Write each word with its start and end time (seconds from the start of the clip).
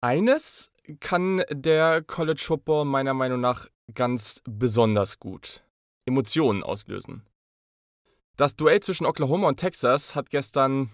Eines 0.00 0.70
kann 1.00 1.42
der 1.50 2.02
College 2.02 2.42
Football 2.44 2.84
meiner 2.84 3.14
Meinung 3.14 3.40
nach 3.40 3.68
ganz 3.94 4.42
besonders 4.44 5.18
gut. 5.18 5.62
Emotionen 6.04 6.62
auslösen. 6.62 7.26
Das 8.36 8.54
Duell 8.54 8.80
zwischen 8.80 9.06
Oklahoma 9.06 9.48
und 9.48 9.58
Texas 9.58 10.14
hat 10.14 10.30
gestern 10.30 10.90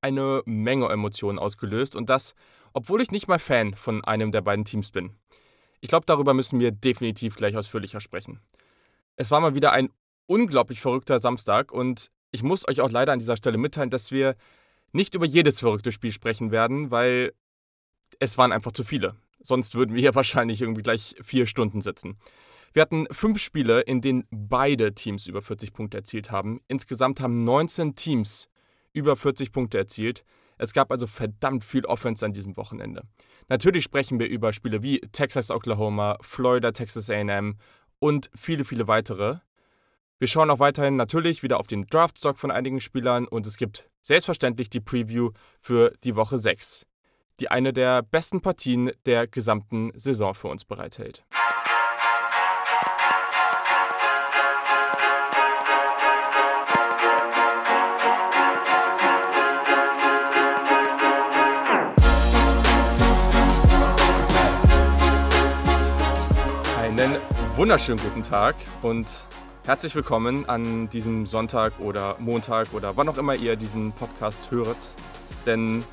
eine 0.00 0.42
Menge 0.46 0.88
Emotionen 0.88 1.38
ausgelöst 1.38 1.94
und 1.94 2.08
das, 2.08 2.34
obwohl 2.72 3.02
ich 3.02 3.10
nicht 3.10 3.28
mal 3.28 3.38
Fan 3.38 3.74
von 3.74 4.02
einem 4.04 4.32
der 4.32 4.40
beiden 4.40 4.64
Teams 4.64 4.90
bin. 4.90 5.14
Ich 5.80 5.88
glaube, 5.88 6.06
darüber 6.06 6.32
müssen 6.32 6.58
wir 6.58 6.72
definitiv 6.72 7.36
gleich 7.36 7.56
ausführlicher 7.56 8.00
sprechen. 8.00 8.40
Es 9.16 9.30
war 9.30 9.40
mal 9.40 9.54
wieder 9.54 9.72
ein 9.72 9.90
unglaublich 10.26 10.80
verrückter 10.80 11.18
Samstag 11.18 11.70
und 11.70 12.10
ich 12.30 12.42
muss 12.42 12.66
euch 12.66 12.80
auch 12.80 12.90
leider 12.90 13.12
an 13.12 13.18
dieser 13.18 13.36
Stelle 13.36 13.58
mitteilen, 13.58 13.90
dass 13.90 14.10
wir 14.10 14.34
nicht 14.92 15.14
über 15.14 15.26
jedes 15.26 15.60
verrückte 15.60 15.92
Spiel 15.92 16.12
sprechen 16.12 16.50
werden, 16.50 16.90
weil 16.90 17.32
es 18.20 18.38
waren 18.38 18.52
einfach 18.52 18.72
zu 18.72 18.84
viele. 18.84 19.16
Sonst 19.40 19.74
würden 19.74 19.94
wir 19.94 20.00
hier 20.02 20.14
wahrscheinlich 20.14 20.62
irgendwie 20.62 20.82
gleich 20.82 21.16
vier 21.22 21.46
Stunden 21.46 21.80
sitzen. 21.80 22.16
Wir 22.72 22.82
hatten 22.82 23.06
fünf 23.10 23.40
Spiele, 23.40 23.80
in 23.80 24.02
denen 24.02 24.24
beide 24.30 24.94
Teams 24.94 25.26
über 25.26 25.40
40 25.40 25.72
Punkte 25.72 25.96
erzielt 25.96 26.30
haben. 26.30 26.60
Insgesamt 26.68 27.20
haben 27.20 27.44
19 27.44 27.94
Teams 27.94 28.48
über 28.92 29.16
40 29.16 29.50
Punkte 29.50 29.78
erzielt. 29.78 30.24
Es 30.58 30.72
gab 30.72 30.90
also 30.90 31.06
verdammt 31.06 31.64
viel 31.64 31.86
Offense 31.86 32.24
an 32.24 32.32
diesem 32.32 32.56
Wochenende. 32.56 33.02
Natürlich 33.48 33.84
sprechen 33.84 34.18
wir 34.18 34.28
über 34.28 34.52
Spiele 34.52 34.82
wie 34.82 35.00
Texas 35.12 35.50
Oklahoma, 35.50 36.18
Florida 36.20 36.72
Texas 36.72 37.08
AM 37.08 37.56
und 37.98 38.30
viele, 38.34 38.64
viele 38.64 38.88
weitere. 38.88 39.38
Wir 40.18 40.28
schauen 40.28 40.50
auch 40.50 40.58
weiterhin 40.58 40.96
natürlich 40.96 41.42
wieder 41.42 41.60
auf 41.60 41.66
den 41.66 41.86
Draftstock 41.86 42.38
von 42.38 42.50
einigen 42.50 42.80
Spielern 42.80 43.26
und 43.28 43.46
es 43.46 43.56
gibt 43.56 43.88
selbstverständlich 44.00 44.70
die 44.70 44.80
Preview 44.80 45.30
für 45.60 45.92
die 46.04 46.16
Woche 46.16 46.38
6 46.38 46.86
die 47.40 47.50
eine 47.50 47.72
der 47.72 48.02
besten 48.02 48.40
Partien 48.40 48.90
der 49.04 49.26
gesamten 49.26 49.92
Saison 49.94 50.34
für 50.34 50.48
uns 50.48 50.64
bereithält. 50.64 51.22
Einen 66.78 67.18
wunderschönen 67.56 68.02
guten 68.02 68.22
Tag 68.22 68.56
und 68.80 69.26
herzlich 69.66 69.94
willkommen 69.94 70.48
an 70.48 70.88
diesem 70.88 71.26
Sonntag 71.26 71.78
oder 71.80 72.16
Montag 72.18 72.72
oder 72.72 72.96
wann 72.96 73.08
auch 73.10 73.18
immer 73.18 73.34
ihr 73.34 73.56
diesen 73.56 73.92
Podcast 73.92 74.50
hört. 74.50 74.78
Denn 75.44 75.84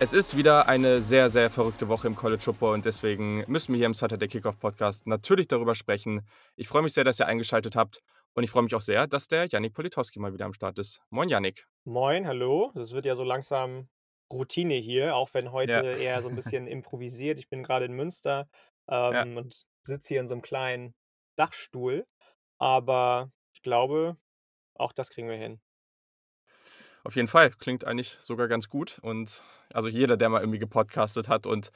es 0.00 0.12
ist 0.12 0.36
wieder 0.36 0.68
eine 0.68 1.00
sehr, 1.02 1.30
sehr 1.30 1.50
verrückte 1.50 1.88
Woche 1.88 2.08
im 2.08 2.16
College 2.16 2.42
Football 2.42 2.74
und 2.74 2.84
deswegen 2.84 3.44
müssen 3.46 3.72
wir 3.72 3.78
hier 3.78 3.86
im 3.86 3.94
Saturday 3.94 4.26
Kickoff 4.26 4.58
Podcast 4.58 5.06
natürlich 5.06 5.46
darüber 5.46 5.74
sprechen. 5.74 6.26
Ich 6.56 6.68
freue 6.68 6.82
mich 6.82 6.92
sehr, 6.92 7.04
dass 7.04 7.20
ihr 7.20 7.26
eingeschaltet 7.26 7.76
habt 7.76 8.00
und 8.34 8.42
ich 8.42 8.50
freue 8.50 8.64
mich 8.64 8.74
auch 8.74 8.80
sehr, 8.80 9.06
dass 9.06 9.28
der 9.28 9.46
Yannick 9.46 9.72
Politowski 9.72 10.18
mal 10.18 10.32
wieder 10.32 10.46
am 10.46 10.52
Start 10.52 10.78
ist. 10.78 11.00
Moin, 11.10 11.28
Yannick. 11.28 11.66
Moin, 11.84 12.26
hallo. 12.26 12.72
Das 12.74 12.92
wird 12.92 13.04
ja 13.04 13.14
so 13.14 13.22
langsam 13.22 13.88
Routine 14.32 14.74
hier, 14.74 15.14
auch 15.14 15.32
wenn 15.32 15.52
heute 15.52 15.72
ja. 15.72 15.82
eher 15.82 16.22
so 16.22 16.28
ein 16.28 16.34
bisschen 16.34 16.66
improvisiert. 16.66 17.38
Ich 17.38 17.48
bin 17.48 17.62
gerade 17.62 17.84
in 17.84 17.92
Münster 17.92 18.48
ähm, 18.88 19.12
ja. 19.12 19.22
und 19.22 19.64
sitze 19.84 20.08
hier 20.08 20.20
in 20.20 20.28
so 20.28 20.34
einem 20.34 20.42
kleinen 20.42 20.94
Dachstuhl, 21.36 22.04
aber 22.58 23.30
ich 23.54 23.62
glaube, 23.62 24.16
auch 24.74 24.92
das 24.92 25.10
kriegen 25.10 25.28
wir 25.28 25.36
hin. 25.36 25.60
Auf 27.04 27.16
jeden 27.16 27.28
Fall, 27.28 27.50
klingt 27.50 27.84
eigentlich 27.84 28.16
sogar 28.20 28.48
ganz 28.48 28.68
gut. 28.70 28.98
Und 29.02 29.42
also 29.74 29.88
jeder, 29.88 30.16
der 30.16 30.30
mal 30.30 30.40
irgendwie 30.40 30.58
gepodcastet 30.58 31.28
hat 31.28 31.46
und 31.46 31.70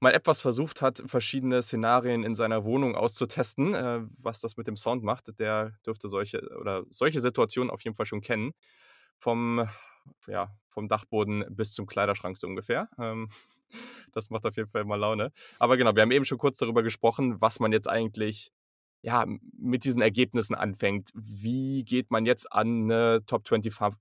mal 0.00 0.12
etwas 0.12 0.42
versucht 0.42 0.82
hat, 0.82 1.02
verschiedene 1.06 1.62
Szenarien 1.62 2.22
in 2.22 2.34
seiner 2.34 2.64
Wohnung 2.64 2.94
auszutesten, 2.94 3.74
äh, 3.74 4.00
was 4.18 4.40
das 4.40 4.58
mit 4.58 4.66
dem 4.66 4.76
Sound 4.76 5.02
macht, 5.02 5.38
der 5.38 5.72
dürfte 5.86 6.08
solche 6.08 6.40
oder 6.60 6.84
solche 6.90 7.20
Situationen 7.20 7.70
auf 7.70 7.80
jeden 7.82 7.96
Fall 7.96 8.04
schon 8.04 8.20
kennen. 8.20 8.52
Vom, 9.16 9.66
ja, 10.26 10.50
vom 10.68 10.88
Dachboden 10.88 11.46
bis 11.48 11.72
zum 11.72 11.86
Kleiderschrank 11.86 12.36
so 12.36 12.46
ungefähr. 12.46 12.90
Ähm, 12.98 13.30
das 14.12 14.28
macht 14.28 14.44
auf 14.44 14.56
jeden 14.56 14.68
Fall 14.68 14.82
immer 14.82 14.98
Laune. 14.98 15.32
Aber 15.58 15.78
genau, 15.78 15.94
wir 15.94 16.02
haben 16.02 16.10
eben 16.10 16.26
schon 16.26 16.36
kurz 16.36 16.58
darüber 16.58 16.82
gesprochen, 16.82 17.40
was 17.40 17.58
man 17.58 17.72
jetzt 17.72 17.88
eigentlich 17.88 18.52
ja, 19.00 19.26
mit 19.58 19.84
diesen 19.84 20.02
Ergebnissen 20.02 20.54
anfängt. 20.54 21.10
Wie 21.14 21.84
geht 21.84 22.10
man 22.10 22.26
jetzt 22.26 22.50
an 22.52 22.84
eine 22.90 23.24
Top 23.26 23.46
25, 23.46 23.96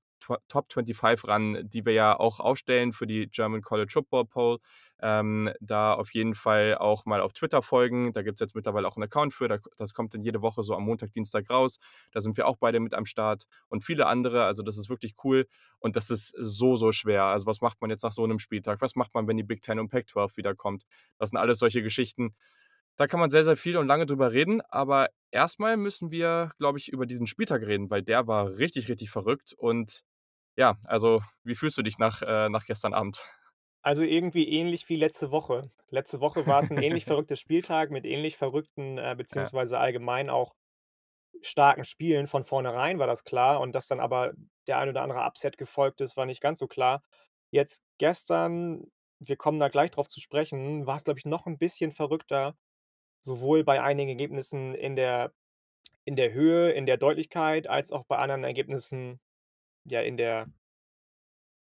Top 0.48 0.72
25 0.72 1.28
ran, 1.28 1.60
die 1.64 1.86
wir 1.86 1.94
ja 1.94 2.20
auch 2.20 2.40
aufstellen 2.40 2.94
für 2.94 3.08
die 3.08 3.28
German 3.28 3.62
College 3.62 3.92
Football 3.92 4.26
Poll. 4.26 4.58
Ähm, 5.02 5.52
da 5.60 5.94
auf 5.94 6.14
jeden 6.14 6.34
Fall 6.34 6.76
auch 6.78 7.06
mal 7.06 7.20
auf 7.20 7.34
Twitter 7.34 7.62
folgen. 7.62 8.14
Da 8.14 8.22
gibt 8.22 8.36
es 8.36 8.40
jetzt 8.40 8.56
mittlerweile 8.56 8.88
auch 8.88 8.96
einen 8.96 9.04
Account 9.04 9.34
für. 9.34 9.50
Das 9.76 9.94
kommt 9.94 10.14
dann 10.14 10.22
jede 10.22 10.42
Woche 10.42 10.64
so 10.64 10.76
am 10.76 10.84
Montag, 10.84 11.12
Dienstag 11.12 11.50
raus. 11.50 11.78
Da 12.12 12.22
sind 12.22 12.38
wir 12.38 12.48
auch 12.48 12.56
beide 12.58 12.80
mit 12.80 12.94
am 12.94 13.06
Start 13.06 13.44
und 13.68 13.84
viele 13.84 14.06
andere. 14.08 14.46
Also 14.46 14.64
das 14.64 14.78
ist 14.78 14.90
wirklich 14.90 15.16
cool 15.24 15.46
und 15.80 15.98
das 15.98 16.10
ist 16.10 16.34
so, 16.40 16.78
so 16.78 16.94
schwer. 16.94 17.26
Also 17.26 17.46
was 17.46 17.60
macht 17.60 17.82
man 17.82 17.90
jetzt 17.90 18.04
nach 18.04 18.14
so 18.14 18.24
einem 18.24 18.40
Spieltag? 18.40 18.80
Was 18.82 18.96
macht 18.96 19.14
man, 19.14 19.28
wenn 19.28 19.36
die 19.36 19.44
Big 19.44 19.62
Ten 19.62 19.80
und 19.80 19.90
Pac-12 19.90 20.38
wiederkommt? 20.38 20.86
Das 21.18 21.32
sind 21.32 21.38
alles 21.38 21.60
solche 21.60 21.84
Geschichten. 21.84 22.34
Da 22.96 23.08
kann 23.08 23.20
man 23.20 23.30
sehr, 23.30 23.44
sehr 23.44 23.58
viel 23.58 23.78
und 23.78 23.88
lange 23.88 24.06
drüber 24.06 24.32
reden. 24.34 24.62
Aber 24.70 25.10
erstmal 25.32 25.78
müssen 25.78 26.12
wir, 26.12 26.52
glaube 26.60 26.78
ich, 26.78 26.90
über 26.92 27.06
diesen 27.06 27.28
Spieltag 27.28 27.64
reden, 27.64 27.90
weil 27.90 28.04
der 28.04 28.28
war 28.28 28.58
richtig, 28.58 28.88
richtig 28.88 29.10
verrückt. 29.10 29.54
Und 29.58 30.04
ja, 30.56 30.78
also 30.84 31.22
wie 31.44 31.56
fühlst 31.56 31.78
du 31.78 31.82
dich 31.82 31.98
nach, 31.98 32.22
äh, 32.22 32.50
nach 32.50 32.66
gestern 32.66 32.94
Abend? 32.94 33.24
Also 33.82 34.04
irgendwie 34.04 34.48
ähnlich 34.48 34.88
wie 34.88 34.96
letzte 34.96 35.32
Woche. 35.32 35.70
Letzte 35.90 36.22
Woche 36.22 36.48
war 36.48 36.64
es 36.64 36.72
ein 36.72 36.82
ähnlich 36.82 37.06
verrückter 37.06 37.36
Spieltag 37.36 37.92
mit 37.92 38.06
ähnlich 38.06 38.38
verrückten, 38.38 38.98
äh, 38.98 39.16
beziehungsweise 39.18 39.78
allgemein 39.78 40.30
auch 40.30 40.54
starken 41.42 41.84
Spielen. 41.84 42.28
Von 42.28 42.44
vornherein 42.44 43.00
war 43.00 43.08
das 43.08 43.24
klar 43.24 43.60
und 43.60 43.74
dass 43.74 43.88
dann 43.88 44.00
aber 44.00 44.34
der 44.68 44.78
ein 44.80 44.90
oder 44.90 45.02
andere 45.02 45.26
Upset 45.26 45.58
gefolgt 45.58 46.02
ist, 46.02 46.16
war 46.16 46.26
nicht 46.26 46.42
ganz 46.42 46.60
so 46.60 46.68
klar. 46.68 47.04
Jetzt 47.52 47.84
gestern, 48.00 48.86
wir 49.20 49.36
kommen 49.36 49.60
da 49.60 49.68
gleich 49.68 49.92
drauf 49.92 50.08
zu 50.08 50.22
sprechen, 50.22 50.88
war 50.88 50.98
es, 50.98 51.04
glaube 51.04 51.20
ich, 51.20 51.26
noch 51.26 51.46
ein 51.46 51.58
bisschen 51.58 51.92
verrückter, 51.92 52.56
sowohl 53.22 53.64
bei 53.64 53.82
einigen 53.82 54.10
Ergebnissen 54.10 54.76
in 54.76 54.96
der, 54.96 55.34
in 56.06 56.16
der 56.16 56.34
Höhe, 56.34 56.72
in 56.72 56.86
der 56.86 56.98
Deutlichkeit, 56.98 57.68
als 57.68 57.92
auch 57.92 58.06
bei 58.06 58.18
anderen 58.18 58.44
Ergebnissen 58.44 59.20
ja 59.86 60.02
in 60.02 60.18
der 60.18 60.50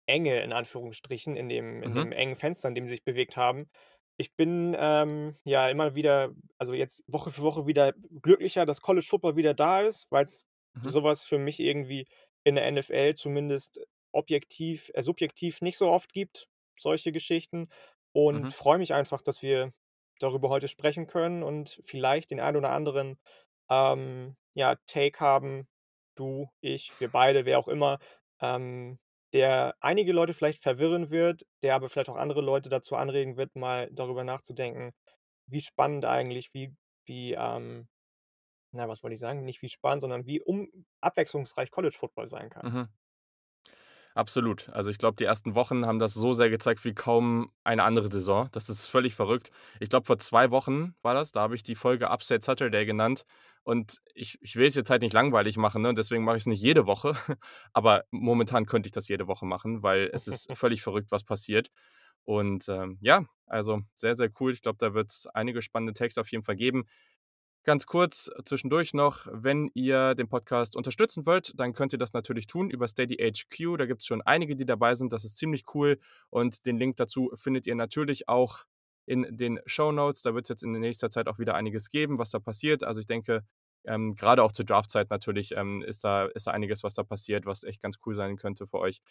Enge 0.08 0.42
in 0.42 0.54
Anführungsstrichen, 0.54 1.36
in 1.36 1.50
dem 1.50 1.84
in 1.84 1.94
Mhm. 1.94 2.04
dem 2.04 2.12
engen 2.12 2.36
Fenster, 2.36 2.68
in 2.70 2.76
dem 2.76 2.88
sie 2.88 2.96
sich 2.96 3.04
bewegt 3.04 3.38
haben. 3.38 3.70
Ich 4.18 4.36
bin, 4.36 4.76
ähm, 4.78 5.38
ja 5.46 5.70
immer 5.70 5.96
wieder 5.96 6.32
also 6.58 6.74
jetzt 6.74 7.04
Woche 7.08 7.32
für 7.32 7.42
Woche 7.44 7.68
wieder 7.68 7.94
glücklicher, 8.22 8.66
dass 8.66 8.82
College 8.82 9.06
Football 9.08 9.36
wieder 9.36 9.54
da 9.54 9.82
ist, 9.82 10.08
weil's 10.12 10.46
Mhm. 10.76 10.92
so 10.92 11.04
für 11.16 11.38
mich 11.38 11.60
irgendwie 11.60 12.08
in 12.44 12.56
der 12.56 12.66
NFL 12.68 13.14
zumindest 13.16 13.80
objektiv 14.12 14.90
äh, 14.96 15.02
subjektiv 15.04 15.62
nicht 15.62 15.78
so 15.78 15.88
oft 15.90 16.12
gibt, 16.14 16.48
solche 16.80 17.12
Geschichten. 17.12 17.70
Und 18.12 18.52
Mhm. 18.52 18.54
freue 18.54 18.80
mich 18.80 18.94
einfach, 18.94 19.22
dass 19.22 19.44
wir 19.44 19.74
darüber 20.20 20.50
heute 20.50 20.68
sprechen 20.68 21.06
können 21.08 21.44
und 21.44 21.80
vielleicht 21.84 22.32
den 22.32 22.40
einen 22.40 22.58
oder 22.58 22.72
anderen, 22.72 23.20
ähm, 23.70 24.36
ja, 24.56 24.76
Take 24.88 25.20
haben, 25.20 25.68
du, 26.20 26.50
ich, 26.62 26.92
wir 27.00 27.10
beide, 27.10 27.46
wer 27.46 27.60
auch 27.60 27.68
immer, 27.68 28.00
ähm, 28.42 29.00
der 29.34 29.76
einige 29.80 30.12
Leute 30.12 30.34
vielleicht 30.34 30.64
verwirren 30.64 31.12
wird, 31.12 31.44
der 31.64 31.76
aber 31.76 31.90
vielleicht 31.90 32.10
auch 32.10 32.16
andere 32.16 32.42
Leute 32.42 32.70
dazu 32.70 32.96
anregen 32.96 33.38
wird, 33.38 33.56
mal 33.56 33.90
darüber 33.92 34.24
nachzudenken, 34.24 34.92
wie 35.48 35.62
spannend 35.62 36.06
eigentlich, 36.06 36.54
wie, 36.54 36.76
wie, 37.06 37.34
ähm, 37.34 37.88
na, 38.72 38.88
was 38.88 39.04
wollte 39.04 39.14
ich 39.16 39.20
sagen? 39.20 39.46
Nicht 39.46 39.62
wie 39.62 39.70
spannend, 39.70 40.02
sondern 40.02 40.26
wie 40.26 40.42
um, 40.42 40.70
abwechslungsreich 41.02 41.72
College 41.72 41.96
Football 41.98 42.28
sein 42.28 42.50
kann. 42.50 42.72
Mhm. 42.72 42.88
Absolut. 44.16 44.70
Also 44.70 44.90
ich 44.90 44.98
glaube, 44.98 45.16
die 45.18 45.24
ersten 45.24 45.56
Wochen 45.56 45.86
haben 45.86 46.00
das 46.00 46.14
so 46.14 46.34
sehr 46.34 46.50
gezeigt 46.50 46.84
wie 46.84 46.94
kaum 46.94 47.52
eine 47.64 47.84
andere 47.84 48.10
Saison. 48.12 48.50
Das 48.52 48.68
ist 48.70 48.88
völlig 48.88 49.16
verrückt. 49.16 49.52
Ich 49.80 49.90
glaube, 49.90 50.06
vor 50.06 50.18
zwei 50.18 50.52
Wochen 50.52 50.96
war 51.02 51.14
das, 51.14 51.32
da 51.32 51.42
habe 51.42 51.56
ich 51.56 51.64
die 51.64 51.76
Folge 51.76 52.10
Upset 52.10 52.44
Saturday 52.44 52.86
genannt. 52.86 53.26
Und 53.64 54.00
ich, 54.16 54.38
ich 54.42 54.56
will 54.56 54.66
es 54.66 54.76
jetzt 54.76 54.90
halt 54.90 55.02
nicht 55.02 55.14
langweilig 55.14 55.58
machen, 55.58 55.82
ne? 55.82 55.94
deswegen 55.94 56.24
mache 56.24 56.38
ich 56.38 56.44
es 56.44 56.48
nicht 56.48 56.62
jede 56.62 56.86
Woche. 56.86 57.14
Aber 57.74 58.04
momentan 58.12 58.66
könnte 58.66 58.88
ich 58.88 58.92
das 58.92 59.08
jede 59.08 59.28
Woche 59.28 59.46
machen, 59.46 59.84
weil 59.84 60.10
es 60.14 60.28
ist 60.28 60.48
völlig 60.58 60.82
verrückt, 60.82 61.12
was 61.12 61.24
passiert. 61.24 61.70
Und 62.26 62.68
ähm, 62.70 62.98
ja, 63.02 63.26
also 63.46 63.82
sehr, 63.96 64.16
sehr 64.16 64.30
cool. 64.40 64.54
Ich 64.54 64.62
glaube, 64.62 64.78
da 64.80 64.94
wird 64.94 65.12
es 65.12 65.28
einige 65.34 65.62
spannende 65.62 65.94
Takes 65.94 66.18
auf 66.18 66.32
jeden 66.32 66.44
Fall 66.44 66.56
geben. 66.56 66.86
Ganz 67.64 67.86
kurz 67.86 68.32
zwischendurch 68.46 68.94
noch, 68.94 69.28
wenn 69.32 69.70
ihr 69.74 70.16
den 70.16 70.30
Podcast 70.30 70.76
unterstützen 70.76 71.26
wollt, 71.26 71.52
dann 71.60 71.74
könnt 71.74 71.92
ihr 71.92 72.00
das 72.00 72.14
natürlich 72.14 72.48
tun 72.48 72.70
über 72.70 72.88
Steady 72.88 73.16
HQ. 73.16 73.78
Da 73.78 73.86
gibt 73.86 74.02
es 74.02 74.08
schon 74.08 74.22
einige, 74.22 74.56
die 74.56 74.66
dabei 74.66 74.96
sind. 74.96 75.12
Das 75.12 75.26
ist 75.26 75.36
ziemlich 75.38 75.66
cool. 75.74 76.00
Und 76.30 76.66
den 76.66 76.78
Link 76.78 76.96
dazu 76.98 77.32
findet 77.36 77.68
ihr 77.68 77.76
natürlich 77.76 78.30
auch 78.30 78.64
in 79.10 79.26
den 79.36 79.60
Show 79.66 79.92
Notes. 79.92 80.22
Da 80.22 80.36
wird 80.36 80.46
es 80.46 80.50
jetzt 80.50 80.64
in 80.64 80.72
nächster 80.72 81.10
Zeit 81.10 81.28
auch 81.28 81.40
wieder 81.40 81.56
einiges 81.56 81.90
geben, 81.90 82.20
was 82.20 82.30
da 82.30 82.40
passiert. 82.40 82.84
Also 82.84 83.00
ich 83.02 83.08
denke, 83.08 83.44
ähm, 83.86 84.14
gerade 84.16 84.44
auch 84.44 84.52
zur 84.52 84.66
Draftzeit 84.66 85.10
natürlich 85.10 85.56
ähm, 85.56 85.82
ist, 85.82 86.04
da, 86.04 86.26
ist 86.26 86.46
da 86.46 86.52
einiges, 86.52 86.84
was 86.84 86.94
da 86.94 87.04
passiert, 87.04 87.48
was 87.48 87.64
echt 87.64 87.82
ganz 87.82 87.98
cool 88.06 88.14
sein 88.14 88.38
könnte 88.38 88.68
für 88.68 88.78
euch. 88.78 89.02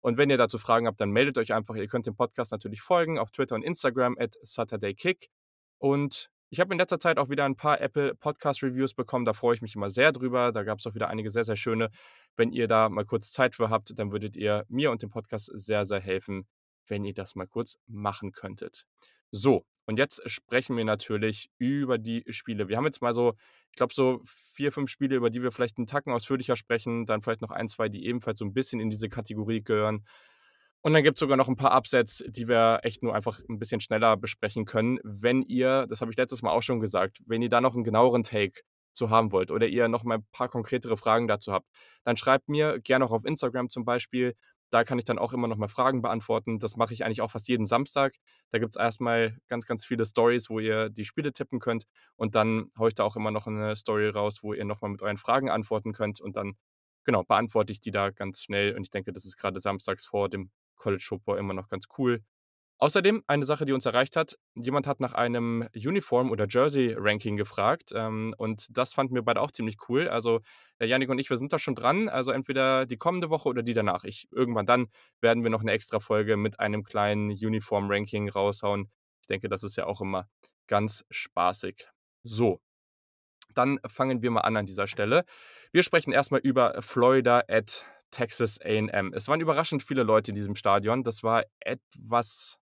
Und 0.00 0.16
wenn 0.16 0.30
ihr 0.30 0.36
dazu 0.38 0.58
Fragen 0.58 0.86
habt, 0.86 1.00
dann 1.00 1.10
meldet 1.10 1.38
euch 1.38 1.52
einfach. 1.52 1.74
Ihr 1.74 1.88
könnt 1.88 2.06
dem 2.06 2.14
Podcast 2.14 2.52
natürlich 2.52 2.82
folgen 2.82 3.18
auf 3.18 3.32
Twitter 3.32 3.56
und 3.56 3.64
Instagram 3.64 4.16
at 4.16 4.36
SaturdayKick. 4.42 5.28
Und 5.78 6.30
ich 6.50 6.60
habe 6.60 6.72
in 6.72 6.78
letzter 6.78 7.00
Zeit 7.00 7.18
auch 7.18 7.28
wieder 7.28 7.44
ein 7.44 7.56
paar 7.56 7.80
Apple 7.80 8.14
Podcast 8.14 8.62
Reviews 8.62 8.94
bekommen. 8.94 9.24
Da 9.24 9.32
freue 9.32 9.56
ich 9.56 9.60
mich 9.60 9.74
immer 9.74 9.90
sehr 9.90 10.12
drüber. 10.12 10.52
Da 10.52 10.62
gab 10.62 10.78
es 10.78 10.86
auch 10.86 10.94
wieder 10.94 11.08
einige 11.08 11.30
sehr, 11.30 11.44
sehr 11.44 11.56
schöne. 11.56 11.90
Wenn 12.36 12.52
ihr 12.52 12.68
da 12.68 12.88
mal 12.88 13.04
kurz 13.04 13.32
Zeit 13.32 13.56
für 13.56 13.70
habt, 13.70 13.98
dann 13.98 14.12
würdet 14.12 14.36
ihr 14.36 14.64
mir 14.68 14.92
und 14.92 15.02
dem 15.02 15.10
Podcast 15.10 15.50
sehr, 15.52 15.84
sehr 15.84 16.00
helfen, 16.00 16.46
wenn 16.88 17.04
ihr 17.04 17.14
das 17.14 17.34
mal 17.34 17.46
kurz 17.46 17.78
machen 17.86 18.32
könntet. 18.32 18.86
So, 19.30 19.64
und 19.86 19.98
jetzt 19.98 20.20
sprechen 20.30 20.76
wir 20.76 20.84
natürlich 20.84 21.50
über 21.58 21.96
die 21.96 22.22
Spiele. 22.28 22.68
Wir 22.68 22.76
haben 22.76 22.84
jetzt 22.84 23.00
mal 23.00 23.14
so, 23.14 23.34
ich 23.70 23.76
glaube, 23.76 23.94
so 23.94 24.20
vier, 24.52 24.70
fünf 24.70 24.90
Spiele, 24.90 25.16
über 25.16 25.30
die 25.30 25.42
wir 25.42 25.50
vielleicht 25.50 25.78
einen 25.78 25.86
Tacken 25.86 26.12
ausführlicher 26.12 26.56
sprechen. 26.56 27.06
Dann 27.06 27.22
vielleicht 27.22 27.40
noch 27.40 27.50
ein, 27.50 27.68
zwei, 27.68 27.88
die 27.88 28.04
ebenfalls 28.06 28.38
so 28.38 28.44
ein 28.44 28.52
bisschen 28.52 28.80
in 28.80 28.90
diese 28.90 29.08
Kategorie 29.08 29.62
gehören. 29.62 30.04
Und 30.82 30.92
dann 30.92 31.02
gibt 31.02 31.16
es 31.16 31.20
sogar 31.20 31.36
noch 31.36 31.48
ein 31.48 31.56
paar 31.56 31.74
Upsets, 31.74 32.22
die 32.28 32.48
wir 32.48 32.80
echt 32.82 33.02
nur 33.02 33.14
einfach 33.14 33.40
ein 33.48 33.58
bisschen 33.58 33.80
schneller 33.80 34.16
besprechen 34.16 34.64
können. 34.64 34.98
Wenn 35.02 35.42
ihr, 35.42 35.86
das 35.88 36.00
habe 36.00 36.10
ich 36.10 36.16
letztes 36.16 36.42
Mal 36.42 36.50
auch 36.50 36.62
schon 36.62 36.80
gesagt, 36.80 37.18
wenn 37.26 37.42
ihr 37.42 37.48
da 37.48 37.60
noch 37.60 37.74
einen 37.74 37.84
genaueren 37.84 38.22
Take 38.22 38.60
zu 38.92 39.10
haben 39.10 39.32
wollt 39.32 39.50
oder 39.50 39.66
ihr 39.66 39.88
noch 39.88 40.04
mal 40.04 40.18
ein 40.18 40.26
paar 40.32 40.48
konkretere 40.48 40.96
Fragen 40.96 41.28
dazu 41.28 41.52
habt, 41.52 41.66
dann 42.04 42.16
schreibt 42.16 42.48
mir 42.48 42.78
gerne 42.80 43.06
auch 43.06 43.12
auf 43.12 43.24
Instagram 43.24 43.70
zum 43.70 43.84
Beispiel. 43.84 44.34
Da 44.70 44.84
kann 44.84 44.98
ich 44.98 45.04
dann 45.04 45.18
auch 45.18 45.32
immer 45.32 45.48
noch 45.48 45.56
mal 45.56 45.68
Fragen 45.68 46.02
beantworten. 46.02 46.58
Das 46.58 46.76
mache 46.76 46.92
ich 46.92 47.04
eigentlich 47.04 47.22
auch 47.22 47.30
fast 47.30 47.48
jeden 47.48 47.66
Samstag. 47.66 48.16
Da 48.50 48.58
gibt 48.58 48.76
es 48.76 48.80
erstmal 48.80 49.38
ganz, 49.48 49.66
ganz 49.66 49.84
viele 49.84 50.04
Stories, 50.04 50.50
wo 50.50 50.58
ihr 50.60 50.90
die 50.90 51.04
Spiele 51.06 51.32
tippen 51.32 51.58
könnt. 51.58 51.86
Und 52.16 52.34
dann 52.34 52.70
haue 52.78 52.88
ich 52.88 52.94
da 52.94 53.04
auch 53.04 53.16
immer 53.16 53.30
noch 53.30 53.46
eine 53.46 53.76
Story 53.76 54.08
raus, 54.08 54.42
wo 54.42 54.52
ihr 54.52 54.64
noch 54.64 54.80
mal 54.82 54.88
mit 54.88 55.02
euren 55.02 55.18
Fragen 55.18 55.48
antworten 55.50 55.92
könnt. 55.92 56.20
Und 56.20 56.36
dann, 56.36 56.56
genau, 57.04 57.24
beantworte 57.24 57.72
ich 57.72 57.80
die 57.80 57.90
da 57.90 58.10
ganz 58.10 58.42
schnell. 58.42 58.76
Und 58.76 58.82
ich 58.82 58.90
denke, 58.90 59.12
das 59.12 59.24
ist 59.24 59.36
gerade 59.38 59.58
samstags 59.60 60.04
vor 60.06 60.28
dem 60.28 60.50
College 60.76 61.04
Football 61.06 61.38
immer 61.38 61.54
noch 61.54 61.68
ganz 61.68 61.86
cool. 61.98 62.22
Außerdem 62.80 63.24
eine 63.26 63.44
Sache, 63.44 63.64
die 63.64 63.72
uns 63.72 63.86
erreicht 63.86 64.14
hat. 64.14 64.38
Jemand 64.54 64.86
hat 64.86 65.00
nach 65.00 65.12
einem 65.12 65.68
Uniform- 65.74 66.30
oder 66.30 66.46
Jersey-Ranking 66.48 67.36
gefragt. 67.36 67.90
Ähm, 67.92 68.34
und 68.38 68.66
das 68.70 68.92
fanden 68.92 69.16
wir 69.16 69.22
beide 69.22 69.40
auch 69.40 69.50
ziemlich 69.50 69.76
cool. 69.88 70.08
Also, 70.08 70.40
der 70.78 70.86
Janik 70.86 71.08
und 71.10 71.18
ich, 71.18 71.28
wir 71.28 71.36
sind 71.36 71.52
da 71.52 71.58
schon 71.58 71.74
dran. 71.74 72.08
Also, 72.08 72.30
entweder 72.30 72.86
die 72.86 72.96
kommende 72.96 73.30
Woche 73.30 73.48
oder 73.48 73.64
die 73.64 73.74
danach. 73.74 74.04
Ich, 74.04 74.28
irgendwann 74.30 74.66
dann 74.66 74.86
werden 75.20 75.42
wir 75.42 75.50
noch 75.50 75.62
eine 75.62 75.72
extra 75.72 75.98
Folge 75.98 76.36
mit 76.36 76.60
einem 76.60 76.84
kleinen 76.84 77.30
Uniform-Ranking 77.30 78.28
raushauen. 78.28 78.88
Ich 79.22 79.26
denke, 79.26 79.48
das 79.48 79.64
ist 79.64 79.76
ja 79.76 79.86
auch 79.86 80.00
immer 80.00 80.28
ganz 80.68 81.04
spaßig. 81.10 81.88
So, 82.22 82.60
dann 83.54 83.80
fangen 83.88 84.22
wir 84.22 84.30
mal 84.30 84.42
an 84.42 84.56
an 84.56 84.66
dieser 84.66 84.86
Stelle. 84.86 85.24
Wir 85.72 85.82
sprechen 85.82 86.12
erstmal 86.12 86.40
über 86.40 86.80
Florida 86.80 87.42
at 87.48 87.84
Texas 88.12 88.60
AM. 88.62 89.12
Es 89.12 89.26
waren 89.26 89.40
überraschend 89.40 89.82
viele 89.82 90.04
Leute 90.04 90.30
in 90.30 90.34
diesem 90.36 90.54
Stadion. 90.54 91.02
Das 91.02 91.22
war 91.22 91.44
etwas 91.60 92.58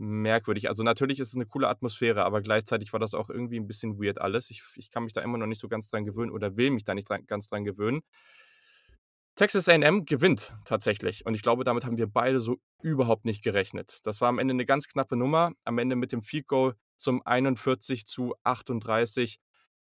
merkwürdig. 0.00 0.68
Also 0.68 0.82
natürlich 0.82 1.20
ist 1.20 1.28
es 1.28 1.36
eine 1.36 1.46
coole 1.46 1.68
Atmosphäre, 1.68 2.24
aber 2.24 2.40
gleichzeitig 2.40 2.92
war 2.92 3.00
das 3.00 3.14
auch 3.14 3.28
irgendwie 3.28 3.60
ein 3.60 3.66
bisschen 3.66 4.02
weird 4.02 4.20
alles. 4.20 4.50
Ich, 4.50 4.62
ich 4.76 4.90
kann 4.90 5.04
mich 5.04 5.12
da 5.12 5.20
immer 5.20 5.36
noch 5.36 5.46
nicht 5.46 5.60
so 5.60 5.68
ganz 5.68 5.88
dran 5.88 6.04
gewöhnen 6.04 6.30
oder 6.30 6.56
will 6.56 6.70
mich 6.70 6.84
da 6.84 6.94
nicht 6.94 7.08
dran, 7.08 7.26
ganz 7.26 7.46
dran 7.46 7.64
gewöhnen. 7.64 8.00
Texas 9.36 9.68
AM 9.68 10.06
gewinnt 10.06 10.54
tatsächlich. 10.64 11.26
Und 11.26 11.34
ich 11.34 11.42
glaube, 11.42 11.64
damit 11.64 11.84
haben 11.84 11.98
wir 11.98 12.06
beide 12.06 12.40
so 12.40 12.56
überhaupt 12.82 13.26
nicht 13.26 13.42
gerechnet. 13.42 14.00
Das 14.04 14.20
war 14.20 14.28
am 14.28 14.38
Ende 14.38 14.52
eine 14.52 14.66
ganz 14.66 14.88
knappe 14.88 15.16
Nummer. 15.16 15.52
Am 15.64 15.78
Ende 15.78 15.96
mit 15.96 16.12
dem 16.12 16.22
Field 16.22 16.46
Goal 16.46 16.74
zum 16.96 17.22
41 17.24 18.06
zu 18.06 18.34
38. 18.42 19.38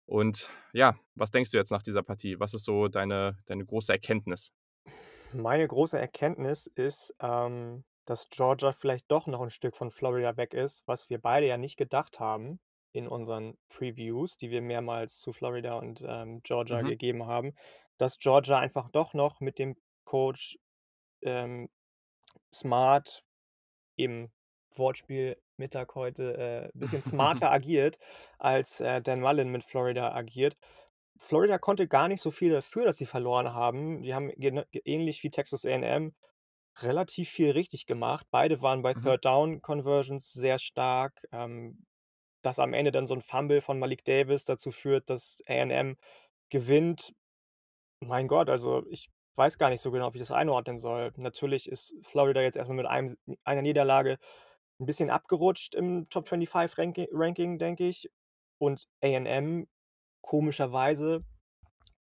Und 0.06 0.50
ja, 0.74 0.95
was 1.16 1.31
denkst 1.31 1.51
du 1.51 1.57
jetzt 1.57 1.71
nach 1.71 1.81
dieser 1.81 2.04
Partie? 2.04 2.39
Was 2.39 2.54
ist 2.54 2.66
so 2.66 2.88
deine, 2.88 3.38
deine 3.45 3.66
große 3.66 3.92
Erkenntnis? 3.92 4.51
Meine 5.33 5.68
große 5.68 5.98
Erkenntnis 5.98 6.68
ist, 6.68 7.16
ähm, 7.19 7.83
dass 8.06 8.30
Georgia 8.30 8.72
vielleicht 8.74 9.10
doch 9.12 9.28
noch 9.28 9.42
ein 9.42 9.52
Stück 9.52 9.76
von 9.76 9.92
Florida 9.92 10.38
weg 10.38 10.54
ist, 10.54 10.84
was 10.88 11.10
wir 11.10 11.20
beide 11.20 11.48
ja 11.48 11.58
nicht 11.58 11.78
gedacht 11.78 12.20
haben 12.20 12.60
in 12.92 13.08
unseren 13.08 13.58
Previews, 13.70 14.38
die 14.38 14.52
wir 14.52 14.62
mehrmals 14.62 15.20
zu 15.20 15.34
Florida 15.34 15.78
und, 15.78 16.04
ähm, 16.08 16.42
Georgia 16.44 16.82
Mhm. 16.82 16.84
gegeben 16.84 17.26
haben, 17.28 17.56
dass 17.98 18.20
Georgia 18.20 18.60
einfach 18.60 18.90
doch 18.92 19.14
noch 19.14 19.40
mit 19.42 19.60
dem 19.60 19.76
Coach, 20.06 20.58
ähm, 21.24 21.70
Smart 22.54 23.24
im 23.98 24.32
Wortspiel 24.76 25.42
Mittag 25.58 25.96
heute, 25.96 26.72
äh, 26.74 26.78
bisschen 26.78 27.04
smarter 27.04 27.52
agiert, 27.52 28.00
als, 28.40 28.82
äh, 28.82 29.02
Dan 29.02 29.22
Mullen 29.22 29.50
mit 29.50 29.64
Florida 29.64 30.14
agiert. 30.14 30.58
Florida 31.18 31.58
konnte 31.60 31.88
gar 31.88 32.08
nicht 32.08 32.22
so 32.22 32.32
viel 32.32 32.52
dafür, 32.52 32.86
dass 32.86 32.98
sie 32.98 33.06
verloren 33.08 33.54
haben. 33.54 34.04
Die 34.04 34.14
haben 34.16 34.32
ähnlich 34.86 35.24
wie 35.24 35.30
Texas 35.32 35.66
A&M 35.66 36.16
relativ 36.81 37.30
viel 37.30 37.52
richtig 37.52 37.86
gemacht. 37.86 38.28
Beide 38.31 38.62
waren 38.62 38.81
bei 38.81 38.94
Mhm. 38.96 39.14
Third 39.14 39.25
Down 39.25 39.62
Conversions 39.62 40.31
sehr 40.34 40.60
stark. 40.60 41.22
Ähm, 41.31 41.86
dass 42.44 42.60
am 42.60 42.74
Ende 42.74 42.92
dann 42.92 43.08
so 43.08 43.16
'n 43.16 43.22
Fumble 43.22 43.62
von 43.62 43.80
Malik 43.80 44.06
Davis 44.06 44.46
dazu 44.46 44.72
führt, 44.72 45.10
dass 45.10 45.40
A&M 45.48 45.98
gewinnt. 46.50 47.14
Mein 48.02 48.28
Gott, 48.28 48.50
also 48.50 48.86
ich 48.90 49.10
weiß 49.36 49.58
gar 49.60 49.70
nicht 49.72 49.81
so 49.81 49.92
genau, 49.92 50.14
wie 50.14 50.18
ich 50.20 50.24
das 50.24 50.31
einordnen 50.31 50.78
soll. 50.80 51.14
Natürlich 51.18 51.70
ist 51.70 51.94
Florida 52.04 52.42
jetzt 52.42 52.58
erst 52.58 52.70
mal 52.70 52.76
mit 52.76 52.86
einem 52.88 53.16
einer 53.46 53.62
Niederlage 53.64 54.19
'n 54.80 54.86
bisschen 54.88 55.10
abgerutscht 55.12 55.76
im 55.76 56.10
Top 56.10 56.28
25 56.30 56.78
Ranki 56.80 57.10
Ranking, 57.14 57.60
denke 57.60 57.88
ich. 57.90 58.10
Und 58.60 58.88
A&M 59.04 59.68
komischerweise 60.22 61.26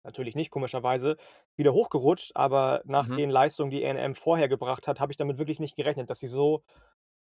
natürlich 0.04 0.34
nicht 0.36 0.50
komischerweise, 0.50 1.16
wieder 1.56 1.72
hochgerutscht, 1.74 2.32
aber 2.36 2.82
nach 2.86 3.08
Mhm. 3.08 3.18
den 3.18 3.30
Leistungen, 3.30 3.70
die 3.70 3.84
A&M 3.84 4.14
vorher 4.14 4.48
gebracht 4.48 4.88
hat, 4.88 5.00
habe 5.00 5.12
ich 5.12 5.16
damit 5.18 5.38
wirklich 5.38 5.60
nicht 5.60 5.76
gerechnet, 5.76 6.10
dass 6.10 6.20
sie 6.20 6.26
so, 6.28 6.62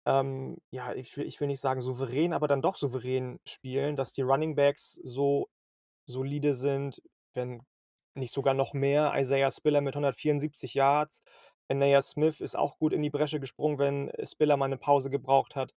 ähm, 0.06 0.58
ja, 0.70 0.94
ich 0.94 1.16
will 1.16 1.26
ich 1.26 1.40
will 1.40 1.48
nicht 1.48 1.60
sagen 1.60 1.80
souverän, 1.80 2.32
aber 2.34 2.48
dann 2.48 2.62
doch 2.62 2.76
souverän 2.76 3.38
spielen, 3.48 3.96
dass 3.96 4.12
die 4.12 4.22
Running 4.22 4.54
Backs 4.56 4.94
so 5.04 5.48
solide 6.06 6.54
sind, 6.54 7.02
wenn 7.34 7.62
nicht 8.16 8.32
sogar 8.32 8.54
noch 8.54 8.74
mehr. 8.74 9.14
Isaiah 9.16 9.50
Spiller 9.52 9.80
mit 9.82 9.96
174 9.96 10.74
Yards. 10.74 11.22
Ainias 11.70 12.10
Smith 12.10 12.40
ist 12.40 12.56
auch 12.56 12.78
gut 12.78 12.92
in 12.94 13.02
die 13.02 13.10
Bresche 13.10 13.40
gesprungen, 13.40 13.78
wenn 13.78 14.12
Spiller 14.26 14.56
mal 14.58 14.68
'ne 14.68 14.78
Pause 14.78 15.10
gebraucht 15.10 15.56
hat. 15.56 15.74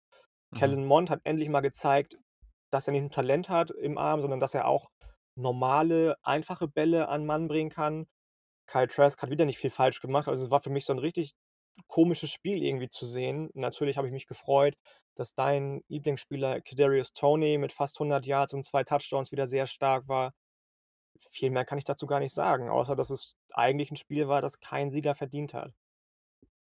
Mhm. 0.52 0.75
Kellen 0.75 0.85
Mond 0.87 1.11
hat 1.11 1.20
endlich 1.25 1.49
mal 1.50 1.61
gezeigt, 1.61 2.19
dass 2.70 2.87
er 2.88 2.93
nicht 2.93 3.02
nur 3.02 3.11
Talent 3.11 3.49
hat 3.50 3.70
im 3.73 3.99
Arm, 3.99 4.20
sondern 4.23 4.40
dass 4.40 4.55
er 4.55 4.67
auch 4.69 4.90
normale, 5.37 6.17
einfache 6.23 6.69
Bälle 6.69 7.08
an 7.08 7.26
Mann 7.26 7.49
bringen 7.49 7.70
kann. 7.70 8.06
Kyle 8.69 8.88
Trask 8.88 9.20
hat 9.22 9.31
wieder 9.31 9.44
nicht 9.44 9.58
viel 9.58 9.70
falsch 9.70 10.00
gemacht. 10.00 10.28
Also, 10.28 10.44
es 10.44 10.50
war 10.50 10.61
für 10.61 10.70
mich 10.70 10.84
so 10.84 10.93
'n 10.93 10.99
richtig 10.99 11.34
komisches 11.88 12.31
Spiel 12.31 12.62
irgendwie 12.62 12.88
zu 12.90 13.06
sehen. 13.06 13.50
Natürlich 13.55 13.96
habe 13.99 14.06
ich 14.08 14.12
mich 14.12 14.26
gefreut, 14.26 14.75
dass 15.16 15.34
dein 15.34 15.82
Lieblingsspieler 15.88 16.61
Kadarius 16.62 17.12
Toney 17.12 17.59
mit 17.59 17.73
fast 17.73 17.99
100 17.99 18.26
Yards 18.26 18.54
und 18.54 18.64
2 18.64 18.85
Touchdowns 18.85 19.33
wieder 19.33 19.47
sehr 19.47 19.66
stark 19.66 20.09
war. 20.09 20.33
Viel 21.18 21.50
mehr 21.50 21.64
kann 21.66 21.78
ich 21.78 21.85
dazu 21.85 22.06
gar 22.06 22.21
nicht 22.21 22.35
sagen, 22.35 22.71
außer 22.71 22.97
dass 22.97 23.11
es 23.11 23.37
eigentlich 23.54 23.90
'n 23.92 23.97
Spiel 23.97 24.28
war, 24.28 24.42
das 24.42 24.61
kein 24.61 24.90
Sieger 24.92 25.14
verdient 25.16 25.54
hat. 25.54 25.75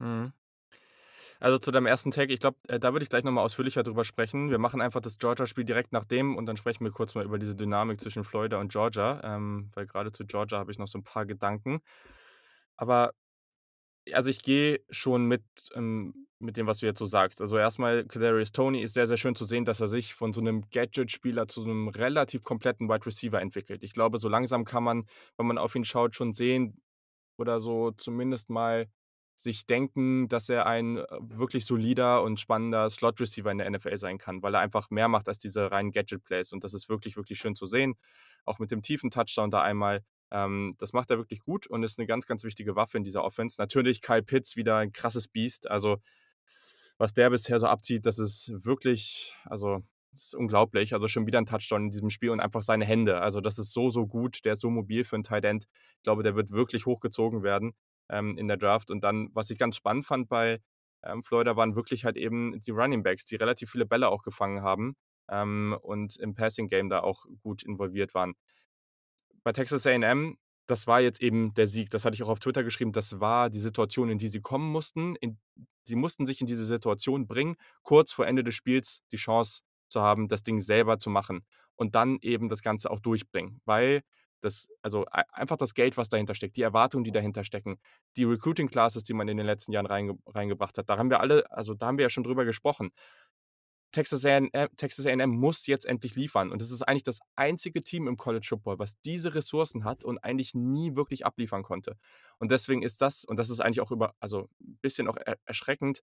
Mhm. 0.01 0.33
Also, 1.43 1.59
zu 1.59 1.71
deinem 1.71 1.87
ersten 1.87 2.11
Take, 2.11 2.33
ich 2.33 2.41
glaube, 2.41 2.57
äh, 2.67 2.81
da 2.81 2.93
würde 2.93 3.05
ich 3.05 3.09
gleich 3.11 3.23
noch 3.23 3.31
mal 3.31 3.43
ausführlicher 3.43 3.85
drüber 3.85 4.05
sprechen. 4.05 4.51
Wir 4.51 4.59
machen 4.59 4.81
einfach 4.81 5.01
das 5.01 5.19
Georgia-Spiel 5.19 5.65
direkt 5.65 5.93
nach 5.93 6.05
dem 6.05 6.37
und 6.37 6.47
dann 6.47 6.57
sprechen 6.57 6.83
wir 6.85 6.91
kurz 6.91 7.15
mal 7.15 7.25
über 7.25 7.39
diese 7.39 7.55
Dynamik 7.55 8.01
zwischen 8.01 8.25
Florida 8.25 8.59
und 8.59 8.73
Georgia, 8.73 9.21
ähm, 9.23 9.71
weil 9.75 9.87
grade 9.87 10.11
zu 10.11 10.25
Georgia 10.27 10.59
habe 10.59 10.73
ich 10.73 10.79
noch 10.79 10.89
so 10.89 10.99
'n 10.99 11.05
paar 11.05 11.27
Gedanken. 11.27 11.81
Aber 12.77 13.13
also, 14.13 14.31
ich 14.31 14.43
gehe 14.43 14.81
schon 14.91 15.27
mit 15.27 15.43
ähm, 15.75 16.27
mit 16.41 16.57
dem, 16.59 16.67
was 16.69 16.81
du 16.81 16.87
jetzt 16.87 16.99
so 17.01 17.07
sagst. 17.07 17.41
Also, 17.43 17.59
erst 17.59 17.79
mal 17.81 18.05
Kadarius 18.07 18.53
Toney 18.53 18.83
ist 18.83 18.95
sehr, 18.95 19.07
sehr 19.09 19.17
schön 19.19 19.35
zu 19.37 19.45
sehen, 19.47 19.65
dass 19.67 19.81
er 19.81 19.89
sich 19.89 20.15
von 20.15 20.33
so 20.33 20.41
'nem 20.43 20.65
Gadget-Spieler 20.73 21.49
zu 21.49 21.63
so 21.63 21.69
'nem 21.69 21.89
relativ 21.89 22.45
kompletten 22.45 22.89
Wide 22.91 23.07
Receiver 23.07 23.41
entwickelt. 23.41 23.83
Ich 23.85 23.93
glaube, 23.95 24.19
so 24.19 24.29
langsam 24.29 24.65
kann 24.65 24.85
man, 24.85 25.07
wenn 25.39 25.47
man 25.47 25.59
auf 25.59 25.75
ihn 25.77 25.85
schaut, 25.85 26.15
schon 26.17 26.35
sehen 26.35 26.81
oder 27.39 27.61
so 27.61 27.93
zumindest 27.93 28.51
mal 28.51 28.89
sich 29.41 29.67
denken, 29.67 30.29
dass 30.29 30.49
er 30.49 30.67
ein, 30.67 30.99
äh, 30.99 31.07
wirklich 31.21 31.65
solider 31.67 32.23
und 32.25 32.41
spannender 32.41 32.91
Slot-Receiver 32.91 33.51
in 33.53 33.59
der 33.59 33.69
NFL 33.71 33.97
sein 33.99 34.19
kann, 34.19 34.43
weil 34.43 34.55
er 34.55 34.61
einfach 34.61 34.91
mehr 34.91 35.09
macht 35.09 35.29
als 35.29 35.39
diese 35.39 35.71
reinen 35.71 35.93
Gadget-Plays 35.93 36.53
und 36.53 36.65
das 36.65 36.75
ist 36.75 36.89
wirklich, 36.89 37.17
wirklich 37.17 37.39
schön 37.39 37.55
zu 37.55 37.67
sehen. 37.67 37.95
Auch 38.45 38.59
mit 38.59 38.71
dem 38.73 38.83
tiefen 38.83 39.11
Touchdown 39.11 39.51
da 39.51 39.63
einmal. 39.63 40.03
Ähm, 40.33 40.75
das 40.79 40.93
macht 40.93 41.11
er 41.11 41.19
wirklich 41.19 41.41
gut 41.43 41.67
und 41.69 41.83
ist 41.85 41.99
'ne 41.99 42.07
ganz, 42.07 42.27
ganz 42.27 42.45
wichtige 42.45 42.77
Waffe 42.77 42.99
in 42.99 43.05
dieser 43.05 43.25
Offense. 43.25 43.61
Natürlich 43.61 44.03
Kyle 44.03 44.23
Pitts 44.23 44.57
wieder 44.57 44.81
'n 44.81 44.93
krasses 44.93 45.29
Biest. 45.29 45.71
Also, 45.71 45.99
was 46.99 47.15
der 47.15 47.31
bisher 47.31 47.61
so 47.61 47.67
abzieht, 47.69 48.07
das 48.07 48.19
ist 48.21 48.53
wirklich 48.65 49.35
also, 49.47 49.81
das 50.13 50.25
ist 50.27 50.35
unglaublich. 50.37 50.95
Also, 50.95 51.09
schon 51.09 51.27
wieder 51.27 51.39
'n 51.41 51.47
Touchdown 51.47 51.87
in 51.87 51.91
diesem 51.93 52.11
Spiel 52.11 52.31
und 52.31 52.41
einfach 52.41 52.63
seine 52.63 52.85
Hände. 52.87 53.21
Also, 53.23 53.41
das 53.43 53.59
ist 53.59 53.73
so, 53.75 53.91
so 53.91 54.07
gut. 54.09 54.45
Der 54.47 54.55
ist 54.55 54.61
so 54.63 54.71
mobil 54.71 55.05
für 55.05 55.17
'n 55.17 55.25
Tight 55.25 55.45
End. 55.47 55.67
Ich 55.99 56.03
glaube, 56.05 56.23
der 56.25 56.37
wird 56.37 56.51
wirklich 56.53 56.87
hochgezogen 56.87 57.43
werden, 57.45 57.75
ähm, 58.09 58.37
in 58.39 58.49
der 58.49 58.57
Draft. 58.57 58.91
Und 58.91 59.05
dann, 59.05 59.29
was 59.35 59.51
ich 59.51 59.59
ganz 59.59 59.77
spannend 59.77 60.07
fand 60.07 60.29
bei, 60.29 60.61
ähm, 61.03 61.23
Florida, 61.23 61.57
waren 61.57 61.77
wirklich 61.77 62.05
halt 62.05 62.17
eben 62.17 62.59
die 62.61 62.71
Running 62.71 63.03
Backs, 63.03 63.25
die 63.25 63.37
relativ 63.37 63.71
viele 63.71 63.87
Bälle 63.87 64.09
auch 64.09 64.23
gefangen 64.23 64.63
haben, 64.63 64.97
ähm, 65.31 65.77
und 65.83 66.17
im 66.17 66.35
Passing 66.35 66.69
Game 66.69 66.89
da 66.89 67.01
auch 67.01 67.25
gut 67.43 67.63
involviert 67.63 68.15
waren. 68.15 68.35
Bei 69.45 69.53
Texas 69.53 69.87
A&M 69.87 70.37
das 70.69 70.87
war 70.87 71.01
jetzt 71.01 71.23
eben 71.23 71.55
der 71.55 71.67
Sieg. 71.67 71.91
Das 71.91 72.05
hatte 72.05 72.15
ich 72.15 72.23
auch 72.23 72.29
auf 72.29 72.41
Twitter 72.41 72.63
geschrieben. 72.63 72.93
Das 72.93 73.21
war 73.21 73.49
die 73.51 73.59
Situation, 73.59 74.11
in 74.11 74.19
die 74.19 74.29
sie 74.29 74.41
kommen 74.41 74.71
mussten. 74.71 75.17
In, 75.17 75.39
sie 75.83 75.97
mussten 75.97 76.27
sich 76.27 76.41
in 76.41 76.47
diese 76.47 76.67
Situation 76.67 77.27
bringen, 77.27 77.57
kurz 77.83 78.13
vor 78.13 78.27
Ende 78.27 78.45
des 78.45 78.55
Spiels 78.55 79.03
die 79.11 79.17
Chance 79.17 79.63
zu 79.89 80.03
haben, 80.03 80.29
das 80.29 80.43
Ding 80.43 80.61
selber 80.61 80.99
zu 80.99 81.09
machen 81.09 81.47
und 81.75 81.95
dann 81.95 82.19
eben 82.21 82.51
das 82.51 82.61
Ganze 82.61 82.91
auch 82.91 83.01
durchbringen. 83.01 83.63
Weil 83.65 84.03
das, 84.41 84.69
also 84.83 85.05
einfach 85.33 85.57
das 85.57 85.75
Geld, 85.75 85.97
was 85.97 86.09
dahinter 86.09 86.35
steckt, 86.35 86.57
die 86.57 86.63
Erwartungen, 86.63 87.05
die 87.05 87.13
dahinter 87.13 87.45
stecken, 87.45 87.79
die 88.17 88.25
Recruiting 88.25 88.69
Classes, 88.69 89.05
die 89.05 89.15
man 89.15 89.29
in 89.29 89.37
den 89.37 89.47
letzten 89.47 89.73
Jahren 89.73 89.87
reinge 89.87 90.19
reingebracht 90.27 90.79
hat, 90.79 90.89
da 90.89 90.99
haben 90.99 91.11
wir 91.11 91.21
alle, 91.21 91.51
also 91.51 91.75
da 91.75 91.87
haben 91.87 91.99
wir 91.99 92.05
ja 92.05 92.11
schon 92.11 92.25
drüber 92.25 92.45
gesprochen. 92.45 92.91
Texas 93.93 94.25
A&M, 94.25 94.51
Texas 94.77 95.07
A&M 95.07 95.31
muss 95.31 95.67
jetzt 95.67 95.87
endlich 95.87 96.15
liefern. 96.15 96.53
Und 96.53 96.61
es 96.61 96.71
ist 96.71 96.83
eigentlich 96.83 97.05
das 97.05 97.21
einzige 97.37 97.81
Team 97.81 98.07
im 98.07 98.17
College 98.17 98.47
Football, 98.47 98.79
was 98.79 99.01
diese 99.01 99.35
Ressourcen 99.35 99.85
hat 99.85 100.05
und 100.05 100.19
eigentlich 100.19 100.55
nie 100.55 100.95
wirklich 100.95 101.25
abliefern 101.25 101.63
konnte. 101.63 101.97
Und 102.39 102.53
deswegen 102.53 102.83
ist 102.83 103.01
das, 103.01 103.25
und 103.25 103.39
das 103.39 103.49
ist 103.51 103.61
eigentlich 103.61 103.81
auch 103.81 103.91
über, 103.91 104.15
also 104.21 104.49
ein 104.61 104.79
bisschen 104.83 105.09
auch 105.09 105.17
erschreckend, 105.47 106.03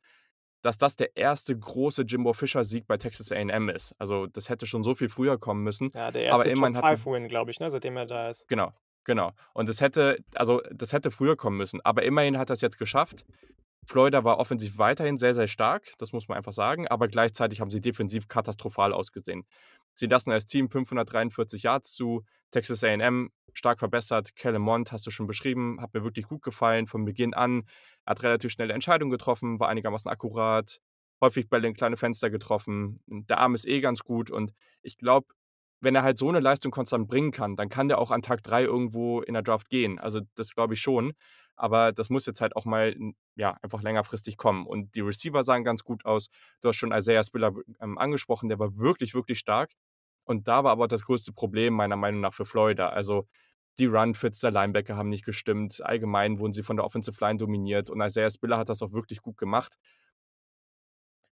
dass 0.65 0.79
das 0.79 0.95
der 0.95 1.15
erste 1.15 1.55
große 1.55 2.01
Jimbo 2.01 2.33
Fischer-Sieg 2.33 2.87
bei 2.87 2.97
Texas 2.97 3.31
A&M 3.31 3.69
ist. 3.69 3.93
Also 3.99 4.25
das 4.25 4.49
hätte 4.49 4.65
schon 4.65 4.81
so 4.81 4.95
viel 4.95 5.09
früher 5.09 5.37
kommen 5.37 5.63
müssen. 5.63 5.91
Ja, 5.93 6.09
der 6.09 6.23
erste 6.23 6.51
Top-5-Win, 6.53 7.27
glaube 7.27 7.51
ich, 7.51 7.59
ne, 7.59 7.69
seitdem 7.69 7.95
er 7.97 8.07
da 8.07 8.29
ist. 8.31 8.47
Genau, 8.47 8.73
genau. 9.03 9.31
Und 9.53 9.69
das 9.69 9.79
hätte, 9.79 10.17
also 10.33 10.63
das 10.73 10.91
hätte 10.91 11.11
früher 11.11 11.35
kommen 11.35 11.57
müssen. 11.57 11.81
Aber 11.83 12.01
immerhin 12.01 12.39
hat 12.39 12.49
er 12.49 12.53
es 12.53 12.61
jetzt 12.61 12.79
geschafft. 12.79 13.25
Florida 13.85 14.23
war 14.23 14.39
offensiv 14.39 14.79
weiterhin 14.79 15.17
sehr, 15.17 15.35
sehr 15.35 15.47
stark, 15.47 15.93
das 15.99 16.11
muss 16.11 16.27
man 16.27 16.39
einfach 16.39 16.53
sagen, 16.53 16.87
aber 16.87 17.07
gleichzeitig 17.07 17.61
haben 17.61 17.69
sie 17.69 17.81
defensiv 17.81 18.27
katastrophal 18.27 18.91
ausgesehen. 18.91 19.45
Sie 19.95 20.07
lassen 20.07 20.31
als 20.31 20.45
Team 20.45 20.69
543 20.69 21.63
Yards 21.63 21.93
zu, 21.93 22.23
Texas 22.51 22.83
AM 22.83 23.31
stark 23.53 23.79
verbessert, 23.79 24.35
Kellen 24.35 24.61
Mond 24.61 24.91
hast 24.91 25.07
du 25.07 25.11
schon 25.11 25.27
beschrieben, 25.27 25.79
hat 25.81 25.93
mir 25.93 26.03
wirklich 26.03 26.27
gut 26.27 26.41
gefallen 26.41 26.87
von 26.87 27.05
Beginn 27.05 27.33
an, 27.33 27.63
hat 28.05 28.21
relativ 28.21 28.51
schnelle 28.51 28.73
Entscheidungen 28.73 29.11
getroffen, 29.11 29.59
war 29.59 29.69
einigermaßen 29.69 30.11
akkurat, 30.11 30.79
häufig 31.21 31.49
Bälle 31.49 31.67
in 31.67 31.73
kleine 31.73 31.97
Fenster 31.97 32.29
getroffen, 32.29 32.99
der 33.07 33.39
Arm 33.39 33.55
ist 33.55 33.65
eh 33.65 33.79
ganz 33.79 34.03
gut 34.03 34.29
und 34.29 34.53
ich 34.81 34.97
glaube, 34.97 35.27
wenn 35.81 35.95
er 35.95 36.03
halt 36.03 36.17
so 36.17 36.29
eine 36.29 36.39
Leistung 36.39 36.71
konstant 36.71 37.07
bringen 37.07 37.31
kann, 37.31 37.55
dann 37.55 37.69
kann 37.69 37.87
der 37.87 37.99
auch 37.99 38.11
an 38.11 38.21
Tag 38.21 38.43
3 38.43 38.63
irgendwo 38.63 39.21
in 39.21 39.33
der 39.33 39.43
Draft 39.43 39.69
gehen. 39.69 39.99
Also 39.99 40.21
das 40.35 40.55
glaube 40.55 40.73
ich 40.73 40.81
schon. 40.81 41.13
Aber 41.57 41.93
das 41.93 42.09
muss 42.09 42.25
jetzt 42.25 42.41
halt 42.41 42.55
auch 42.55 42.65
mal 42.65 42.95
ja, 43.35 43.57
einfach 43.61 43.81
längerfristig 43.81 44.35
kommen. 44.37 44.65
Und 44.65 44.95
die 44.95 45.01
Receiver 45.01 45.43
sahen 45.43 45.63
ganz 45.63 45.83
gut 45.83 46.03
aus. 46.05 46.27
Du 46.61 46.67
hast 46.69 46.75
schon 46.75 46.91
Isaiah 46.91 47.23
Spiller 47.23 47.53
ähm, 47.79 47.97
angesprochen, 47.97 48.49
der 48.49 48.59
war 48.59 48.75
wirklich, 48.77 49.13
wirklich 49.13 49.39
stark. 49.39 49.71
Und 50.25 50.47
da 50.47 50.63
war 50.63 50.71
aber 50.71 50.87
das 50.87 51.03
größte 51.03 51.33
Problem 51.33 51.73
meiner 51.73 51.95
Meinung 51.95 52.21
nach 52.21 52.33
für 52.33 52.45
Florida. 52.45 52.89
Also 52.89 53.27
die 53.79 53.85
Run-Fits 53.85 54.39
der 54.39 54.51
Linebacker 54.51 54.95
haben 54.95 55.09
nicht 55.09 55.25
gestimmt. 55.25 55.81
Allgemein 55.83 56.39
wurden 56.39 56.53
sie 56.53 56.63
von 56.63 56.77
der 56.77 56.85
Offensive 56.85 57.17
Line 57.19 57.37
dominiert. 57.37 57.89
Und 57.89 58.01
Isaiah 58.01 58.29
Spiller 58.29 58.57
hat 58.57 58.69
das 58.69 58.81
auch 58.81 58.91
wirklich 58.91 59.21
gut 59.21 59.37
gemacht. 59.37 59.75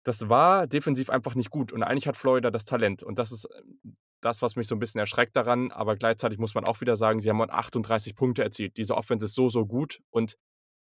Das 0.03 0.29
war 0.29 0.67
defensiv 0.67 1.09
einfach 1.09 1.35
nicht 1.35 1.51
gut. 1.51 1.71
Und 1.71 1.83
eigentlich 1.83 2.07
hat 2.07 2.17
Florida 2.17 2.49
das 2.49 2.65
Talent. 2.65 3.03
Und 3.03 3.19
das 3.19 3.31
ist 3.31 3.47
ähm, 3.55 3.97
das, 4.21 4.41
was 4.41 4.55
mich 4.55 4.67
so 4.67 4.75
ein 4.75 4.79
bisschen 4.79 4.99
erschreckt 4.99 5.35
daran. 5.35 5.71
Aber 5.71 5.95
gleichzeitig 5.95 6.39
muss 6.39 6.55
man 6.55 6.65
auch 6.65 6.81
wieder 6.81 6.95
sagen, 6.95 7.19
sie 7.19 7.29
haben 7.29 7.41
38 7.41 8.15
Punkte 8.15 8.43
erzielt. 8.43 8.77
Diese 8.77 8.95
Offense 8.95 9.25
ist 9.25 9.35
so, 9.35 9.49
so 9.49 9.65
gut. 9.65 10.01
Und 10.09 10.35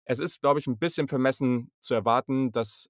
es 0.05 0.19
ist, 0.19 0.41
glaube 0.41 0.59
ich, 0.59 0.67
ein 0.67 0.77
bisschen 0.77 1.07
vermessen 1.07 1.71
zu 1.79 1.95
erwarten, 1.95 2.51
dass 2.51 2.89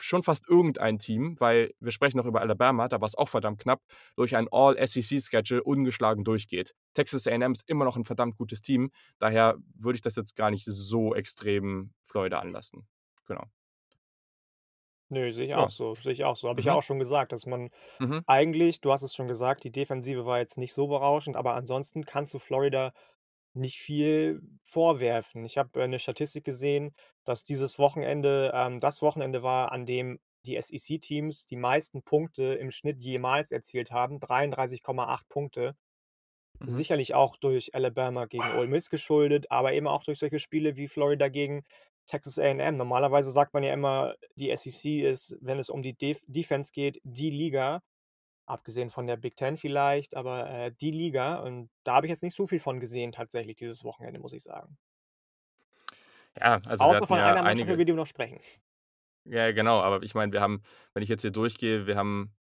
schon 0.00 0.22
fast 0.22 0.48
irgendein 0.48 0.98
Team, 0.98 1.36
weil 1.40 1.72
wir 1.80 1.92
sprechen 1.92 2.16
noch 2.18 2.26
über 2.26 2.40
Alabama, 2.40 2.88
da 2.88 3.00
war 3.00 3.06
es 3.06 3.14
auch 3.16 3.28
verdammt 3.28 3.60
knapp, 3.60 3.82
durch 4.16 4.36
ein 4.36 4.48
All-SEC-Schedule 4.50 5.62
ungeschlagen 5.62 6.24
durchgeht. 6.24 6.74
Texas 6.94 7.26
AM 7.26 7.52
ist 7.52 7.64
immer 7.68 7.84
noch 7.84 7.96
ein 7.96 8.04
verdammt 8.04 8.36
gutes 8.36 8.62
Team, 8.62 8.90
daher 9.18 9.56
würde 9.74 9.96
ich 9.96 10.02
das 10.02 10.16
jetzt 10.16 10.36
gar 10.36 10.50
nicht 10.50 10.64
so 10.66 11.14
extrem 11.14 11.92
Florida 12.02 12.38
anlassen. 12.40 12.86
Genau. 13.26 13.44
Nö, 15.10 15.32
sehe 15.32 15.46
ich 15.46 15.54
Ja. 15.54 15.56
auch 15.56 15.70
so. 15.70 15.94
Sehe 15.94 16.12
ich 16.12 16.24
auch 16.24 16.36
so. 16.36 16.48
Habe 16.48 16.60
ich 16.60 16.66
ja 16.66 16.72
mhm. 16.72 16.78
auch 16.78 16.82
schon 16.82 16.98
gesagt, 16.98 17.32
dass 17.32 17.46
man 17.46 17.70
Mhm. 18.00 18.24
eigentlich 18.26 18.80
du 18.82 18.92
hast 18.92 19.02
es 19.02 19.14
schon 19.14 19.28
gesagt, 19.28 19.64
die 19.64 19.72
Defensive 19.72 20.26
war 20.26 20.38
jetzt 20.38 20.58
nicht 20.58 20.74
so 20.74 20.88
berauschend, 20.88 21.36
aber 21.36 21.54
ansonsten 21.54 22.04
kannst 22.04 22.34
du 22.34 22.38
Florida 22.40 22.92
nicht 23.58 23.78
viel 23.78 24.40
vorwerfen. 24.64 25.44
Ich 25.44 25.58
habe, 25.58 25.82
äh, 25.82 25.88
'ne 25.88 25.98
Statistik 25.98 26.44
gesehen, 26.44 26.94
dass 27.24 27.44
dieses 27.44 27.78
Wochenende, 27.78 28.52
ähm, 28.54 28.80
das 28.80 29.02
Wochenende 29.02 29.42
war, 29.42 29.72
an 29.72 29.86
dem 29.86 30.20
die 30.46 30.56
SEC-Teams 30.56 31.46
die 31.46 31.56
meisten 31.56 32.02
Punkte 32.02 32.54
im 32.54 32.70
Schnitt 32.70 33.02
jemals 33.04 33.52
erzielt 33.52 33.90
haben, 33.90 34.20
33,8 34.20 35.28
Punkte. 35.28 35.76
Mhm. 36.60 36.82
Sicherlich 36.82 37.14
auch 37.14 37.36
durch 37.36 37.74
Alabama 37.74 38.26
gegen 38.26 38.50
Ole 38.50 38.66
Miss 38.68 38.90
geschuldet, 38.90 39.46
aber 39.50 39.72
eben 39.74 39.86
auch 39.88 40.04
durch 40.04 40.18
solche 40.18 40.38
Spiele 40.40 40.76
wie 40.76 40.88
Florida 40.88 41.28
gegen 41.28 41.64
Texas 42.06 42.38
A&M. 42.38 42.74
Normalerweise 42.76 43.30
sagt 43.30 43.54
man 43.54 43.62
ja 43.62 43.72
immer, 43.72 44.14
die 44.36 44.50
SEC 44.50 45.02
ist, 45.02 45.36
wenn 45.40 45.58
es 45.58 45.70
um 45.70 45.82
die 45.82 45.94
Def 45.96 46.20
Defense 46.26 46.72
geht, 46.72 47.00
die 47.04 47.30
Liga. 47.30 47.82
Abgesehen 48.48 48.90
von 48.90 49.06
der 49.06 49.16
Big 49.16 49.36
Ten 49.36 49.56
vielleicht, 49.56 50.16
aber 50.16 50.48
äh, 50.50 50.72
die 50.80 50.90
Liga. 50.90 51.36
Und 51.36 51.70
da 51.84 51.94
habe 51.96 52.06
ich 52.06 52.10
jetzt 52.10 52.22
nicht 52.22 52.34
so 52.34 52.46
viel 52.46 52.60
von 52.60 52.80
gesehen, 52.80 53.12
tatsächlich, 53.12 53.56
dieses 53.56 53.84
Wochenende, 53.84 54.20
muss 54.20 54.32
ich 54.32 54.42
sagen. 54.42 54.78
Ja, 56.36 56.60
also 56.66 56.84
wir 56.84 56.86
Außer 56.98 57.06
von 57.06 57.18
ja 57.18 57.26
einer 57.26 57.42
Mannschaft, 57.42 57.68
über 57.68 57.72
einige. 57.72 57.84
die 57.84 57.92
wir 57.92 57.96
noch 57.96 58.06
sprechen. 58.06 58.40
Ja, 59.24 59.52
genau, 59.52 59.80
aber 59.80 60.02
ich 60.02 60.14
meine, 60.14 60.32
wir 60.32 60.40
haben, 60.40 60.62
wenn 60.94 61.02
ich 61.02 61.08
jetzt 61.10 61.22
hier 61.22 61.30
durchgehe, 61.30 61.86
wir 61.86 61.96
haben 61.96 62.34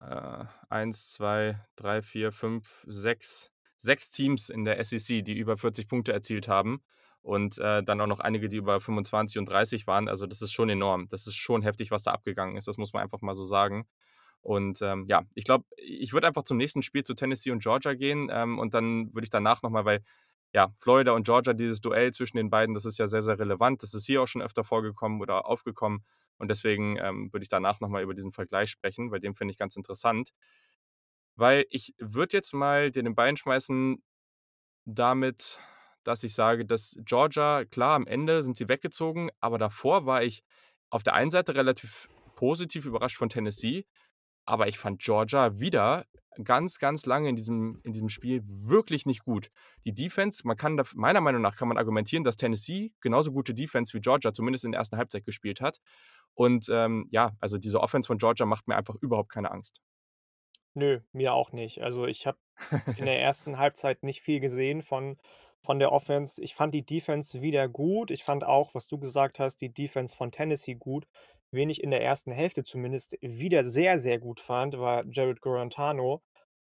äh, 0.00 0.44
eins, 0.68 1.10
zwei, 1.12 1.58
drei, 1.76 2.02
vier, 2.02 2.32
fünf, 2.32 2.84
sechs, 2.88 3.52
sechs 3.76 4.10
Teams 4.10 4.48
in 4.48 4.64
der 4.64 4.82
SEC, 4.84 5.24
die 5.24 5.36
über 5.36 5.56
40 5.56 5.88
Punkte 5.88 6.12
erzielt 6.12 6.48
haben 6.48 6.82
und 7.22 7.58
äh, 7.58 7.82
dann 7.82 8.00
auch 8.00 8.06
noch 8.06 8.20
einige, 8.20 8.48
die 8.48 8.56
über 8.58 8.80
25 8.80 9.38
und 9.38 9.48
30 9.48 9.86
waren. 9.86 10.08
Also 10.08 10.26
das 10.26 10.42
ist 10.42 10.52
schon 10.52 10.70
enorm. 10.70 11.08
Das 11.08 11.26
ist 11.26 11.36
schon 11.36 11.62
heftig, 11.62 11.90
was 11.90 12.02
da 12.02 12.12
abgegangen 12.12 12.56
ist. 12.56 12.68
Das 12.68 12.78
muss 12.78 12.92
man 12.92 13.02
einfach 13.02 13.20
mal 13.20 13.34
so 13.34 13.44
sagen. 13.44 13.86
Und 14.42 14.80
ähm, 14.82 15.04
ja, 15.06 15.22
ich 15.34 15.44
glaube, 15.44 15.64
ich 15.76 16.12
würde 16.12 16.26
einfach 16.26 16.44
zum 16.44 16.56
nächsten 16.56 16.82
Spiel 16.82 17.02
zu 17.02 17.14
Tennessee 17.14 17.50
und 17.50 17.62
Georgia 17.62 17.94
gehen 17.94 18.28
ähm, 18.32 18.58
und 18.58 18.74
dann 18.74 19.12
würde 19.12 19.24
ich 19.24 19.30
danach 19.30 19.62
nochmal, 19.62 19.84
weil 19.84 20.02
ja, 20.52 20.72
Florida 20.78 21.12
und 21.12 21.24
Georgia, 21.24 21.52
dieses 21.52 21.80
Duell 21.80 22.12
zwischen 22.12 22.36
den 22.36 22.50
beiden, 22.50 22.74
das 22.74 22.84
ist 22.84 22.98
ja 22.98 23.06
sehr, 23.06 23.22
sehr 23.22 23.38
relevant. 23.38 23.82
Das 23.82 23.94
ist 23.94 24.06
hier 24.06 24.22
auch 24.22 24.26
schon 24.26 24.42
öfter 24.42 24.64
vorgekommen 24.64 25.20
oder 25.20 25.46
aufgekommen. 25.46 26.04
Und 26.38 26.50
deswegen 26.50 26.96
ähm, 26.96 27.32
würde 27.32 27.44
ich 27.44 27.48
danach 27.48 27.80
nochmal 27.80 28.02
über 28.02 28.14
diesen 28.14 28.32
Vergleich 28.32 28.70
sprechen, 28.70 29.12
weil 29.12 29.20
den 29.20 29.34
finde 29.34 29.52
ich 29.52 29.58
ganz 29.58 29.76
interessant. 29.76 30.30
Weil 31.36 31.66
ich 31.70 31.94
würde 31.98 32.36
jetzt 32.36 32.52
mal 32.52 32.90
den 32.90 33.14
Bein 33.14 33.36
schmeißen 33.36 34.02
damit, 34.86 35.60
dass 36.02 36.24
ich 36.24 36.34
sage, 36.34 36.66
dass 36.66 36.96
Georgia, 37.04 37.64
klar, 37.64 37.94
am 37.94 38.06
Ende 38.06 38.42
sind 38.42 38.56
sie 38.56 38.68
weggezogen, 38.68 39.30
aber 39.40 39.58
davor 39.58 40.06
war 40.06 40.22
ich 40.24 40.42
auf 40.90 41.02
der 41.04 41.14
einen 41.14 41.30
Seite 41.30 41.54
relativ 41.54 42.08
positiv 42.34 42.86
überrascht 42.86 43.18
von 43.18 43.28
Tennessee, 43.28 43.86
aber 44.50 44.68
ich 44.68 44.78
fand 44.78 45.00
Georgia 45.00 45.58
wieder 45.58 46.06
ganz, 46.44 46.78
ganz 46.78 47.06
lange 47.06 47.28
in 47.28 47.36
diesem, 47.36 47.80
in 47.84 47.92
diesem 47.92 48.08
Spiel 48.08 48.42
wirklich 48.44 49.06
nicht 49.06 49.24
gut. 49.24 49.50
Die 49.84 49.94
Defense, 49.94 50.42
man 50.44 50.56
kann 50.56 50.76
da, 50.76 50.84
meiner 50.94 51.20
Meinung 51.20 51.42
nach 51.42 51.56
kann 51.56 51.68
man 51.68 51.76
argumentieren, 51.76 52.24
dass 52.24 52.36
Tennessee 52.36 52.92
genauso 53.00 53.32
gute 53.32 53.54
Defense 53.54 53.94
wie 53.94 54.00
Georgia 54.00 54.32
zumindest 54.32 54.64
in 54.64 54.72
der 54.72 54.78
ersten 54.78 54.96
Halbzeit 54.96 55.24
gespielt 55.24 55.60
hat. 55.60 55.80
Und 56.34 56.68
ähm, 56.70 57.06
ja, 57.10 57.32
also 57.40 57.58
diese 57.58 57.80
Offense 57.80 58.06
von 58.06 58.18
Georgia 58.18 58.46
macht 58.46 58.68
mir 58.68 58.76
einfach 58.76 58.96
überhaupt 58.96 59.30
keine 59.30 59.50
Angst. 59.50 59.82
Nö, 60.74 61.00
mir 61.12 61.34
auch 61.34 61.52
nicht. 61.52 61.82
Also 61.82 62.06
ich 62.06 62.26
habe 62.26 62.38
in 62.96 63.06
der 63.06 63.20
ersten 63.20 63.58
Halbzeit 63.58 64.02
nicht 64.02 64.22
viel 64.22 64.40
gesehen 64.40 64.82
von, 64.82 65.16
von 65.62 65.78
der 65.78 65.92
Offense. 65.92 66.42
Ich 66.42 66.54
fand 66.54 66.74
die 66.74 66.86
Defense 66.86 67.42
wieder 67.42 67.68
gut. 67.68 68.10
Ich 68.10 68.24
fand 68.24 68.44
auch, 68.44 68.74
was 68.74 68.86
du 68.86 68.98
gesagt 68.98 69.40
hast, 69.40 69.56
die 69.56 69.72
Defense 69.72 70.16
von 70.16 70.30
Tennessee 70.30 70.76
gut. 70.76 71.06
Wen 71.52 71.70
ich 71.70 71.82
in 71.82 71.90
der 71.90 72.02
ersten 72.02 72.32
Hälfte 72.32 72.64
zumindest 72.64 73.16
wieder 73.20 73.64
sehr, 73.64 73.98
sehr 73.98 74.18
gut 74.18 74.40
fand, 74.40 74.78
war 74.78 75.04
Jared 75.10 75.40
Gorantano. 75.40 76.22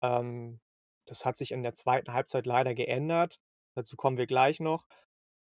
Ähm, 0.03 0.61
das 1.07 1.25
hat 1.25 1.37
sich 1.37 1.53
in 1.53 1.63
der 1.63 1.75
zweiten 1.75 2.13
Halbzeit 2.13 2.47
leider 2.47 2.75
geändert. 2.75 3.41
Dazu 3.75 3.97
kommen 3.97 4.19
wir 4.19 4.27
gleich 4.27 4.61
noch. 4.61 4.87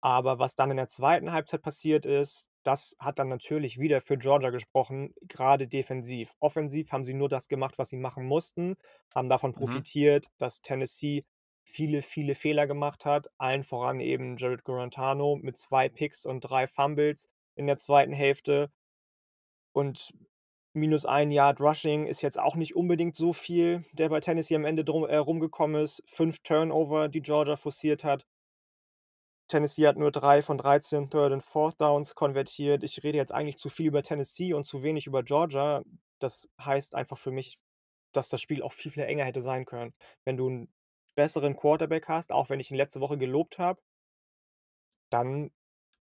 Aber 0.03 0.39
was 0.39 0.55
dann 0.55 0.71
in 0.71 0.79
der 0.79 0.89
zweiten 0.89 1.33
Halbzeit 1.33 1.63
passiert 1.63 2.07
ist, 2.07 2.49
das 2.63 2.97
hat 2.99 3.19
dann 3.19 3.29
natürlich 3.29 3.79
wieder 3.79 4.01
für 4.01 4.17
Georgia 4.19 4.51
gesprochen, 4.51 5.15
gerade 5.23 5.69
defensiv. 5.69 6.35
Offensiv 6.41 6.93
haben 6.93 7.05
sie 7.05 7.15
nur 7.15 7.29
das 7.29 7.49
gemacht, 7.49 7.79
was 7.79 7.91
sie 7.91 7.97
machen 7.97 8.25
mussten, 8.25 8.77
haben 9.15 9.29
davon 9.29 9.53
Mhm. 9.57 9.83
profitiert, 9.93 10.27
dass 10.39 10.63
Tennessee 10.63 11.25
viele, 11.65 12.03
viele 12.03 12.35
Fehler 12.35 12.67
gemacht 12.67 13.05
hat, 13.05 13.29
allen 13.39 13.63
voran 13.63 14.01
eben 14.01 14.37
Jared 14.39 14.65
Gorantano 14.65 15.37
mit 15.37 15.57
zwei 15.59 15.89
Picks 15.89 16.25
und 16.27 16.41
drei 16.41 16.67
Fumbles 16.67 17.29
in 17.55 17.67
der 17.67 17.79
zweiten 17.79 18.13
Hälfte. 18.13 18.73
Und 19.73 20.13
minus 20.75 21.07
ein 21.07 21.31
Yard 21.31 21.61
Rushing 21.61 22.07
ist 22.07 22.23
jetzt 22.23 22.39
auch 22.39 22.57
nicht 22.57 22.77
unbedingt 22.77 23.17
so 23.17 23.33
viel, 23.33 23.85
der 23.93 24.09
bei 24.09 24.21
Tennessee 24.21 24.57
am 24.57 24.65
Ende 24.65 24.85
drum, 24.85 25.05
äh, 25.05 25.17
rumgekommen 25.17 25.83
ist. 25.83 26.03
Fünf 26.07 26.41
Turnover, 26.41 27.09
die 27.09 27.23
Georgia 27.23 27.57
forciert 27.57 28.05
hat. 28.05 28.27
Tennessee 29.49 29.87
hat 29.87 29.97
nur 29.97 30.13
drei 30.13 30.43
von 30.43 30.59
13 30.59 31.11
Third 31.11 31.33
and 31.33 31.43
Fourth 31.43 31.81
Downs 31.81 32.15
konvertiert. 32.15 32.85
Ich 32.85 33.03
rede 33.03 33.19
jetzt 33.19 33.33
eigentlich 33.33 33.59
zu 33.59 33.69
viel 33.69 33.87
über 33.87 34.03
Tennessee 34.03 34.55
und 34.55 34.65
zu 34.65 34.83
wenig 34.83 35.07
über 35.07 35.23
Georgia. 35.25 35.83
Das 36.21 36.49
heißt 36.63 36.95
einfach 36.95 37.19
für 37.19 37.33
mich, 37.33 37.59
dass 38.13 38.29
das 38.29 38.41
Spiel 38.41 38.63
auch 38.63 38.73
viel, 38.73 38.93
viel 38.93 39.03
enger 39.05 39.25
hätte 39.25 39.43
sein 39.43 39.65
können. 39.65 39.93
Wenn 40.25 40.37
du 40.37 40.69
besseren 41.17 41.57
Quarterback 41.57 42.09
hast, 42.09 42.33
auch 42.33 42.49
wenn 42.51 42.61
ich 42.61 42.71
ihn 42.71 42.77
letzte 42.77 43.01
Woche 43.01 43.19
gelobt 43.19 43.59
habe 43.59 43.81
dann 45.11 45.51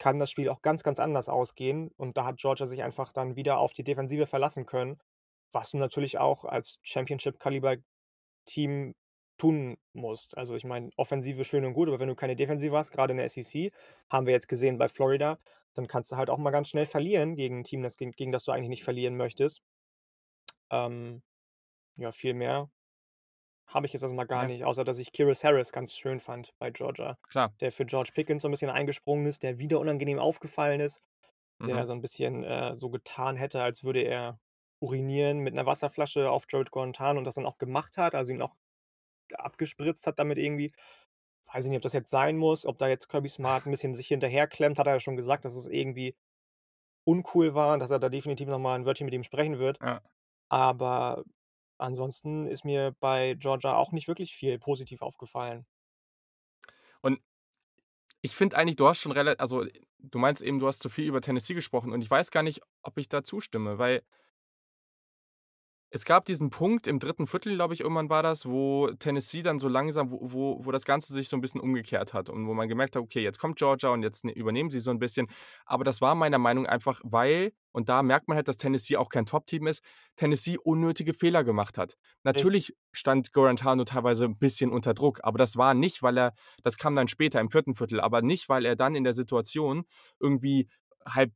kann 0.02 0.18
das 0.18 0.32
Spiel 0.32 0.50
auch 0.50 0.64
ganz, 0.64 0.82
ganz 0.82 1.00
anders 1.00 1.30
ausgehen. 1.30 1.92
Und 1.96 2.18
da 2.18 2.26
hat 2.26 2.38
Georgia 2.38 2.66
sich 2.66 2.82
einfach 2.82 3.14
dann 3.14 3.36
wieder 3.36 3.60
auf 3.60 3.72
die 3.72 3.84
Defensive 3.84 4.26
verlassen 4.26 4.66
können, 4.66 4.98
was 5.52 5.70
du 5.70 5.78
natürlich 5.78 6.18
auch 6.18 6.44
als 6.44 6.80
Championship-Kaliber-Team 6.82 8.96
tun 9.38 9.78
musst. 9.94 10.36
Also 10.36 10.56
ich 10.56 10.64
meine, 10.64 10.90
Offensive 10.98 11.46
schön 11.46 11.66
und 11.66 11.74
gut, 11.74 11.88
aber 11.88 12.00
wenn 12.00 12.08
du 12.08 12.16
keine 12.16 12.36
Defensive 12.36 12.76
hast, 12.76 12.90
gerade 12.90 13.12
in 13.12 13.18
der 13.18 13.30
SEC, 13.30 13.72
haben 14.10 14.26
wir 14.26 14.34
jetzt 14.34 14.48
gesehen 14.48 14.80
bei 14.80 14.90
Florida, 14.90 15.38
dann 15.76 15.88
kannst 15.88 16.12
du 16.12 16.16
halt 16.16 16.32
auch 16.32 16.40
mal 16.40 16.50
ganz 16.50 16.70
schnell 16.70 16.88
verlieren 16.88 17.36
gegen 17.36 17.60
ein 17.60 17.64
Team, 17.64 17.84
das, 17.84 17.98
gegen, 17.98 18.14
gegen 18.14 18.32
das 18.32 18.44
du 18.44 18.52
eigentlich 18.52 18.70
nicht 18.70 18.84
verlieren 18.84 19.18
möchtest. 19.18 19.62
Ähm, 20.72 21.22
ja, 21.98 22.12
viel 22.12 22.34
mehr 22.34 22.72
habe 23.74 23.86
ich 23.88 23.94
jetzt 23.94 24.04
erstmal 24.04 24.28
gar 24.28 24.44
Ja. 24.44 24.48
nicht, 24.48 24.64
außer 24.66 24.84
dass 24.84 24.98
ich 25.00 25.12
Kyrus 25.14 25.44
Harris 25.44 25.72
ganz 25.74 25.94
schön 25.94 26.20
fand 26.20 26.52
bei 26.60 26.72
Georgia, 26.72 27.18
Klar. 27.30 27.52
der 27.62 27.72
für 27.72 27.86
George 27.86 28.12
Pickens 28.14 28.42
so 28.44 28.48
'n 28.50 28.52
bisschen 28.52 28.70
eingesprungen 28.72 29.26
ist, 29.28 29.44
der 29.44 29.60
wieder 29.60 29.80
unangenehm 29.80 30.20
aufgefallen 30.20 30.82
ist, 30.82 31.04
der 31.68 31.86
Mhm. 31.86 31.88
so 31.88 31.94
'n 31.94 32.02
bisschen, 32.02 32.44
äh, 32.44 32.76
so 32.78 32.90
getan 32.92 33.38
hätte, 33.38 33.64
als 33.64 33.84
würde 33.84 34.02
er 34.04 34.40
urinieren 34.82 35.40
mit 35.40 35.54
'ner 35.56 35.66
Wasserflasche 35.68 36.32
auf 36.32 36.46
Joey 36.50 36.66
Guarantano 36.72 37.20
und 37.20 37.26
das 37.26 37.36
dann 37.36 37.46
auch 37.48 37.58
gemacht 37.60 37.98
hat, 37.98 38.16
also 38.16 38.34
ihn 38.34 38.42
auch 38.44 38.56
abgespritzt 39.34 40.08
hat 40.08 40.20
damit 40.20 40.38
irgendwie. 40.40 40.74
Weiß 41.54 41.66
ich 41.66 41.72
nicht, 41.72 41.78
ob 41.80 41.84
das 41.84 41.94
jetzt 41.94 42.12
sein 42.12 42.38
muss, 42.38 42.66
ob 42.66 42.78
da 42.80 42.88
jetzt 42.90 43.10
Kirby 43.10 43.30
Smart 43.30 43.66
'n 43.68 43.72
bisschen 43.72 43.96
sich 43.96 44.08
hinterherklemmt, 44.10 44.80
hat 44.80 44.88
er 44.88 44.96
ja 44.96 45.02
schon 45.02 45.18
gesagt, 45.18 45.46
dass 45.46 45.56
es 45.58 45.68
irgendwie 45.68 46.16
uncool 47.06 47.56
war 47.56 47.74
und 47.76 47.80
dass 47.82 47.92
er 47.92 48.00
da 48.00 48.10
definitiv 48.10 48.48
noch 48.50 48.60
mal 48.60 48.76
'n 48.80 48.86
Wörtchen 48.86 49.06
mit 49.06 49.14
ihm 49.16 49.24
sprechen 49.26 49.60
wird. 49.60 49.80
Ja. 49.82 50.02
Aber 50.50 51.24
ansonsten 51.82 52.48
ist 52.48 52.66
mir 52.66 52.96
bei 53.00 53.36
Georgia 53.36 53.76
auch 53.76 53.92
nicht 53.92 54.08
wirklich 54.08 54.34
viel 54.36 54.60
positiv 54.60 55.02
aufgefallen. 55.02 55.66
Und 57.02 57.20
ich 58.22 58.36
finde 58.36 58.58
eigentlich, 58.58 58.76
du 58.76 58.88
hast 58.88 59.00
schon 59.02 59.12
rela 59.12 59.34
also, 59.34 59.66
du 60.00 60.20
meinst 60.20 60.42
eben, 60.42 60.60
du 60.60 60.68
hast 60.68 60.82
zu 60.82 60.90
viel 60.90 61.06
über 61.06 61.22
Tennessee 61.22 61.54
gesprochen 61.54 61.92
und 61.92 62.02
ich 62.02 62.10
weiß 62.10 62.32
gar 62.32 62.44
nicht, 62.44 62.62
ob 62.84 62.98
ich 62.98 63.10
da 63.10 63.24
zustimme, 63.24 63.78
weil 63.80 64.04
es 65.94 66.06
gab 66.06 66.24
diesen 66.26 66.50
Punkt 66.50 66.88
im 66.88 67.00
3. 67.00 67.28
Viertel, 67.28 67.56
glaube 67.56 67.74
ich, 67.74 67.82
irgendwann 67.82 68.10
war 68.10 68.24
das, 68.24 68.46
wo 68.48 68.88
Tennessee 69.00 69.42
dann 69.42 69.60
so 69.60 69.68
langsam 69.68 70.10
wo 70.12 70.20
wo 70.32 70.66
wo 70.66 70.72
das 70.72 70.86
Ganze 70.86 71.12
sich 71.14 71.28
so 71.28 71.36
'n 71.36 71.42
bisschen 71.42 71.60
umgekehrt 71.62 72.14
hat 72.14 72.30
und 72.30 72.48
wo 72.48 72.54
man 72.54 72.70
gemerkt 72.70 72.96
hat: 72.96 73.02
„Okay, 73.04 73.22
jetzt 73.22 73.40
kommt 73.40 73.58
Georgia 73.58 73.90
und 73.90 74.02
jetzt 74.04 74.24
ne 74.24 74.32
übernehmen 74.34 74.70
sie 74.70 74.80
so 74.80 74.90
'n 74.92 75.00
bisschen.“ 75.00 75.28
Aber 75.66 75.84
das 75.84 76.00
war 76.00 76.16
meiner 76.16 76.40
Meinung 76.40 76.66
einfach, 76.66 77.02
weil 77.04 77.52
und 77.74 77.90
da 77.90 78.04
merkt 78.04 78.28
man 78.30 78.36
halt, 78.38 78.48
dass 78.48 78.58
Tennessee 78.58 78.96
auch 78.98 79.10
kein 79.10 79.26
Top-Team 79.26 79.68
ist, 79.68 79.82
Tennessee 80.16 80.58
unnötige 80.64 81.14
Fehler 81.14 81.44
gemacht 81.44 81.78
hat. 81.78 81.96
Natürlich 82.24 82.74
stand 82.94 83.34
Guarantano 83.34 83.84
teilweise 83.84 84.26
'n 84.26 84.38
bisschen 84.38 84.72
unter 84.72 84.94
Druck, 84.94 85.20
aber 85.24 85.38
das 85.40 85.58
war 85.58 85.74
nicht, 85.74 86.02
weil 86.04 86.18
er 86.18 86.34
das 86.64 86.78
kam 86.78 86.96
dann 86.96 87.10
später 87.10 87.42
im 87.42 87.50
4. 87.50 87.76
Viertel, 87.76 88.00
aber 88.00 88.22
nicht, 88.22 88.48
weil 88.48 88.66
er 88.66 88.78
dann 88.78 88.96
in 88.96 89.04
der 89.04 89.14
Situation 89.14 89.84
irgendwie 90.22 90.70
halb 91.06 91.34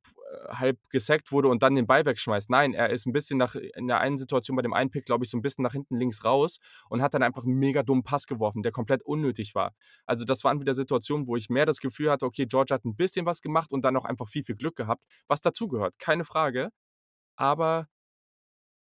halb 0.50 0.78
gesackt 0.90 1.32
wurde 1.32 1.48
und 1.50 1.64
dann 1.64 1.76
den 1.76 1.88
Ball 1.88 2.06
wegschmeißt. 2.06 2.50
Nein, 2.50 2.74
er 2.74 2.90
ist 2.90 3.06
'n 3.08 3.14
bisschen 3.14 3.38
nach 3.38 3.56
in 3.56 3.88
der 3.88 4.00
einen 4.00 4.18
Situation 4.18 4.56
bei 4.56 4.62
dem 4.64 4.74
einen 4.74 4.92
Pick, 4.92 5.06
glaube 5.06 5.24
ich, 5.26 5.30
so 5.32 5.38
'n 5.38 5.42
bisschen 5.42 5.64
nach 5.64 5.74
hinten 5.74 5.98
links 6.00 6.24
raus 6.24 6.60
und 6.90 7.02
hat 7.02 7.14
dann 7.14 7.24
einfach 7.24 7.44
'n 7.46 7.54
mega 7.54 7.84
dummen 7.84 8.04
Pass 8.04 8.26
geworfen, 8.28 8.64
der 8.64 8.72
komplett 8.72 9.04
unnötig 9.04 9.56
war. 9.56 9.74
Also, 10.06 10.26
das 10.26 10.44
waren 10.44 10.60
wieder 10.60 10.74
Situationen, 10.76 11.28
wo 11.28 11.36
ich 11.36 11.50
mehr 11.50 11.66
das 11.66 11.80
Gefühl 11.80 12.12
hatte: 12.12 12.26
Okay, 12.26 12.46
Georgia 12.48 12.76
hat 12.76 12.86
'n 12.86 12.96
bisschen 12.96 13.26
was 13.26 13.42
gemacht 13.42 13.72
und 13.72 13.84
dann 13.86 13.96
auch 13.98 14.06
einfach 14.06 14.28
viel, 14.30 14.44
viel 14.44 14.56
Glück 14.56 14.76
gehabt, 14.76 15.04
was 15.28 15.42
dazugehört, 15.42 15.96
keine 16.00 16.26
Frage. 16.26 16.70
Aber 17.38 17.88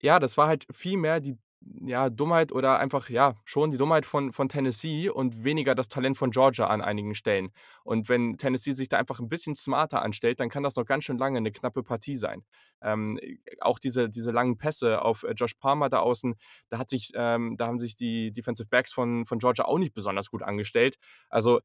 ja, 0.02 0.20
das 0.20 0.38
war 0.38 0.48
halt 0.48 0.66
viel 0.72 0.98
mehr 0.98 1.20
die, 1.20 1.38
ja, 1.86 2.10
Dummheit 2.10 2.52
oder 2.52 2.80
einfach, 2.80 3.10
ja, 3.10 3.36
schon 3.46 3.72
die 3.72 3.78
Dummheit 3.78 4.06
von 4.06 4.32
von 4.34 4.50
Tennessee 4.50 5.10
und 5.10 5.44
weniger 5.44 5.76
das 5.76 5.88
Talent 5.88 6.18
von 6.18 6.32
Georgia 6.32 6.68
an 6.68 6.82
einigen 6.82 7.16
Stellen. 7.16 7.52
Und 7.84 8.10
wenn 8.10 8.38
Tennessee 8.38 8.74
sich 8.74 8.90
da 8.90 8.98
einfach 8.98 9.20
'n 9.20 9.30
bisschen 9.30 9.56
smarter 9.56 10.02
anstellt, 10.02 10.40
dann 10.40 10.50
kann 10.50 10.64
das 10.64 10.76
noch 10.76 10.86
ganz 10.86 11.04
schön 11.06 11.18
lange 11.18 11.42
'ne 11.42 11.52
knappe 11.52 11.84
Partie 11.84 12.16
sein. 12.18 12.44
Ähm, 12.82 13.20
auch 13.62 13.80
diese 13.80 14.10
diese 14.10 14.32
langen 14.32 14.58
Pässe 14.58 15.02
auf, 15.02 15.24
äh, 15.24 15.34
Josh 15.36 15.54
Palmer 15.56 15.90
da 15.90 16.00
außen, 16.00 16.36
da 16.70 16.78
hat 16.80 16.90
sich 16.90 17.12
ähm, 17.16 17.56
da 17.58 17.68
haben 17.68 17.78
sich 17.80 17.96
die 17.96 18.32
Defensive 18.32 18.70
Backs 18.70 18.92
von 18.94 19.26
von 19.26 19.40
Georgia 19.40 19.66
auch 19.66 19.78
nicht 19.80 19.94
besonders 19.94 20.30
gut 20.30 20.44
angestellt. 20.44 20.98
Also, 21.30 21.60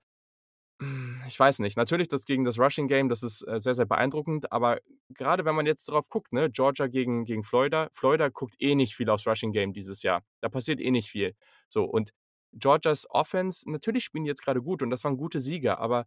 ich 1.27 1.38
weiß 1.38 1.59
nicht. 1.59 1.77
Natürlich 1.77 2.07
das 2.09 2.25
gegen 2.25 2.45
das 2.45 2.59
Rushing 2.59 2.87
Game, 2.87 3.09
das 3.09 3.23
ist, 3.25 3.43
äh, 3.49 3.59
sehr, 3.59 3.75
sehr 3.75 3.87
beeindruckend, 3.87 4.53
aber 4.53 4.79
grade 5.12 5.45
wenn 5.45 5.55
man 5.57 5.67
jetzt 5.67 5.87
drauf 5.87 6.09
guckt, 6.09 6.33
ne, 6.33 6.51
Georgia 6.51 6.87
gegen 6.87 7.25
gegen 7.25 7.43
Florida. 7.43 7.88
Florida 7.93 8.29
guckt 8.29 8.55
eh 8.61 8.75
nicht 8.77 8.95
viel 8.95 9.11
aufs 9.11 9.27
Rushing 9.27 9.53
Game 9.53 9.73
dieses 9.73 10.03
Jahr. 10.03 10.23
Da 10.41 10.49
passiert 10.49 10.81
eh 10.81 10.91
nicht 10.93 11.11
viel. 11.11 11.35
So, 11.69 11.85
und 11.85 12.12
Georgias 12.53 13.07
Offense 13.11 13.69
natürlich 13.71 14.05
spielen 14.05 14.25
die 14.25 14.29
jetzt 14.31 14.45
grade 14.45 14.62
gut 14.62 14.83
und 14.83 14.91
das 14.91 15.03
waren 15.05 15.17
gute 15.17 15.41
Siege, 15.41 15.79
aber 15.79 16.07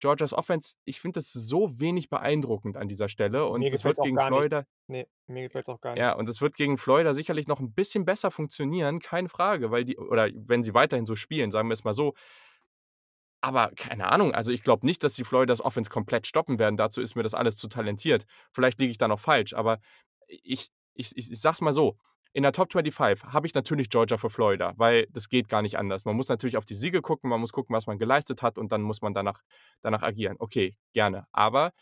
Georgias 0.00 0.32
Offense, 0.34 0.76
ich 0.84 1.00
finde 1.00 1.20
das 1.20 1.32
so 1.32 1.78
wenig 1.80 2.08
beeindruckend 2.10 2.76
an 2.76 2.88
dieser 2.88 3.08
Stelle 3.08 3.46
Mir 3.52 3.70
und 3.70 3.72
das 3.72 3.84
gefällt's 3.84 4.00
wird 4.00 4.00
gegen 4.00 4.18
gar 4.18 4.30
nicht. 4.32 4.50
Florida 4.50 4.64
Ne, 4.88 5.06
mir 5.28 5.42
gefällt's 5.44 5.68
auch 5.68 5.80
gar 5.80 5.96
nicht. 5.96 6.06
ja, 6.06 6.12
und 6.14 6.28
das 6.28 6.40
wird 6.40 6.54
gegen 6.56 6.78
Florida 6.78 7.14
sicherlich 7.14 7.48
noch 7.48 7.58
'n 7.60 7.72
bisschen 7.74 8.04
besser 8.04 8.30
funktionieren, 8.30 9.00
keine 9.00 9.28
Frage, 9.28 9.70
weil 9.72 9.84
die 9.84 9.96
oder 9.98 10.28
wenn 10.34 10.62
sie 10.62 10.72
weiterhin 10.74 11.06
so 11.06 11.16
spielen, 11.16 11.50
sagen 11.50 11.68
wir 11.68 11.74
es 11.74 11.84
mal 11.84 11.92
so. 11.94 12.14
Aber 13.42 13.70
keine 13.74 14.08
Ahnung, 14.10 14.34
also, 14.34 14.52
ich 14.52 14.62
glaube 14.62 14.84
nicht, 14.86 15.02
dass 15.02 15.14
die 15.14 15.24
Floridas 15.24 15.60
Offense 15.62 15.90
komplett 15.90 16.26
stoppen 16.26 16.58
werden. 16.58 16.76
Dazu 16.76 17.00
ist 17.00 17.14
mir 17.16 17.22
das 17.22 17.34
alles 17.34 17.56
zu 17.56 17.68
talentiert. 17.68 18.24
Vielleicht 18.52 18.78
liege 18.78 18.90
ich 18.90 18.98
da 18.98 19.08
noch 19.08 19.20
falsch, 19.20 19.54
aber 19.54 19.78
ich 20.28 20.68
ich 20.94 21.16
ich 21.16 21.30
ich 21.30 21.40
sage 21.40 21.54
es 21.54 21.60
mal 21.62 21.72
so, 21.72 21.96
in 22.32 22.42
der 22.42 22.52
Top 22.52 22.72
25 22.72 23.24
habe 23.32 23.46
ich 23.46 23.54
natürlich 23.54 23.88
Georgia 23.90 24.18
vor 24.18 24.30
Florida, 24.30 24.74
weil 24.76 25.06
das 25.10 25.28
geht 25.28 25.48
gar 25.48 25.62
nicht 25.62 25.78
anders. 25.78 26.04
Man 26.04 26.16
muss 26.16 26.28
natürlich 26.28 26.56
auf 26.58 26.64
die 26.66 26.74
Siege 26.74 27.00
gucken, 27.02 27.30
man 27.30 27.40
muss 27.40 27.52
gucken, 27.52 27.74
was 27.74 27.86
man 27.86 27.98
geleistet 27.98 28.42
hat 28.42 28.58
und 28.58 28.72
dann 28.72 28.82
muss 28.82 29.00
man 29.02 29.14
danach 29.14 29.40
danach 29.82 30.02
agieren. 30.02 30.36
Okay, 30.38 30.74
gerne. 30.92 31.24
Aber 31.32 31.72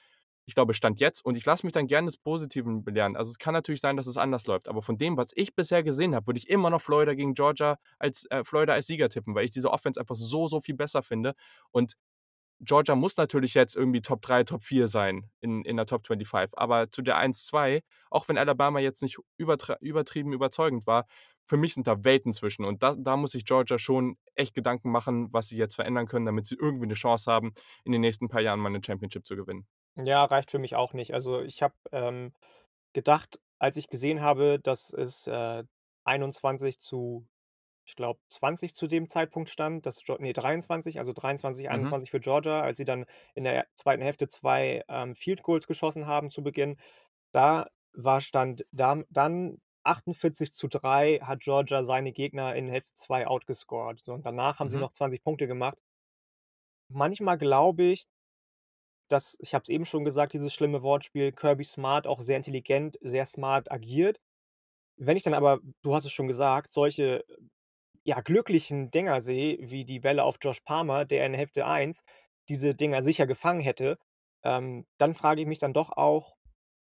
ich 0.49 0.55
glaube, 0.55 0.75
Stand 0.75 1.01
jetzt 1.01 1.25
und 1.25 1.37
ich 1.37 1.47
lasse 1.47 1.67
mich 1.67 1.73
dann 1.75 1.87
gerne 1.87 2.07
des 2.07 2.17
Positiven 2.19 2.85
belehren. 2.85 3.17
Also, 3.17 3.31
es 3.31 3.39
kann 3.39 3.55
natürlich 3.55 3.81
sein, 3.83 3.97
dass 3.97 4.07
es 4.09 4.17
anders 4.17 4.47
läuft, 4.47 4.69
aber 4.69 4.83
von 4.83 4.99
dem, 4.99 5.17
was 5.17 5.31
ich 5.37 5.55
bisher 5.55 5.83
gesehen 5.85 6.15
habe, 6.15 6.27
würde 6.27 6.39
ich 6.39 6.49
immer 6.51 6.71
noch 6.71 6.83
Florida 6.83 7.15
gegen 7.15 7.35
Georgia 7.35 7.79
als 7.99 8.27
äh, 8.31 8.45
Florida 8.45 8.73
als 8.75 8.87
Sieger 8.89 9.11
tippen, 9.11 9.35
weil 9.35 9.45
ich 9.45 9.53
diese 9.53 9.71
Offense 9.71 10.01
einfach 10.01 10.17
so, 10.17 10.49
so 10.49 10.61
viel 10.61 10.75
besser 10.77 11.03
finde. 11.03 11.35
Und 11.71 11.95
Georgia 12.61 12.97
muss 12.97 13.17
natürlich 13.17 13.55
jetzt 13.55 13.77
irgendwie 13.77 14.01
Top 14.03 14.21
3, 14.23 14.43
Top 14.45 14.65
4 14.65 14.89
sein 14.89 15.31
in 15.41 15.65
in 15.65 15.77
der 15.77 15.87
Top 15.87 16.07
25. 16.07 16.59
Aber 16.59 16.91
zu 16.91 17.03
der 17.03 17.17
1, 17.17 17.47
2, 17.47 17.83
auch 18.11 18.29
wenn 18.29 18.39
Alabama 18.39 18.81
jetzt 18.81 19.03
nicht 19.03 19.19
übertrieben 19.39 20.33
überzeugend 20.33 20.87
war, 20.87 21.07
für 21.47 21.57
mich 21.57 21.75
sind 21.75 21.87
da 21.87 22.03
Welten 22.05 22.33
zwischen. 22.35 22.65
Und 22.65 22.83
da 22.83 22.95
da 22.99 23.17
muss 23.17 23.33
sich 23.33 23.45
Georgia 23.45 23.79
schon 23.79 24.19
echt 24.35 24.55
Gedanken 24.55 24.91
machen, 24.91 25.29
was 25.33 25.49
sie 25.49 25.57
jetzt 25.59 25.77
verändern 25.77 26.07
können, 26.07 26.27
damit 26.27 26.47
sie 26.47 26.57
irgendwie 26.61 26.87
'ne 26.89 26.95
Chance 26.95 27.31
haben, 27.31 27.53
in 27.85 27.93
den 27.93 28.01
nächsten 28.01 28.29
paar 28.29 28.41
Jahren 28.41 28.61
mal 28.61 28.71
'ne 28.71 28.81
Championship 28.85 29.25
zu 29.27 29.37
gewinnen. 29.37 29.67
Ja, 30.05 30.25
reicht 30.25 30.51
für 30.51 30.59
mich 30.61 30.77
auch 30.77 30.93
nicht. 30.93 31.13
Also, 31.13 31.41
ich 31.41 31.61
habe, 31.63 31.75
ähm, 31.93 32.33
gedacht, 32.93 33.41
als 33.59 33.77
ich 33.77 33.89
gesehen 33.89 34.21
habe, 34.21 34.61
dass 34.61 34.93
es, 34.93 35.27
äh, 35.27 35.65
21 36.05 36.81
zu 36.81 37.27
ich 37.87 37.97
glaube, 37.97 38.21
20 38.29 38.75
zu 38.75 38.87
dem 38.89 39.09
Zeitpunkt 39.11 39.51
stand, 39.51 39.87
dass 39.87 40.03
Geo 40.05 40.17
ne, 40.19 40.33
23, 40.35 41.01
also 41.01 41.13
23, 41.15 41.71
Mhm. 41.71 41.93
21 41.93 42.11
für 42.13 42.21
Georgia, 42.21 42.63
als 42.63 42.79
sie 42.79 42.85
dann 42.87 43.07
in 43.35 43.45
der 43.45 43.67
2. 43.77 44.05
Hälfte 44.05 44.29
2, 44.29 44.85
ähm, 44.89 45.17
Field 45.17 45.43
Goals 45.43 45.67
geschossen 45.67 46.07
haben 46.07 46.31
zu 46.31 46.43
Beginn. 46.45 46.79
Da 47.33 47.69
war 47.95 48.21
Stand 48.23 48.67
dam 48.73 49.05
dann 49.11 49.59
48:3 49.85 51.21
hat 51.23 51.41
Georgia 51.43 51.85
seine 51.85 52.13
Gegner 52.13 52.57
in 52.57 52.69
Hälfte 52.69 52.95
2 52.95 53.27
outgescored. 53.29 54.01
So, 54.05 54.15
und 54.15 54.27
danach 54.27 54.61
haben 54.61 54.71
sie 54.71 54.77
Mhm. 54.77 54.81
noch 54.81 54.93
20 54.93 55.23
Punkte 55.25 55.47
gemacht. 55.49 55.79
Manchmal 56.91 57.37
glaube 57.39 57.83
ich 57.85 58.05
dass 59.09 59.37
ich 59.41 59.55
habe 59.55 59.63
es 59.65 59.69
eben 59.69 59.87
schon 59.87 60.05
gesagt, 60.05 60.33
dieses 60.35 60.55
schlimme 60.55 60.83
Wortspiel, 60.83 61.33
Kirby 61.33 61.65
Smart 61.65 62.07
auch 62.07 62.21
sehr 62.21 62.37
intelligent, 62.37 62.99
sehr 63.03 63.27
smart 63.27 63.71
agiert. 63.73 64.21
Wenn 64.99 65.17
ich 65.17 65.23
dann 65.25 65.35
aber, 65.35 65.61
du 65.83 65.95
hast 65.95 66.05
es 66.07 66.13
schon 66.13 66.29
gesagt, 66.29 66.73
solche, 66.73 67.25
ja, 68.05 68.21
glücklichen 68.21 68.91
Dinger 68.91 69.21
sehe, 69.21 69.59
wie 69.61 69.85
die 69.85 70.01
Bälle 70.01 70.25
auf 70.25 70.37
Josh 70.43 70.61
Palmer, 70.63 71.05
der 71.05 71.27
in 71.27 71.35
Hälfte 71.35 71.67
1 71.67 72.05
diese 72.49 72.75
Dinger 72.75 73.03
sicher 73.03 73.27
gefangen 73.27 73.61
hätte, 73.61 73.99
ähm, 74.45 74.87
dann 74.99 75.15
frage 75.15 75.43
ich 75.43 75.47
mich 75.49 75.59
dann 75.59 75.75
doch 75.75 75.91
auch: 75.97 76.37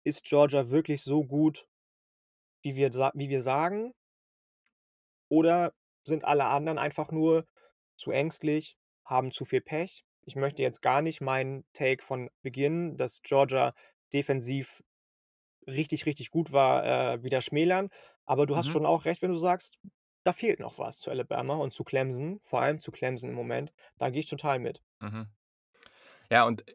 „Ist 0.06 0.23
Georgia 0.26 0.69
wirklich 0.71 1.04
so 1.04 1.23
gut, 1.26 1.67
wie 2.63 2.76
wir 2.76 2.91
wie 3.15 3.30
wir 3.30 3.41
sagen?“ 3.43 3.93
Oder 5.30 5.73
sind 6.06 6.23
alle 6.26 6.45
anderen 6.45 6.78
einfach 6.78 7.12
nur 7.12 7.45
zu 7.97 8.12
ängstlich, 8.12 8.78
haben 9.06 9.32
zu 9.32 9.43
viel 9.45 9.60
Pech? 9.62 10.04
Ich 10.25 10.36
möchte 10.36 10.62
jetzt 10.63 10.81
gar 10.81 11.01
nicht 11.01 11.21
meinen 11.21 11.65
Take 11.73 12.03
von 12.03 12.29
Beginn, 12.41 12.97
dass 12.97 13.21
Georgia 13.21 13.73
defensiv 14.13 14.81
richtig, 15.67 16.05
richtig 16.05 16.31
gut 16.31 16.51
war, 16.53 16.86
äh, 17.15 17.23
wieder 17.23 17.41
schmälern. 17.41 17.89
Aber 18.25 18.45
du 18.47 18.55
hast 18.57 18.67
Mhm. 18.67 18.69
schon 18.69 18.86
auch 18.86 19.05
recht, 19.05 19.21
wenn 19.23 19.31
du 19.31 19.38
sagst, 19.38 19.79
da 20.23 20.33
fehlt 20.33 20.59
noch 20.59 20.79
was 20.79 20.99
zu 20.99 21.12
Alabama 21.12 21.55
und 21.57 21.73
zu 21.73 21.83
Clemson, 21.86 22.39
vor 22.43 22.62
allem 22.62 22.79
zu 22.79 22.91
Clemson 22.91 23.31
im 23.31 23.36
Moment. 23.36 23.73
Da 23.97 24.09
gehe 24.12 24.21
ich 24.21 24.27
total 24.29 24.59
mit. 24.59 24.81
Mhm. 25.01 25.29
Ja, 26.31 26.45
und, 26.45 26.67
äh, 26.67 26.73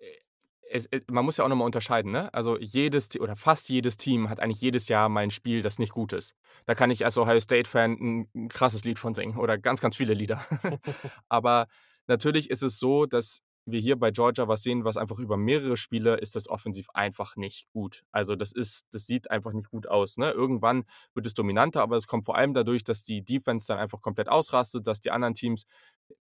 es 0.70 0.86
äh, 0.86 1.00
man 1.10 1.24
muss 1.24 1.38
ja 1.38 1.44
auch 1.44 1.48
noch 1.48 1.56
mal 1.56 1.64
unterscheiden, 1.64 2.12
ne? 2.12 2.32
Also, 2.34 2.58
jedes 2.58 3.08
oder 3.20 3.36
fast 3.36 3.68
jedes 3.70 3.96
Team 3.96 4.28
hat 4.30 4.40
eigentlich 4.40 4.60
jedes 4.60 4.88
Jahr 4.88 5.08
mal 5.08 5.24
'n 5.24 5.30
Spiel, 5.30 5.62
das 5.62 5.78
nicht 5.78 5.92
gut 5.92 6.12
ist. 6.12 6.34
Da 6.66 6.74
kann 6.74 6.90
ich 6.90 7.04
als 7.04 7.16
Ohio 7.18 7.40
State-Fan 7.40 7.92
'n 7.98 8.28
'n 8.34 8.48
krasses 8.48 8.84
Lied 8.84 8.98
von 8.98 9.14
singen 9.14 9.38
oder 9.38 9.58
ganz, 9.58 9.80
ganz 9.80 9.96
viele 9.96 10.14
Lieder. 10.14 10.44
Aber 11.28 11.68
natürlich 12.08 12.50
ist 12.50 12.62
es 12.62 12.78
so, 12.78 13.06
dass 13.06 13.40
wir 13.66 13.80
hier 13.80 13.96
bei 13.98 14.10
Georgia 14.10 14.48
was 14.48 14.62
sehen, 14.62 14.84
was 14.84 14.96
einfach 14.96 15.18
über 15.18 15.36
mehrere 15.36 15.76
Spiele 15.76 16.16
ist 16.16 16.34
das 16.36 16.48
offensiv 16.48 16.86
einfach 16.94 17.36
nicht 17.36 17.68
gut. 17.72 18.02
Also, 18.12 18.34
das 18.34 18.52
ist 18.52 18.86
das 18.92 19.06
sieht 19.06 19.30
einfach 19.30 19.52
nicht 19.52 19.70
gut 19.70 19.86
aus, 19.88 20.16
ne? 20.16 20.30
Irgendwann 20.30 20.84
wird 21.14 21.26
es 21.26 21.34
dominanter, 21.34 21.82
aber 21.82 21.96
es 21.96 22.06
kommt 22.06 22.24
vor 22.24 22.36
allem 22.36 22.54
dadurch, 22.54 22.82
dass 22.84 23.02
die 23.02 23.22
Defense 23.24 23.66
dann 23.66 23.78
einfach 23.78 24.00
komplett 24.00 24.28
ausrastet, 24.30 24.86
dass 24.86 25.00
die 25.00 25.10
anderen 25.10 25.34
Teams 25.34 25.64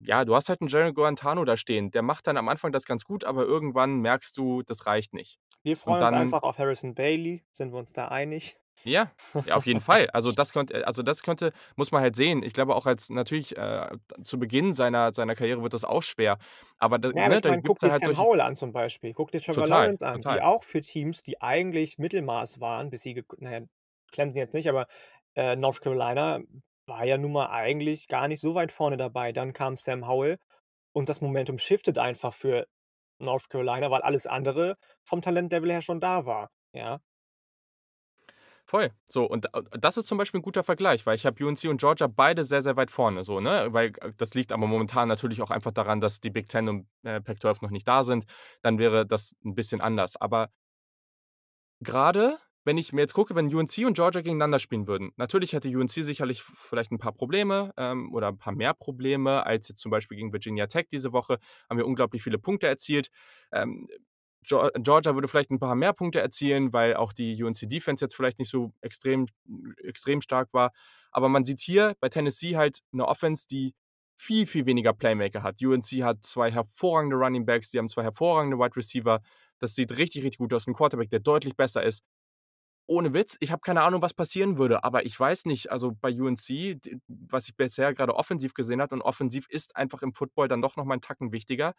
ja, 0.00 0.24
du 0.24 0.34
hast 0.34 0.48
halt 0.48 0.60
'n 0.62 0.68
Jerry 0.68 0.92
Guarantano 0.92 1.44
da 1.44 1.56
stehen. 1.56 1.90
Der 1.90 2.02
macht 2.02 2.26
dann 2.26 2.36
am 2.38 2.48
Anfang 2.48 2.72
das 2.72 2.84
ganz 2.86 3.04
gut, 3.04 3.24
aber 3.24 3.44
irgendwann 3.44 3.98
merkst 4.00 4.36
du, 4.38 4.62
das 4.62 4.86
reicht 4.86 5.14
nicht. 5.14 5.38
Wir 5.64 5.76
freuen 5.76 6.02
uns 6.02 6.12
dann 6.12 6.14
einfach 6.14 6.42
auf 6.42 6.58
Harrison 6.58 6.94
Bailey. 6.94 7.44
Sind 7.50 7.72
wir 7.72 7.78
uns 7.78 7.92
da 7.92 8.06
einig? 8.08 8.56
Ja, 8.86 9.10
ja, 9.46 9.54
auf 9.56 9.64
jeden 9.66 9.80
Fall. 9.80 10.08
Also, 10.12 10.30
das 10.30 10.52
könnte 10.52 10.86
also, 10.86 11.02
das 11.02 11.22
könnte 11.22 11.52
muss 11.76 11.90
man 11.90 12.02
halt 12.02 12.16
sehen. 12.16 12.42
Ich 12.42 12.52
glaube 12.52 12.74
auch 12.76 12.84
als 12.86 13.08
natürlich, 13.08 13.56
äh, 13.56 13.88
zu 14.22 14.38
Beginn 14.38 14.74
seiner 14.74 15.14
seiner 15.14 15.34
Karriere 15.34 15.62
wird 15.62 15.72
das 15.72 15.84
auch 15.84 16.02
schwer. 16.02 16.38
Aber 16.78 16.98
da 16.98 17.10
Ja, 17.14 17.24
aber 17.26 17.34
ne, 17.34 17.38
ich 17.38 17.44
meine, 17.44 17.62
guck 17.62 17.78
dir 17.78 17.90
halt 17.90 18.04
Sam 18.04 18.18
Howell 18.18 18.40
an 18.42 18.54
zum 18.54 18.72
Beispiel. 18.72 19.14
Guck 19.14 19.30
dir 19.30 19.40
Trevor 19.40 19.62
Total, 19.62 19.86
Lawrence 19.86 20.06
an, 20.06 20.16
die 20.20 20.22
total. 20.22 20.40
auch 20.42 20.64
für 20.64 20.82
Teams, 20.82 21.22
die 21.22 21.40
eigentlich 21.40 21.98
Mittelmaß 21.98 22.60
waren, 22.60 22.90
bis 22.90 23.02
sie 23.02 23.14
gek 23.14 23.26
na 23.38 23.52
ja, 23.52 23.60
Clemson 24.12 24.38
jetzt 24.38 24.54
nicht, 24.54 24.68
aber, 24.68 24.86
äh, 25.34 25.56
North 25.56 25.80
Carolina 25.80 26.40
war 26.86 27.04
ja 27.06 27.16
nun 27.18 27.32
mal 27.32 27.48
eigentlich 27.50 28.08
gar 28.08 28.28
nicht 28.28 28.40
so 28.40 28.54
weit 28.54 28.70
vorne 28.72 28.96
dabei. 28.98 29.32
Dann 29.32 29.52
kam 29.54 29.76
Sam 29.76 30.06
Howell 30.06 30.38
und 30.92 31.08
das 31.08 31.20
Momentum 31.22 31.58
shiftet 31.58 31.98
einfach 31.98 32.34
für 32.34 32.66
North 33.20 33.48
Carolina, 33.50 33.90
weil 33.90 34.02
alles 34.02 34.26
andere 34.26 34.76
vom 35.04 35.22
Talentlevel 35.22 35.72
her 35.72 35.82
schon 35.82 36.00
da 36.00 36.26
war, 36.26 36.50
ja? 36.74 37.00
Voll. 38.68 38.90
So, 39.10 39.24
und 39.26 39.44
da 39.52 39.60
das 39.78 39.96
ist 39.98 40.06
zum 40.06 40.16
Beispiel 40.16 40.40
'n 40.40 40.42
guter 40.42 40.64
Vergleich, 40.64 41.04
weil 41.04 41.16
ich 41.16 41.26
habe 41.26 41.44
UNC 41.44 41.68
und 41.68 41.78
Georgia 41.80 42.06
beide 42.06 42.44
sehr, 42.44 42.62
sehr 42.62 42.76
weit 42.76 42.90
vorne 42.90 43.22
so, 43.22 43.38
ne? 43.40 43.68
Weil 43.72 43.88
äh, 44.00 44.12
das 44.16 44.32
liegt 44.34 44.52
aber 44.52 44.66
momentan 44.66 45.06
natürlich 45.08 45.42
auch 45.42 45.50
einfach 45.50 45.72
daran, 45.72 46.00
dass 46.00 46.20
die 46.20 46.30
Big 46.30 46.48
Ten 46.48 46.68
und, 46.68 46.86
äh, 47.02 47.20
Pac-12 47.20 47.60
noch 47.60 47.70
nicht 47.70 47.86
da 47.86 48.02
sind. 48.04 48.24
Dann 48.62 48.78
wäre 48.78 49.04
das 49.06 49.34
'n 49.44 49.54
bisschen 49.54 49.80
anders. 49.82 50.16
Aber 50.16 50.48
grade 51.82 52.38
wenn 52.66 52.78
ich 52.78 52.94
mir 52.94 53.02
jetzt 53.02 53.12
gucke, 53.12 53.34
wenn 53.34 53.54
UNC 53.54 53.84
und 53.84 53.92
Georgia 53.92 54.22
gegeneinander 54.22 54.58
spielen 54.58 54.86
würden, 54.86 55.10
natürlich 55.16 55.52
hätte 55.52 55.68
UNC 55.68 56.02
sicherlich 56.02 56.42
vielleicht 56.42 56.90
'n 56.92 56.98
paar 56.98 57.12
Probleme, 57.12 57.72
ähm, 57.76 58.10
oder 58.14 58.28
'n 58.28 58.38
paar 58.38 58.54
mehr 58.54 58.72
Probleme 58.72 59.44
als 59.44 59.68
jetzt 59.68 59.82
zum 59.82 59.90
Beispiel 59.90 60.16
gegen 60.16 60.32
Virginia 60.32 60.66
Tech 60.66 60.86
diese 60.90 61.12
Woche, 61.12 61.36
haben 61.68 61.76
wir 61.76 61.86
unglaublich 61.86 62.22
viele 62.22 62.38
Punkte 62.38 62.66
erzielt. 62.66 63.10
Ähm, 63.52 63.86
Georgia 64.46 65.14
würde 65.14 65.28
vielleicht 65.28 65.50
'n 65.50 65.58
paar 65.60 65.74
mehr 65.74 65.92
Punkte 65.92 66.20
erzielen, 66.20 66.72
weil 66.72 66.94
auch 66.96 67.12
die 67.12 67.42
UNC 67.42 67.66
Defense 67.68 68.04
jetzt 68.04 68.14
vielleicht 68.16 68.38
nicht 68.38 68.50
so 68.50 68.72
extrem 68.82 69.26
extrem 69.82 70.20
stark 70.20 70.48
war. 70.52 70.72
Aber 71.12 71.28
man 71.28 71.44
sieht 71.44 71.60
hier 71.60 71.94
bei 72.00 72.08
Tennessee 72.08 72.56
halt 72.56 72.80
'ne 72.92 73.06
Offense, 73.06 73.46
die 73.48 73.74
viel, 74.16 74.46
viel 74.46 74.66
weniger 74.66 74.92
Playmaker 74.92 75.42
hat. 75.42 75.60
UNC 75.62 76.04
hat 76.04 76.24
2 76.24 76.50
hervorragende 76.52 77.16
Running 77.16 77.46
Backs, 77.46 77.70
die 77.70 77.78
haben 77.78 77.88
2 77.88 78.02
hervorragende 78.04 78.58
Wide 78.58 78.76
Receiver. 78.76 79.20
Das 79.60 79.74
sieht 79.74 79.92
richtig, 79.98 80.24
richtig 80.24 80.38
gut 80.38 80.54
aus. 80.54 80.66
'N 80.68 80.74
Quarterback, 80.74 81.10
der 81.10 81.20
deutlich 81.20 81.56
besser 81.56 81.82
ist. 81.82 82.02
Ohne 82.88 83.14
Witz, 83.14 83.36
ich 83.40 83.52
habe 83.52 83.62
keine 83.62 83.82
Ahnung, 83.82 84.02
was 84.02 84.14
passieren 84.14 84.58
würde, 84.58 84.84
aber 84.84 85.06
ich 85.06 85.18
weiß 85.18 85.46
nicht, 85.46 85.72
also, 85.72 85.92
bei 86.00 86.10
UNC, 86.12 86.78
was 87.08 87.48
ich 87.48 87.56
bisher 87.56 87.94
grade 87.94 88.14
offensiv 88.16 88.54
gesehen 88.54 88.82
habe 88.82 88.94
und 88.96 89.02
offensiv 89.02 89.46
ist 89.50 89.76
einfach 89.76 90.02
im 90.02 90.14
Football 90.14 90.48
dann 90.48 90.62
doch 90.62 90.76
noch 90.76 90.84
mal 90.86 90.94
'n 90.96 91.00
Tacken 91.02 91.32
wichtiger. 91.32 91.74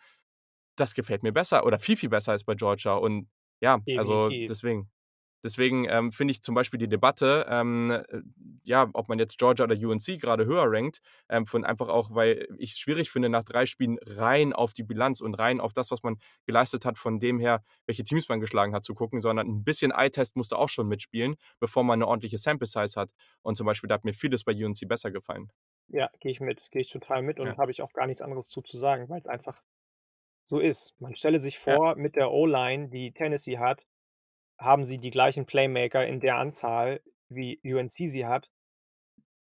Das 0.79 0.93
gefällt 0.93 1.23
mir 1.23 1.31
besser 1.31 1.65
oder 1.65 1.79
viel, 1.79 1.95
viel 1.97 2.09
besser 2.09 2.33
als 2.33 2.43
bei 2.43 2.55
Georgia 2.55 2.95
und 2.95 3.29
ja, 3.61 3.79
also, 3.93 4.31
Definitiv. 4.31 4.49
deswegen 4.49 4.91
deswegen, 5.45 5.85
ähm, 5.89 6.11
finde 6.11 6.31
ich 6.33 6.41
zum 6.43 6.55
Beispiel 6.55 6.79
die 6.79 6.89
Debatte, 6.89 7.45
ähm, 7.49 7.91
äh, 7.91 8.03
ja, 8.63 8.89
ob 8.93 9.09
man 9.09 9.19
jetzt 9.19 9.37
Georgia 9.39 9.63
oder 9.65 9.75
UNC 9.77 10.17
grade 10.19 10.45
höher 10.45 10.65
rankt, 10.67 10.99
ähm, 11.29 11.45
von 11.47 11.63
einfach 11.65 11.87
auch 11.89 12.13
weil 12.15 12.47
ich's 12.59 12.79
schwierig 12.79 13.11
finde, 13.11 13.29
nach 13.29 13.43
3 13.45 13.65
Spielen 13.67 13.97
rein 14.05 14.53
auf 14.53 14.73
die 14.73 14.83
Bilanz 14.83 15.21
und 15.21 15.35
rein 15.35 15.61
auf 15.61 15.73
das, 15.73 15.91
was 15.91 16.03
man 16.03 16.17
geleistet 16.47 16.85
hat, 16.85 16.97
von 16.97 17.19
dem 17.21 17.39
her, 17.39 17.63
welche 17.87 18.03
Teams 18.03 18.29
man 18.29 18.41
geschlagen 18.41 18.75
hat, 18.75 18.85
zu 18.85 18.95
gucken, 18.95 19.21
sondern 19.21 19.47
'n 19.47 19.63
bisschen 19.63 19.91
Eye-Test 19.91 20.35
musste 20.37 20.57
auch 20.57 20.69
schon 20.69 20.87
mitspielen, 20.89 21.35
bevor 21.59 21.83
man 21.85 21.99
'ne 21.99 22.07
ordentliche 22.07 22.37
Sample 22.39 22.67
Size 22.67 22.99
hat. 22.99 23.11
Und 23.43 23.55
zum 23.57 23.65
Beispiel, 23.67 23.87
da 23.87 23.95
hat 23.95 24.05
mir 24.05 24.13
vieles 24.15 24.43
bei 24.43 24.53
UNC 24.53 24.85
besser 24.87 25.11
gefallen. 25.11 25.51
Ja, 25.89 26.09
gehe 26.19 26.31
ich 26.31 26.39
mit. 26.39 26.69
Gehe 26.71 26.81
ich 26.81 26.89
total 26.89 27.21
mit 27.21 27.39
Ja. 27.43 27.55
und 27.55 27.57
habe 27.57 27.71
ich 27.71 27.81
auch 27.81 27.93
gar 27.93 28.07
nichts 28.07 28.21
anderes 28.21 28.49
zu 28.49 28.61
zu 28.61 28.77
sagen, 28.77 29.07
weil's 29.09 29.27
einfach 29.27 29.61
so 30.45 30.59
ist. 30.61 30.95
Man 31.01 31.15
stelle 31.15 31.39
sich 31.39 31.59
Ja. 31.67 31.75
vor, 31.75 31.95
mit 31.97 32.15
der 32.15 32.31
O-Line, 32.31 32.89
die 32.89 33.13
Tennessee 33.13 33.57
hat, 33.59 33.85
haben 34.59 34.87
sie 34.87 34.99
die 34.99 35.11
gleichen 35.11 35.45
Playmaker 35.47 36.05
in 36.07 36.19
der 36.21 36.37
Anzahl, 36.37 37.01
wie 37.29 37.59
UNC 37.65 38.09
sie 38.09 38.25
hat. 38.27 38.49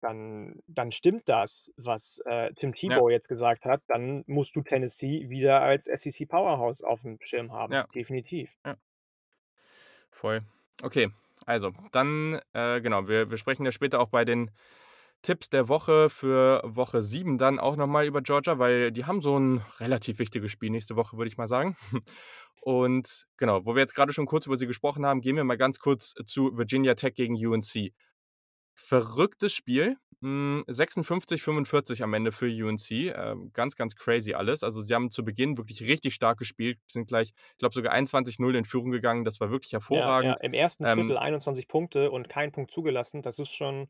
Dann 0.04 0.62
dann 0.68 0.92
stimmt 0.92 1.28
das, 1.30 1.72
was, 1.78 2.20
äh, 2.26 2.54
Tim 2.54 2.74
Ja. 2.88 3.00
Tebow 3.00 3.10
jetzt 3.10 3.28
gesagt 3.28 3.66
hat. 3.66 3.82
Dann 3.88 4.24
musst 4.28 4.56
du 4.56 4.62
Tennessee 4.62 5.30
wieder 5.30 5.62
als 5.62 5.86
SEC 5.88 6.26
Powerhouse 6.28 6.84
aufm 6.84 7.18
Schirm 7.22 7.52
haben, 7.54 7.74
Ja. 7.74 7.88
definitiv. 7.96 8.52
Ja. 8.66 8.76
Voll. 10.14 10.42
Okay, 10.82 11.10
also, 11.46 11.72
dann, 11.92 12.40
äh, 12.54 12.82
genau, 12.82 13.08
wir 13.08 13.30
wir 13.30 13.38
sprechen 13.38 13.66
ja 13.66 13.72
später 13.72 14.00
auch 14.00 14.10
bei 14.10 14.26
den 14.26 14.52
Tipps 15.26 15.50
der 15.50 15.68
Woche 15.70 16.10
für 16.10 16.62
Woche 16.66 17.02
7 17.04 17.38
dann 17.40 17.60
auch 17.60 17.76
noch 17.78 17.88
mal 17.88 18.06
über 18.08 18.22
Georgia, 18.22 18.60
weil 18.60 18.92
die 18.92 19.06
haben 19.06 19.22
so 19.22 19.36
'n 19.38 19.62
relativ 19.80 20.20
wichtiges 20.20 20.52
Spiel 20.52 20.70
nächste 20.72 20.96
Woche, 20.96 21.18
würde 21.18 21.30
ich 21.30 21.38
mal 21.38 21.48
sagen. 21.48 21.78
Und 22.62 23.26
genau, 23.38 23.66
wo 23.66 23.76
wir 23.76 23.82
jetzt 23.82 23.96
grade 23.96 24.14
schon 24.14 24.28
kurz 24.28 24.46
über 24.48 24.58
sie 24.58 24.68
gesprochen 24.68 25.06
haben, 25.06 25.22
gehen 25.22 25.36
wir 25.38 25.44
mal 25.44 25.58
ganz 25.58 25.80
kurz 25.80 26.14
zu 26.26 26.58
Virginia 26.58 26.96
Tech 26.96 27.16
gegen 27.16 27.36
UNC. 27.36 27.94
Verrücktes 28.76 29.54
Spiel, 29.54 29.98
hm, 30.22 30.64
56, 30.68 31.44
45 31.44 32.04
am 32.04 32.14
Ende 32.14 32.32
für 32.34 32.48
UNC, 32.48 33.10
ähm, 33.16 33.52
ganz, 33.54 33.76
ganz 33.78 33.96
crazy 33.96 34.34
alles. 34.36 34.64
Also, 34.64 34.82
sie 34.84 34.96
haben 34.96 35.12
zu 35.12 35.26
Beginn 35.26 35.58
wirklich 35.58 35.82
richtig 35.84 36.14
stark 36.16 36.40
gespielt, 36.40 36.80
sind 36.88 37.08
gleich, 37.08 37.34
ich 37.54 37.58
glaube, 37.60 37.76
sogar 37.76 37.94
21:0 37.94 38.56
in 38.56 38.66
Führung 38.66 38.92
gegangen. 38.92 39.26
Das 39.26 39.40
war 39.42 39.52
wirklich 39.52 39.74
Ja, 39.90 40.14
ja, 40.20 40.34
hervorragend. 40.34 40.40
im 40.42 40.54
1. 40.56 40.88
Viertel 40.88 41.16
Ähm 41.16 41.18
21 41.18 41.68
Punkte 41.68 42.10
und 42.12 42.28
keinen 42.30 42.52
Punkt 42.52 42.72
zugelassen. 42.72 43.22
Das 43.22 43.38
ist 43.40 43.54
schon 43.54 43.88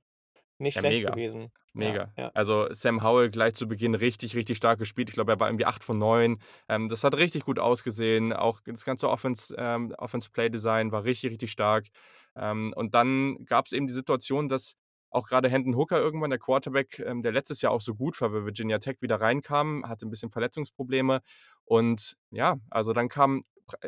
nicht 0.60 0.76
Ja, 0.76 0.82
schlecht 0.82 0.82
mega, 0.82 1.16
gewesen. 1.16 1.52
Ja, 1.78 1.98
mega. 1.98 2.14
ja. 2.18 2.32
Also, 2.34 2.68
Sam 2.74 3.04
Howell 3.04 3.30
gleich 3.32 3.56
zu 3.56 3.68
Beginn 3.68 3.96
richtig, 3.96 4.36
richtig 4.36 4.58
stark 4.58 4.80
gespielt. 4.80 5.10
Ich 5.10 5.16
glaube, 5.16 5.34
er 5.34 5.40
war 5.40 5.50
irgendwie 5.50 5.66
8 5.66 5.84
von 5.84 5.98
9. 6.00 6.40
Ähm, 6.70 6.90
das 6.90 7.04
hat 7.04 7.16
richtig 7.18 7.46
gut 7.46 7.60
ausgesehen. 7.60 8.34
Auch 8.34 8.62
das 8.66 8.86
ganze 8.86 9.10
Offense 9.10 9.56
ähm, 9.58 9.94
Offense 9.98 10.30
Play 10.32 10.50
Design 10.50 10.92
war 10.92 11.04
richtig, 11.06 11.32
richtig 11.32 11.52
stark. 11.52 11.88
Ähm, 12.36 12.74
und 12.76 12.94
dann 12.94 13.46
gab's 13.46 13.72
eben 13.74 13.88
die 13.88 13.94
Situation, 13.94 14.50
dass 14.50 14.76
auch 15.10 15.28
grade 15.30 15.50
Hendon 15.50 15.78
Hooker 15.78 16.00
irgendwann, 16.00 16.30
der 16.30 16.40
Quarterback, 16.40 17.00
ähm, 17.00 17.22
der 17.22 17.32
letztes 17.32 17.62
Jahr 17.62 17.72
auch 17.72 17.82
so 17.82 17.96
gut 17.96 18.20
war 18.22 18.30
bei 18.30 18.44
Virginia 18.46 18.80
Tech, 18.80 18.98
wieder 19.02 19.22
reinkam, 19.22 19.88
hatte 19.88 20.06
'n 20.06 20.10
bisschen 20.10 20.30
Verletzungsprobleme. 20.32 21.22
Und 21.66 22.16
ja, 22.32 22.58
also, 22.70 22.94
dann 22.94 23.10
kam 23.10 23.44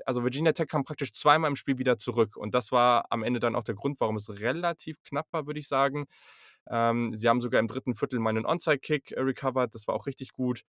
also, 0.05 0.23
Virginia 0.23 0.53
Tech 0.53 0.67
kam 0.69 0.83
praktisch 0.83 1.13
zweimal 1.13 1.49
im 1.51 1.55
Spiel 1.55 1.77
wieder 1.77 1.97
zurück. 1.99 2.35
Und 2.37 2.55
das 2.55 2.71
war 2.71 3.05
am 3.11 3.21
Ende 3.23 3.39
dann 3.39 3.55
auch 3.55 3.63
der 3.63 3.75
Grund, 3.75 3.99
warum 3.99 4.15
es 4.15 4.27
relativ 4.39 4.97
knapp 5.03 5.27
war, 5.31 5.45
würde 5.45 5.59
ich 5.59 5.67
sagen. 5.67 6.05
Ähm, 6.71 7.15
sie 7.15 7.29
haben 7.29 7.41
sogar 7.41 7.59
im 7.59 7.67
3. 7.67 7.95
Viertel 7.95 8.19
mal 8.19 8.33
'nen 8.33 8.45
Onside-Kick, 8.45 9.11
äh, 9.11 9.21
recovered. 9.21 9.73
Das 9.75 9.87
war 9.87 9.95
auch 9.95 10.07
richtig 10.07 10.31
gut. 10.33 10.63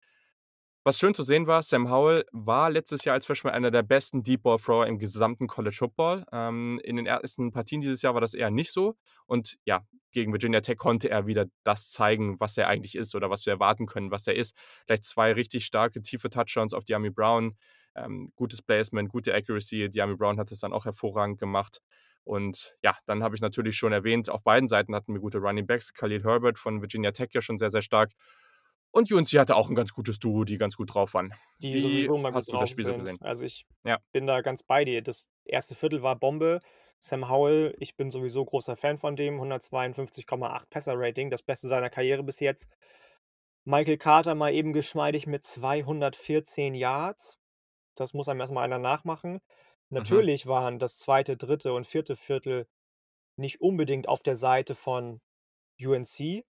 Was 0.86 1.00
schön 1.00 1.14
zu 1.14 1.24
sehen 1.24 1.48
war, 1.48 1.64
Sam 1.64 1.92
Howell 1.92 2.26
war 2.32 2.70
letztes 2.70 3.04
Jahr 3.04 3.14
als 3.16 3.26
Freshman 3.26 3.54
einer 3.54 3.72
der 3.72 3.84
besten 3.84 4.24
Deep 4.24 4.44
Ball 4.44 4.58
Thrower 4.58 4.88
im 4.88 5.00
gesamten 5.00 5.48
College 5.48 5.76
Football. 5.76 6.26
Ähm, 6.32 6.80
in 6.84 6.96
den 6.96 7.06
ersten 7.06 7.52
Partien 7.52 7.82
dieses 7.82 8.02
Jahr 8.02 8.14
war 8.14 8.22
das 8.22 8.34
eher 8.34 8.52
nicht 8.52 8.72
so. 8.72 8.96
Und 9.26 9.58
ja, 9.66 9.86
gegen 10.14 10.32
Virginia 10.32 10.62
Tech 10.62 10.78
konnte 10.78 11.10
er 11.10 11.28
wieder 11.28 11.46
das 11.66 11.92
zeigen, 11.92 12.40
was 12.40 12.58
er 12.58 12.68
eigentlich 12.70 12.96
ist 12.96 13.16
oder 13.16 13.30
was 13.30 13.46
wir 13.46 13.54
erwarten 13.54 13.86
können, 13.86 14.12
was 14.12 14.28
er 14.28 14.36
ist. 14.36 14.56
Gleich 14.88 15.02
2 15.04 15.34
richtig 15.34 15.66
starke, 15.66 16.02
tiefe 16.02 16.30
Touchdowns 16.30 16.74
auf 16.74 16.86
Dyami 16.86 17.10
Brown, 17.10 17.58
ähm, 17.96 18.32
gutes 18.36 18.62
Placement, 18.62 19.10
gute 19.10 19.34
Accuracy. 19.36 19.90
Dyami 19.90 20.16
Brown 20.16 20.40
hat 20.40 20.52
das 20.52 20.60
dann 20.62 20.72
auch 20.74 20.86
hervorragend 20.86 21.38
gemacht. 21.40 21.82
Und 22.28 22.76
ja, 22.84 22.98
dann 23.08 23.24
habe 23.24 23.36
ich 23.36 23.42
natürlich 23.42 23.78
schon 23.78 23.94
erwähnt, 23.94 24.30
auf 24.30 24.44
beiden 24.44 24.68
Seiten 24.70 24.96
hatten 24.96 25.14
wir 25.14 25.22
gute 25.22 25.40
Running 25.40 25.66
Backs. 25.68 25.94
Khalil 25.94 26.24
Herbert 26.24 26.60
von 26.60 26.82
Virginia 26.82 27.12
Tech 27.12 27.30
ja 27.34 27.42
schon 27.42 27.58
sehr, 27.58 27.72
sehr 27.72 27.82
stark. 27.84 28.12
Und 28.92 29.12
UNC 29.12 29.28
hatte 29.40 29.56
auch 29.56 29.70
'n 29.70 29.76
ganz 29.76 29.94
gutes 29.94 30.20
Duo, 30.20 30.44
die 30.46 30.58
ganz 30.58 30.76
gut 30.78 30.94
drauf 30.96 31.14
waren. 31.16 31.34
Die 31.62 31.72
Wie 31.72 32.06
immer 32.06 32.34
hast 32.34 32.52
du 32.52 32.58
das 32.58 32.70
Spiel 32.70 32.86
so 32.86 32.94
sind. 32.94 33.00
gesehen? 33.00 33.20
Also, 33.20 33.44
ich 33.46 33.66
Ja. 33.86 34.00
bin 34.12 34.28
da 34.28 34.42
ganz 34.42 34.62
bei 34.64 34.86
dir. 34.86 35.02
Das 35.02 35.30
1. 35.46 35.74
Viertel 35.76 36.04
war 36.04 36.16
Bombe. 36.16 36.60
Sam 37.00 37.30
Howell, 37.30 37.76
ich 37.80 37.96
bin 37.96 38.10
sowieso 38.12 38.44
großer 38.46 38.76
Fan 38.76 38.98
von 38.98 39.16
dem, 39.16 39.40
152,8 39.40 40.70
Passer-Rating, 40.70 41.30
das 41.30 41.44
Beste 41.44 41.68
seiner 41.68 41.90
Karriere 41.90 42.24
bis 42.24 42.40
jetzt. 42.40 42.68
Michael 43.66 43.98
Carter 43.98 44.36
mal 44.36 44.54
eben 44.54 44.74
geschmeidig 44.74 45.28
mit 45.28 45.46
214 45.46 46.76
Yards. 46.76 47.38
Das 47.96 48.14
muss 48.14 48.30
einem 48.30 48.42
erst 48.42 48.54
mal 48.54 48.64
einer 48.64 48.80
nachmachen. 48.80 49.40
Mhm. 49.96 50.22
Natürlich 50.22 50.48
waren 50.48 50.80
das 50.80 50.98
2., 51.00 51.38
3. 51.38 51.72
und 51.72 51.86
4. 51.88 52.16
Viertel 52.18 52.68
nicht 53.38 53.62
unbedingt 53.62 54.08
auf 54.10 54.24
der 54.24 54.36
Seite 54.38 54.76
von 54.76 55.22
UNC. 55.82 56.46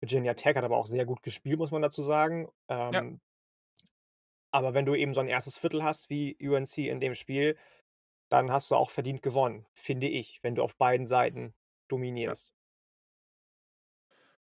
Virginia 0.00 0.34
Tech 0.34 0.56
hat 0.56 0.64
aber 0.64 0.78
auch 0.78 0.86
sehr 0.86 1.06
gut 1.06 1.22
gespielt, 1.22 1.58
muss 1.58 1.72
man 1.72 1.82
dazu 1.82 2.02
sagen. 2.02 2.48
Ja. 2.92 3.02
Ähm 3.02 3.20
Aber 4.54 4.72
wenn 4.74 4.86
du 4.86 4.94
eben 4.94 5.12
so 5.14 5.20
'n 5.20 5.28
1. 5.28 5.58
Viertel 5.58 5.84
hast 5.84 6.08
wie 6.10 6.36
UNC 6.40 6.88
in 6.88 7.00
dem 7.00 7.14
Spiel, 7.14 7.56
dann 8.30 8.52
hast 8.52 8.70
du 8.70 8.76
auch 8.76 8.90
verdient 8.90 9.22
gewonnen, 9.22 9.66
finde 9.74 10.08
ich, 10.08 10.40
wenn 10.42 10.54
du 10.56 10.62
auf 10.62 10.76
beiden 10.76 11.06
Seiten 11.06 11.54
Ja. 12.26 12.34
dominierst. 12.34 12.50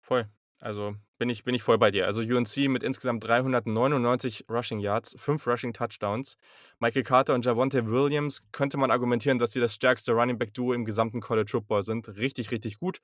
Voll. 0.03 0.36
Also, 0.63 0.95
bin 1.19 1.29
ich 1.29 1.45
bin 1.45 1.55
ich 1.55 1.63
voll 1.63 1.77
bei 1.79 1.91
dir. 1.91 2.07
Also, 2.07 2.23
UNC 2.23 2.69
mit 2.69 2.83
insgesamt 2.83 3.23
399 3.25 4.47
Rushing 4.51 4.79
Yards, 4.81 5.15
5 5.19 5.47
Rushing 5.47 5.73
Touchdowns. 5.75 6.37
Michael 6.79 7.03
Carter 7.03 7.35
und 7.35 7.45
Javonte 7.45 7.87
Williams 7.87 8.43
könnte 8.53 8.79
man 8.79 8.91
argumentieren, 8.91 9.39
dass 9.39 9.53
sie 9.53 9.61
das 9.61 9.75
stärkste 9.75 10.13
Running-Back-Duo 10.13 10.73
im 10.73 10.85
gesamten 10.87 11.21
College 11.21 11.51
Football 11.51 11.83
sind. 11.83 12.09
Richtig, 12.17 12.51
richtig 12.53 12.79
gut. 12.79 13.01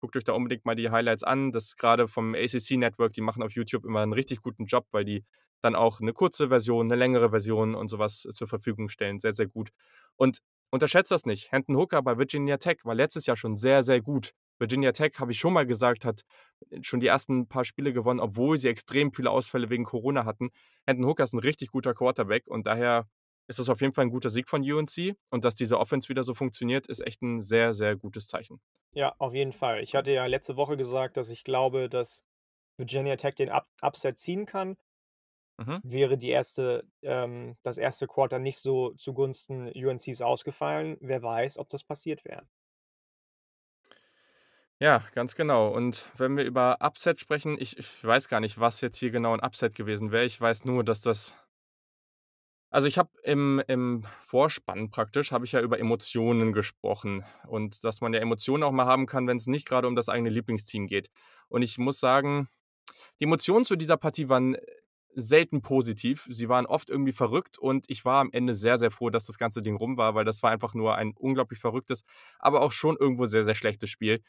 Guckt 0.00 0.16
euch 0.16 0.24
da 0.24 0.32
unbedingt 0.32 0.64
mal 0.64 0.76
die 0.76 0.90
Highlights 0.90 1.24
an. 1.24 1.50
Das 1.52 1.76
grade 1.76 2.06
vom 2.08 2.34
ACC 2.34 2.76
Network, 2.76 3.12
die 3.14 3.20
machen 3.20 3.42
auf 3.42 3.52
YouTube 3.52 3.84
immer 3.84 4.02
'n 4.04 4.12
richtig 4.12 4.40
guten 4.42 4.66
Job, 4.66 4.86
weil 4.92 5.04
die 5.04 5.24
dann 5.60 5.74
auch 5.74 6.00
'ne 6.00 6.12
kurze 6.12 6.48
Version, 6.48 6.86
'ne 6.86 6.94
längere 6.96 7.30
Version 7.30 7.74
und 7.74 7.88
so 7.88 7.98
was 7.98 8.22
zur 8.22 8.46
Verfügung 8.48 8.88
stellen. 8.88 9.18
Sehr, 9.18 9.32
sehr 9.32 9.46
gut. 9.48 9.70
Und 10.16 10.38
unterschätzt 10.70 11.10
das 11.10 11.26
nicht. 11.26 11.50
Hendon 11.52 11.76
Hooker 11.76 12.02
bei 12.02 12.16
Virginia 12.18 12.56
Tech 12.58 12.78
war 12.84 12.94
letztes 12.94 13.26
Jahr 13.26 13.36
schon 13.36 13.56
sehr, 13.56 13.82
sehr 13.82 14.00
gut. 14.00 14.32
Virginia 14.58 14.92
Tech, 14.92 15.12
habe 15.18 15.32
ich 15.32 15.38
schon 15.38 15.52
mal 15.52 15.66
gesagt, 15.66 16.04
hat 16.04 16.22
schon 16.82 17.00
die 17.00 17.06
ersten 17.08 17.48
paar 17.48 17.64
Spiele 17.64 17.92
gewonnen, 17.92 18.20
obwohl 18.20 18.58
sie 18.58 18.68
extrem 18.68 19.12
viele 19.12 19.30
Ausfälle 19.30 19.70
wegen 19.70 19.84
Corona 19.84 20.24
hatten. 20.24 20.50
Hendon 20.86 21.06
Hooker 21.08 21.24
ist 21.24 21.34
'n 21.34 21.40
richtig 21.40 21.70
guter 21.72 21.94
Quarterback 21.94 22.46
und 22.48 22.66
daher 22.66 23.08
ist 23.48 23.58
es 23.58 23.68
auf 23.68 23.80
jeden 23.80 23.94
Fall 23.94 24.04
'n 24.06 24.10
guter 24.10 24.30
Sieg 24.30 24.48
von 24.48 24.62
UNC. 24.62 25.14
Und 25.30 25.44
dass 25.44 25.54
diese 25.56 25.78
Offense 25.80 26.08
wieder 26.08 26.24
so 26.24 26.34
funktioniert, 26.34 26.86
ist 26.88 27.00
echt 27.06 27.22
'n 27.22 27.40
sehr, 27.42 27.74
sehr 27.74 27.96
gutes 27.96 28.28
Zeichen. 28.28 28.60
Ja, 28.94 29.14
auf 29.18 29.32
jeden 29.34 29.52
Fall. 29.52 29.80
Ich 29.82 29.94
hatte 29.94 30.12
ja 30.12 30.26
letzte 30.26 30.56
Woche 30.56 30.76
gesagt, 30.76 31.16
dass 31.16 31.30
ich 31.30 31.44
glaube, 31.44 31.88
dass 31.88 32.24
Virginia 32.78 33.16
Tech 33.16 33.34
den 33.36 33.50
Up 33.50 33.68
Upset 33.82 34.18
ziehen 34.18 34.44
kann. 34.46 34.76
Mhm. 35.58 35.82
Wäre 35.84 36.16
die 36.16 36.30
1. 36.30 36.84
ähm, 37.02 37.56
das 37.64 37.76
1. 37.76 38.06
Quarter 38.06 38.38
nicht 38.38 38.58
so 38.58 38.92
zugunsten 38.94 39.66
UNCs 39.74 40.22
ausgefallen, 40.22 40.96
wer 41.00 41.22
weiß, 41.24 41.58
ob 41.58 41.68
das 41.70 41.82
passiert 41.82 42.24
wäre. 42.24 42.46
Ja, 44.82 45.04
ganz 45.14 45.36
genau. 45.36 45.68
Und 45.68 46.08
wenn 46.16 46.36
wir 46.36 46.42
über 46.44 46.78
Upset 46.80 47.20
sprechen, 47.20 47.56
ich 47.56 47.78
ich 47.78 48.02
weiß 48.04 48.26
gar 48.26 48.40
nicht, 48.40 48.58
was 48.58 48.80
jetzt 48.80 48.96
hier 48.98 49.12
genau 49.12 49.32
'n 49.32 49.38
Upset 49.40 49.76
gewesen 49.76 50.10
wäre. 50.10 50.24
Ich 50.24 50.40
weiß 50.40 50.64
nur, 50.64 50.82
dass 50.82 51.02
das 51.02 51.34
Also, 52.74 52.86
ich 52.88 52.96
habe 52.96 53.10
im 53.22 53.62
im 53.68 54.02
Vorspann 54.24 54.90
praktisch 54.90 55.30
habe 55.30 55.44
ich 55.44 55.52
ja 55.52 55.60
über 55.60 55.78
Emotionen 55.78 56.54
gesprochen 56.54 57.22
und 57.46 57.84
dass 57.84 58.00
man 58.00 58.14
ja 58.14 58.20
Emotionen 58.20 58.62
auch 58.62 58.72
mal 58.72 58.86
haben 58.86 59.04
kann, 59.04 59.26
wenn's 59.26 59.46
nicht 59.46 59.66
grade 59.66 59.86
um 59.86 59.94
das 59.94 60.08
eigene 60.08 60.30
Lieblingsteam 60.30 60.86
geht. 60.86 61.10
Und 61.48 61.60
ich 61.60 61.76
muss 61.76 62.00
sagen, 62.00 62.48
die 63.20 63.24
Emotionen 63.24 63.64
zu 63.66 63.76
dieser 63.76 63.96
Partie 63.98 64.28
waren, 64.28 64.56
äh, 64.56 64.62
selten 65.14 65.62
positiv. 65.62 66.26
Sie 66.30 66.48
waren 66.48 66.66
oft 66.66 66.90
irgendwie 66.90 67.12
verrückt 67.12 67.58
und 67.58 67.84
ich 67.88 68.04
war 68.04 68.20
am 68.20 68.30
Ende 68.32 68.54
sehr, 68.54 68.78
sehr 68.78 68.90
froh, 68.92 69.10
dass 69.10 69.26
das 69.26 69.38
ganze 69.38 69.62
Ding 69.62 69.76
rum 69.76 69.96
war, 69.98 70.14
weil 70.14 70.24
das 70.24 70.42
war 70.42 70.50
einfach 70.52 70.74
nur 70.74 70.96
ein 70.96 71.14
unglaublich 71.18 71.60
verrücktes, 71.60 72.04
aber 72.38 72.62
auch 72.62 72.72
schon 72.72 72.96
irgendwo 72.98 73.26
sehr, 73.26 73.44
sehr 73.44 73.54
schlechtes 73.56 73.90
Spiel. 73.90 74.22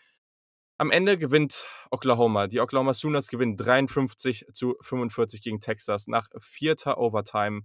Am 0.83 0.91
Ende 0.91 1.17
gewinnt 1.17 1.65
Oklahoma. 1.91 2.47
Die 2.47 2.59
Oklahoma 2.59 2.91
Sooners 2.91 3.29
gewinnen 3.29 3.55
53 3.55 4.47
zu 4.51 4.75
45 4.81 5.41
gegen 5.41 5.61
Texas 5.61 6.07
nach 6.09 6.27
4. 6.41 6.97
Overtime. 6.97 7.61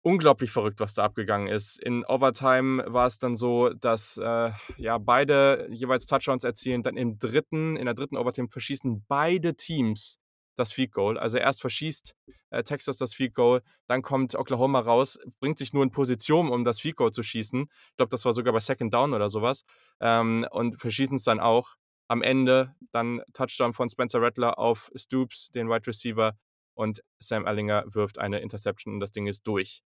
Unglaublich 0.00 0.50
verrückt, 0.50 0.80
was 0.80 0.94
da 0.94 1.04
abgegangen 1.04 1.48
ist. 1.48 1.78
In 1.78 2.06
Overtime 2.06 2.82
war 2.86 3.06
es 3.06 3.18
dann 3.18 3.36
so, 3.36 3.68
dass, 3.68 4.16
äh, 4.16 4.50
ja, 4.78 4.96
beide 4.96 5.68
jeweils 5.70 6.06
Touchdowns 6.06 6.42
erzielen. 6.42 6.82
Dann 6.82 6.96
im 6.96 7.18
3. 7.18 7.76
in 7.76 7.84
der 7.84 7.92
3. 7.92 8.16
Overtime 8.16 8.48
verschießen 8.48 9.04
beide 9.06 9.54
Teams 9.54 10.21
das 10.56 10.72
Field 10.72 10.92
Goal. 10.92 11.18
Also, 11.18 11.38
erst 11.38 11.60
verschießt, 11.60 12.14
äh, 12.50 12.62
Texas 12.62 12.96
das 12.96 13.14
Field 13.14 13.34
Goal, 13.34 13.62
dann 13.88 14.02
kommt 14.02 14.34
Oklahoma 14.34 14.80
raus, 14.80 15.18
bringt 15.40 15.58
sich 15.58 15.72
nur 15.72 15.82
in 15.82 15.90
Position, 15.90 16.50
um 16.50 16.64
das 16.64 16.80
Field 16.80 16.96
Goal 16.96 17.10
zu 17.12 17.22
schießen. 17.22 17.62
Ich 17.62 17.96
glaube, 17.96 18.10
das 18.10 18.24
war 18.24 18.32
sogar 18.32 18.52
bei 18.52 18.60
Second 18.60 18.92
Down 18.92 19.14
oder 19.14 19.30
so 19.30 19.42
was, 19.42 19.64
ähm, 20.00 20.46
und 20.50 20.80
verschießen's 20.80 21.24
dann 21.24 21.40
auch. 21.40 21.74
Am 22.08 22.22
Ende 22.22 22.74
dann 22.90 23.22
Touchdown 23.32 23.72
von 23.72 23.88
Spencer 23.88 24.20
Rattler 24.20 24.58
auf 24.58 24.90
Stoops, 24.94 25.50
den 25.50 25.70
Wide 25.70 25.86
Receiver, 25.86 26.36
und 26.74 27.02
Sam 27.18 27.46
Ehlinger 27.46 27.84
wirft 27.86 28.18
eine 28.18 28.40
Interception 28.40 28.94
und 28.94 29.00
das 29.00 29.12
Ding 29.12 29.26
ist 29.26 29.46
durch. 29.46 29.82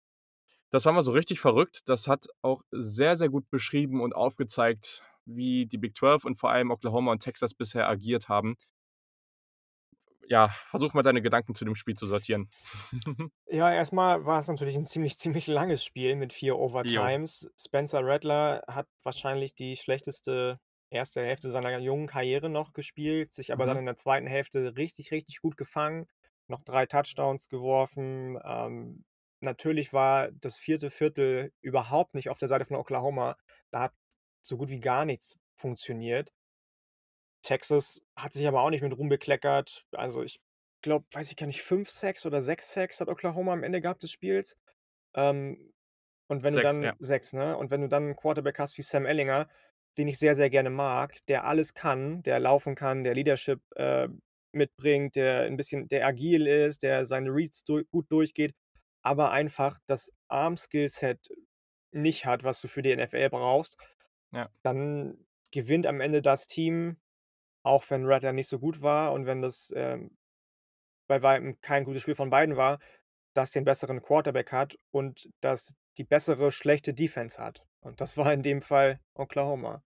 Das 0.70 0.86
war 0.86 0.94
mal 0.94 1.02
so 1.02 1.12
richtig 1.12 1.40
verrückt. 1.40 1.82
Das 1.86 2.08
hat 2.08 2.26
auch 2.42 2.64
sehr, 2.72 3.16
sehr 3.16 3.30
gut 3.30 3.50
beschrieben 3.50 4.02
und 4.02 4.16
aufgezeigt, 4.16 5.04
wie 5.26 5.66
die 5.66 5.78
Big 5.78 5.96
12 5.96 6.26
und 6.26 6.36
vor 6.36 6.52
allem 6.52 6.72
Oklahoma 6.72 7.12
und 7.12 7.20
Texas 7.20 7.54
bisher 7.54 7.88
agiert 7.88 8.28
haben. 8.28 8.56
Ja, 10.30 10.50
versuch 10.50 10.94
mal 10.94 11.04
deine 11.04 11.22
Gedanken 11.22 11.56
zu 11.56 11.66
dem 11.66 11.76
Spiel 11.76 11.96
zu 11.96 12.06
sortieren. 12.06 12.50
Ja, 13.48 13.72
erst 13.74 13.92
mal 13.92 14.26
war 14.26 14.40
es 14.40 14.48
natürlich 14.48 14.76
'n 14.76 14.86
ziemlich, 14.86 15.18
ziemlich 15.20 15.48
langes 15.48 15.84
Spiel 15.84 16.16
mit 16.16 16.32
4 16.34 16.58
Jo. 16.84 17.14
Overtimes. 17.14 17.50
Spencer 17.60 18.00
Rattler 18.06 18.64
hat 18.68 18.88
wahrscheinlich 19.04 19.54
die 19.56 19.76
schlechteste 19.76 20.60
1. 20.90 21.22
Hälfte 21.22 21.50
seiner 21.50 21.78
jungen 21.80 22.08
Karriere 22.08 22.50
noch 22.50 22.72
gespielt, 22.74 23.34
sich 23.34 23.52
aber 23.52 23.66
dann 23.66 23.76
Mhm. 23.76 23.80
in 23.80 23.86
der 23.86 23.96
2. 23.98 24.28
Hälfte 24.30 24.78
richtig, 24.78 25.12
richtig 25.12 25.42
gut 25.42 25.58
gefangen, 25.58 26.06
noch 26.48 26.64
3 26.64 26.86
Touchdowns 26.86 27.50
geworfen. 27.50 28.40
Ähm, 28.44 29.04
natürlich 29.42 29.92
war 29.92 30.32
das 30.32 30.58
4. 30.58 30.90
Viertel 30.90 31.52
überhaupt 31.62 32.14
nicht 32.16 32.30
auf 32.30 32.38
der 32.38 32.48
Seite 32.48 32.64
von 32.66 32.78
Oklahoma. 32.78 33.36
Da 33.72 33.82
hat 33.82 33.94
so 34.42 34.56
gut 34.58 34.70
wie 34.70 34.80
gar 34.80 35.04
nichts 35.06 35.38
funktioniert. 35.56 36.32
Texas 37.44 38.02
hat 38.18 38.34
sich 38.34 38.48
aber 38.48 38.62
auch 38.64 38.72
nicht 38.72 38.82
mit 38.84 38.98
Ruhm 38.98 39.10
bekleckert. 39.10 39.86
Also, 39.94 40.24
ich 40.24 40.42
glaube, 40.84 41.06
weiß 41.14 41.30
ich 41.32 41.38
gar 41.38 41.48
nicht, 41.48 41.64
5 41.64 41.90
Sacks 41.92 42.26
oder 42.26 42.42
6 42.42 42.74
Sacks 42.74 43.02
hat 43.02 43.10
Oklahoma 43.10 43.54
am 43.54 43.64
Ende 43.64 43.82
gehabt 43.82 44.04
des 44.04 44.12
Spiels. 44.12 44.58
Ähm, 45.16 45.74
und 46.30 46.44
wenn 46.44 46.56
du 46.56 46.60
6, 46.60 46.62
dann 46.62 46.94
ja. 46.94 46.96
6, 47.00 47.34
ne? 47.34 47.58
Und 47.58 47.72
wenn 47.72 47.82
du 47.82 47.90
dann 47.90 48.10
'n 48.12 48.16
Quarterback 48.18 48.60
hast 48.60 48.78
wie 48.78 48.84
Sam 48.84 49.06
Ehlinger, 49.08 49.50
den 49.98 50.08
ich 50.10 50.20
sehr, 50.20 50.36
sehr 50.36 50.50
gerne 50.50 50.70
mag, 50.72 51.18
der 51.28 51.46
alles 51.46 51.74
kann, 51.76 52.24
der 52.24 52.40
laufen 52.40 52.76
kann, 52.76 53.04
der 53.06 53.16
Leadership, 53.16 53.62
äh, 53.76 54.08
mitbringt, 54.54 55.16
der 55.18 55.48
'n 55.48 55.58
bisschen 55.58 55.88
der 55.90 56.08
agil 56.08 56.48
ist, 56.48 56.84
der 56.84 57.06
seine 57.06 57.30
Reads 57.32 57.64
du 57.66 57.84
gut 57.86 58.12
durchgeht, 58.12 58.56
aber 59.04 59.32
einfach 59.32 59.80
das 59.88 60.12
Arm-Skillset 60.30 61.30
nicht 61.94 62.26
hat, 62.26 62.44
was 62.44 62.62
du 62.62 62.68
für 62.70 62.82
die 62.84 62.96
NFL 62.96 63.30
brauchst, 63.32 63.78
Ja. 64.34 64.54
dann 64.64 65.26
gewinnt 65.52 65.88
am 65.88 66.02
Ende 66.02 66.22
das 66.24 66.48
Team, 66.48 66.98
auch 67.64 67.90
wenn 67.90 68.06
Rattler 68.06 68.34
nicht 68.34 68.48
so 68.48 68.60
gut 68.60 68.82
war 68.82 69.14
und 69.14 69.26
wenn 69.26 69.42
das, 69.42 69.74
ähm, 69.76 70.18
bei 71.08 71.22
Weitem 71.22 71.60
kein 71.62 71.84
gutes 71.84 72.02
Spiel 72.02 72.16
von 72.16 72.30
beiden 72.30 72.56
war, 72.58 72.80
das 73.34 73.52
den 73.52 73.66
besseren 73.66 74.02
Quarterback 74.02 74.52
hat 74.52 74.78
und 74.92 75.30
das 75.42 75.74
die 75.98 76.04
bessere 76.04 76.52
schlechte 76.52 76.94
Defense 76.94 77.42
hat. 77.42 77.64
Und 77.82 78.02
das 78.02 78.18
war 78.18 78.32
in 78.32 78.42
dem 78.42 78.62
Fall 78.62 79.00
Oklahoma. 79.14 79.84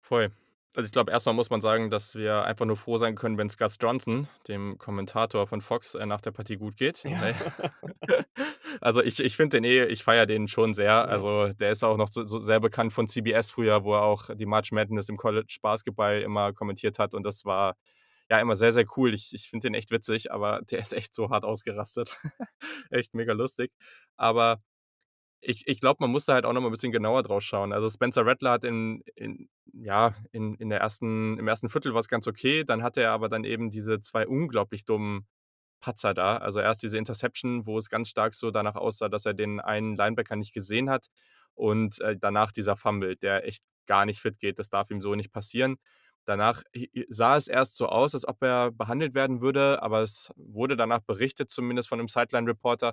Voll. 0.00 0.32
Also, 0.74 0.86
ich 0.86 0.92
glaube, 0.92 1.10
erst 1.10 1.26
mal 1.26 1.32
muss 1.32 1.50
man 1.50 1.60
sagen, 1.60 1.90
dass 1.90 2.14
wir 2.14 2.44
einfach 2.44 2.66
nur 2.66 2.76
froh 2.76 2.98
sein 2.98 3.14
können, 3.14 3.38
wenn's 3.38 3.56
Gus 3.56 3.78
Johnson, 3.80 4.28
dem 4.46 4.78
Kommentator 4.78 5.46
von 5.46 5.60
Fox, 5.60 5.94
äh, 5.94 6.06
nach 6.06 6.20
der 6.20 6.30
Partie 6.30 6.56
gut 6.56 6.76
geht, 6.76 7.02
Ja. 7.04 7.10
also, 8.80 9.02
ich 9.02 9.20
ich 9.20 9.36
finde 9.36 9.56
den 9.58 9.64
eh 9.64 9.84
ich 9.86 10.02
feiere 10.04 10.26
den 10.26 10.48
schon 10.48 10.74
sehr. 10.74 11.08
Also, 11.08 11.48
der 11.54 11.70
ist 11.72 11.84
auch 11.84 11.96
noch 11.96 12.08
so 12.10 12.24
so 12.24 12.38
sehr 12.38 12.60
bekannt 12.60 12.92
von 12.92 13.08
CBS 13.08 13.50
früher, 13.50 13.84
wo 13.84 13.94
er 13.94 14.02
auch 14.04 14.30
die 14.34 14.46
March 14.46 14.72
Madness 14.72 15.08
im 15.08 15.16
College 15.16 15.58
Basketball 15.62 16.20
immer 16.22 16.52
kommentiert 16.52 16.98
hat 16.98 17.14
und 17.14 17.24
das 17.24 17.44
war, 17.44 17.76
ja, 18.30 18.38
immer 18.40 18.56
sehr, 18.56 18.72
sehr 18.72 18.84
cool. 18.96 19.14
Ich 19.14 19.32
ich 19.34 19.48
finde 19.50 19.68
den 19.68 19.74
echt 19.74 19.90
witzig, 19.90 20.32
aber 20.32 20.60
der 20.70 20.80
ist 20.80 20.92
echt 20.92 21.14
so 21.14 21.30
hart 21.30 21.44
ausgerastet. 21.44 22.16
Echt 22.90 23.14
mega 23.14 23.32
lustig. 23.34 23.72
Aber 24.16 24.60
ich 25.42 25.66
ich 25.68 25.80
glaube, 25.80 25.98
man 26.02 26.10
muss 26.12 26.26
da 26.26 26.34
halt 26.34 26.46
auch 26.46 26.52
noch 26.54 26.60
mal 26.62 26.68
'n 26.68 26.72
bisschen 26.72 26.92
genauer 26.92 27.22
drauf 27.24 27.42
schauen. 27.44 27.72
Also, 27.74 27.90
Spencer 27.90 28.26
Rattler 28.26 28.52
hat 28.52 28.64
in 28.64 29.02
in 29.16 29.48
ja, 29.74 30.14
in 30.32 30.54
in 30.56 30.70
der 30.70 30.80
1. 30.80 31.38
im 31.38 31.46
1. 31.48 31.70
Viertel 31.70 31.94
war's 31.94 32.08
ganz 32.08 32.26
okay, 32.28 32.64
dann 32.64 32.82
hatte 32.84 33.02
er 33.02 33.12
aber 33.12 33.28
dann 33.30 33.44
eben 33.44 33.70
diese 33.70 34.00
2 34.00 34.26
unglaublich 34.28 34.84
dummen 34.86 35.26
Patzer 35.80 36.14
da. 36.14 36.36
Also, 36.38 36.60
erst 36.60 36.82
diese 36.82 36.98
Interception, 36.98 37.66
wo 37.66 37.78
es 37.78 37.88
ganz 37.90 38.08
stark 38.08 38.34
so 38.34 38.50
danach 38.50 38.74
aussah, 38.76 39.08
dass 39.08 39.26
er 39.26 39.34
den 39.34 39.60
einen 39.60 39.96
Linebacker 39.96 40.36
nicht 40.36 40.52
gesehen 40.52 40.90
hat 40.90 41.08
und, 41.54 42.00
äh, 42.00 42.16
danach 42.18 42.52
dieser 42.52 42.76
Fumble, 42.76 43.16
der 43.16 43.46
echt 43.46 43.62
gar 43.86 44.04
nicht 44.06 44.20
fit 44.20 44.38
geht. 44.40 44.58
Das 44.58 44.68
darf 44.70 44.90
ihm 44.90 45.00
so 45.00 45.14
nicht 45.14 45.32
passieren. 45.32 45.76
Danach 46.26 46.62
sah 47.08 47.36
es 47.38 47.48
erst 47.48 47.76
so 47.78 47.86
aus, 47.88 48.12
als 48.14 48.28
ob 48.28 48.42
er 48.42 48.70
behandelt 48.70 49.14
werden 49.14 49.40
würde, 49.40 49.82
aber 49.82 50.02
es 50.02 50.30
wurde 50.36 50.76
danach 50.76 51.00
berichtet, 51.00 51.50
zumindest 51.50 51.88
von 51.88 51.98
'nem 51.98 52.08
Sideline-Reporter, 52.08 52.92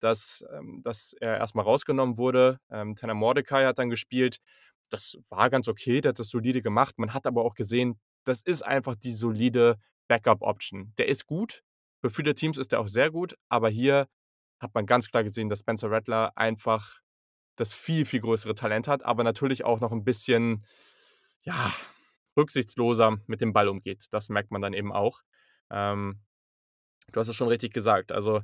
dass 0.00 0.44
ähm, 0.52 0.82
dass 0.84 1.12
er 1.20 1.38
erst 1.38 1.54
mal 1.56 1.62
rausgenommen 1.62 2.16
wurde. 2.18 2.58
Ähm, 2.70 2.94
Tanner 2.96 3.14
Mordecai 3.14 3.64
hat 3.66 3.78
dann 3.78 3.90
gespielt. 3.90 4.38
Das 4.90 5.18
war 5.30 5.50
ganz 5.50 5.66
okay, 5.68 6.00
der 6.00 6.10
hat 6.10 6.18
das 6.20 6.28
solide 6.28 6.62
gemacht. 6.62 6.96
Man 6.98 7.12
hat 7.14 7.26
aber 7.26 7.44
auch 7.44 7.54
gesehen, 7.56 7.98
das 8.24 8.40
ist 8.42 8.62
einfach 8.62 8.94
die 8.96 9.12
solide 9.14 9.76
Backup-Option. 10.08 10.92
Der 10.98 11.08
ist 11.08 11.26
gut. 11.26 11.62
Für 12.06 12.10
viele 12.10 12.34
Teams 12.34 12.56
ist 12.56 12.70
der 12.70 12.78
auch 12.80 12.86
sehr 12.88 13.10
gut, 13.10 13.36
aber 13.48 13.68
hier 13.68 14.06
hat 14.60 14.74
man 14.74 14.86
ganz 14.86 15.10
klar 15.10 15.24
gesehen, 15.24 15.48
dass 15.48 15.58
Spencer 15.60 15.90
Rattler 15.90 16.32
einfach 16.36 17.00
das 17.56 17.72
viel, 17.72 18.06
viel 18.06 18.20
größere 18.20 18.54
Talent 18.54 18.88
hat, 18.88 19.04
aber 19.04 19.24
natürlich 19.24 19.64
auch 19.64 19.80
noch 19.80 19.92
'n 19.92 20.04
bisschen, 20.04 20.64
ja, 21.42 21.72
rücksichtsloser 22.38 23.18
mit 23.26 23.40
dem 23.40 23.52
Ball 23.52 23.68
umgeht. 23.68 24.06
Das 24.12 24.28
merkt 24.28 24.50
man 24.52 24.62
dann 24.62 24.74
eben 24.74 24.92
auch. 24.92 25.22
Ähm, 25.70 26.20
Du 27.12 27.20
hast 27.20 27.28
es 27.28 27.36
schon 27.36 27.48
richtig 27.48 27.72
gesagt. 27.74 28.12
Also, 28.12 28.42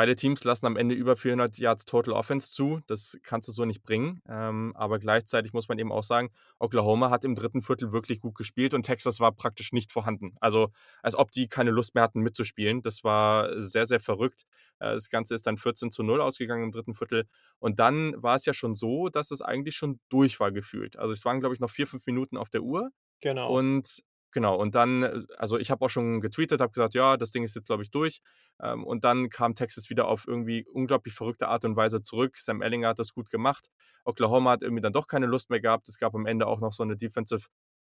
beide 0.00 0.16
Teams 0.16 0.44
lassen 0.44 0.64
am 0.64 0.78
Ende 0.78 0.94
über 0.94 1.14
400 1.14 1.58
Yards 1.58 1.84
Total 1.84 2.14
Offense 2.14 2.50
zu. 2.50 2.80
Das 2.86 3.18
kannst 3.22 3.48
du 3.48 3.52
so 3.52 3.66
nicht 3.66 3.82
bringen. 3.82 4.22
Ähm, 4.26 4.72
aber 4.74 4.98
gleichzeitig 4.98 5.52
muss 5.52 5.68
man 5.68 5.78
eben 5.78 5.92
auch 5.92 6.02
sagen, 6.02 6.30
Oklahoma 6.58 7.10
hat 7.10 7.22
im 7.26 7.34
dritten 7.34 7.60
Viertel 7.60 7.92
wirklich 7.92 8.22
gut 8.22 8.34
gespielt 8.34 8.72
und 8.72 8.84
Texas 8.84 9.20
war 9.20 9.30
praktisch 9.30 9.72
nicht 9.72 9.92
vorhanden. 9.92 10.32
Also, 10.40 10.70
als 11.02 11.14
ob 11.14 11.32
die 11.32 11.48
keine 11.48 11.70
Lust 11.70 11.94
mehr 11.94 12.02
hatten 12.02 12.22
mitzuspielen. 12.22 12.80
Das 12.80 13.04
war 13.04 13.60
sehr, 13.60 13.84
sehr 13.84 14.00
verrückt. 14.00 14.44
Äh, 14.78 14.94
das 14.94 15.10
Ganze 15.10 15.34
ist 15.34 15.46
dann 15.46 15.58
14 15.58 15.90
zu 15.90 16.02
0 16.02 16.22
ausgegangen 16.22 16.64
im 16.64 16.72
dritten 16.72 16.94
Viertel. 16.94 17.26
Und 17.58 17.78
dann 17.78 18.14
war 18.16 18.36
es 18.36 18.46
ja 18.46 18.54
schon 18.54 18.74
so, 18.74 19.10
dass 19.10 19.30
es 19.30 19.42
eigentlich 19.42 19.76
schon 19.76 20.00
durch 20.08 20.40
war 20.40 20.50
gefühlt. 20.50 20.98
Also, 20.98 21.12
es 21.12 21.26
waren, 21.26 21.40
glaube 21.40 21.54
ich, 21.54 21.60
noch 21.60 21.70
vier, 21.70 21.86
fünf 21.86 22.06
Minuten 22.06 22.38
auf 22.38 22.48
der 22.48 22.62
Uhr. 22.62 22.88
Genau. 23.20 23.54
Und 23.54 24.02
Genau, 24.32 24.56
und 24.56 24.74
dann, 24.76 25.02
äh, 25.02 25.22
also 25.38 25.58
ich 25.58 25.70
habe 25.70 25.84
auch 25.84 25.90
schon 25.90 26.20
getweetet, 26.20 26.60
habe 26.60 26.72
gesagt, 26.72 26.94
ja, 26.94 27.16
das 27.16 27.30
Ding 27.32 27.42
ist 27.42 27.54
jetzt, 27.56 27.66
glaube 27.66 27.82
ich, 27.82 27.90
durch. 27.90 28.20
Ähm, 28.62 28.84
und 28.84 29.04
dann 29.04 29.28
kam 29.28 29.54
Texas 29.54 29.90
wieder 29.90 30.06
auf 30.08 30.26
irgendwie 30.26 30.64
unglaublich 30.72 31.14
verrückte 31.14 31.48
Art 31.48 31.64
und 31.64 31.76
Weise 31.76 32.02
zurück. 32.02 32.36
Sam 32.38 32.62
Ellinger 32.62 32.88
hat 32.88 32.98
das 33.00 33.12
gut 33.12 33.30
gemacht. 33.30 33.68
Oklahoma 34.04 34.52
hat 34.52 34.62
irgendwie 34.62 34.82
dann 34.82 34.92
doch 34.92 35.06
keine 35.08 35.26
Lust 35.26 35.50
mehr 35.50 35.60
gehabt. 35.60 35.88
Es 35.88 35.98
gab 35.98 36.14
am 36.14 36.26
Ende 36.26 36.46
auch 36.46 36.60
noch 36.60 36.72
so 36.72 36.82
eine 36.82 36.96
Defensive 36.96 37.46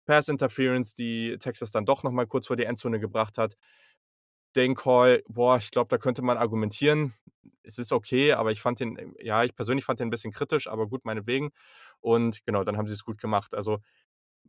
Pass 0.06 0.28
Interference, 0.28 0.94
die 0.94 1.36
Texas 1.38 1.72
dann 1.72 1.84
doch 1.86 2.02
nochmal 2.02 2.26
kurz 2.26 2.46
vor 2.46 2.56
die 2.56 2.64
Endzone 2.64 3.00
gebracht 3.00 3.36
hat. 3.38 3.54
Den 4.56 4.74
Call, 4.74 5.22
boah, 5.28 5.58
ich 5.58 5.70
glaube, 5.70 5.88
da 5.88 5.98
könnte 5.98 6.22
man 6.22 6.36
argumentieren. 6.36 7.14
Es 7.62 7.78
ist 7.78 7.92
okay, 7.92 8.32
aber 8.32 8.50
ich 8.50 8.60
fand 8.60 8.80
den, 8.80 9.14
ja, 9.20 9.44
ich 9.44 9.54
persönlich 9.54 9.84
fand 9.84 10.00
den 10.00 10.08
ein 10.08 10.10
bisschen 10.10 10.32
kritisch, 10.32 10.66
aber 10.66 10.88
gut, 10.88 11.04
meinetwegen. 11.04 11.50
Und 12.00 12.44
genau, 12.46 12.64
dann 12.64 12.76
haben 12.76 12.88
sie 12.88 12.94
es 12.94 13.04
gut 13.04 13.18
gemacht. 13.18 13.54
Also 13.54 13.78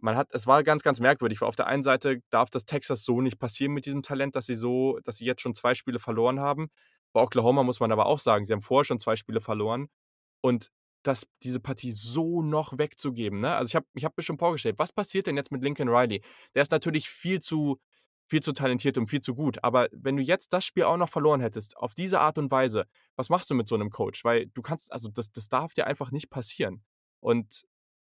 man 0.01 0.15
hat 0.17 0.29
es 0.31 0.47
war 0.47 0.63
ganz, 0.63 0.83
ganz 0.83 0.99
merkwürdig, 0.99 1.41
weil 1.41 1.47
auf 1.49 1.55
der 1.55 1.67
einen 1.67 1.83
Seite 1.83 2.21
darf 2.29 2.49
das 2.49 2.65
Texas 2.65 3.03
so 3.03 3.21
nicht 3.21 3.39
passieren 3.39 3.73
mit 3.73 3.85
diesem 3.85 4.01
Talent, 4.03 4.35
dass 4.35 4.45
sie 4.47 4.55
so 4.55 4.99
dass 5.03 5.17
sie 5.17 5.25
jetzt 5.25 5.41
schon 5.41 5.55
zwei 5.55 5.75
Spiele 5.75 5.99
verloren 5.99 6.39
haben. 6.39 6.69
Bei 7.13 7.21
Oklahoma 7.21 7.63
muss 7.63 7.79
man 7.79 7.91
aber 7.91 8.05
auch 8.05 8.19
sagen, 8.19 8.45
sie 8.45 8.53
haben 8.53 8.61
vorher 8.61 8.85
schon 8.85 8.99
zwei 8.99 9.15
Spiele 9.15 9.41
verloren 9.41 9.87
und 10.41 10.69
das 11.03 11.27
diese 11.43 11.59
Partie 11.59 11.91
so 11.91 12.41
noch 12.43 12.77
wegzugeben, 12.77 13.39
ne? 13.39 13.55
Also, 13.55 13.69
ich 13.69 13.75
habe 13.75 13.85
ich 13.95 14.05
habe 14.05 14.13
mir 14.17 14.23
schon 14.23 14.37
vorgestellt, 14.37 14.75
was 14.77 14.91
passiert 14.93 15.27
denn 15.27 15.37
jetzt 15.37 15.51
mit 15.51 15.63
Lincoln 15.63 15.89
Riley? 15.89 16.21
Der 16.55 16.61
ist 16.61 16.71
natürlich 16.71 17.09
viel 17.09 17.39
zu 17.39 17.79
viel 18.27 18.41
zu 18.41 18.53
talentiert 18.53 18.97
und 18.97 19.09
viel 19.09 19.19
zu 19.21 19.35
gut, 19.35 19.61
aber 19.63 19.89
wenn 19.91 20.15
du 20.15 20.23
jetzt 20.23 20.53
das 20.53 20.63
Spiel 20.65 20.83
auch 20.83 20.97
noch 20.97 21.09
verloren 21.09 21.41
hättest, 21.41 21.75
auf 21.77 21.93
diese 21.95 22.21
Art 22.21 22.37
und 22.37 22.49
Weise, 22.51 22.85
was 23.17 23.29
machst 23.29 23.49
du 23.49 23.55
mit 23.55 23.67
so 23.67 23.75
einem 23.75 23.89
Coach? 23.89 24.23
Weil 24.23 24.47
du 24.47 24.61
kannst 24.61 24.91
also, 24.93 25.09
das 25.09 25.31
das 25.31 25.49
darf 25.49 25.73
dir 25.73 25.87
einfach 25.87 26.11
nicht 26.11 26.29
passieren. 26.29 26.83
Und 27.19 27.65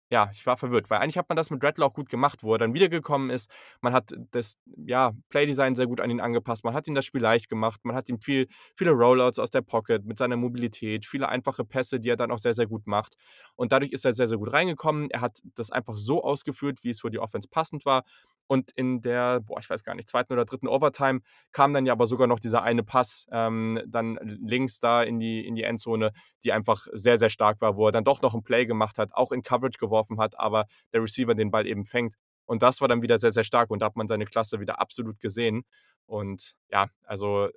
ja, 0.09 0.29
ich 0.31 0.45
war 0.45 0.55
verwirrt, 0.57 0.89
weil 0.89 0.99
eigentlich 0.99 1.17
hat 1.17 1.27
man 1.29 1.35
das 1.35 1.49
mit 1.49 1.63
auch 1.81 1.93
gut 1.93 2.09
gemacht, 2.09 2.41
wo 2.43 2.53
er 2.53 2.57
dann 2.57 2.73
wiedergekommen 2.73 3.29
ist. 3.29 3.49
Man 3.81 3.93
hat 3.93 4.13
das, 4.31 4.57
ja, 4.85 5.11
Playdesign 5.29 5.75
sehr 5.75 5.87
gut 5.87 5.99
an 5.99 6.09
ihn 6.09 6.21
angepasst. 6.21 6.63
Man 6.63 6.73
hat 6.73 6.87
ihm 6.87 6.95
das 6.95 7.05
Spiel 7.05 7.21
leicht 7.21 7.49
gemacht. 7.49 7.81
Man 7.83 7.95
hat 7.95 8.07
ihm 8.07 8.21
viel, 8.21 8.47
viele 8.75 8.91
Rollouts 8.91 9.37
aus 9.37 9.49
der 9.49 9.61
Pocket 9.61 10.05
mit 10.05 10.17
seiner 10.17 10.37
Mobilität, 10.37 11.05
viele 11.05 11.27
einfache 11.27 11.65
Pässe, 11.65 11.99
die 11.99 12.09
er 12.09 12.15
dann 12.15 12.31
auch 12.31 12.39
sehr, 12.39 12.53
sehr 12.53 12.67
gut 12.67 12.87
macht. 12.87 13.15
Und 13.55 13.71
dadurch 13.73 13.91
ist 13.91 14.05
er 14.05 14.13
sehr, 14.13 14.29
sehr 14.29 14.37
gut 14.37 14.53
reingekommen. 14.53 15.09
Er 15.11 15.21
hat 15.21 15.39
das 15.55 15.71
einfach 15.71 15.95
so 15.95 16.23
ausgeführt, 16.23 16.83
wie 16.83 16.89
es 16.91 17.01
für 17.01 17.11
die 17.11 17.19
Offense 17.19 17.49
passend 17.49 17.85
war. 17.85 18.03
Und 18.47 18.71
in 18.71 19.01
der, 19.01 19.41
boah, 19.41 19.60
ich 19.60 19.69
weiß 19.69 19.83
gar 19.83 19.93
nicht, 19.95 20.07
zweiten 20.07 20.33
oder 20.33 20.45
dritten 20.45 20.67
Overtime 20.67 21.19
kam 21.51 21.73
dann 21.73 21.86
ja 21.86 21.93
aber 21.93 22.07
sogar 22.07 22.27
noch 22.27 22.39
dieser 22.39 22.63
eine 22.63 22.83
Pass 22.83 23.27
ähm, 23.31 23.81
dann 23.88 24.17
links 24.21 24.79
da 24.79 25.03
in 25.03 25.19
die, 25.19 25.45
in 25.45 25.55
die 25.55 25.63
Endzone, 25.63 26.12
die 26.43 26.53
einfach 26.53 26.88
sehr, 26.93 27.17
sehr 27.17 27.29
stark 27.29 27.62
war, 27.62 27.75
wo 27.75 27.88
er 27.88 27.91
dann 27.91 28.03
doch 28.05 28.21
noch 28.21 28.33
ein 28.33 28.43
Play 28.43 28.65
gemacht 28.65 28.97
hat, 28.97 29.13
auch 29.13 29.31
in 29.31 29.43
Coverage 29.43 29.77
geworfen 29.77 30.19
hat, 30.19 30.39
aber 30.39 30.65
der 30.93 31.03
Receiver 31.03 31.36
den 31.36 31.51
Ball 31.51 31.67
eben 31.67 31.86
fängt. 31.86 32.15
Und 32.45 32.63
das 32.63 32.79
war 32.79 32.88
dann 32.88 33.01
wieder 33.01 33.17
sehr, 33.17 33.31
sehr 33.31 33.43
stark 33.43 33.69
und 33.69 33.81
da 33.81 33.88
hat 33.88 33.97
man 33.97 34.07
seine 34.07 34.25
Klasse 34.25 34.60
wieder 34.60 34.79
absolut 34.79 35.19
gesehen. 35.19 35.63
Und 36.05 36.53
ja, 36.69 36.88
also 37.03 37.49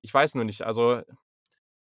ich 0.00 0.12
weiß 0.12 0.34
nur 0.34 0.44
nicht, 0.44 0.62
also 0.62 1.02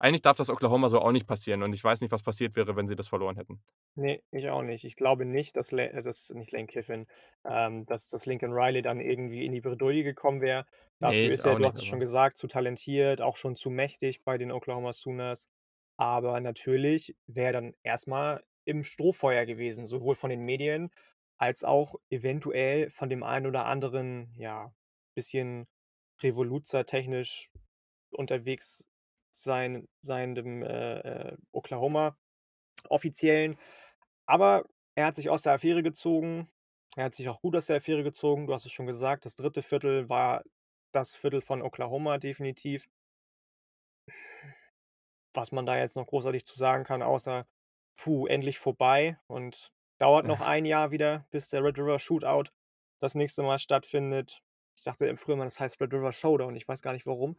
eigentlich 0.02 0.22
darf 0.22 0.36
das 0.36 0.50
Oklahoma 0.50 0.88
so 0.88 1.00
auch 1.00 1.12
nicht 1.12 1.28
passieren 1.28 1.62
und 1.62 1.72
ich 1.72 1.82
weiß 1.82 2.00
nicht, 2.00 2.10
was 2.10 2.22
passiert 2.22 2.56
wäre, 2.56 2.74
wenn 2.74 2.88
sie 2.88 2.96
das 2.96 3.06
verloren 3.06 3.36
hätten. 3.36 3.62
Ne, 3.94 4.20
ich 4.32 4.48
auch 4.48 4.62
nicht. 4.62 4.84
Ich 4.84 4.96
glaube 4.96 5.24
nicht, 5.24 5.56
dass 5.56 5.70
La 5.70 5.84
äh, 5.84 6.02
dass 6.02 6.30
nicht 6.30 6.50
Lane 6.50 6.66
Kiffin, 6.66 7.06
ähm, 7.44 7.86
dass 7.86 8.08
dass 8.08 8.26
Lincoln 8.26 8.52
Riley 8.52 8.82
dann 8.82 9.00
irgendwie 9.00 9.46
in 9.46 9.52
die 9.52 9.60
Bredouille 9.60 10.02
gekommen 10.02 10.40
wäre. 10.40 10.66
Ne, 10.98 11.06
Dafür 11.06 11.20
ich 11.20 11.30
ist 11.30 11.46
er, 11.46 11.54
du 11.54 11.64
hast 11.64 11.78
es 11.78 11.84
schon 11.84 12.00
gesagt, 12.00 12.36
zu 12.36 12.48
talentiert, 12.48 13.20
auch 13.20 13.36
schon 13.36 13.54
zu 13.54 13.70
mächtig 13.70 14.24
bei 14.24 14.38
den 14.38 14.50
Oklahoma 14.50 14.92
Sooners. 14.92 15.48
Aber 15.96 16.40
natürlich 16.40 17.14
wäre 17.26 17.48
er 17.48 17.52
dann 17.52 17.74
erst 17.84 18.08
mal 18.08 18.42
im 18.64 18.82
Strohfeuer 18.82 19.46
gewesen, 19.46 19.86
sowohl 19.86 20.16
von 20.16 20.30
den 20.30 20.40
Medien 20.40 20.90
als 21.38 21.62
auch 21.64 21.94
eventuell 22.10 22.90
von 22.90 23.08
dem 23.08 23.22
einen 23.22 23.46
oder 23.46 23.66
anderen, 23.66 24.32
ja, 24.36 24.72
bisschen 25.14 25.68
revoluzertechnisch 26.22 27.50
unterwegs 28.10 28.88
sein 29.32 29.88
seiendem, 30.00 30.62
äh, 30.62 30.98
äh, 31.32 31.36
Oklahoma-Offiziellen. 31.52 33.56
Aber 34.26 34.64
er 34.94 35.06
hat 35.06 35.16
sich 35.16 35.30
aus 35.30 35.42
der 35.42 35.54
Affäre 35.54 35.82
gezogen. 35.82 36.48
Er 36.96 37.04
hat 37.06 37.14
sich 37.14 37.28
auch 37.28 37.40
gut 37.42 37.56
aus 37.56 37.66
der 37.66 37.76
Affäre 37.76 38.02
gezogen. 38.04 38.46
Du 38.46 38.52
hast 38.54 38.66
es 38.66 38.72
schon 38.72 38.86
gesagt, 38.86 39.24
das 39.24 39.34
dritte 39.36 39.62
Viertel 39.62 40.08
war 40.08 40.42
das 40.92 41.14
Viertel 41.16 41.40
von 41.42 41.62
Oklahoma 41.62 42.18
definitiv. 42.18 42.86
Was 45.34 45.52
man 45.52 45.66
da 45.66 45.78
jetzt 45.78 45.96
noch 45.96 46.06
großartig 46.06 46.44
zu 46.44 46.58
sagen 46.58 46.84
kann, 46.84 47.02
außer: 47.02 47.46
„Puh, 47.96 48.26
endlich 48.26 48.58
vorbei“ 48.58 49.18
und 49.26 49.72
dauert 49.98 50.26
noch 50.26 50.40
ein 50.40 50.64
Jahr 50.66 50.90
wieder, 50.90 51.26
bis 51.30 51.48
der 51.48 51.64
Red 51.64 51.78
River 51.78 51.98
Shootout 51.98 52.50
das 52.98 53.14
nächste 53.14 53.42
Mal 53.42 53.58
stattfindet. 53.58 54.42
Ich 54.76 54.84
dachte 54.84 55.06
im 55.06 55.16
mal, 55.38 55.44
das 55.44 55.60
heißt 55.60 55.80
Red 55.80 55.92
River 55.94 56.12
Showdown, 56.12 56.56
ich 56.56 56.66
weiß 56.68 56.82
gar 56.82 56.92
nicht 56.92 57.06
warum. 57.06 57.38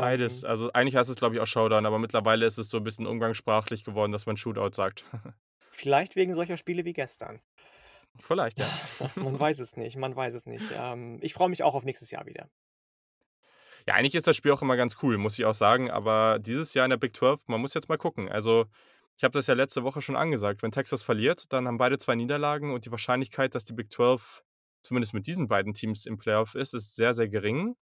Beides. 0.00 0.42
Ähm, 0.42 0.48
Also, 0.50 0.72
eigentlich 0.72 0.96
heißt 0.96 1.10
es, 1.10 1.16
glaube 1.16 1.34
ich, 1.34 1.40
auch 1.40 1.46
Showdown, 1.46 1.86
aber 1.86 1.98
mittlerweile 1.98 2.46
ist 2.46 2.58
es 2.58 2.68
so 2.70 2.78
ein 2.78 2.84
bisschen 2.84 3.06
umgangssprachlich 3.06 3.84
geworden, 3.84 4.12
dass 4.12 4.26
man 4.26 4.36
Shootout 4.36 4.74
sagt. 4.74 5.04
vielleicht 5.70 6.16
wegen 6.16 6.34
solcher 6.34 6.56
Spiele 6.56 6.84
wie 6.84 6.92
gestern. 6.92 7.40
Vielleicht, 8.20 8.58
ja. 8.58 8.68
Man 9.16 9.38
weiß 9.40 9.58
es 9.58 9.76
nicht, 9.76 9.96
man 9.96 10.14
weiß 10.14 10.34
es 10.34 10.44
nicht. 10.44 10.70
Ähm, 10.74 11.18
ich 11.22 11.32
freue 11.32 11.48
mich 11.48 11.62
auch 11.62 11.74
auf 11.74 11.84
nächstes 11.84 12.10
Jahr 12.10 12.26
wieder. 12.26 12.50
Ja, 13.86 13.94
eigentlich 13.94 14.14
ist 14.14 14.26
das 14.26 14.36
Spiel 14.36 14.52
auch 14.52 14.62
immer 14.62 14.76
ganz 14.76 14.96
cool, 15.02 15.16
muss 15.18 15.38
ich 15.38 15.44
auch 15.44 15.54
sagen, 15.54 15.90
aber 15.90 16.38
dieses 16.38 16.74
Jahr 16.74 16.84
in 16.84 16.90
der 16.90 16.98
Big 16.98 17.16
12, 17.16 17.48
man 17.48 17.60
muss 17.60 17.74
jetzt 17.74 17.88
mal 17.88 17.96
gucken. 17.96 18.28
Also, 18.28 18.66
ich 19.16 19.24
habe 19.24 19.32
das 19.32 19.46
ja 19.46 19.54
letzte 19.54 19.82
Woche 19.82 20.00
schon 20.00 20.14
angesagt. 20.14 20.62
Wenn 20.62 20.72
Texas 20.72 21.02
verliert, 21.02 21.52
dann 21.52 21.66
haben 21.66 21.78
beide 21.78 21.98
2 21.98 22.14
Niederlagen 22.14 22.72
und 22.72 22.84
die 22.84 22.90
Wahrscheinlichkeit, 22.90 23.54
dass 23.54 23.64
die 23.64 23.72
Big 23.72 23.90
12 23.92 24.42
zumindest 24.82 25.14
mit 25.14 25.26
diesen 25.26 25.48
beiden 25.48 25.74
Teams 25.74 26.06
im 26.06 26.16
Playoff 26.16 26.54
ist, 26.54 26.74
ist 26.74 26.96
sehr, 26.96 27.14
sehr 27.14 27.28
gering. 27.28 27.76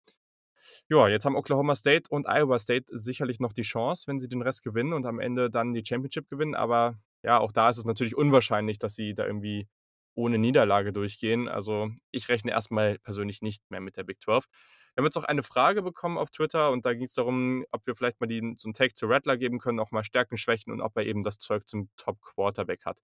Ja, 0.89 1.07
jetzt 1.07 1.25
haben 1.25 1.35
Oklahoma 1.35 1.75
State 1.75 2.09
und 2.09 2.27
Iowa 2.27 2.59
State 2.59 2.85
sicherlich 2.89 3.39
noch 3.39 3.53
die 3.53 3.63
Chance, 3.63 4.03
wenn 4.07 4.19
sie 4.19 4.27
den 4.27 4.41
Rest 4.41 4.63
gewinnen 4.63 4.93
und 4.93 5.05
am 5.05 5.19
Ende 5.19 5.49
dann 5.49 5.73
die 5.73 5.85
Championship 5.85 6.29
gewinnen. 6.29 6.55
Aber 6.55 6.99
ja, 7.23 7.39
auch 7.39 7.51
da 7.51 7.69
ist 7.69 7.77
es 7.77 7.85
natürlich 7.85 8.15
unwahrscheinlich, 8.15 8.79
dass 8.79 8.95
sie 8.95 9.13
da 9.13 9.25
irgendwie 9.25 9.67
ohne 10.15 10.37
Niederlage 10.37 10.91
durchgehen. 10.91 11.47
Also 11.47 11.89
ich 12.11 12.29
rechne 12.29 12.51
erstmal 12.51 12.99
persönlich 12.99 13.41
nicht 13.41 13.69
mehr 13.69 13.79
mit 13.79 13.97
der 13.97 14.03
Big 14.03 14.21
12. 14.21 14.45
Wir 14.93 15.01
haben 15.01 15.05
jetzt 15.05 15.15
noch 15.15 15.23
eine 15.23 15.43
Frage 15.43 15.81
bekommen 15.81 16.17
auf 16.17 16.29
Twitter 16.29 16.71
und 16.71 16.85
da 16.85 16.93
ging 16.93 17.05
es 17.05 17.13
darum, 17.13 17.63
ob 17.71 17.87
wir 17.87 17.95
vielleicht 17.95 18.19
mal 18.19 18.27
die, 18.27 18.55
so 18.57 18.67
einen 18.67 18.73
Take 18.73 18.93
zu 18.95 19.05
Rattler 19.05 19.37
geben 19.37 19.59
können, 19.59 19.79
auch 19.79 19.91
mal 19.91 20.03
Stärken, 20.03 20.37
Schwächen 20.37 20.73
und 20.73 20.81
ob 20.81 20.97
er 20.97 21.05
eben 21.05 21.23
das 21.23 21.37
Zeug 21.37 21.67
zum 21.67 21.89
Top-Quarterback 21.95 22.85
hat. 22.85 22.99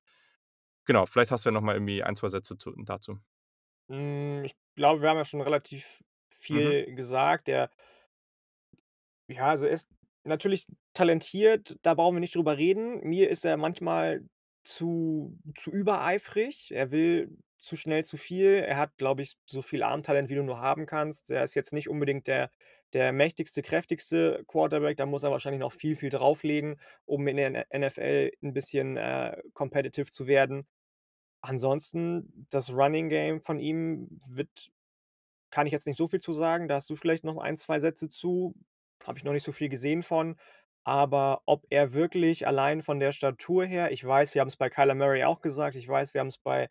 Genau, 0.86 1.06
vielleicht 1.06 1.32
hast 1.32 1.46
du 1.46 1.50
ja 1.50 1.54
noch 1.54 1.62
mal 1.62 1.74
irgendwie 1.74 2.04
ein, 2.04 2.16
zwei 2.16 2.28
Sätze 2.28 2.58
zu, 2.58 2.74
dazu. 2.78 3.20
Hm, 3.90 4.44
ich 4.44 4.56
glaube, 4.76 5.02
wir 5.02 5.10
haben 5.10 5.18
ja 5.18 5.26
schon 5.26 5.42
relativ 5.42 6.04
Mhm. 6.50 6.76
viel 6.76 6.96
gesagt. 6.96 7.48
Der 7.48 7.70
ja, 9.28 9.48
also 9.48 9.66
er 9.66 9.72
ist 9.74 9.90
natürlich 10.24 10.66
talentiert, 10.94 11.78
da 11.82 11.94
brauchen 11.94 12.16
wir 12.16 12.20
nicht 12.20 12.36
drüber 12.36 12.58
reden. 12.58 13.00
Mir 13.02 13.30
ist 13.30 13.46
er 13.46 13.58
manchmal 13.58 14.24
zu 14.64 15.38
zu 15.58 15.72
übereifrig. 15.72 16.72
Er 16.72 16.92
will 16.92 17.38
zu 17.60 17.76
schnell 17.76 18.04
zu 18.06 18.18
viel. 18.18 18.48
Er 18.68 18.78
hat, 18.78 18.98
glaube 18.98 19.22
ich, 19.22 19.38
so 19.46 19.62
viel 19.62 19.84
Armtalent, 19.84 20.30
wie 20.30 20.36
du 20.36 20.44
nur 20.44 20.60
haben 20.60 20.86
kannst. 20.86 21.32
Er 21.32 21.44
ist 21.44 21.56
jetzt 21.56 21.74
nicht 21.74 21.90
unbedingt 21.90 22.28
der 22.28 22.52
der 22.94 23.12
mächtigste, 23.12 23.62
kräftigste 23.62 24.44
Quarterback. 24.48 24.96
Da 24.98 25.06
muss 25.06 25.24
er 25.24 25.32
wahrscheinlich 25.32 25.60
noch 25.60 25.74
viel, 25.74 25.96
viel 25.96 26.10
drauflegen, 26.10 26.80
um 27.06 27.28
in 27.28 27.38
der 27.38 27.66
NFL 27.74 28.32
'n 28.42 28.54
bisschen, 28.54 28.96
äh, 28.98 29.42
competitive 29.54 30.12
zu 30.12 30.28
werden. 30.28 30.66
Ansonsten, 31.42 32.48
das 32.50 32.72
Running 32.74 33.10
Game 33.10 33.42
von 33.42 33.60
ihm 33.60 34.08
wird 34.30 34.72
kann 35.56 35.68
ich 35.68 35.72
jetzt 35.74 35.88
nicht 35.88 35.98
so 35.98 36.08
viel 36.08 36.20
zu 36.20 36.34
sagen. 36.34 36.68
Da 36.68 36.76
hast 36.76 36.90
du 36.90 36.98
vielleicht 36.98 37.24
noch 37.24 37.38
ein 37.38 37.56
2 37.56 37.80
Sätze 37.80 38.10
zu. 38.10 38.54
Habe 39.06 39.18
ich 39.18 39.24
noch 39.24 39.32
nicht 39.32 39.46
so 39.46 39.54
viel 39.54 39.70
gesehen 39.70 40.04
von. 40.04 40.36
Aber 40.84 41.44
ob 41.46 41.66
er 41.70 41.94
wirklich 41.94 42.46
allein 42.46 42.82
von 42.82 43.00
der 43.00 43.14
Statur 43.14 43.66
her 43.66 43.90
ich 43.92 44.06
weiß, 44.06 44.34
wir 44.34 44.42
haben's 44.42 44.58
bei 44.58 44.70
Kyler 44.70 44.96
Murray 44.96 45.24
auch 45.24 45.40
gesagt, 45.40 45.78
ich 45.78 45.88
weiß, 45.88 46.14
wir 46.14 46.20
haben's 46.20 46.38
bei 46.38 46.68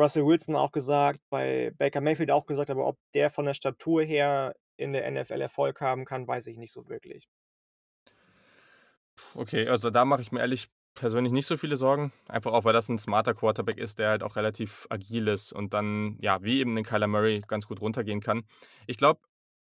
Russell 0.00 0.24
Wilson 0.24 0.56
auch 0.56 0.72
gesagt, 0.72 1.20
bei 1.28 1.72
Baker 1.76 2.00
Mayfield 2.00 2.30
auch 2.30 2.46
gesagt, 2.46 2.70
aber 2.70 2.86
ob 2.86 2.98
der 3.14 3.28
von 3.28 3.44
der 3.44 3.54
Statur 3.54 4.02
her 4.02 4.56
in 4.78 4.94
der 4.94 5.10
NFL 5.10 5.42
Erfolg 5.42 5.82
haben 5.82 6.06
kann, 6.06 6.26
weiß 6.26 6.46
ich 6.46 6.56
nicht 6.56 6.72
so 6.72 6.88
wirklich. 6.88 7.28
Okay, 9.34 9.68
also 9.68 9.90
da 9.90 10.06
mache 10.06 10.22
ich 10.22 10.32
mir 10.32 10.40
ehrlich 10.40 10.70
persönlich 10.98 11.32
nicht 11.32 11.46
so 11.46 11.56
viele 11.56 11.76
Sorgen. 11.76 12.12
Einfach 12.28 12.52
auch, 12.52 12.64
weil 12.64 12.72
das 12.72 12.88
ein 12.88 12.98
smarter 12.98 13.34
Quarterback 13.34 13.78
ist, 13.78 13.98
der 13.98 14.10
halt 14.10 14.22
auch 14.22 14.36
relativ 14.36 14.86
agil 14.90 15.28
ist 15.28 15.52
und 15.52 15.72
dann, 15.74 16.16
ja, 16.20 16.42
wie 16.42 16.60
eben 16.60 16.74
'nen 16.74 16.84
Kyler 16.84 17.06
Murray 17.06 17.42
ganz 17.46 17.66
gut 17.66 17.80
runtergehen 17.80 18.20
kann. 18.20 18.44
Ich 18.86 18.96
glaube 18.96 19.20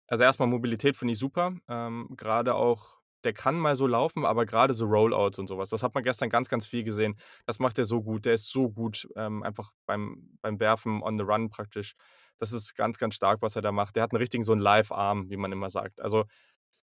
Also, 0.09 0.23
erstmal 0.25 0.49
Mobilität 0.49 0.97
finde 0.97 1.13
ich 1.13 1.19
super. 1.19 1.53
Ähm, 1.69 2.09
grade 2.17 2.55
auch 2.55 2.99
der 3.23 3.31
kann 3.33 3.55
mal 3.57 3.75
so 3.77 3.87
laufen, 3.87 4.25
aber 4.25 4.45
gerade 4.45 4.73
so 4.73 4.85
Rollouts 4.85 5.39
und 5.39 5.47
sowas, 5.47 5.69
das 5.69 5.81
hat 5.81 5.95
man 5.95 6.03
gestern 6.03 6.29
ganz, 6.29 6.49
ganz 6.49 6.65
viel 6.67 6.83
gesehen. 6.83 7.15
Das 7.45 7.57
macht 7.59 7.79
er 7.79 7.85
so 7.85 8.01
gut. 8.03 8.25
Der 8.25 8.33
ist 8.33 8.51
so 8.51 8.69
gut, 8.69 9.07
ähm, 9.15 9.43
einfach 9.43 9.71
beim 9.85 10.37
beim 10.41 10.59
Werfen 10.59 11.01
on 11.01 11.17
the 11.17 11.23
run 11.23 11.49
praktisch. 11.49 11.95
Das 12.39 12.51
ist 12.51 12.75
ganz, 12.75 12.97
ganz 12.97 13.15
stark, 13.15 13.41
was 13.41 13.55
er 13.55 13.61
da 13.61 13.71
macht. 13.71 13.95
Der 13.95 14.03
hat 14.03 14.11
'n 14.13 14.17
richtigen 14.17 14.43
so 14.43 14.51
'n 14.53 14.59
Live-Arm, 14.59 15.29
wie 15.29 15.37
man 15.37 15.51
immer 15.53 15.69
sagt. 15.69 16.01
Also, 16.01 16.25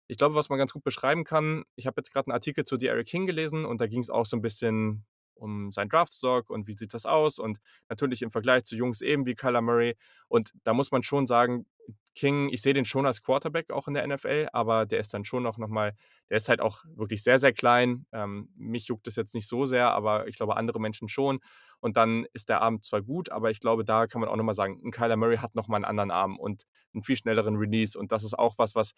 ich 0.09 0.19
glaube, 0.19 0.35
was 0.37 0.49
man 0.51 0.59
ganz 0.59 0.73
gut 0.73 0.85
beschreiben 0.85 1.25
kann 1.25 1.65
ich 1.77 1.87
habe 1.87 2.01
jetzt 2.01 2.13
grad 2.13 2.27
'n 2.29 2.33
Artikel 2.33 2.65
zu 2.65 2.77
De'Aaron 2.77 3.05
King 3.05 3.27
gelesen 3.27 3.65
und 3.67 3.81
da 3.81 3.87
ging's 3.87 4.11
auch 4.11 4.27
so 4.27 4.37
'n 4.37 4.43
bisschen 4.43 5.05
um 5.35 5.71
seinen 5.73 5.91
Draftstock 5.91 6.49
und 6.51 6.67
wie 6.67 6.75
sieht 6.77 6.95
das 6.95 7.05
aus 7.07 7.39
und 7.39 7.59
natürlich 7.91 8.23
im 8.23 8.31
Vergleich 8.31 8.65
zu 8.65 8.75
Jungs 8.77 9.03
eben 9.03 9.27
wie 9.27 9.35
Kyler 9.35 9.61
Murray. 9.63 9.95
Und 10.29 10.53
da 10.65 10.73
muss 10.75 10.91
man 10.93 11.03
schon 11.03 11.27
sagen, 11.27 11.67
King 12.15 12.49
ich 12.51 12.63
sehe 12.63 12.73
den 12.75 12.87
schon 12.87 13.05
als 13.07 13.23
Quarterback 13.23 13.71
auch 13.71 13.87
in 13.89 13.95
der 13.95 14.07
NFL, 14.09 14.49
aber 14.53 14.87
der 14.87 15.01
ist 15.01 15.13
dann 15.15 15.25
schon 15.27 15.47
auch 15.47 15.59
noch 15.59 15.69
mal 15.69 15.93
der 16.31 16.39
ist 16.39 16.49
halt 16.49 16.61
auch 16.63 16.85
wirklich 16.97 17.23
sehr, 17.23 17.39
sehr 17.39 17.53
klein. 17.53 18.07
Ähm, 18.13 18.49
mich 18.57 18.87
juckt 18.89 19.07
das 19.07 19.17
jetzt 19.17 19.35
nicht 19.35 19.47
so 19.49 19.67
sehr, 19.67 19.91
aber 19.93 20.27
ich 20.29 20.37
glaube, 20.37 20.57
andere 20.57 20.81
Menschen 20.81 21.09
schon. 21.09 21.41
Und 21.81 21.97
dann 21.99 22.27
ist 22.33 22.49
der 22.49 22.63
Arm 22.63 22.83
zwar 22.83 23.03
gut, 23.03 23.31
aber 23.31 23.51
ich 23.51 23.61
glaube, 23.61 23.85
da 23.85 24.07
kann 24.09 24.21
man 24.23 24.31
auch 24.31 24.37
noch 24.37 24.45
mal 24.45 24.55
sagen, 24.55 24.81
'n 24.85 24.91
Kyler 24.93 25.17
Murray 25.17 25.37
hat 25.39 25.55
noch 25.55 25.69
mal 25.69 25.77
'n 25.79 25.85
anderen 25.85 26.11
Arm 26.11 26.39
und 26.39 26.65
'n 26.95 27.03
viel 27.03 27.17
schnelleren 27.17 27.57
Release. 27.57 27.99
Und 27.99 28.11
das 28.13 28.25
ist 28.25 28.39
auch 28.39 28.55
was, 28.59 28.75
was 28.75 28.93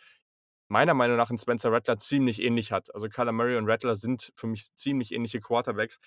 meiner 0.69 0.95
Meinung 0.95 1.17
nach 1.17 1.31
'n 1.31 1.39
Spencer 1.39 1.73
Rattler 1.73 1.99
ziemlich 1.99 2.43
ähnlich 2.43 2.73
hat. 2.73 2.95
Also, 2.95 3.09
Kyler 3.09 3.33
Murray 3.33 3.57
und 3.57 3.69
Rattler 3.69 3.97
sind 3.97 4.33
für 4.37 4.47
mich 4.47 4.75
ziemlich 4.75 5.13
ähnliche 5.13 5.41
Quarterbacks. 5.41 5.99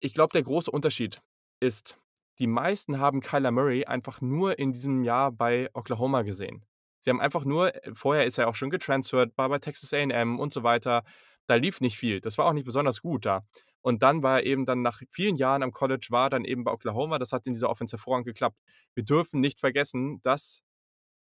Ich 0.00 0.14
glaube, 0.14 0.32
der 0.32 0.42
große 0.42 0.70
Unterschied 0.70 1.20
ist, 1.60 1.98
die 2.38 2.46
meisten 2.46 2.98
haben 2.98 3.20
Kyler 3.20 3.50
Murray 3.50 3.84
einfach 3.86 4.20
nur 4.20 4.58
in 4.58 4.72
diesem 4.72 5.04
Jahr 5.04 5.32
bei 5.32 5.70
Oklahoma 5.74 6.22
gesehen. 6.22 6.64
Sie 7.00 7.10
haben 7.10 7.20
einfach 7.20 7.44
nur 7.44 7.74
äh, 7.74 7.94
vorher 7.94 8.26
ist 8.26 8.38
er 8.38 8.48
auch 8.48 8.54
schon 8.54 8.70
getransfert, 8.70 9.36
war 9.38 9.48
bei 9.48 9.58
Texas 9.58 9.92
A&M 9.92 10.38
und 10.38 10.52
so 10.52 10.62
weiter. 10.62 11.04
Da 11.46 11.54
lief 11.54 11.80
nicht 11.80 11.96
viel. 11.96 12.20
Das 12.20 12.38
war 12.38 12.46
auch 12.46 12.52
nicht 12.52 12.64
besonders 12.66 13.00
gut 13.00 13.24
da. 13.26 13.46
Und 13.80 14.02
dann 14.02 14.22
war 14.22 14.40
er 14.40 14.46
eben 14.46 14.66
dann 14.66 14.82
nach 14.82 15.00
vielen 15.12 15.36
Jahren 15.36 15.62
am 15.62 15.70
College 15.72 16.08
war 16.10 16.28
dann 16.28 16.44
eben 16.44 16.64
bei 16.64 16.72
Oklahoma. 16.72 17.18
Das 17.18 17.32
hat 17.32 17.46
in 17.46 17.52
dieser 17.52 17.70
Offense 17.70 17.92
hervorragend 17.96 18.26
geklappt. 18.26 18.58
Wir 18.94 19.04
dürfen 19.04 19.40
nicht 19.40 19.60
vergessen, 19.60 20.20
dass 20.22 20.62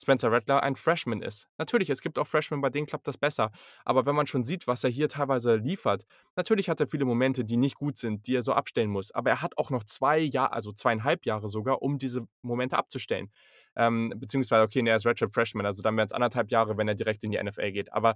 Spencer 0.02 0.32
Rattler 0.32 0.64
ein 0.64 0.76
Freshman 0.76 1.22
ist. 1.22 1.48
Natürlich, 1.58 1.90
es 1.90 2.02
gibt 2.02 2.20
auch 2.20 2.28
Freshmen, 2.28 2.62
bei 2.62 2.70
denen 2.70 2.86
klappt 2.88 3.08
das 3.08 3.18
besser. 3.18 3.52
Aber 3.86 4.06
wenn 4.06 4.16
man 4.16 4.28
schon 4.28 4.44
sieht, 4.44 4.68
was 4.68 4.84
er 4.84 4.90
hier 4.90 5.08
teilweise 5.08 5.56
liefert 5.56 6.06
natürlich 6.36 6.70
hat 6.70 6.80
er 6.80 6.88
viele 6.88 7.06
Momente, 7.06 7.46
die 7.46 7.58
nicht 7.58 7.76
gut 7.76 7.98
sind, 7.98 8.28
die 8.28 8.36
er 8.36 8.42
so 8.42 8.54
abstellen 8.54 8.90
muss. 8.90 9.12
Aber 9.12 9.30
er 9.30 9.42
hat 9.42 9.58
auch 9.58 9.70
noch 9.70 9.84
2 9.84 10.20
Jahr 10.20 10.54
also 10.54 10.72
2,5 10.72 11.20
Jahre 11.24 11.48
sogar, 11.48 11.82
um 11.82 11.98
diese 11.98 12.28
Momente 12.42 12.78
abzustellen. 12.78 13.32
Ähm, 13.76 14.14
beziehungsweise, 14.16 14.64
okay, 14.64 14.84
er 14.86 14.96
ist 14.96 15.06
Redshirt 15.06 15.34
Freshman, 15.34 15.66
also 15.66 15.82
dann 15.82 15.98
wären's 15.98 16.14
1,5 16.14 16.50
Jahre, 16.50 16.78
wenn 16.78 16.88
er 16.88 16.96
direkt 16.96 17.24
in 17.24 17.32
die 17.32 17.42
NFL 17.42 17.72
geht. 17.72 17.92
Aber 17.94 18.16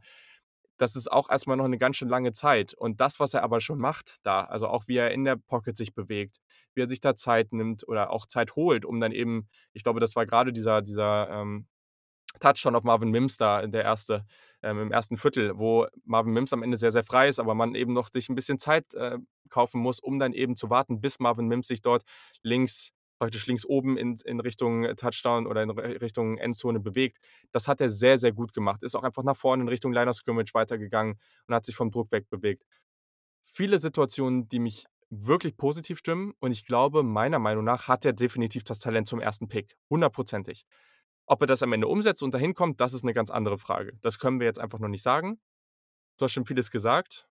das 0.80 0.96
ist 0.96 1.12
auch 1.12 1.30
erst 1.30 1.48
mal 1.48 1.56
noch 1.58 1.68
'ne 1.68 1.78
ganz 1.80 1.98
schön 1.98 2.10
lange 2.10 2.34
Zeit. 2.34 2.74
Und 2.76 3.02
das, 3.02 3.20
was 3.20 3.34
er 3.36 3.44
aber 3.44 3.62
schon 3.62 3.80
macht 3.80 4.18
da, 4.24 4.44
also 4.46 4.68
auch 4.68 4.88
wie 4.88 4.98
er 4.98 5.12
in 5.12 5.26
der 5.26 5.36
Pocket 5.38 5.78
sich 5.78 5.94
bewegt, 5.96 6.38
wie 6.76 6.82
er 6.84 6.90
sich 6.90 7.02
da 7.02 7.16
Zeit 7.16 7.54
nimmt 7.54 7.88
oder 7.88 8.12
auch 8.12 8.26
Zeit 8.28 8.56
holt, 8.56 8.86
um 8.86 9.00
dann 9.02 9.12
eben 9.14 9.50
ich 9.74 9.84
glaube, 9.84 10.00
das 10.02 10.16
war 10.18 10.26
grade 10.28 10.54
dieser 10.54 10.82
dieser, 10.82 11.30
ähm, 11.32 11.68
Touchdown 12.42 12.76
auf 12.76 12.84
Marvin 12.84 13.12
Mims 13.12 13.38
da, 13.38 13.66
der 13.68 13.84
erste, 13.84 14.26
ähm, 14.64 14.80
im 14.82 14.92
ersten 14.92 15.18
Viertel, 15.18 15.58
wo 15.60 15.88
Marvin 16.06 16.34
Mims 16.34 16.54
am 16.54 16.64
Ende 16.64 16.78
sehr, 16.78 16.92
sehr 16.92 17.04
frei 17.06 17.30
ist, 17.30 17.40
aber 17.40 17.56
man 17.56 17.76
eben 17.76 17.94
noch 17.94 18.10
sich 18.12 18.30
'n 18.30 18.36
bisschen 18.36 18.60
Zeit, 18.60 18.94
äh, 18.96 19.20
kaufen 19.50 19.82
muss, 19.82 20.00
um 20.02 20.20
dann 20.20 20.34
eben 20.34 20.56
zu 20.58 20.70
warten, 20.72 21.02
bis 21.02 21.20
Marvin 21.20 21.48
Mims 21.48 21.68
sich 21.68 21.82
dort 21.84 22.04
links 22.44 22.92
praktisch 23.20 23.48
links 23.48 23.66
oben 23.66 23.98
in 23.98 24.18
in 24.26 24.40
Richtung 24.42 24.84
Touchdown 24.98 25.48
oder 25.48 25.64
in 25.64 25.72
Richtung 25.72 26.38
Endzone 26.40 26.80
bewegt. 26.82 27.20
Das 27.52 27.68
hat 27.68 27.82
er 27.82 27.90
sehr, 27.92 28.18
sehr 28.20 28.32
gut 28.34 28.54
gemacht. 28.54 28.84
Ist 28.84 28.96
auch 28.96 29.04
einfach 29.04 29.24
nach 29.24 29.38
vorne 29.38 29.64
in 29.64 29.70
Richtung 29.70 29.94
Line 29.94 30.10
of 30.10 30.16
Scrimmage 30.18 30.54
weitergegangen 30.56 31.20
und 31.48 31.56
hat 31.56 31.66
sich 31.66 31.76
vom 31.76 31.92
Druck 31.92 32.12
wegbewegt. 32.12 32.64
Viele 33.44 33.80
Situationen, 33.80 34.50
die 34.50 34.60
mich 34.60 34.86
wirklich 35.10 35.58
positiv 35.58 36.00
stimmen 36.00 36.34
und 36.40 36.52
ich 36.52 36.66
glaube, 36.66 37.04
meiner 37.04 37.40
Meinung 37.40 37.64
nach 37.66 37.88
hat 37.88 38.06
er 38.06 38.14
definitiv 38.14 38.64
das 38.64 38.80
Talent 38.80 39.08
zum 39.08 39.20
1. 39.22 39.48
Pick, 39.48 39.76
hundertprozentig. 39.90 40.66
Ob 41.28 41.42
er 41.42 41.48
das 41.48 41.64
am 41.64 41.74
Ende 41.74 41.88
umsetzt 41.88 42.24
und 42.24 42.34
dahin 42.34 42.54
kommt, 42.56 42.82
das 42.82 42.94
ist 42.94 43.04
'ne 43.06 43.14
ganz 43.14 43.30
andere 43.32 43.58
Frage. 43.60 43.94
Das 44.02 44.20
können 44.20 44.40
wir 44.40 44.48
jetzt 44.48 44.60
einfach 44.60 44.80
noch 44.80 44.90
nicht 44.90 45.04
sagen. 45.04 45.40
Du 46.20 46.26
hast 46.26 46.34
schon 46.34 46.46
vieles 46.48 46.72
gesagt. 46.72 47.29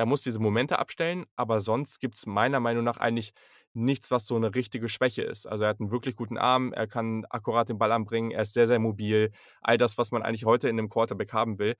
Er 0.00 0.06
muss 0.06 0.22
diese 0.22 0.38
Momente 0.40 0.78
abstellen, 0.78 1.26
aber 1.36 1.60
sonst 1.60 2.00
gibt's 2.00 2.24
meiner 2.24 2.58
Meinung 2.58 2.84
nach 2.84 2.96
eigentlich 2.96 3.34
nichts, 3.74 4.10
was 4.10 4.26
so 4.26 4.38
'ne 4.38 4.54
richtige 4.54 4.88
Schwäche 4.88 5.20
ist. 5.22 5.46
Also, 5.46 5.64
er 5.64 5.70
hat 5.70 5.80
'n 5.80 5.90
wirklich 5.90 6.16
guten 6.16 6.38
Arm, 6.38 6.72
er 6.72 6.86
kann 6.86 7.26
akkurat 7.28 7.68
den 7.68 7.76
Ball 7.78 7.92
anbringen, 7.92 8.30
er 8.30 8.40
ist 8.42 8.54
sehr, 8.54 8.66
sehr 8.66 8.78
mobil. 8.78 9.30
All 9.60 9.76
das, 9.76 9.98
was 9.98 10.10
man 10.10 10.22
eigentlich 10.22 10.46
heute 10.46 10.70
in 10.70 10.76
'nem 10.76 10.88
Quarterback 10.88 11.34
haben 11.34 11.58
will. 11.58 11.76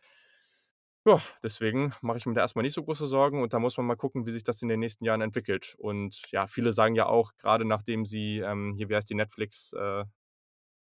Ja, 1.06 1.18
deswegen 1.42 1.94
mache 2.02 2.18
ich 2.18 2.26
mir 2.26 2.34
da 2.34 2.42
erst 2.42 2.56
mal 2.56 2.62
nicht 2.62 2.74
so 2.74 2.84
große 2.84 3.06
Sorgen 3.06 3.42
und 3.42 3.54
da 3.54 3.58
muss 3.58 3.74
man 3.78 3.86
mal 3.86 3.96
gucken, 3.96 4.26
wie 4.26 4.32
sich 4.32 4.42
das 4.44 4.60
in 4.60 4.68
den 4.68 4.80
nächsten 4.80 5.06
Jahren 5.06 5.22
entwickelt. 5.22 5.74
Und 5.78 6.30
ja, 6.30 6.46
viele 6.46 6.74
sagen 6.74 6.94
ja 6.94 7.06
auch, 7.06 7.32
grade 7.38 7.64
nachdem 7.64 8.04
sie, 8.04 8.40
ähm 8.40 8.74
hier, 8.76 8.90
wie 8.90 8.96
heißt 8.96 9.08
die 9.08 9.14
Netflix, 9.14 9.72
äh, 9.72 10.04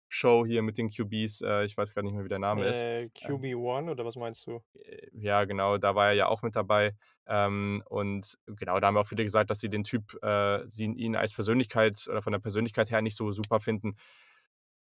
Show 0.10 0.46
hier 0.46 0.62
mit 0.62 0.78
den 0.78 0.90
QBs, 0.90 1.42
äh, 1.42 1.66
ich 1.66 1.78
weiß 1.78 1.94
grad 1.94 2.04
nicht 2.04 2.14
mehr, 2.14 2.26
wie 2.26 2.30
der 2.30 2.40
Name 2.40 2.66
ist. 2.68 2.82
Äh, 2.84 3.10
Ähm 3.22 3.40
QB1 3.40 3.90
oder 3.90 4.06
was 4.06 4.16
meinst 4.16 4.46
du? 4.48 4.62
Äh, 4.74 5.08
ja, 5.14 5.46
genau, 5.46 5.78
da 5.78 5.96
war 5.96 6.08
er 6.08 6.14
ja 6.14 6.28
auch 6.28 6.42
mit 6.42 6.56
dabei. 6.56 6.96
Ähm, 7.28 7.84
und 7.88 8.38
genau, 8.48 8.80
da 8.80 8.88
haben 8.88 8.98
auch 8.98 9.08
viele 9.08 9.24
gesagt, 9.24 9.50
dass 9.50 9.60
sie 9.60 9.70
den 9.70 9.84
Typ 9.84 10.22
äh, 10.24 10.68
sie 10.68 10.86
ihn 10.86 11.16
als 11.16 11.34
Persönlichkeit 11.34 12.08
oder 12.10 12.22
von 12.22 12.34
der 12.34 12.40
Persönlichkeit 12.40 12.90
her 12.90 13.02
nicht 13.02 13.16
so 13.16 13.32
super 13.32 13.60
finden. 13.60 13.96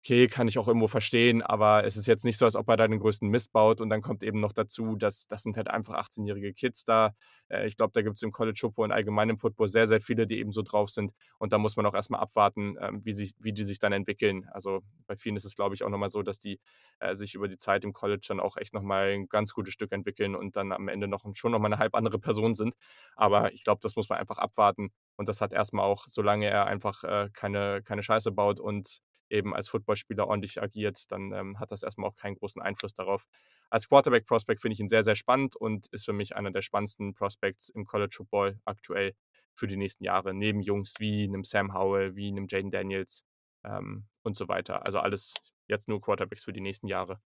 Okay, 0.06 0.28
kann 0.28 0.46
ich 0.46 0.56
auch 0.56 0.68
irgendwo 0.68 0.86
verstehen, 0.86 1.42
aber 1.42 1.84
es 1.84 1.96
ist 1.96 2.06
jetzt 2.06 2.24
nicht 2.24 2.38
so, 2.38 2.44
als 2.44 2.54
ob 2.54 2.68
er 2.68 2.76
da 2.76 2.86
den 2.86 3.00
größten 3.00 3.28
Mist 3.28 3.52
baut. 3.52 3.80
Und 3.80 3.90
dann 3.90 4.02
kommt 4.02 4.22
eben 4.22 4.38
noch 4.38 4.52
dazu, 4.52 4.94
dass 4.94 5.26
das 5.26 5.42
sind 5.42 5.56
halt 5.56 5.66
einfach 5.66 5.94
achtzehnjährige 5.94 6.52
Kids 6.54 6.84
da. 6.84 7.12
Äh, 7.48 7.66
ich 7.66 7.76
glaube, 7.76 7.90
da 7.92 8.02
gibt's 8.02 8.22
im 8.22 8.30
College 8.30 8.56
Football 8.60 8.84
und 8.84 8.92
allgemein 8.92 9.30
im 9.30 9.36
Football 9.38 9.66
sehr, 9.66 9.88
sehr 9.88 10.00
viele, 10.00 10.28
die 10.28 10.38
eben 10.38 10.52
so 10.52 10.62
drauf 10.62 10.90
sind. 10.90 11.12
Und 11.40 11.52
da 11.52 11.58
muss 11.58 11.74
man 11.76 11.86
auch 11.86 11.94
erst 11.94 12.10
mal 12.10 12.18
abwarten, 12.20 12.76
ähm, 12.80 13.04
wie 13.04 13.12
sich 13.12 13.32
wie 13.40 13.52
die 13.52 13.64
sich 13.64 13.80
dann 13.80 13.92
entwickeln. 13.92 14.46
Also, 14.52 14.82
bei 15.08 15.16
vielen 15.16 15.34
ist 15.34 15.44
es, 15.44 15.56
glaube 15.56 15.74
ich, 15.74 15.82
auch 15.82 15.90
noch 15.90 15.98
mal 15.98 16.08
so, 16.08 16.22
dass 16.22 16.38
die, 16.38 16.60
äh, 17.00 17.16
sich 17.16 17.34
über 17.34 17.48
die 17.48 17.58
Zeit 17.58 17.82
im 17.82 17.92
College 17.92 18.26
dann 18.28 18.38
auch 18.38 18.56
echt 18.58 18.74
noch 18.74 18.82
mal 18.82 19.08
'n 19.12 19.26
ganz 19.28 19.52
gutes 19.54 19.72
Stück 19.74 19.90
entwickeln 19.90 20.36
und 20.36 20.54
dann 20.54 20.70
am 20.70 20.86
Ende 20.86 21.08
noch 21.08 21.24
schon 21.34 21.50
noch 21.50 21.58
mal 21.58 21.68
'ne 21.68 21.78
halb 21.78 21.96
andere 21.96 22.20
Person 22.20 22.54
sind. 22.54 22.74
Aber 23.16 23.52
ich 23.52 23.64
glaube, 23.64 23.80
das 23.82 23.96
muss 23.96 24.08
man 24.08 24.18
einfach 24.20 24.38
abwarten. 24.38 24.90
Und 25.16 25.28
das 25.28 25.40
hat 25.40 25.52
erst 25.52 25.72
mal 25.72 25.82
auch 25.82 26.04
solange 26.08 26.46
er 26.48 26.66
einfach, 26.66 27.02
äh, 27.02 27.28
keine 27.32 27.82
keine 27.82 28.02
Scheiße 28.04 28.30
baut 28.32 28.60
und 28.60 28.98
eben 29.30 29.54
als 29.54 29.68
Footballspieler 29.68 30.26
ordentlich 30.28 30.62
agiert, 30.62 31.10
dann, 31.12 31.32
ähm, 31.32 31.58
hat 31.60 31.72
das 31.72 31.82
erst 31.82 31.98
mal 31.98 32.06
auch 32.08 32.14
keinen 32.16 32.36
großen 32.36 32.62
Einfluss 32.62 32.94
darauf. 32.94 33.26
Als 33.70 33.88
Quarterback-Prospect 33.88 34.60
finde 34.60 34.74
ich 34.74 34.80
ihn 34.80 34.88
sehr, 34.88 35.02
sehr 35.04 35.16
spannend 35.16 35.56
und 35.56 35.86
ist 35.92 36.04
für 36.04 36.12
mich 36.12 36.36
einer 36.36 36.50
der 36.52 36.62
spannendsten 36.62 37.14
Prospects 37.14 37.68
im 37.68 37.84
College 37.86 38.14
Football 38.16 38.60
aktuell 38.64 39.14
für 39.54 39.66
die 39.66 39.76
nächsten 39.76 40.04
Jahre, 40.04 40.34
neben 40.34 40.60
Jungs 40.60 40.94
wie 40.98 41.28
'nem 41.28 41.44
Sam 41.44 41.74
Howell, 41.74 42.14
wie 42.16 42.30
'nem 42.32 42.46
Jayden 42.48 42.70
Daniels, 42.70 43.24
ähm, 43.64 44.06
und 44.22 44.36
so 44.36 44.48
weiter. 44.48 44.86
Also, 44.86 44.98
alles 45.00 45.34
jetzt 45.68 45.88
nur 45.88 46.00
Quarterbacks 46.00 46.44
für 46.44 46.52
die 46.52 46.60
nächsten 46.60 46.86
Jahre. 46.88 47.20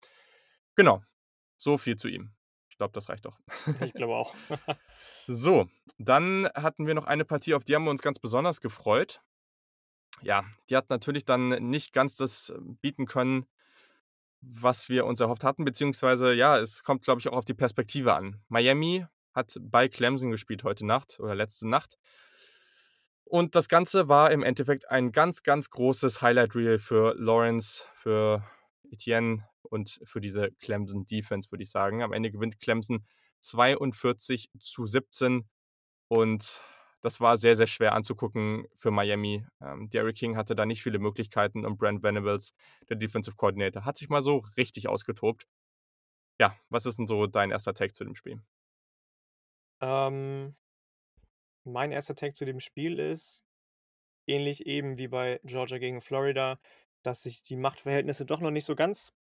Genau, 0.76 1.02
so 1.58 1.78
viel 1.78 1.96
zu 1.98 2.08
ihm. 2.10 2.34
Ich 2.70 2.78
glaube, 2.78 2.94
das 2.94 3.10
reicht 3.10 3.26
doch. 3.26 3.40
Ich 3.82 3.96
glaube 3.96 4.16
auch. 4.16 4.36
So, 5.30 5.68
dann 5.98 6.48
hatten 6.56 6.88
wir 6.88 6.94
noch 6.96 7.06
eine 7.06 7.26
Partie, 7.26 7.54
auf 7.54 7.64
die 7.66 7.76
haben 7.76 7.84
wir 7.84 7.92
uns 7.92 8.02
ganz 8.02 8.20
besonders 8.20 8.62
gefreut. 8.62 9.22
Ja, 10.22 10.44
die 10.70 10.76
hat 10.76 10.90
natürlich 10.90 11.26
dann 11.26 11.50
nicht 11.70 11.94
ganz 11.94 12.16
das 12.16 12.54
bieten 12.82 13.06
können, 13.06 13.46
was 14.42 14.90
wir 14.90 15.06
uns 15.06 15.20
erhofft 15.20 15.44
hatten, 15.44 15.66
beziehungsweise 15.66 16.34
ja, 16.34 16.58
es 16.58 16.84
kommt, 16.84 17.04
glaube 17.04 17.20
ich, 17.20 17.28
auch 17.28 17.38
auf 17.38 17.46
die 17.46 17.54
Perspektive 17.54 18.14
an. 18.14 18.42
Miami 18.48 19.06
hat 19.34 19.58
bei 19.62 19.88
Clemson 19.88 20.32
gespielt 20.32 20.64
heute 20.64 20.86
Nacht 20.86 21.20
oder 21.20 21.36
letzte 21.36 21.68
Nacht. 21.68 21.98
Und 23.24 23.56
das 23.56 23.68
Ganze 23.68 24.08
war 24.08 24.32
im 24.32 24.42
Endeffekt 24.42 24.90
ein 24.90 25.12
ganz, 25.12 25.44
ganz 25.44 25.70
großes 25.70 26.22
Highlight 26.22 26.56
Reel 26.56 26.80
für 26.80 27.14
Lawrence, 27.18 27.84
für 27.96 28.44
Etienne 28.90 29.48
und 29.64 30.00
für 30.06 30.22
diese 30.22 30.52
Clemson 30.62 31.06
Defense, 31.06 31.52
würde 31.52 31.64
ich 31.64 31.72
sagen. 31.72 32.04
Am 32.04 32.14
Ende 32.14 32.32
gewinnt 32.32 32.60
Clemson 32.60 33.06
42:17 33.42 35.44
und 36.08 36.62
das 37.08 37.22
war 37.22 37.38
sehr, 37.38 37.56
sehr 37.56 37.68
schwer 37.68 37.94
anzugucken 37.94 38.68
für 38.78 38.92
Miami. 38.92 39.46
Ähm, 39.62 39.90
D'Eriq 39.90 40.14
King 40.20 40.38
hatte 40.38 40.56
da 40.56 40.66
nicht 40.66 40.84
viele 40.84 41.00
Möglichkeiten 41.00 41.66
und 41.66 41.78
Brent 41.78 42.04
Venables, 42.04 42.54
der 42.90 42.98
Defensive 42.98 43.38
Coordinator, 43.38 43.86
hat 43.86 43.98
sich 43.98 44.10
mal 44.10 44.22
so 44.22 44.44
richtig 44.58 44.90
ausgetobt. 44.90 45.46
Ja, 46.42 46.56
was 46.70 46.86
ist 46.86 47.00
'n 47.00 47.08
so 47.08 47.28
dein 47.28 47.52
1. 47.52 47.74
Take 47.74 47.94
zu 47.94 48.04
dem 48.06 48.16
Spiel? 48.16 48.42
Ähm 49.82 50.56
mein 51.66 51.92
1. 51.92 52.16
Take 52.16 52.34
zu 52.34 52.46
dem 52.46 52.60
Spiel 52.60 52.98
ist, 53.00 53.46
ähnlich 54.28 54.66
eben 54.68 54.98
wie 54.98 55.08
bei 55.10 55.40
Georgia 55.44 55.78
gegen 55.80 56.02
Florida, 56.02 56.60
dass 57.04 57.24
sich 57.24 57.44
die 57.44 57.58
Machtverhältnisse 57.58 58.26
doch 58.26 58.42
noch 58.42 58.52
nicht 58.52 58.66
so 58.66 58.76
ganz 58.76 59.14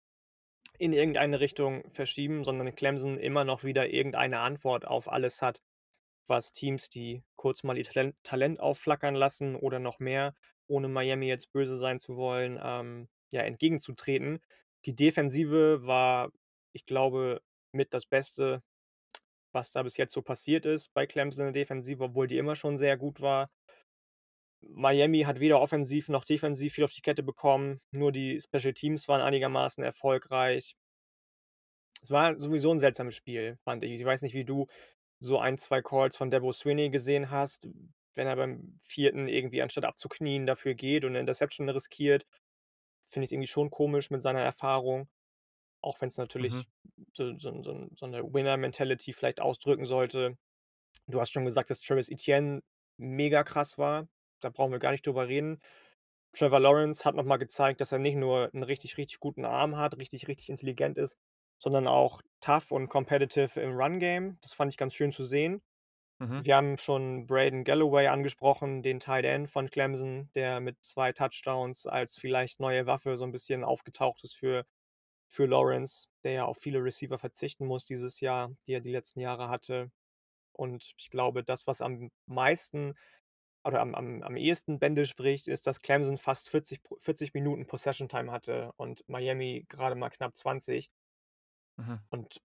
in 0.79 0.93
irgendeine 0.93 1.39
Richtung 1.41 1.83
verschieben, 1.91 2.43
sondern 2.43 2.75
Clemson 2.75 3.17
immer 3.19 3.43
noch 3.45 3.63
wieder 3.63 3.89
irgendeine 3.89 4.39
Antwort 4.41 4.85
auf 4.87 5.11
alles 5.11 5.41
hat, 5.41 5.61
was 6.29 6.51
Teams, 6.51 6.89
die 6.89 7.23
kurz 7.35 7.63
mal 7.63 7.77
ihr 7.77 8.13
Talent 8.23 8.59
aufflackern 8.59 9.15
lassen 9.15 9.55
oder 9.55 9.79
noch 9.79 9.99
mehr, 9.99 10.33
ohne 10.67 10.87
Miami 10.87 11.27
jetzt 11.27 11.51
böse 11.51 11.77
sein 11.77 11.99
zu 11.99 12.17
wollen, 12.17 12.59
ähm, 12.61 13.07
ja, 13.31 13.41
entgegenzutreten. 13.41 14.39
Die 14.85 14.95
Defensive 14.95 15.85
war, 15.85 16.31
ich 16.73 16.85
glaube, 16.85 17.41
mit 17.71 17.93
das 17.93 18.05
Beste, 18.05 18.61
was 19.53 19.71
da 19.71 19.83
bis 19.83 19.97
jetzt 19.97 20.13
so 20.13 20.21
passiert 20.21 20.65
ist 20.65 20.93
bei 20.93 21.05
Clemson 21.07 21.47
in 21.47 21.53
der 21.53 21.61
Defensive, 21.61 22.03
obwohl 22.03 22.27
die 22.27 22.37
immer 22.37 22.55
schon 22.55 22.77
sehr 22.77 22.97
gut 22.97 23.21
war. 23.21 23.49
Miami 24.61 25.21
hat 25.21 25.39
weder 25.39 25.61
offensiv 25.61 26.09
noch 26.09 26.25
defensiv 26.25 26.73
viel 26.73 26.83
auf 26.83 26.91
die 26.91 27.01
Kette 27.01 27.23
bekommen. 27.23 27.79
Nur 27.91 28.11
die 28.11 28.41
Special 28.41 28.73
Teams 28.73 29.07
waren 29.07 29.21
einigermaßen 29.21 29.83
erfolgreich. 29.83 30.75
Es 32.01 32.11
war 32.11 32.39
sowieso 32.39 32.71
ein 32.71 32.79
seltsames 32.79 33.15
Spiel, 33.15 33.57
fand 33.63 33.83
ich. 33.83 33.91
Ich 33.91 34.05
weiß 34.05 34.21
nicht, 34.21 34.33
wie 34.33 34.45
du 34.45 34.67
so 35.19 35.39
ein, 35.39 35.57
2 35.57 35.81
Calls 35.81 36.17
von 36.17 36.31
Dabo 36.31 36.51
Swinney 36.53 36.89
gesehen 36.91 37.31
hast, 37.31 37.67
wenn 38.15 38.27
er 38.27 38.35
beim 38.37 38.79
vierten 38.83 39.27
irgendwie 39.29 39.61
anstatt 39.61 39.85
abzuknien 39.85 40.45
dafür 40.47 40.75
geht 40.75 41.05
und 41.05 41.13
'ne 41.13 41.19
Interception 41.21 41.69
riskiert. 41.69 42.25
Finde 43.11 43.25
ich's 43.25 43.31
irgendwie 43.33 43.47
schon 43.47 43.71
komisch 43.71 44.11
mit 44.11 44.21
seiner 44.23 44.41
Erfahrung, 44.41 45.09
auch 45.81 46.01
wenn's 46.01 46.17
Mhm. 46.39 46.61
natürlich 46.63 46.69
so 47.13 47.37
so 47.39 47.63
so 47.63 47.71
'n 47.73 47.91
so 47.97 48.07
'ne 48.07 48.23
Winner-Mentality 48.33 49.13
vielleicht 49.13 49.41
ausdrücken 49.41 49.85
sollte. 49.85 50.37
Du 51.07 51.21
hast 51.21 51.31
schon 51.33 51.45
gesagt, 51.45 51.69
dass 51.71 51.81
Travis 51.81 52.09
Etienne 52.11 52.63
mega 52.97 53.43
krass 53.45 53.77
war. 53.79 54.09
Da 54.41 54.49
brauchen 54.51 54.71
wir 54.73 54.79
gar 54.79 54.91
nicht 54.91 55.05
drüber 55.07 55.27
reden. 55.29 55.61
Trevor 56.33 56.59
Lawrence 56.61 57.05
hat 57.05 57.15
noch 57.15 57.25
mal 57.25 57.37
gezeigt, 57.37 57.81
dass 57.81 57.91
er 57.93 57.99
nicht 57.99 58.15
nur 58.17 58.51
'n 58.55 58.63
richtig, 58.63 58.97
richtig 58.97 59.19
guten 59.21 59.45
Arm 59.45 59.77
hat, 59.77 59.97
richtig, 59.99 60.27
richtig 60.29 60.49
intelligent 60.49 60.97
ist, 60.99 61.17
sondern 61.59 61.87
auch 61.87 62.21
tough 62.41 62.71
und 62.71 62.89
competitive 62.89 63.59
im 63.61 63.75
Run-Game. 63.77 64.37
Das 64.41 64.53
fand 64.53 64.71
ich 64.71 64.77
ganz 64.77 64.93
schön 64.95 65.11
zu 65.11 65.23
sehen. 65.23 65.61
Mhm. 66.19 66.43
Wir 66.43 66.55
haben 66.55 66.77
schon 66.77 67.27
Braden 67.27 67.63
Galloway 67.63 68.07
angesprochen, 68.07 68.81
den 68.83 68.99
Tight 68.99 69.25
End 69.25 69.49
von 69.49 69.69
Clemson, 69.69 70.29
der 70.35 70.59
mit 70.61 70.77
2 70.83 71.11
Touchdowns 71.13 71.87
als 71.87 72.17
vielleicht 72.17 72.59
neue 72.59 72.85
Waffe 72.87 73.17
so 73.17 73.25
'n 73.25 73.31
bisschen 73.31 73.63
aufgetaucht 73.63 74.23
ist 74.23 74.35
für 74.35 74.65
für 75.29 75.45
Lawrence, 75.47 76.07
der 76.23 76.31
ja 76.33 76.45
auf 76.45 76.57
viele 76.59 76.83
Receiver 76.83 77.17
verzichten 77.19 77.65
muss 77.67 77.85
dieses 77.85 78.21
Jahr, 78.21 78.51
die 78.67 78.73
er 78.75 78.81
die 78.81 78.91
letzten 78.91 79.21
Jahre 79.21 79.49
hatte. 79.49 79.91
Und 80.53 80.93
ich 80.99 81.09
glaube, 81.11 81.43
das, 81.43 81.67
was 81.67 81.81
am 81.81 82.11
meisten 82.27 82.95
oder 83.65 83.81
am 83.81 83.95
am 83.95 84.23
am 84.23 84.37
ehesten 84.37 84.79
Bände 84.79 85.05
spricht, 85.05 85.47
ist, 85.49 85.67
dass 85.67 85.81
Clemson 85.81 86.17
fast 86.17 86.49
40 86.49 86.83
Pro 86.83 86.97
40 86.99 87.33
Minuten 87.33 87.67
Possession 87.67 88.09
Time 88.09 88.31
hatte 88.31 88.71
und 88.77 89.03
Miami 89.09 89.65
grade 89.69 89.95
mal 89.95 90.09
knapp 90.11 90.35
20. 90.37 90.89
Mhm. 91.77 91.99
Und 92.09 92.41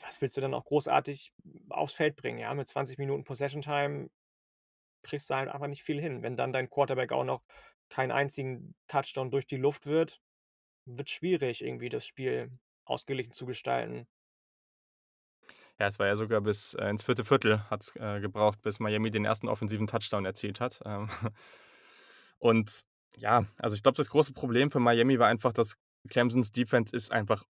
was 0.00 0.20
willst 0.20 0.36
du 0.36 0.40
dann 0.40 0.54
auch 0.54 0.64
großartig 0.64 1.32
aufs 1.68 1.94
Feld 1.94 2.16
bringen, 2.16 2.38
ja? 2.38 2.54
Mit 2.54 2.68
20 2.68 2.98
Minuten 2.98 3.24
Possession 3.24 3.62
Time 3.62 4.10
kriegst 5.02 5.30
du 5.30 5.34
halt 5.34 5.48
einfach 5.48 5.66
nicht 5.66 5.82
viel 5.82 6.00
hin. 6.00 6.22
Wenn 6.22 6.36
dann 6.36 6.52
dein 6.52 6.70
Quarterback 6.70 7.12
auch 7.12 7.24
noch 7.24 7.42
keinen 7.88 8.12
einzigen 8.12 8.74
Touchdown 8.86 9.30
durch 9.30 9.46
die 9.46 9.56
Luft 9.56 9.86
wird, 9.86 10.20
wird's 10.86 11.10
schwierig, 11.10 11.62
irgendwie 11.62 11.88
das 11.88 12.06
Spiel 12.06 12.50
ausgeglichen 12.84 13.32
zu 13.32 13.46
gestalten. 13.46 14.06
Ja, 15.78 15.86
es 15.86 15.98
war 15.98 16.06
ja 16.06 16.16
sogar 16.16 16.42
bis, 16.42 16.74
äh, 16.74 16.88
ins 16.88 17.02
4. 17.02 17.24
Viertel 17.24 17.68
hat's, 17.70 17.96
äh, 17.96 18.20
gebraucht, 18.20 18.60
bis 18.62 18.80
Miami 18.80 19.10
den 19.10 19.24
1. 19.26 19.48
offensiven 19.48 19.86
Touchdown 19.86 20.26
erzielt 20.26 20.60
hat. 20.60 20.80
Ähm, 20.84 21.08
und 22.38 22.82
ja, 23.16 23.46
also 23.56 23.74
ich 23.74 23.82
glaube, 23.82 23.96
das 23.96 24.10
große 24.10 24.32
Problem 24.34 24.70
für 24.70 24.80
Miami 24.80 25.18
war 25.18 25.28
einfach, 25.28 25.52
dass 25.52 25.76
Clemsons 26.08 26.52
Defense 26.52 26.94
ist 26.94 27.10
einfach 27.10 27.44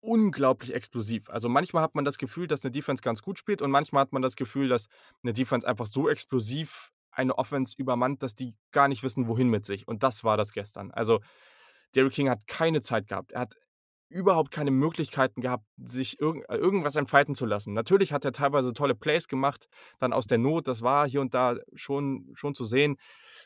unglaublich 0.00 0.74
explosiv. 0.74 1.30
Also, 1.30 1.48
manchmal 1.48 1.82
hat 1.82 1.94
man 1.94 2.04
das 2.04 2.18
Gefühl, 2.18 2.46
dass 2.46 2.62
'ne 2.64 2.70
Defense 2.70 3.02
ganz 3.02 3.22
gut 3.22 3.38
spielt 3.38 3.62
und 3.62 3.70
manchmal 3.70 4.02
hat 4.02 4.12
man 4.12 4.22
das 4.22 4.36
Gefühl, 4.36 4.68
dass 4.68 4.86
'ne 5.22 5.32
Defense 5.32 5.66
einfach 5.68 5.86
so 5.86 6.08
explosiv 6.08 6.90
eine 7.12 7.38
Offense 7.38 7.74
übermannt, 7.78 8.22
dass 8.22 8.34
die 8.34 8.54
gar 8.72 8.88
nicht 8.88 9.02
wissen, 9.02 9.28
wohin 9.28 9.48
mit 9.50 9.64
sich. 9.66 9.88
Und 9.88 10.02
das 10.02 10.24
war 10.24 10.36
das 10.36 10.52
gestern. 10.52 10.90
Also, 10.92 11.20
D'Eriq 11.94 12.10
King 12.10 12.30
hat 12.30 12.46
keine 12.48 12.82
Zeit 12.82 13.08
gehabt. 13.08 13.32
Er 13.32 13.42
hat 13.42 13.56
überhaupt 14.08 14.50
keine 14.50 14.70
Möglichkeiten 14.70 15.40
gehabt, 15.40 15.64
sich 15.84 16.20
irgend 16.20 16.48
äh, 16.48 16.56
irgendwas 16.56 16.96
entfalten 16.96 17.34
zu 17.34 17.46
lassen. 17.46 17.72
Natürlich 17.72 18.12
hat 18.12 18.24
er 18.24 18.32
teilweise 18.32 18.72
tolle 18.72 18.94
Plays 18.94 19.28
gemacht, 19.28 19.68
dann 19.98 20.12
aus 20.12 20.26
der 20.26 20.38
Not, 20.38 20.68
das 20.68 20.82
war 20.82 21.08
hier 21.08 21.20
und 21.20 21.34
da 21.34 21.56
schon 21.74 22.30
schon 22.34 22.54
zu 22.54 22.64
sehen. 22.64 22.96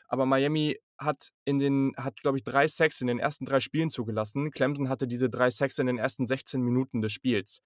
Aber 0.07 0.25
Miami 0.25 0.77
hat 0.97 1.29
in 1.45 1.59
den 1.59 1.93
hat, 1.97 2.17
glaube 2.21 2.37
ich, 2.37 2.43
3 2.43 2.67
Sacks 2.67 3.01
in 3.01 3.07
den 3.07 3.19
ersten 3.19 3.45
3 3.45 3.59
Spielen 3.59 3.89
zugelassen. 3.89 4.51
Clemson 4.51 4.89
hatte 4.89 5.07
diese 5.07 5.29
3 5.29 5.49
Sacks 5.49 5.79
in 5.79 5.87
den 5.87 5.97
ersten 5.97 6.27
16 6.27 6.61
Minuten 6.61 7.01
des 7.01 7.11
Spiels. 7.11 7.61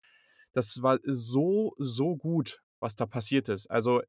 Das 0.54 0.82
war 0.82 1.00
so, 1.04 1.74
so 1.78 2.16
gut, 2.16 2.62
was 2.80 2.96
da 2.96 3.06
passiert 3.06 3.50
ist. 3.50 3.70
Also, 3.70 4.02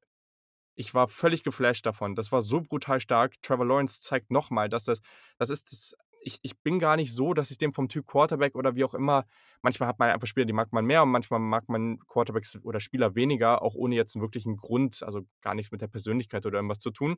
ich 0.76 0.94
war 0.94 1.08
völlig 1.08 1.42
geflasht 1.42 1.86
davon. 1.86 2.14
Das 2.14 2.30
war 2.32 2.42
so 2.42 2.60
brutal 2.60 3.00
stark. 3.00 3.34
Trevor 3.42 3.66
Lawrence 3.66 4.00
zeigt 4.00 4.30
noch 4.30 4.50
mal, 4.50 4.68
dass 4.68 4.84
das 4.84 5.00
das 5.38 5.50
ist 5.50 5.72
das 5.72 5.94
ich 6.26 6.38
ich 6.42 6.58
bin 6.62 6.78
gar 6.80 6.96
nicht 6.96 7.14
so, 7.14 7.34
dass 7.34 7.50
ich 7.50 7.58
den 7.58 7.72
vom 7.74 7.88
Typ 7.88 8.06
Quarterback 8.06 8.54
oder 8.56 8.74
wie 8.76 8.84
auch 8.84 8.94
immer 8.94 9.24
manchmal 9.62 9.88
hat 9.88 9.98
man 9.98 10.10
einfach 10.10 10.26
Spieler, 10.28 10.46
die 10.46 10.52
mag 10.52 10.72
man 10.72 10.84
mehr 10.86 11.02
und 11.04 11.10
manchmal 11.10 11.40
mag 11.40 11.68
man 11.68 11.98
Quarterbacks 12.08 12.58
oder 12.62 12.80
Spieler 12.80 13.14
weniger, 13.14 13.62
auch 13.62 13.74
ohne 13.74 13.94
jetzt 13.96 14.16
'n 14.16 14.22
wirklichen 14.22 14.56
Grund, 14.56 15.02
also 15.02 15.22
gar 15.42 15.54
nichts 15.54 15.72
mit 15.72 15.80
der 15.82 15.88
Persönlichkeit 15.88 16.46
oder 16.46 16.58
irgendwas 16.58 16.78
zu 16.80 16.90
tun. 16.90 17.16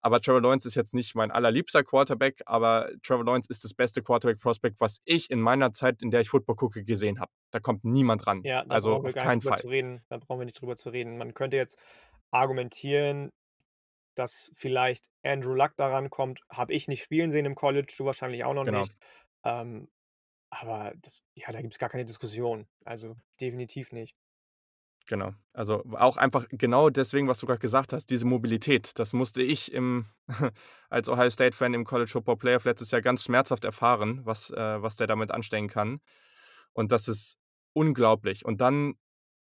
Aber 0.00 0.20
Trevor 0.20 0.40
Lawrence 0.42 0.66
ist 0.68 0.76
jetzt 0.76 0.94
nicht 0.94 1.14
mein 1.16 1.30
allerliebster 1.32 1.82
Quarterback, 1.84 2.42
aber 2.46 2.90
Trevor 3.02 3.24
Lawrence 3.24 3.48
ist 3.50 3.64
das 3.64 3.74
beste 3.74 4.02
Quarterback-Prospect, 4.02 4.80
was 4.80 5.00
ich 5.04 5.30
in 5.30 5.40
meiner 5.40 5.72
Zeit, 5.72 6.02
in 6.02 6.10
der 6.12 6.20
ich 6.20 6.30
Football 6.30 6.56
gucke, 6.56 6.84
gesehen 6.84 7.18
habe. 7.20 7.32
Da 7.50 7.58
kommt 7.60 7.84
niemand 7.84 8.26
ran. 8.26 8.44
Ja, 8.44 8.64
Also, 8.68 8.90
brauchen 8.90 9.04
wir 9.04 9.10
auf 9.10 9.16
keinen 9.16 9.40
Fall. 9.40 9.60
zu 9.60 9.68
reden 9.68 10.02
da 10.08 10.18
brauchen 10.18 10.40
wir 10.40 10.44
nicht 10.46 10.60
drüber 10.60 10.76
zu 10.76 10.90
reden. 10.90 11.18
Man 11.18 11.34
könnte 11.34 11.56
jetzt 11.56 11.76
argumentieren, 12.30 13.30
dass 14.18 14.50
vielleicht 14.56 15.06
Andrew 15.24 15.54
Luck 15.54 15.72
da 15.76 15.88
rankommt. 15.88 16.40
Habe 16.50 16.72
ich 16.74 16.88
nicht 16.88 17.04
spielen 17.04 17.30
sehen 17.30 17.46
im 17.46 17.54
College, 17.54 17.94
du 17.96 18.04
wahrscheinlich 18.04 18.44
auch 18.44 18.54
noch 18.54 18.64
Genau. 18.64 18.80
nicht. 18.80 18.94
Ähm, 19.44 19.88
aber 20.50 20.94
das 21.02 21.22
ja, 21.34 21.52
da 21.52 21.60
gibt's 21.62 21.78
gar 21.78 21.90
keine 21.90 22.04
Diskussion. 22.04 22.66
Also, 22.84 23.16
definitiv 23.40 23.92
nicht. 23.92 24.16
Genau. 25.06 25.32
Also, 25.54 25.84
auch 25.92 26.18
einfach 26.18 26.46
genau 26.50 26.90
deswegen, 26.90 27.28
was 27.28 27.38
du 27.38 27.46
grad 27.46 27.60
gesagt 27.60 27.94
hast, 27.94 28.10
diese 28.10 28.26
Mobilität, 28.26 28.98
das 28.98 29.14
musste 29.14 29.42
ich 29.42 29.72
im 29.72 30.06
als 30.90 31.08
Ohio 31.08 31.30
State-Fan 31.30 31.72
im 31.74 31.84
College 31.84 32.10
Football 32.10 32.36
Playoff 32.36 32.64
letztes 32.64 32.90
Jahr 32.90 33.00
ganz 33.00 33.24
schmerzhaft 33.24 33.64
erfahren, 33.64 34.20
was 34.24 34.50
äh, 34.50 34.82
was 34.82 34.96
der 34.96 35.06
damit 35.06 35.30
anstellen 35.30 35.68
kann. 35.68 36.00
Und 36.74 36.92
das 36.92 37.08
ist 37.08 37.38
unglaublich. 37.72 38.44
Und 38.44 38.60
dann, 38.60 38.94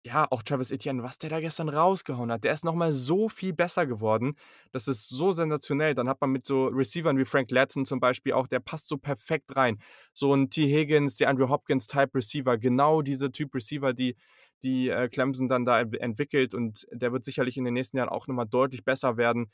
ja, 0.08 0.28
auch 0.32 0.43
Travis 0.43 0.72
Etienne, 0.72 1.03
was 1.03 1.18
der 1.18 1.30
da 1.30 1.39
gestern 1.39 1.70
rausgehauen 1.70 2.32
hat. 2.32 2.43
Der 2.43 2.53
ist 2.53 2.64
noch 2.66 2.76
mal 2.76 2.91
so 2.91 3.30
viel 3.30 3.53
besser 3.53 3.86
geworden. 3.86 4.36
Das 4.72 4.88
ist 4.88 5.10
so 5.10 5.32
sensationell. 5.32 5.93
Dann 5.95 6.08
hat 6.10 6.22
man 6.22 6.32
mit 6.32 6.45
so 6.45 6.68
Receivern 6.68 7.18
wie 7.18 7.26
Frank 7.26 7.51
Ladson 7.51 7.86
zum 7.86 7.99
Beispiel 7.99 8.34
auch 8.34 8.47
der 8.47 8.60
passt 8.60 8.88
so 8.88 8.97
perfekt 8.97 9.55
rein. 9.55 9.80
So 10.14 10.34
'n 10.34 10.49
Tee 10.49 10.68
Higgins, 10.74 11.18
DeAndre 11.18 11.49
Hopkins-Type 11.49 12.16
Receiver, 12.16 12.58
genau 12.58 13.01
diese 13.01 13.32
Typ 13.32 13.53
Receiver, 13.55 13.93
die 13.93 14.16
die, 14.64 14.89
äh, 14.89 15.08
Clemson 15.10 15.47
dann 15.49 15.66
da 15.66 15.80
ent 15.82 15.95
entwickelt 15.99 16.53
und 16.55 16.88
der 16.91 17.12
wird 17.14 17.24
sicherlich 17.26 17.58
in 17.58 17.66
den 17.66 17.76
nächsten 17.76 17.97
Jahren 17.97 18.10
auch 18.10 18.26
noch 18.28 18.34
mal 18.36 18.45
deutlich 18.45 18.84
besser 18.84 19.16
werden. 19.18 19.51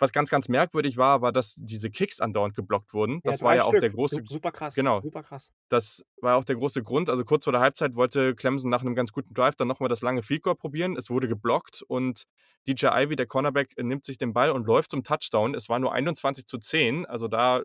Was 0.00 0.12
ganz, 0.12 0.28
ganz 0.30 0.48
merkwürdig 0.48 0.96
war, 0.98 1.22
war, 1.22 1.32
dass 1.32 1.54
diese 1.56 1.90
Kicks 1.90 2.20
andauernd 2.20 2.54
geblockt 2.54 2.92
wurden. 2.92 3.22
Ja, 3.24 3.36
Das 3.36 3.42
war 3.42 3.54
3 3.54 3.56
ja 3.56 3.64
auch 3.64 3.76
der 3.78 3.90
Stück. 3.90 3.90
Große 3.90 4.22
super 4.28 4.52
krass, 4.52 4.74
genau. 4.74 5.02
super 5.02 5.22
krass. 5.22 5.50
Das 5.70 6.04
war 6.22 6.36
auch 6.36 6.44
der 6.44 6.56
große 6.56 6.82
Grund. 6.82 7.10
Also, 7.10 7.24
kurz 7.24 7.44
vor 7.44 7.52
der 7.52 7.62
Halbzeit 7.62 7.96
wollte 7.96 8.34
Clemson 8.36 8.70
nach 8.70 8.82
'nem 8.84 8.94
ganz 8.96 9.12
guten 9.12 9.34
Drive 9.34 9.56
dann 9.56 9.68
noch 9.68 9.80
mal 9.80 9.88
das 9.88 10.02
lange 10.02 10.22
Field 10.22 10.42
Goal 10.44 10.56
probieren. 10.56 10.96
Es 10.96 11.10
wurde 11.10 11.28
geblockt 11.28 11.82
und 11.88 12.24
DJ 12.68 12.86
Ivey, 12.88 13.16
der 13.16 13.26
Cornerback, 13.26 13.74
nimmt 13.82 14.04
sich 14.06 14.18
den 14.18 14.32
Ball 14.34 14.50
und 14.52 14.66
läuft 14.66 14.90
zum 14.92 15.04
Touchdown. 15.04 15.54
Es 15.54 15.68
war 15.70 15.78
nur 15.80 15.92
21:10. 15.94 17.06
Also, 17.06 17.28
da 17.28 17.62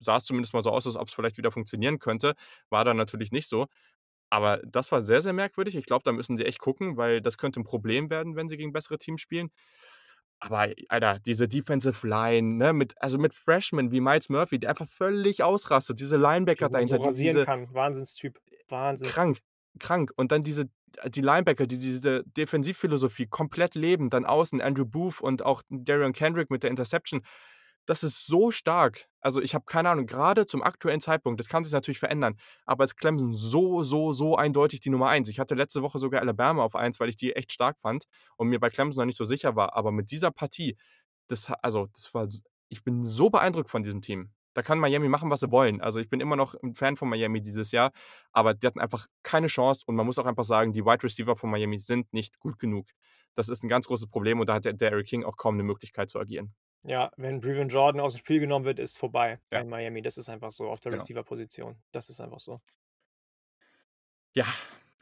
sah's 0.00 0.24
zumindest 0.24 0.54
mal 0.54 0.62
so 0.62 0.70
aus, 0.70 0.86
als 0.86 0.96
ob's 0.96 1.14
vielleicht 1.14 1.38
wieder 1.38 1.52
funktionieren 1.52 1.98
könnte. 2.00 2.34
War 2.70 2.84
dann 2.84 2.96
natürlich 2.98 3.32
nicht 3.32 3.48
so. 3.48 3.66
Aber 4.30 4.58
das 4.66 4.92
war 4.92 5.02
sehr, 5.04 5.22
sehr 5.22 5.32
merkwürdig. 5.34 5.76
Ich 5.76 5.86
glaube, 5.86 6.04
da 6.04 6.12
müssen 6.12 6.36
sie 6.38 6.46
echt 6.46 6.60
gucken, 6.60 6.96
weil 6.98 7.22
das 7.22 7.38
könnte 7.38 7.60
'n 7.60 7.64
Problem 7.64 8.10
werden, 8.10 8.36
wenn 8.36 8.48
sie 8.48 8.56
gegen 8.58 8.72
bessere 8.72 8.98
Teams 8.98 9.20
spielen. 9.22 9.50
Aber 10.44 10.68
Alter, 10.88 11.20
diese 11.20 11.46
Defensive 11.46 12.06
Line, 12.06 12.56
ne, 12.56 12.72
mit 12.72 13.00
also, 13.00 13.16
mit 13.16 13.32
Freshmen 13.32 13.92
wie 13.92 14.00
Myles 14.00 14.28
Murphy, 14.28 14.58
der 14.58 14.70
einfach 14.70 14.88
völlig 14.88 15.44
ausrastet, 15.44 16.00
diese 16.00 16.16
Linebacker 16.16 16.66
so 16.66 16.72
dahinter, 16.72 16.98
die 16.98 17.04
rasieren 17.04 17.34
diese 17.36 17.44
kann. 17.44 17.72
Wahnsinnstyp. 17.72 18.40
Wahnsinn. 18.68 19.08
krank, 19.08 19.38
krank. 19.78 20.12
Und 20.16 20.32
dann 20.32 20.42
diese 20.42 20.68
die 21.06 21.20
Linebacker, 21.20 21.66
die 21.66 21.78
diese 21.78 22.24
Defensivphilosophie 22.24 23.26
komplett 23.26 23.74
leben, 23.74 24.10
dann 24.10 24.24
außen 24.24 24.60
Andrew 24.60 24.84
Booth 24.84 25.20
und 25.20 25.44
auch 25.44 25.62
Derion 25.70 26.12
Kendrick 26.12 26.50
mit 26.50 26.62
der 26.64 26.70
Interception. 26.70 27.22
Das 27.88 28.02
ist 28.04 28.26
so 28.26 28.50
stark. 28.52 29.06
Also, 29.20 29.40
ich 29.40 29.54
habe 29.54 29.64
keine 29.66 29.90
Ahnung, 29.90 30.06
grade 30.06 30.46
zum 30.46 30.62
aktuellen 30.62 31.00
Zeitpunkt, 31.00 31.40
das 31.40 31.48
kann 31.48 31.64
sich 31.64 31.72
natürlich 31.72 31.98
verändern, 31.98 32.36
aber 32.64 32.84
ist 32.84 32.96
Clemson 32.96 33.34
so, 33.34 33.82
so, 33.82 34.12
so 34.12 34.36
eindeutig 34.36 34.80
die 34.80 34.90
Nummer 34.90 35.08
1. 35.08 35.30
Ich 35.30 35.38
hatte 35.40 35.54
letzte 35.54 35.82
Woche 35.82 35.98
sogar 35.98 36.20
Alabama 36.20 36.62
auf 36.64 36.74
1, 36.76 37.00
weil 37.00 37.08
ich 37.08 37.16
die 37.16 37.32
echt 37.34 37.52
stark 37.52 37.78
fand 37.80 38.04
und 38.36 38.48
mir 38.48 38.58
bei 38.60 38.70
Clemson 38.70 39.02
noch 39.02 39.06
nicht 39.06 39.16
so 39.18 39.24
sicher 39.24 39.54
war. 39.56 39.74
Aber 39.76 39.90
mit 39.92 40.10
dieser 40.10 40.30
Partie, 40.30 40.76
das 41.28 41.50
also, 41.62 41.86
das 41.94 42.14
war 42.14 42.26
ich 42.68 42.82
bin 42.84 43.02
so 43.04 43.30
beeindruckt 43.30 43.68
von 43.70 43.82
diesem 43.82 44.00
Team. 44.00 44.30
Da 44.54 44.62
kann 44.62 44.78
Miami 44.78 45.08
machen, 45.08 45.30
was 45.30 45.40
sie 45.40 45.50
wollen. 45.50 45.80
Also, 45.80 45.98
ich 46.00 46.08
bin 46.08 46.20
immer 46.20 46.36
noch 46.36 46.54
'n 46.62 46.74
Fan 46.74 46.96
von 46.96 47.08
Miami 47.08 47.40
dieses 47.42 47.70
Jahr, 47.72 47.90
aber 48.32 48.54
die 48.54 48.66
hatten 48.66 48.80
einfach 48.80 49.06
keine 49.22 49.46
Chance 49.48 49.84
und 49.86 49.94
man 49.96 50.06
muss 50.06 50.18
auch 50.18 50.26
einfach 50.26 50.44
sagen, 50.44 50.72
die 50.72 50.84
Wide 50.84 51.02
Receiver 51.04 51.36
von 51.36 51.50
Miami 51.50 51.78
sind 51.78 52.12
nicht 52.12 52.38
gut 52.40 52.58
genug. 52.58 52.86
Das 53.34 53.48
ist 53.48 53.62
'n 53.64 53.68
ganz 53.68 53.86
großes 53.88 54.08
Problem 54.08 54.40
und 54.40 54.48
da 54.48 54.54
hat 54.54 54.64
der 54.66 54.74
D'Eriq 54.74 55.04
King 55.04 55.24
auch 55.24 55.36
kaum 55.36 55.56
'ne 55.56 55.62
Möglichkeit 55.64 56.08
zu 56.10 56.18
agieren. 56.20 56.54
Ja, 56.84 57.12
wenn 57.16 57.40
Brevin 57.40 57.68
Jordan 57.68 58.00
aus 58.00 58.14
dem 58.14 58.18
Spiel 58.18 58.40
genommen 58.40 58.64
wird, 58.64 58.78
ist 58.78 58.98
vorbei 58.98 59.38
Ja. 59.50 59.60
bei 59.60 59.64
Miami. 59.64 60.02
Das 60.02 60.18
ist 60.18 60.28
einfach 60.28 60.50
so 60.52 60.68
auf 60.68 60.80
der 60.80 60.90
Genau. 60.92 61.02
Receiver-Position. 61.02 61.76
Das 61.92 62.08
ist 62.10 62.20
einfach 62.20 62.40
so. 62.40 62.60
Ja, 64.34 64.46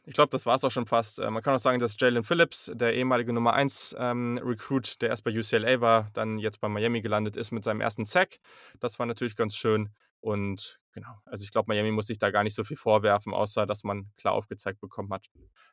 ich 0.05 0.13
glaube, 0.13 0.29
das 0.29 0.45
war's 0.45 0.63
auch 0.63 0.71
schon 0.71 0.85
fast. 0.87 1.19
Äh, 1.19 1.29
man 1.31 1.41
kann 1.41 1.55
auch 1.55 1.59
sagen, 1.59 1.79
dass 1.79 1.95
Jalen 1.99 2.23
Phillips, 2.23 2.71
der 2.73 2.93
ehemalige 2.93 3.33
Nummer 3.33 3.53
1 3.53 3.95
ähm, 3.97 4.39
Recruit, 4.43 5.01
der 5.01 5.09
erst 5.09 5.23
bei 5.23 5.31
UCLA 5.31 5.79
war, 5.81 6.09
dann 6.13 6.37
jetzt 6.37 6.59
bei 6.59 6.67
Miami 6.69 7.01
gelandet 7.01 7.37
ist 7.37 7.51
mit 7.51 7.63
seinem 7.63 7.81
ersten 7.81 8.05
Sack. 8.05 8.39
Das 8.79 8.99
war 8.99 9.05
natürlich 9.05 9.35
ganz 9.35 9.55
schön. 9.55 9.89
Und 10.21 10.79
genau, 10.93 11.19
also 11.25 11.43
ich 11.43 11.51
glaube, 11.51 11.67
Miami 11.67 11.91
muss 11.91 12.05
sich 12.05 12.19
da 12.19 12.29
gar 12.29 12.43
nicht 12.43 12.53
so 12.53 12.63
viel 12.63 12.77
vorwerfen, 12.77 13.33
außer 13.33 13.65
dass 13.65 13.83
man 13.83 14.11
klar 14.17 14.33
aufgezeigt 14.33 14.79
bekommen 14.79 15.11
hat, 15.11 15.25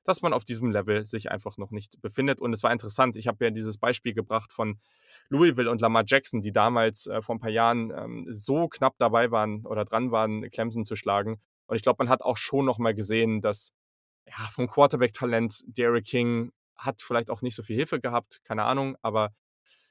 dass 0.04 0.22
man 0.22 0.32
auf 0.32 0.42
diesem 0.42 0.70
Level 0.70 1.06
sich 1.06 1.30
einfach 1.30 1.58
noch 1.58 1.70
nicht 1.70 2.00
befindet. 2.00 2.40
Und 2.40 2.54
es 2.54 2.62
war 2.62 2.72
interessant, 2.72 3.16
ich 3.16 3.28
habe 3.28 3.44
ja 3.44 3.50
dieses 3.50 3.76
Beispiel 3.76 4.14
gebracht 4.14 4.52
von 4.52 4.80
Louisville 5.28 5.70
und 5.70 5.82
Lamar 5.82 6.04
Jackson, 6.06 6.40
die 6.40 6.52
damals 6.52 7.06
äh, 7.06 7.20
vor 7.20 7.36
ein 7.36 7.40
paar 7.40 7.50
Jahren 7.50 7.92
ähm, 7.94 8.26
so 8.30 8.68
knapp 8.68 8.94
dabei 8.98 9.30
waren 9.30 9.66
oder 9.66 9.84
dran 9.84 10.10
waren, 10.10 10.50
Clemson 10.50 10.86
zu 10.86 10.96
schlagen. 10.96 11.40
Und 11.66 11.76
ich 11.76 11.82
glaube, 11.82 12.02
man 12.02 12.08
hat 12.08 12.22
auch 12.22 12.38
schon 12.38 12.64
noch 12.64 12.78
mal 12.78 12.94
gesehen, 12.94 13.42
dass 13.42 13.72
ja, 14.26 14.48
vom 14.52 14.66
Quarterback-Talent 14.66 15.64
Derrick 15.66 16.06
King 16.06 16.52
hat 16.74 17.02
vielleicht 17.02 17.30
auch 17.30 17.42
nicht 17.42 17.54
so 17.54 17.62
viel 17.62 17.76
Hilfe 17.76 18.00
gehabt, 18.00 18.40
keine 18.44 18.64
Ahnung, 18.64 18.96
aber 19.02 19.32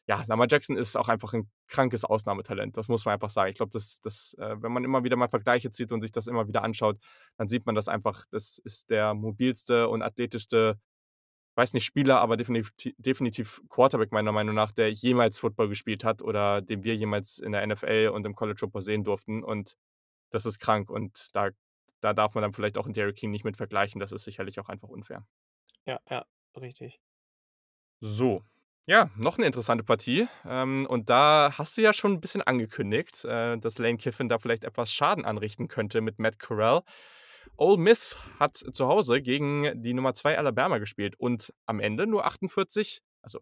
ja, 0.07 0.23
Lamar 0.27 0.47
Jackson 0.49 0.77
ist 0.77 0.95
auch 0.95 1.09
einfach 1.09 1.33
ein 1.33 1.51
krankes 1.67 2.05
Ausnahmetalent. 2.05 2.77
Das 2.77 2.87
muss 2.87 3.03
man 3.03 3.13
einfach 3.13 3.29
sagen. 3.29 3.49
Ich 3.49 3.57
glaube, 3.57 3.71
das, 3.73 3.99
das, 4.01 4.35
äh, 4.39 4.55
wenn 4.61 4.71
man 4.71 4.85
immer 4.85 5.03
wieder 5.03 5.17
mal 5.17 5.27
Vergleiche 5.27 5.69
zieht 5.69 5.91
und 5.91 5.99
sich 5.99 6.13
das 6.13 6.27
immer 6.27 6.47
wieder 6.47 6.63
anschaut, 6.63 6.97
dann 7.37 7.49
sieht 7.49 7.65
man 7.65 7.75
das 7.75 7.89
einfach. 7.89 8.25
Das 8.31 8.57
ist 8.63 8.89
der 8.89 9.13
mobilste 9.13 9.89
und 9.89 10.01
athletischste, 10.01 10.79
weiß 11.55 11.73
nicht 11.73 11.83
Spieler, 11.83 12.21
aber 12.21 12.37
definitiv, 12.37 12.71
definitiv 12.97 13.61
Quarterback 13.67 14.13
meiner 14.13 14.31
Meinung 14.31 14.55
nach, 14.55 14.71
der 14.71 14.93
jemals 14.93 15.39
Football 15.39 15.67
gespielt 15.67 16.05
hat 16.05 16.21
oder 16.21 16.61
den 16.61 16.83
wir 16.83 16.95
jemals 16.95 17.39
in 17.39 17.51
der 17.51 17.67
NFL 17.67 18.11
und 18.13 18.25
im 18.25 18.33
College 18.33 18.59
Football 18.59 18.83
sehen 18.83 19.03
durften. 19.03 19.43
Und 19.43 19.75
das 20.29 20.45
ist 20.45 20.59
krank. 20.59 20.89
Und 20.89 21.35
da, 21.35 21.49
da 21.99 22.13
darf 22.13 22.33
man 22.33 22.43
dann 22.43 22.53
vielleicht 22.53 22.77
auch 22.77 22.85
einen 22.85 22.93
Derrick 22.93 23.17
King 23.17 23.31
nicht 23.31 23.43
mit 23.43 23.57
vergleichen. 23.57 23.99
Das 23.99 24.13
ist 24.13 24.23
sicherlich 24.23 24.57
auch 24.61 24.69
einfach 24.69 24.87
unfair. 24.87 25.27
Ja, 25.85 25.99
ja, 26.09 26.25
richtig. 26.55 27.01
So, 27.99 28.43
ja, 28.87 29.09
noch 29.17 29.37
eine 29.37 29.45
interessante 29.45 29.83
Partie. 29.83 30.27
Ähm, 30.45 30.87
und 30.89 31.09
da 31.09 31.51
hast 31.57 31.77
du 31.77 31.81
ja 31.81 31.91
schon 31.91 32.13
ein 32.13 32.21
bisschen 32.21 32.41
angekündigt, 32.41 33.25
äh, 33.25 33.57
dass 33.57 33.77
Lane 33.79 33.97
Kiffin 33.97 34.29
da 34.29 34.39
vielleicht 34.39 34.63
etwas 34.63 34.93
Schaden 34.93 35.25
anrichten 35.25 35.67
könnte 35.67 35.99
mit 35.99 36.19
Matt 36.19 36.39
Corral. 36.39 36.83
Ole 37.57 37.77
Miss 37.77 38.17
hat 38.39 38.55
zu 38.55 38.87
Hause 38.87 39.21
gegen 39.21 39.81
die 39.81 39.93
Nummer 39.93 40.13
2 40.13 40.37
Alabama 40.37 40.77
gespielt 40.77 41.15
und 41.17 41.53
am 41.65 41.81
Ende 41.81 42.07
nur 42.07 42.25
48, 42.25 43.01
also 43.21 43.39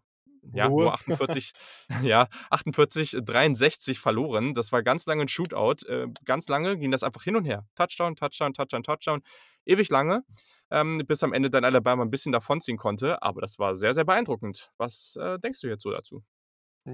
ja, 0.54 0.68
Nur? 0.68 0.84
nur 0.84 0.94
48, 0.94 1.54
ja, 2.02 2.28
48, 2.50 3.18
63 3.24 4.00
verloren. 4.00 4.56
Das 4.56 4.72
war 4.72 4.82
ganz 4.84 5.06
lange 5.06 5.24
ein 5.24 5.28
Shootout. 5.28 5.86
Äh, 5.88 6.08
ganz 6.26 6.48
lange 6.48 6.78
ging 6.78 6.92
das 6.92 7.04
einfach 7.04 7.24
hin 7.24 7.36
und 7.36 7.46
her. 7.46 7.66
Touchdown, 7.76 8.16
Touchdown, 8.16 8.54
Touchdown, 8.54 8.84
Touchdown. 8.84 9.22
Ewig 9.66 9.90
lange 9.90 10.24
ähm, 10.72 11.04
bis 11.08 11.24
am 11.24 11.34
Ende 11.34 11.50
dann 11.50 11.66
Alabama 11.66 12.04
ein 12.04 12.12
bisschen 12.12 12.32
davonziehen 12.32 12.78
konnte. 12.78 13.22
Aber 13.22 13.42
das 13.42 13.60
war 13.60 13.76
sehr, 13.76 13.94
sehr 13.94 14.06
beeindruckend. 14.06 14.72
Was 14.78 15.18
äh, 15.22 15.40
denkst 15.40 15.62
du 15.62 15.68
jetzt 15.68 15.84
so 15.84 15.92
dazu? 15.92 16.24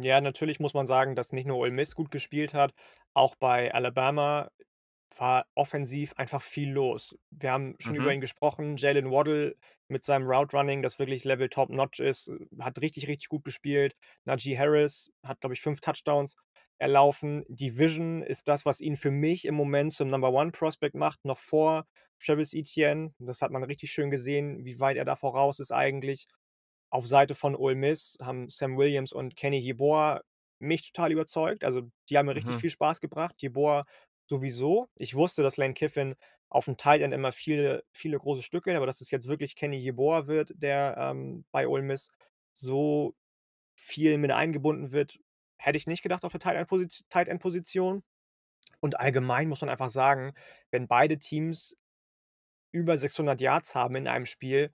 Ja, 0.03 0.21
natürlich 0.21 0.59
muss 0.59 0.73
man 0.73 0.87
sagen, 0.87 1.15
dass 1.15 1.33
nicht 1.33 1.45
nur 1.45 1.57
Ole 1.57 1.71
Miss 1.71 1.95
gut 1.95 2.11
gespielt 2.11 2.53
hat, 2.53 2.73
auch 3.13 3.35
bei 3.35 3.73
Alabama 3.73 4.49
war 5.17 5.47
offensiv 5.55 6.13
einfach 6.17 6.41
viel 6.41 6.71
los. 6.71 7.17
Wir 7.31 7.51
haben 7.51 7.75
schon 7.79 7.95
über 7.97 8.13
Mhm. 8.13 8.15
ihn 8.15 8.21
gesprochen. 8.21 8.77
Jalen 8.77 9.11
Waddle 9.11 9.57
mit 9.89 10.03
seinem 10.05 10.27
Route 10.27 10.55
Running, 10.57 10.81
das 10.83 10.99
wirklich 10.99 11.25
Level 11.25 11.49
Top 11.49 11.69
Notch 11.69 11.99
ist, 11.99 12.29
äh, 12.29 12.47
hat 12.61 12.79
richtig, 12.81 13.07
richtig 13.09 13.29
gut 13.29 13.43
gespielt. 13.43 13.95
Najee 14.25 14.57
Harris 14.57 15.11
hat, 15.23 15.41
glaube 15.41 15.53
ich, 15.55 15.61
fünf 15.61 15.81
Touchdowns 15.81 16.35
erlaufen. 16.81 17.45
Die 17.47 17.77
Vision 17.77 18.23
ist 18.23 18.47
das, 18.47 18.65
was 18.65 18.81
ihn 18.81 18.97
für 18.97 19.11
mich 19.11 19.45
im 19.45 19.55
Moment 19.55 19.93
zum 19.93 20.09
Number 20.09 20.31
One 20.33 20.51
Prospect 20.51 20.95
macht, 20.95 21.25
noch 21.25 21.37
vor 21.39 21.85
Travis 22.23 22.53
Etienne. 22.53 23.13
Das 23.19 23.41
hat 23.41 23.51
man 23.51 23.63
richtig 23.63 23.91
schön 23.91 24.11
gesehen, 24.11 24.65
wie 24.65 24.79
weit 24.79 24.97
er 24.97 25.05
da 25.05 25.15
voraus 25.15 25.59
ist 25.59 25.71
eigentlich. 25.71 26.27
Auf 26.89 27.07
Seite 27.07 27.35
von 27.35 27.55
Ole 27.55 27.75
Miss 27.75 28.17
haben 28.21 28.49
Sam 28.49 28.77
Williams 28.77 29.13
und 29.13 29.35
Kenny 29.37 29.59
Yeboah 29.59 30.21
mich 30.59 30.91
total 30.91 31.11
überzeugt. 31.13 31.63
Also, 31.63 31.89
die 32.09 32.17
haben 32.17 32.25
mir 32.25 32.35
richtig 32.35 32.57
Mhm. 32.57 32.59
viel 32.59 32.69
Spaß 32.69 32.99
gebracht. 32.99 33.41
Yeboah 33.41 33.85
sowieso. 34.29 34.87
Ich 34.95 35.15
wusste, 35.15 35.41
dass 35.43 35.57
Lane 35.57 35.73
Kiffin 35.73 36.15
auf 36.49 36.65
dem 36.65 36.75
Tight 36.77 37.01
End 37.01 37.13
immer 37.13 37.31
viele, 37.31 37.83
viele 37.93 38.17
große 38.19 38.43
Stücke, 38.43 38.75
aber 38.75 38.85
dass 38.85 38.99
es 39.01 39.09
jetzt 39.11 39.27
wirklich 39.29 39.55
Kenny 39.55 39.77
Yeboah 39.77 40.27
wird, 40.27 40.51
der 40.55 40.95
ähm, 40.99 41.45
bei 41.51 41.67
Ole 41.67 41.83
Miss 41.83 42.09
so 42.53 43.15
viel 43.75 44.17
mit 44.17 44.31
eingebunden 44.31 44.91
wird, 44.91 45.19
hätte 45.61 45.77
ich 45.77 45.87
nicht 45.87 46.01
gedacht 46.03 46.25
auf 46.25 46.31
der 46.31 46.41
Tight 46.41 46.57
End 46.57 46.67
Position. 46.67 47.07
Tight 47.09 47.27
End 47.27 47.41
-Position. 47.41 48.01
Und 48.79 48.99
allgemein 48.99 49.47
muss 49.47 49.61
man 49.61 49.69
einfach 49.69 49.89
sagen, 49.89 50.33
wenn 50.71 50.87
beide 50.87 51.19
Teams 51.19 51.77
über 52.71 52.97
600 52.97 53.39
Yards 53.41 53.75
haben 53.75 53.95
in 53.95 54.07
einem 54.07 54.25
Spiel, 54.25 54.73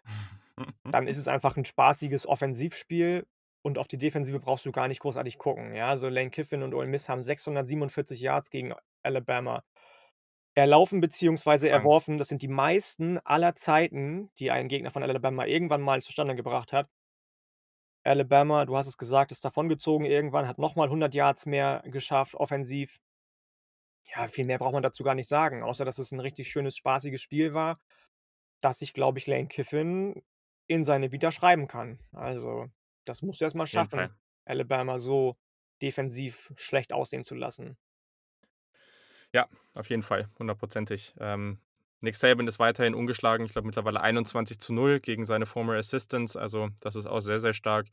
dann 0.83 1.07
ist 1.07 1.17
es 1.17 1.27
einfach 1.27 1.57
ein 1.57 1.65
spaßiges 1.65 2.25
Offensivspiel 2.25 3.25
und 3.63 3.77
auf 3.77 3.88
die 3.88 3.97
Defensive 3.97 4.39
brauchst 4.39 4.65
du 4.65 4.71
gar 4.71 4.88
nicht 4.88 5.01
großartig 5.01 5.38
gucken. 5.38 5.73
Ja, 5.73 5.88
also 5.88 6.07
Lane 6.07 6.29
Kiffin 6.29 6.63
und 6.63 6.73
Ole 6.73 6.88
Miss 6.88 7.09
haben 7.09 7.23
647 7.23 8.21
Yards 8.21 8.49
gegen 8.49 8.73
Alabama 9.03 9.63
erlaufen 10.55 11.01
beziehungsweise 11.01 11.67
krank. 11.67 11.81
erworfen. 11.81 12.17
Das 12.17 12.29
sind 12.29 12.41
die 12.41 12.47
meisten 12.47 13.19
aller 13.19 13.55
Zeiten, 13.55 14.31
die 14.39 14.51
ein 14.51 14.69
Gegner 14.69 14.89
von 14.89 15.03
Alabama 15.03 15.45
irgendwann 15.45 15.81
mal 15.81 16.01
zustande 16.01 16.35
gebracht 16.35 16.73
hat. 16.73 16.89
Alabama, 18.07 18.65
du 18.65 18.75
hast 18.77 18.87
es 18.87 18.97
gesagt, 18.97 19.31
ist 19.31 19.45
davongezogen 19.45 20.05
irgendwann, 20.05 20.47
hat 20.47 20.57
noch 20.59 20.75
mal 20.75 20.89
100 20.89 21.13
Yards 21.15 21.45
mehr 21.45 21.83
geschafft 21.85 22.35
offensiv. 22.35 22.97
Ja, 24.15 24.27
viel 24.27 24.45
mehr 24.45 24.57
braucht 24.57 24.73
man 24.73 24.83
dazu 24.83 25.03
gar 25.03 25.15
nicht 25.15 25.27
sagen, 25.27 25.63
außer 25.63 25.83
dass 25.85 25.97
es 25.99 26.11
'n 26.11 26.19
richtig 26.19 26.49
schönes, 26.49 26.77
spaßiges 26.77 27.21
Spiel 27.21 27.53
war, 27.53 27.79
das 28.61 28.79
sich, 28.79 28.93
glaube 28.93 29.19
ich, 29.19 29.27
Lane 29.27 29.47
Kiffin 29.47 30.23
in 30.67 30.83
seine 30.85 31.11
Vita 31.11 31.31
schreiben 31.31 31.67
kann. 31.67 31.99
Also, 32.13 32.67
das 33.05 33.21
musst 33.23 33.41
du 33.41 33.45
erst 33.45 33.55
mal 33.57 33.67
Auf 33.67 33.73
jeden 33.73 33.85
Fall. 33.85 34.09
schaffen, 34.09 34.19
Alabama 34.45 34.99
so 34.99 35.37
defensiv 35.81 36.53
schlecht 36.57 36.93
aussehen 36.93 37.23
zu 37.23 37.35
lassen. 37.35 37.77
Ja, 39.33 39.47
auf 39.73 39.89
jeden 39.89 40.03
Fall, 40.03 40.29
hundertprozentig. 40.39 41.13
Ähm, 41.19 41.59
Nick 42.01 42.15
Saban 42.15 42.47
ist 42.47 42.59
weiterhin 42.59 42.95
ungeschlagen. 42.95 43.45
Ich 43.45 43.53
glaube 43.53 43.67
mittlerweile 43.67 44.01
21:0 44.01 44.99
gegen 44.99 45.25
seine 45.25 45.45
Former 45.45 45.73
Assistants. 45.75 46.35
Also, 46.35 46.69
das 46.81 46.95
ist 46.95 47.07
auch 47.07 47.19
sehr, 47.21 47.39
sehr 47.39 47.53
stark. 47.53 47.87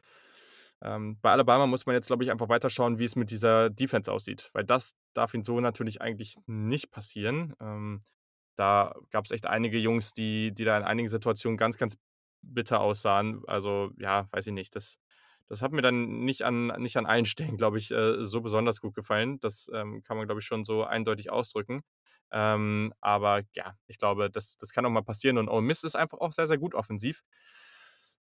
Ähm, 0.83 1.19
bei 1.23 1.31
Alabama 1.33 1.67
muss 1.67 1.87
man 1.87 1.95
jetzt, 1.95 2.09
glaube 2.09 2.25
ich, 2.25 2.31
einfach 2.31 2.49
weiter 2.49 2.71
schauen, 2.71 2.99
wie 2.99 3.05
es 3.05 3.17
mit 3.17 3.31
dieser 3.31 3.71
Defense 3.71 4.13
aussieht, 4.13 4.51
weil 4.53 4.65
das 4.65 4.95
darf 5.15 5.33
ihm 5.35 5.43
so 5.45 5.61
natürlich 5.61 6.03
eigentlich 6.03 6.37
nicht 6.47 6.91
passieren. 6.91 7.55
Ähm, 7.61 8.03
da 8.57 8.95
gab 9.11 9.25
es 9.25 9.31
echt 9.31 9.47
einige 9.47 9.79
Jungs, 9.79 10.13
die 10.13 10.53
die 10.55 10.65
da 10.65 10.77
in 10.79 10.85
einigen 10.85 11.09
Situationen 11.09 11.57
ganz, 11.57 11.79
ganz 11.79 11.97
bitter 12.43 12.81
aussahen. 12.81 13.43
Also, 13.47 13.91
ja, 13.99 14.29
weiß 14.33 14.47
ich 14.49 14.53
nicht, 14.53 14.77
das 14.77 14.99
das 15.49 15.63
hat 15.63 15.73
mir 15.73 15.83
dann 15.83 16.21
nicht 16.25 16.43
an 16.43 16.69
nicht 16.79 16.97
an 16.97 17.07
allen 17.07 17.25
Stellen, 17.27 17.57
glaube 17.57 17.79
ich, 17.79 17.91
äh, 17.91 18.25
so 18.25 18.41
besonders 18.41 18.81
gut 18.81 18.95
gefallen. 18.95 19.39
Das, 19.41 19.71
ähm, 19.75 20.03
kann 20.03 20.17
man, 20.17 20.27
glaube 20.27 20.41
ich, 20.41 20.47
schon 20.47 20.65
so 20.65 20.85
eindeutig 20.85 21.31
ausdrücken. 21.31 21.83
Ähm, 22.33 22.93
aber 23.01 23.43
ja, 23.55 23.77
ich 23.87 23.99
glaube, 23.99 24.31
das 24.31 24.57
das 24.59 24.73
kann 24.73 24.87
auch 24.87 24.91
mal 24.91 25.03
passieren 25.03 25.39
und 25.39 25.49
Ole 25.49 25.63
Miss 25.63 25.85
ist 25.85 25.97
einfach 25.97 26.19
auch 26.19 26.33
sehr, 26.33 26.47
sehr 26.47 26.59
gut 26.59 26.75
offensiv. 26.75 27.23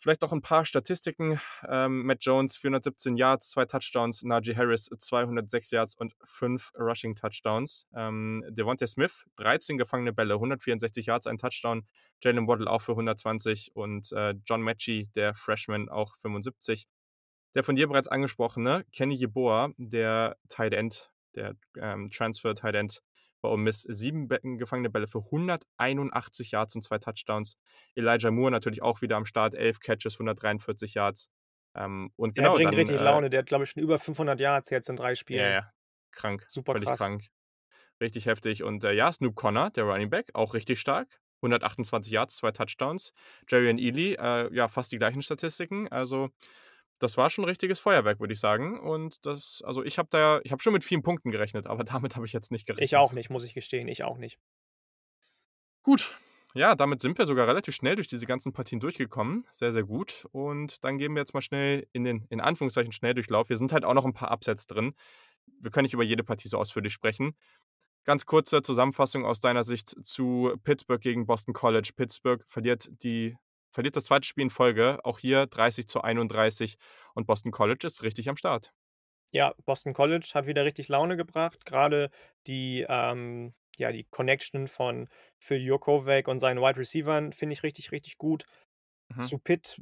Vielleicht 0.03 0.23
noch 0.23 0.31
ein 0.33 0.41
paar 0.41 0.65
Statistiken. 0.65 1.39
Ähm, 1.69 2.07
Matt 2.07 2.25
Jones 2.25 2.57
417 2.57 3.17
Yards, 3.17 3.51
2 3.51 3.65
Touchdowns, 3.65 4.23
Najee 4.23 4.55
Harris 4.55 4.89
206 4.97 5.69
Yards 5.69 5.95
und 5.95 6.15
5 6.25 6.71
Rushing 6.75 7.15
Touchdowns. 7.15 7.85
Ähm, 7.93 8.43
Devontae 8.49 8.87
Smith 8.87 9.25
13 9.35 9.77
gefangene 9.77 10.11
Bälle, 10.11 10.33
164 10.33 11.05
Yards, 11.05 11.27
ein 11.27 11.37
Touchdown. 11.37 11.85
Jalen 12.23 12.47
Waddle 12.47 12.67
auch 12.67 12.81
für 12.81 12.93
120 12.95 13.75
und, 13.75 14.11
äh, 14.13 14.33
John 14.43 14.63
Mechie, 14.63 15.07
der 15.13 15.35
Freshman, 15.35 15.87
auch 15.87 16.15
75. 16.17 16.87
Der 17.55 17.63
von 17.63 17.75
dir 17.75 17.87
bereits 17.87 18.07
angesprochene 18.07 18.85
Kenny 18.93 19.15
Yeboah, 19.15 19.71
der 19.77 20.37
Tight 20.49 20.73
End, 20.73 21.11
der, 21.35 21.55
ähm, 21.77 22.09
Transfer 22.11 22.55
Tight 22.55 22.75
End 22.75 23.01
bei 23.41 23.49
Ole 23.49 23.61
Miss, 23.61 23.81
7 23.81 24.27
Bä 24.27 24.39
gefangene 24.57 24.89
Bälle 24.89 25.07
für 25.07 25.19
181 25.31 26.51
Yards 26.51 26.75
und 26.75 26.83
2 26.83 26.99
Touchdowns. 26.99 27.57
Elijah 27.95 28.31
Moore 28.31 28.51
natürlich 28.51 28.81
auch 28.81 29.01
wieder 29.01 29.17
am 29.17 29.25
Start, 29.25 29.55
11 29.55 29.79
Catches, 29.79 30.19
143 30.19 30.93
Yards. 30.93 31.29
Ähm, 31.75 32.11
und 32.15 32.37
Der 32.37 32.49
genau, 32.49 32.51
bringt 32.51 32.75
dann, 32.75 32.75
richtig 32.75 32.99
äh 32.99 32.99
Laune. 32.99 33.29
Der 33.29 33.39
hat, 33.39 33.45
glaube 33.47 33.63
ich, 33.63 33.69
schon 33.71 33.83
über 33.83 33.97
500 33.99 34.39
Yards 34.39 34.69
jetzt 34.69 34.89
in 34.89 34.95
3 34.95 35.15
Ja, 35.29 35.49
Spielen. 35.49 35.49
ja, 35.49 35.71
krank, 36.11 36.47
Super 36.47 36.75
völlig 36.75 36.77
krass. 36.77 36.93
krank. 36.93 37.27
Richtig 38.01 38.25
heftig 38.27 38.63
und, 38.63 38.83
äh, 38.83 38.93
ja, 38.93 39.11
Snoop 39.11 39.35
Conner, 39.35 39.71
der 39.71 39.85
Running 39.85 40.09
Back, 40.09 40.31
auch 40.35 40.53
richtig 40.55 40.79
stark. 40.79 41.21
128 41.41 42.11
Yards, 42.13 42.37
2 42.37 42.51
Touchdowns. 42.51 43.13
Jerrion 43.49 43.79
Ealy, 43.79 44.15
äh, 44.15 44.53
ja, 44.55 44.67
fast 44.69 44.91
die 44.91 44.99
gleichen 44.99 45.21
Statistiken. 45.23 45.87
Also, 45.89 46.31
das 47.01 47.17
war 47.17 47.29
schon 47.29 47.43
'n 47.45 47.47
richtiges 47.49 47.79
Feuerwerk, 47.79 48.19
würde 48.19 48.33
ich 48.33 48.39
sagen. 48.39 48.79
Und 48.79 49.25
das 49.25 49.61
also, 49.65 49.83
ich 49.83 49.97
habe 49.97 50.09
da 50.11 50.39
ich 50.43 50.51
habe 50.51 50.61
schon 50.61 50.73
mit 50.73 50.83
vielen 50.83 51.03
Punkten 51.03 51.31
gerechnet, 51.31 51.67
aber 51.67 51.83
damit 51.83 52.15
habe 52.15 52.25
ich 52.25 52.33
jetzt 52.33 52.51
nicht 52.51 52.67
Ich 52.75 52.93
gerechnet. 52.93 52.95
auch 52.95 53.13
nicht, 53.13 53.29
muss 53.29 53.45
ich 53.45 53.53
gestehen, 53.53 53.87
ich 53.87 54.03
auch 54.03 54.17
nicht. 54.17 54.37
Gut, 55.83 56.15
Ja, 56.53 56.75
damit 56.75 56.99
sind 57.01 57.17
wir 57.17 57.25
sogar 57.25 57.47
relativ 57.47 57.73
schnell 57.75 57.95
durch 57.95 58.07
diese 58.09 58.25
ganzen 58.25 58.51
Partien 58.51 58.81
durchgekommen. 58.81 59.45
Sehr, 59.49 59.71
sehr 59.71 59.83
gut. 59.83 60.25
Und 60.33 60.83
dann 60.83 60.97
gehen 60.97 61.13
wir 61.15 61.21
jetzt 61.21 61.33
mal 61.33 61.41
schnell 61.41 61.87
in 61.93 62.03
den, 62.03 62.25
in 62.29 62.41
Anführungszeichen, 62.41 62.91
Schnelldurchlauf. 62.91 63.47
Wir 63.49 63.55
sind 63.57 63.71
halt 63.71 63.85
auch 63.85 63.93
noch 63.93 64.03
ein 64.05 64.11
paar 64.13 64.31
Upsets 64.31 64.67
drin. 64.67 64.93
Wir 65.61 65.71
können 65.71 65.83
nicht 65.85 65.93
über 65.93 66.03
jede 66.03 66.23
Partie 66.25 66.49
so 66.49 66.57
ausführlich 66.57 66.91
sprechen. 66.93 67.35
Ganz 68.05 68.25
kurze 68.25 68.61
Zusammenfassung 68.63 69.25
aus 69.25 69.41
deiner 69.41 69.63
Sicht 69.63 69.89
zu 70.05 70.53
Pittsburgh 70.63 71.01
gegen 71.01 71.25
Boston 71.27 71.53
College. 71.53 71.91
Pittsburgh 71.95 72.43
verliert, 72.47 72.89
die, 73.03 73.37
verliert 73.71 73.95
das 73.95 74.05
zweite 74.05 74.27
Spiel 74.27 74.43
in 74.43 74.49
Folge, 74.49 74.99
auch 75.03 75.19
hier 75.19 75.47
30 75.47 75.87
zu 75.87 76.01
31 76.01 76.77
und 77.13 77.27
Boston 77.27 77.51
College 77.51 77.87
ist 77.87 78.03
richtig 78.03 78.29
am 78.29 78.37
Start. 78.37 78.73
Ja, 79.31 79.53
Boston 79.65 79.93
College 79.93 80.29
hat 80.33 80.45
wieder 80.45 80.65
richtig 80.65 80.89
Laune 80.89 81.15
gebracht. 81.15 81.65
Gerade 81.65 82.09
die, 82.47 82.85
ähm, 82.87 83.53
ja, 83.77 83.91
die 83.91 84.03
Connection 84.03 84.67
von 84.67 85.07
Phil 85.39 85.61
Jokovic 85.61 86.27
und 86.27 86.39
seinen 86.39 86.61
Wide 86.61 86.77
Receivern 86.77 87.31
finde 87.31 87.53
ich 87.53 87.63
richtig, 87.63 87.91
richtig 87.91 88.17
gut. 88.17 88.45
Mhm. 89.09 89.21
Zu 89.21 89.39
Pitt 89.39 89.81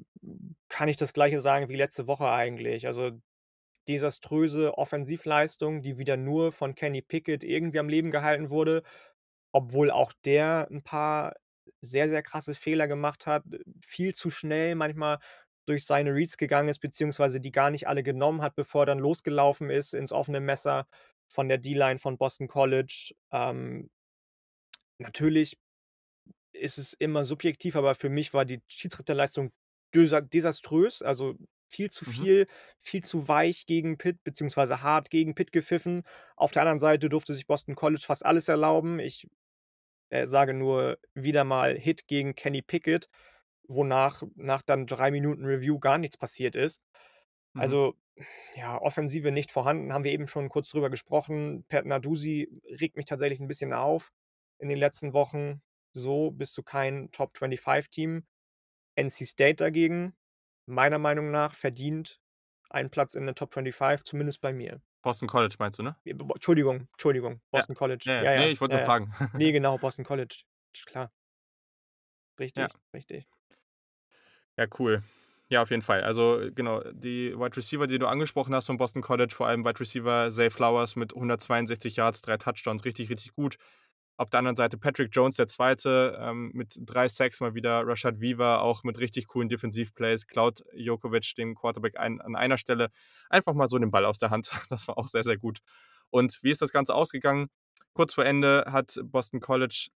kann 0.69 0.87
ich 0.89 0.97
das 0.97 1.13
Gleiche 1.13 1.41
sagen 1.41 1.69
wie 1.69 1.75
letzte 1.75 2.07
Woche 2.07 2.29
eigentlich. 2.29 2.85
Also 2.85 3.11
desaströse 3.87 4.77
Offensivleistung, 4.77 5.81
die 5.81 5.97
wieder 5.97 6.17
nur 6.17 6.51
von 6.51 6.75
Kenny 6.75 7.01
Pickett 7.01 7.43
irgendwie 7.43 7.79
am 7.79 7.89
Leben 7.89 8.11
gehalten 8.11 8.51
wurde, 8.51 8.83
obwohl 9.51 9.91
auch 9.91 10.13
der 10.25 10.67
ein 10.71 10.83
paar 10.83 11.35
sehr, 11.81 12.09
sehr 12.09 12.23
krasse 12.23 12.53
Fehler 12.55 12.87
gemacht 12.87 13.25
hat, 13.27 13.43
viel 13.85 14.13
zu 14.13 14.29
schnell 14.29 14.75
manchmal 14.75 15.19
durch 15.65 15.85
seine 15.85 16.13
Reads 16.13 16.37
gegangen 16.37 16.69
ist, 16.69 16.79
beziehungsweise 16.79 17.39
die 17.39 17.51
gar 17.51 17.69
nicht 17.71 17.87
alle 17.87 18.03
genommen 18.03 18.41
hat, 18.41 18.55
bevor 18.55 18.83
er 18.83 18.87
dann 18.87 18.99
losgelaufen 18.99 19.69
ist 19.69 19.93
ins 19.93 20.11
offene 20.11 20.39
Messer 20.41 20.87
von 21.27 21.47
der 21.47 21.59
D-Line 21.59 21.99
von 21.99 22.17
Boston 22.17 22.47
College. 22.47 23.13
Ähm, 23.31 23.89
natürlich 24.97 25.57
ist 26.53 26.77
es 26.77 26.93
immer 26.93 27.23
subjektiv, 27.25 27.75
aber 27.75 27.95
für 27.95 28.09
mich 28.09 28.33
war 28.33 28.45
die 28.45 28.61
Schiedsrichterleistung 28.69 29.51
desa 29.95 30.21
desaströs. 30.21 31.01
Also 31.01 31.35
viel 31.69 31.91
zu 31.91 32.05
Mhm. 32.05 32.25
viel, 32.25 32.47
viel 32.79 33.03
zu 33.03 33.27
weich 33.27 33.65
gegen 33.67 33.97
Pitt, 33.97 34.23
beziehungsweise 34.23 34.81
hart 34.83 35.09
gegen 35.11 35.35
Pitt 35.35 35.51
gepfiffen. 35.51 36.03
Auf 36.35 36.51
der 36.51 36.63
anderen 36.63 36.79
Seite 36.79 37.09
durfte 37.09 37.33
sich 37.35 37.47
Boston 37.47 37.75
College 37.75 38.03
fast 38.05 38.25
alles 38.25 38.47
erlauben. 38.47 38.99
Ich 38.99 39.27
äh, 40.09 40.25
sage 40.25 40.53
nur 40.53 40.97
wieder 41.13 41.43
mal 41.43 41.77
Hit 41.77 42.07
gegen 42.07 42.35
Kenny 42.35 42.61
Pickett, 42.61 43.09
wonach 43.67 44.23
nach 44.35 44.61
dann 44.61 44.87
drei 44.87 45.11
Minuten 45.11 45.45
Review 45.45 45.79
gar 45.79 45.97
nichts 45.97 46.17
passiert 46.17 46.55
ist. 46.55 46.81
Mhm. 47.53 47.61
Also, 47.61 47.95
ja, 48.55 48.81
Offensive 48.81 49.31
nicht 49.31 49.51
vorhanden, 49.51 49.93
haben 49.93 50.03
wir 50.03 50.11
eben 50.11 50.27
schon 50.27 50.49
kurz 50.49 50.69
drüber 50.69 50.89
gesprochen. 50.89 51.65
Pat 51.69 51.85
Narduzzi 51.85 52.49
regt 52.79 52.97
mich 52.97 53.05
tatsächlich 53.05 53.39
ein 53.39 53.47
bisschen 53.47 53.73
auf 53.73 54.11
in 54.57 54.69
den 54.69 54.77
letzten 54.77 55.13
Wochen. 55.13 55.61
So 55.93 56.31
bist 56.31 56.57
du 56.57 56.63
kein 56.63 57.11
Top-25-Team. 57.11 58.25
NC 58.95 59.25
State 59.25 59.55
dagegen, 59.55 60.13
meiner 60.65 60.99
Meinung 60.99 61.31
nach, 61.31 61.55
verdient 61.55 62.19
einen 62.69 62.89
Platz 62.89 63.15
in 63.15 63.25
der 63.25 63.35
Top 63.35 63.53
25, 63.53 64.03
zumindest 64.03 64.41
bei 64.41 64.51
mir. 64.53 64.81
Boston 65.01 65.27
College 65.27 65.55
meinst 65.59 65.79
du, 65.79 65.83
ne? 65.83 65.95
Ja, 66.03 66.13
Entschuldigung, 66.13 66.87
Entschuldigung, 66.93 67.33
Ja. 67.33 67.39
Boston 67.51 67.75
College. 67.75 68.03
Ja, 68.05 68.13
ja. 68.13 68.23
Ja, 68.23 68.31
ja, 68.33 68.39
Ne, 68.39 68.49
ich 68.49 68.61
wollte 68.61 68.73
ja, 68.75 68.79
nur 68.79 68.81
ja. 68.81 68.85
fragen. 68.85 69.13
Ne, 69.37 69.51
genau, 69.51 69.77
Boston 69.77 70.05
College. 70.05 70.43
Klar. 70.85 71.05
Ja. 71.05 71.09
Richtig, 72.39 72.67
richtig. 72.93 73.27
Ja, 74.57 74.65
cool. 74.77 75.03
Ja, 75.49 75.63
auf 75.63 75.71
jeden 75.71 75.81
Fall. 75.81 76.03
Also, 76.03 76.41
genau, 76.53 76.83
die 76.91 77.33
Wide 77.37 77.57
Receiver, 77.57 77.87
die 77.87 77.97
du 77.97 78.07
angesprochen 78.07 78.53
hast 78.53 78.67
von 78.67 78.77
Boston 78.77 79.01
College, 79.01 79.33
vor 79.33 79.47
allem 79.47 79.65
Wide 79.65 79.79
Receiver 79.79 80.29
Zay 80.29 80.49
Flowers 80.49 80.95
mit 80.95 81.13
162 81.13 81.95
Yards, 81.95 82.21
drei 82.21 82.37
Touchdowns, 82.37 82.85
richtig, 82.85 83.09
richtig 83.09 83.33
gut. 83.33 83.57
Auf 84.19 84.29
der 84.29 84.39
anderen 84.39 84.57
Seite 84.57 84.77
Patrick 84.77 85.11
Jones, 85.13 85.37
der 85.37 85.47
Zweite, 85.47 86.19
ähm, 86.19 86.51
mit 86.53 86.77
drei 86.81 87.07
Sacks 87.07 87.39
mal 87.39 87.55
wieder. 87.55 87.87
Rashad 87.87 88.19
Weaver 88.19 88.61
auch 88.61 88.83
mit 88.83 88.99
richtig 88.99 89.27
coolen 89.27 89.47
Defensivplays. 89.47 90.27
Klaut 90.27 90.61
Jokovic, 90.73 91.35
dem 91.37 91.55
Quarterback, 91.55 91.97
ein, 91.97 92.19
an 92.19 92.35
einer 92.35 92.57
Stelle 92.57 92.89
einfach 93.29 93.53
mal 93.53 93.69
so 93.69 93.77
den 93.77 93.91
Ball 93.91 94.03
aus 94.03 94.19
der 94.19 94.29
Hand. 94.29 94.51
Das 94.69 94.89
war 94.89 94.97
auch 94.97 95.07
sehr, 95.07 95.23
sehr 95.23 95.37
gut. 95.37 95.59
Und 96.09 96.37
wie 96.41 96.51
ist 96.51 96.61
das 96.61 96.73
Ganze 96.73 96.95
ausgegangen? 96.95 97.47
Kurz 97.93 98.13
vor 98.13 98.25
Ende 98.25 98.65
hat 98.67 98.99
Boston 99.05 99.39
College 99.39 99.87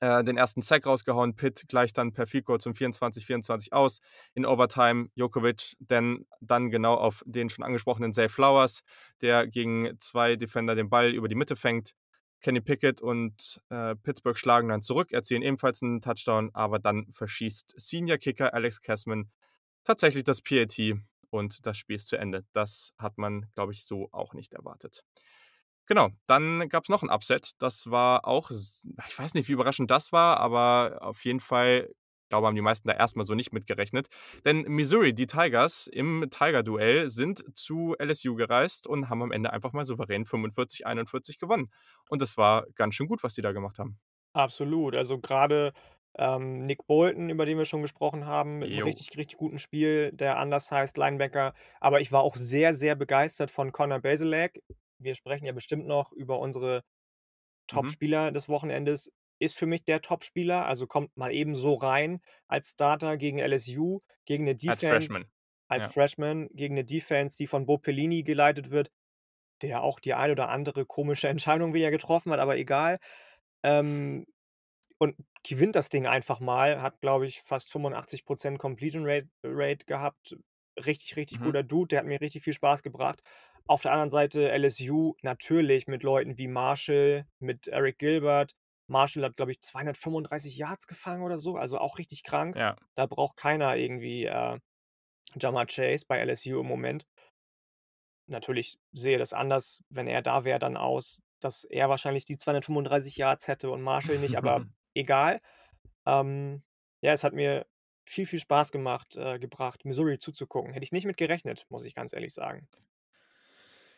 äh, 0.00 0.24
den 0.24 0.38
ersten 0.38 0.62
Sack 0.62 0.86
rausgehauen. 0.86 1.36
Pitt 1.36 1.64
gleicht 1.68 1.98
dann 1.98 2.14
per 2.14 2.24
Goal 2.24 2.60
zum 2.60 2.72
24-24 2.72 3.72
aus. 3.72 4.00
In 4.32 4.46
Overtime 4.46 5.08
Jokovic, 5.16 5.74
denn 5.80 6.24
dann 6.40 6.70
genau 6.70 6.94
auf 6.94 7.22
den 7.26 7.50
schon 7.50 7.62
angesprochenen 7.62 8.14
Zay 8.14 8.30
Flowers, 8.30 8.80
der 9.20 9.46
gegen 9.46 10.00
zwei 10.00 10.36
Defender 10.36 10.74
den 10.74 10.88
Ball 10.88 11.10
über 11.10 11.28
die 11.28 11.34
Mitte 11.34 11.56
fängt. 11.56 11.94
Kenny 12.44 12.60
Pickett 12.60 13.00
und 13.00 13.62
äh, 13.70 13.96
Pittsburgh 13.96 14.36
schlagen 14.36 14.68
dann 14.68 14.82
zurück, 14.82 15.12
erzielen 15.12 15.40
ebenfalls 15.40 15.82
einen 15.82 16.02
Touchdown, 16.02 16.50
aber 16.52 16.78
dann 16.78 17.10
verschießt 17.10 17.72
Senior 17.80 18.18
Kicker 18.18 18.52
Alex 18.52 18.82
Kessman 18.82 19.30
tatsächlich 19.82 20.24
das 20.24 20.42
PAT 20.42 20.78
und 21.30 21.64
das 21.64 21.78
Spiel 21.78 21.96
ist 21.96 22.06
zu 22.06 22.16
Ende. 22.16 22.44
Das 22.52 22.92
hat 22.98 23.16
man, 23.16 23.46
glaube 23.54 23.72
ich, 23.72 23.86
so 23.86 24.10
auch 24.12 24.34
nicht 24.34 24.52
erwartet. 24.52 25.04
Genau, 25.86 26.10
dann 26.26 26.68
gab 26.68 26.82
es 26.82 26.90
noch 26.90 27.02
ein 27.02 27.08
Upset. 27.08 27.52
Das 27.60 27.90
war 27.90 28.26
auch, 28.26 28.50
ich 28.50 29.18
weiß 29.18 29.32
nicht, 29.32 29.48
wie 29.48 29.52
überraschend 29.52 29.90
das 29.90 30.12
war, 30.12 30.38
aber 30.38 30.98
auf 31.00 31.24
jeden 31.24 31.40
Fall, 31.40 31.94
glaube, 32.28 32.46
haben 32.46 32.54
die 32.56 32.62
meisten 32.62 32.88
da 32.88 32.94
erstmal 32.94 33.24
so 33.26 33.34
nicht 33.34 33.52
mitgerechnet. 33.52 34.08
Denn 34.44 34.62
Missouri, 34.62 35.14
die 35.14 35.26
Tigers 35.26 35.86
im 35.86 36.26
Tiger-Duell, 36.30 37.08
sind 37.08 37.44
zu 37.56 37.94
LSU 37.98 38.34
gereist 38.34 38.86
und 38.86 39.08
haben 39.10 39.22
am 39.22 39.32
Ende 39.32 39.52
einfach 39.52 39.72
mal 39.72 39.84
souverän 39.84 40.24
45-41 40.24 41.38
gewonnen. 41.38 41.70
Und 42.08 42.22
das 42.22 42.36
war 42.36 42.66
ganz 42.74 42.94
schön 42.94 43.06
gut, 43.08 43.22
was 43.22 43.34
die 43.34 43.42
da 43.42 43.52
gemacht 43.52 43.78
haben. 43.78 43.98
Absolut. 44.32 44.94
Also 44.96 45.18
gerade 45.20 45.72
ähm, 46.18 46.64
Nick 46.64 46.86
Bolton, 46.86 47.30
über 47.30 47.46
den 47.46 47.58
wir 47.58 47.64
schon 47.64 47.82
gesprochen 47.82 48.26
haben, 48.26 48.58
mit 48.58 48.70
einem 48.72 48.80
Jo. 48.80 48.82
richtig, 48.82 49.16
richtig 49.16 49.36
guten 49.38 49.58
Spiel, 49.58 50.10
der 50.12 50.40
undersized 50.40 50.96
Linebacker. 50.96 51.54
Aber 51.80 52.00
ich 52.00 52.10
war 52.12 52.22
auch 52.22 52.36
sehr, 52.36 52.74
sehr 52.74 52.94
begeistert 52.96 53.50
von 53.50 53.72
Connor 53.72 54.00
Basilak. 54.00 54.58
Wir 54.98 55.14
sprechen 55.14 55.44
ja 55.46 55.52
bestimmt 55.52 55.86
noch 55.86 56.12
über 56.12 56.38
unsere 56.40 56.82
Mhm. 57.72 57.94
Top-Spieler 57.94 58.32
des 58.32 58.48
Wochenendes. 58.48 59.12
Ist 59.40 59.56
für 59.58 59.66
mich 59.66 59.84
der 59.84 60.00
Top-Spieler, 60.02 60.66
also 60.66 60.86
kommt 60.86 61.16
mal 61.16 61.32
eben 61.32 61.54
so 61.56 61.74
rein 61.74 62.20
als 62.48 62.70
Starter 62.70 63.16
gegen 63.16 63.38
LSU, 63.38 64.00
gegen 64.26 64.44
eine 64.44 64.56
Als 64.66 64.82
Defense, 64.82 64.84
Freshman. 64.84 65.24
als 65.68 65.84
Ja. 65.84 65.92
Freshman, 65.92 66.48
gegen 66.54 66.74
eine 66.74 66.84
Defense, 66.84 67.36
die 67.38 67.46
von 67.46 67.66
Bo 67.66 67.78
Pellini 67.78 68.22
geleitet 68.22 68.70
wird, 68.70 68.90
der 69.62 69.82
auch 69.82 70.00
die 70.00 70.14
ein 70.14 70.30
oder 70.30 70.48
andere 70.50 70.86
komische 70.86 71.28
Entscheidung 71.30 71.74
wieder 71.74 71.90
getroffen 71.90 72.32
hat, 72.32 72.40
aber 72.40 72.56
egal. 72.56 72.98
Ähm, 73.64 74.26
und 74.98 75.16
gewinnt 75.46 75.76
das 75.76 75.88
Ding 75.88 76.06
einfach 76.06 76.40
mal, 76.40 76.80
hat, 76.82 77.00
glaube 77.00 77.26
ich, 77.26 77.40
fast 77.42 77.70
85% 77.70 78.58
Completion 78.58 79.04
Rate, 79.06 79.28
Rate 79.44 79.86
gehabt. 79.86 80.36
Richtig, 80.78 81.16
richtig 81.16 81.40
Mhm. 81.40 81.40
guter 81.40 81.62
Dude, 81.62 81.88
der 81.88 82.00
hat 82.00 82.06
mir 82.06 82.20
richtig 82.20 82.42
viel 82.44 82.52
Spaß 82.52 82.82
gebracht. 82.82 83.22
Auf 83.66 83.82
der 83.82 83.92
anderen 83.92 84.10
Seite 84.10 84.50
LSU 84.50 85.14
natürlich 85.22 85.86
mit 85.86 86.02
Leuten 86.02 86.38
wie 86.38 86.48
Marshall, 86.48 87.26
mit 87.38 87.68
Eric 87.68 87.98
Gilbert. 87.98 88.54
Marshall 88.86 89.24
hat, 89.24 89.36
glaube 89.36 89.52
ich, 89.52 89.60
235 89.60 90.56
Yards 90.56 90.86
gefangen 90.86 91.22
oder 91.22 91.38
so, 91.38 91.56
also 91.56 91.78
auch 91.78 91.98
richtig 91.98 92.22
krank. 92.22 92.56
Ja. 92.56 92.76
Da 92.94 93.06
braucht 93.06 93.36
keiner 93.36 93.76
irgendwie 93.76 94.24
äh, 94.24 94.58
Jamar 95.40 95.66
Chase 95.66 96.04
bei 96.06 96.18
LSU 96.24 96.60
im 96.60 96.66
Moment. 96.66 97.06
Natürlich 98.26 98.78
sehe 98.92 99.18
das 99.18 99.32
anders, 99.32 99.84
wenn 99.90 100.06
er 100.06 100.22
da 100.22 100.44
wäre, 100.44 100.58
dann 100.58 100.76
aus, 100.76 101.20
dass 101.40 101.64
er 101.64 101.88
wahrscheinlich 101.88 102.24
die 102.24 102.38
235 102.38 103.16
Yards 103.16 103.48
hätte 103.48 103.70
und 103.70 103.82
Marshall 103.82 104.18
nicht, 104.18 104.36
aber 104.36 104.64
egal. 104.94 105.40
Ähm, 106.06 106.62
ja, 107.02 107.12
es 107.12 107.24
hat 107.24 107.34
mir 107.34 107.66
viel, 108.06 108.26
viel 108.26 108.38
Spaß 108.38 108.72
gemacht, 108.72 109.16
äh, 109.16 109.38
gebracht, 109.38 109.84
Missouri 109.84 110.18
zuzugucken. 110.18 110.72
Hätte 110.72 110.84
ich 110.84 110.92
nicht 110.92 111.06
mit 111.06 111.16
gerechnet, 111.16 111.66
muss 111.68 111.84
ich 111.84 111.94
ganz 111.94 112.12
ehrlich 112.12 112.32
sagen. 112.32 112.68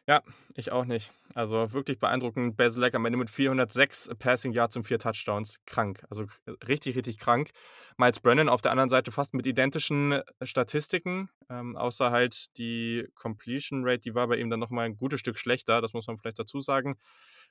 Ja, 0.08 0.22
ich 0.54 0.70
auch 0.70 0.84
nicht. 0.84 1.12
Also 1.34 1.72
wirklich 1.72 1.98
beeindruckend. 1.98 2.56
Basilek 2.56 2.94
am 2.94 3.04
Ende 3.06 3.18
mit 3.18 3.28
406 3.28 4.10
Passing 4.20 4.52
Yards 4.52 4.76
und 4.76 4.84
vier 4.84 5.00
Touchdowns. 5.00 5.58
Krank. 5.66 6.04
Also 6.08 6.26
richtig, 6.68 6.96
richtig 6.96 7.18
krank. 7.18 7.50
Miles 7.96 8.20
Brennan 8.20 8.48
auf 8.48 8.62
der 8.62 8.70
anderen 8.70 8.88
Seite 8.88 9.10
fast 9.10 9.34
mit 9.34 9.48
identischen 9.48 10.12
äh, 10.12 10.22
Statistiken. 10.42 11.28
Ähm, 11.50 11.76
außer 11.76 12.12
halt 12.12 12.56
die 12.56 13.08
Completion 13.16 13.82
Rate, 13.84 13.98
die 13.98 14.14
war 14.14 14.28
bei 14.28 14.36
ihm 14.36 14.48
dann 14.48 14.60
nochmal 14.60 14.86
ein 14.86 14.96
gutes 14.96 15.18
Stück 15.18 15.38
schlechter. 15.38 15.80
Das 15.80 15.92
muss 15.92 16.06
man 16.06 16.16
vielleicht 16.16 16.38
dazu 16.38 16.60
sagen. 16.60 16.96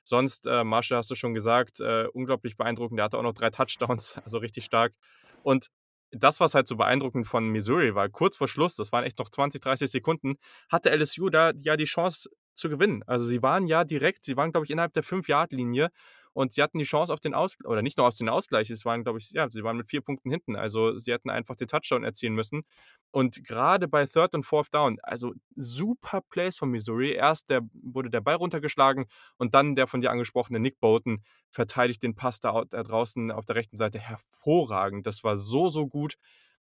Sonst, 0.02 0.46
äh, 0.46 0.64
Marshall 0.64 0.98
hast 0.98 1.10
du 1.10 1.14
schon 1.14 1.34
gesagt, 1.34 1.80
äh, 1.80 2.06
unglaublich 2.12 2.56
beeindruckend. 2.56 2.98
Der 2.98 3.04
hatte 3.04 3.18
auch 3.18 3.22
noch 3.22 3.34
drei 3.34 3.50
Touchdowns, 3.50 4.16
also 4.24 4.38
richtig 4.38 4.64
stark. 4.64 4.94
Und 5.42 5.68
das, 6.10 6.40
was 6.40 6.54
halt 6.54 6.66
so 6.66 6.76
beeindruckend 6.76 7.26
von 7.26 7.48
Missouri 7.48 7.94
war, 7.94 8.08
kurz 8.08 8.36
vor 8.36 8.48
Schluss, 8.48 8.76
das 8.76 8.92
waren 8.92 9.04
echt 9.04 9.18
noch 9.18 9.28
20, 9.28 9.60
30 9.60 9.90
Sekunden, 9.90 10.36
hatte 10.70 10.90
LSU 10.90 11.28
da 11.28 11.52
ja 11.56 11.76
die 11.76 11.84
Chance 11.84 12.30
zu 12.56 12.68
gewinnen. 12.68 13.02
Also 13.06 13.24
sie 13.24 13.42
waren 13.42 13.66
ja 13.66 13.84
direkt, 13.84 14.24
sie 14.24 14.36
waren, 14.36 14.52
glaube 14.52 14.64
ich, 14.66 14.70
innerhalb 14.70 14.92
der 14.94 15.04
5-Yard-Linie 15.04 15.90
und 16.32 16.52
sie 16.52 16.62
hatten 16.62 16.78
die 16.78 16.84
Chance 16.84 17.12
auf 17.12 17.20
den 17.20 17.32
Ausgleich 17.34 17.66
oder 17.70 17.80
nicht 17.82 17.96
nur 17.96 18.06
auf 18.06 18.14
den 18.16 18.28
Ausgleich, 18.28 18.68
es 18.70 18.84
waren, 18.84 19.04
glaube 19.04 19.18
ich 19.18 19.30
ja, 19.30 19.48
sie 19.48 19.62
waren 19.64 19.76
mit 19.78 19.88
4 19.88 20.02
Punkten 20.02 20.30
hinten. 20.30 20.54
Also, 20.56 20.98
sie 20.98 21.12
hätten 21.12 21.30
einfach 21.30 21.56
den 21.56 21.68
Touchdown 21.68 22.04
erzielen 22.04 22.34
müssen. 22.34 22.62
Und 23.10 23.42
gerade 23.44 23.88
bei 23.88 24.04
Third 24.06 24.34
und 24.34 24.44
Fourth 24.44 24.74
Down, 24.74 24.98
also 25.02 25.32
super 25.54 26.20
Plays 26.28 26.58
von 26.58 26.70
Missouri. 26.70 27.12
Erst 27.12 27.48
der 27.50 27.62
wurde 27.72 28.10
der 28.10 28.20
Ball 28.20 28.34
runtergeschlagen 28.36 29.06
und 29.38 29.54
dann 29.54 29.74
der 29.76 29.86
von 29.86 30.00
dir 30.02 30.10
angesprochene 30.10 30.60
Nick 30.60 30.78
Bolton 30.80 31.22
verteidigt 31.50 32.02
den 32.02 32.14
Pass 32.14 32.40
da 32.40 32.64
da 32.68 32.82
draußen 32.82 33.30
auf 33.30 33.46
der 33.46 33.56
rechten 33.56 33.78
Seite 33.78 33.98
hervorragend. 33.98 35.06
Das 35.06 35.24
war 35.24 35.36
so, 35.38 35.68
so 35.70 35.86
gut. 35.86 36.16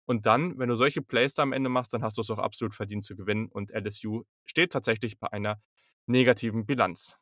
Und 0.05 0.26
dann, 0.26 0.57
wenn 0.59 0.68
du 0.68 0.76
solche 0.76 1.03
Plays 1.03 1.34
da 1.34 1.43
am 1.43 1.53
Ende 1.53 1.68
machst, 1.68 1.93
dann 1.93 2.03
hast 2.05 2.16
du 2.16 2.20
es 2.22 2.30
auch 2.30 2.39
absolut 2.39 2.74
verdient 2.74 3.05
zu 3.05 3.16
gewinnen 3.16 3.47
und 3.49 3.72
LSU 3.72 4.22
steht 4.45 4.70
tatsächlich 4.72 5.18
bei 5.18 5.32
einer 5.32 5.61
negativen 6.07 6.66
Bilanz. 6.66 7.16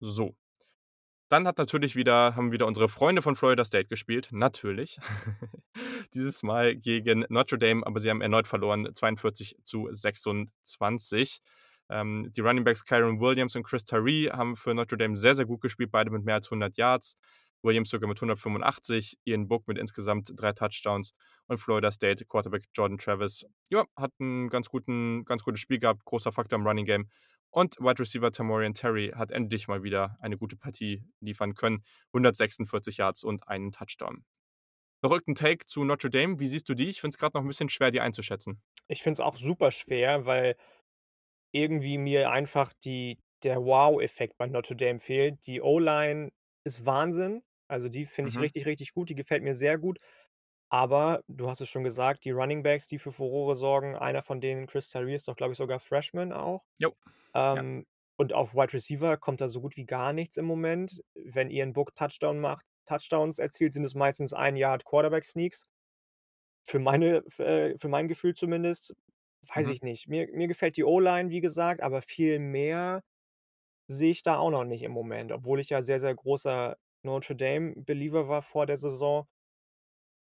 So. 0.00 0.36
Dann 1.28 1.46
hat 1.46 1.58
natürlich 1.58 1.94
wieder 1.94 2.34
haben 2.34 2.50
wieder 2.50 2.66
unsere 2.66 2.88
Freunde 2.88 3.22
von 3.22 3.36
Florida 3.36 3.64
State 3.64 3.86
gespielt, 3.86 4.30
natürlich. 4.32 4.98
Dieses 6.14 6.42
Mal 6.42 6.74
gegen 6.74 7.24
Notre 7.28 7.56
Dame, 7.58 7.86
aber 7.86 8.00
sie 8.00 8.10
haben 8.10 8.20
erneut 8.20 8.48
verloren, 8.48 8.88
42 8.92 9.56
zu 9.62 9.88
26. 9.92 11.40
Ähm, 11.88 12.30
die 12.34 12.40
Running 12.40 12.64
Backs 12.64 12.84
Kyron 12.84 13.20
Williams 13.20 13.54
und 13.54 13.62
Chris 13.62 13.84
Tyree 13.84 14.28
haben 14.30 14.56
für 14.56 14.74
Notre 14.74 14.98
Dame 14.98 15.16
sehr, 15.16 15.36
sehr 15.36 15.46
gut 15.46 15.60
gespielt, 15.60 15.92
beide 15.92 16.10
mit 16.10 16.24
mehr 16.24 16.36
als 16.36 16.46
100 16.46 16.76
Yards. 16.76 17.16
Williams 17.62 17.90
sogar 17.90 18.08
mit 18.08 18.18
185, 18.18 19.18
Ian 19.24 19.48
Book 19.48 19.68
mit 19.68 19.78
insgesamt 19.78 20.32
drei 20.34 20.52
Touchdowns 20.52 21.12
und 21.46 21.58
Florida 21.58 21.90
State 21.92 22.24
Quarterback 22.24 22.64
Jordan 22.74 22.98
Travis, 22.98 23.44
ja, 23.68 23.84
hat 23.96 24.12
ein 24.18 24.48
ganz, 24.48 24.68
guten, 24.68 25.24
ganz 25.24 25.42
gutes 25.42 25.60
Spiel 25.60 25.78
gehabt, 25.78 26.04
großer 26.04 26.32
Faktor 26.32 26.58
im 26.58 26.66
Running 26.66 26.86
Game. 26.86 27.08
Und 27.50 27.78
Wide 27.80 27.98
Receiver 28.00 28.30
Tamorian 28.32 28.74
Terry 28.74 29.12
hat 29.14 29.30
endlich 29.32 29.68
mal 29.68 29.82
wieder 29.82 30.16
eine 30.20 30.36
gute 30.38 30.56
Partie 30.56 31.04
liefern 31.20 31.54
können. 31.54 31.82
146 32.12 32.96
Yards 32.98 33.24
und 33.24 33.48
einen 33.48 33.72
Touchdown. 33.72 34.24
Verrückten 35.02 35.34
Take 35.36 35.66
zu 35.66 35.84
Notre 35.84 36.10
Dame. 36.10 36.40
Wie 36.40 36.48
siehst 36.48 36.68
du 36.68 36.74
die? 36.74 36.90
Ich 36.90 37.00
finde 37.00 37.14
es 37.14 37.18
gerade 37.18 37.36
noch 37.36 37.42
ein 37.44 37.48
bisschen 37.48 37.68
schwer, 37.70 37.90
die 37.90 38.00
einzuschätzen. 38.00 38.62
Ich 38.88 39.02
finde 39.02 39.14
es 39.14 39.20
auch 39.20 39.36
super 39.36 39.70
schwer, 39.70 40.26
weil 40.26 40.56
irgendwie 41.52 41.98
mir 41.98 42.30
einfach 42.30 42.72
die, 42.84 43.18
der 43.42 43.58
Wow-Effekt 43.64 44.36
bei 44.38 44.46
Notre 44.46 44.76
Dame 44.76 45.00
fehlt. 45.00 45.46
Die 45.46 45.60
O-Line 45.62 46.30
ist 46.64 46.86
Wahnsinn. 46.86 47.42
Also 47.68 47.88
die 47.88 48.06
finde 48.06 48.30
ich 48.30 48.38
Mhm. 48.38 48.40
richtig, 48.40 48.66
richtig 48.66 48.92
gut. 48.94 49.10
Die 49.10 49.14
gefällt 49.14 49.42
mir 49.42 49.54
sehr 49.54 49.78
gut. 49.78 49.98
Aber 50.70 51.22
du 51.28 51.48
hast 51.48 51.60
es 51.60 51.68
schon 51.68 51.84
gesagt, 51.84 52.24
die 52.24 52.30
Running 52.32 52.62
Backs, 52.62 52.86
die 52.88 52.98
für 52.98 53.12
Furore 53.12 53.54
sorgen, 53.56 53.96
einer 53.96 54.22
von 54.22 54.40
denen, 54.40 54.66
Chris 54.66 54.90
Tyree, 54.90 55.14
ist 55.16 55.28
doch, 55.28 55.36
glaube 55.36 55.52
ich, 55.52 55.58
sogar 55.58 55.80
Freshman 55.80 56.32
auch. 56.32 56.64
Jo. 56.78 56.96
Ja. 57.52 57.62
Ähm, 57.62 57.86
und 58.18 58.32
auf 58.34 58.54
Wide 58.54 58.72
Receiver 58.74 59.16
kommt 59.18 59.40
da 59.40 59.48
so 59.48 59.60
gut 59.62 59.76
wie 59.76 59.86
gar 59.86 60.12
nichts 60.12 60.36
im 60.36 60.46
Moment. 60.46 61.02
Wenn 61.14 61.50
Ian 61.50 61.72
Book 61.74 61.94
Touchdown 61.94 62.40
macht, 62.40 62.66
Touchdowns 62.86 63.38
erzielt, 63.38 63.74
sind 63.74 63.84
es 63.84 63.94
meistens 63.94 64.32
ein 64.34 64.56
Yard 64.56 64.84
Quarterback 64.84 65.26
Sneaks. 65.26 65.66
Für 66.64 66.78
meine, 66.78 67.24
f- 67.26 67.38
äh, 67.40 67.78
für 67.78 67.88
mein 67.88 68.08
Gefühl 68.08 68.34
zumindest, 68.34 68.94
weiß 69.54 69.68
Mhm. 69.68 69.70
ich 69.70 69.82
nicht. 69.82 70.08
Mir, 70.08 70.28
mir 70.32 70.46
gefällt 70.48 70.76
die 70.76 70.84
O-Line, 70.84 71.30
wie 71.30 71.40
gesagt, 71.40 71.80
aber 71.82 72.02
viel 72.02 72.38
mehr 72.38 73.02
sehe 73.88 74.10
ich 74.12 74.22
da 74.22 74.38
auch 74.38 74.50
noch 74.50 74.64
nicht 74.64 74.82
im 74.82 74.92
Moment, 74.92 75.32
obwohl 75.32 75.60
ich 75.60 75.70
ja 75.70 75.82
sehr, 75.82 76.00
sehr 76.00 76.14
großer 76.14 76.76
Notre 77.04 77.36
Dame-Believer 77.36 78.28
war 78.28 78.42
vor 78.42 78.66
der 78.66 78.76
Saison. 78.78 79.28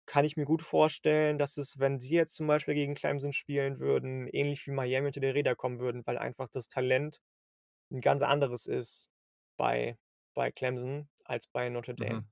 Kann 0.10 0.26
ich 0.26 0.38
mir 0.38 0.46
gut 0.46 0.62
vorstellen, 0.64 1.38
dass 1.38 1.58
es, 1.58 1.80
wenn 1.80 2.00
sie 2.00 2.16
jetzt 2.16 2.36
zum 2.36 2.48
Beispiel 2.48 2.74
gegen 2.74 2.96
Clemson 2.96 3.32
spielen 3.34 3.80
würden, 3.80 4.28
ähnlich 4.28 4.66
wie 4.68 4.72
Miami 4.72 5.08
unter 5.08 5.20
die 5.22 5.28
Räder 5.28 5.56
kommen 5.56 5.80
würden, 5.80 6.04
weil 6.06 6.18
einfach 6.18 6.50
das 6.52 6.68
Talent 6.68 7.20
ein 7.92 8.02
ganz 8.02 8.22
anderes 8.24 8.66
ist 8.68 9.10
bei, 9.58 9.98
bei 10.36 10.52
Clemson 10.52 11.10
als 11.26 11.48
bei 11.48 11.70
Notre 11.70 11.96
Dame. 11.96 12.22
Mhm. 12.22 12.30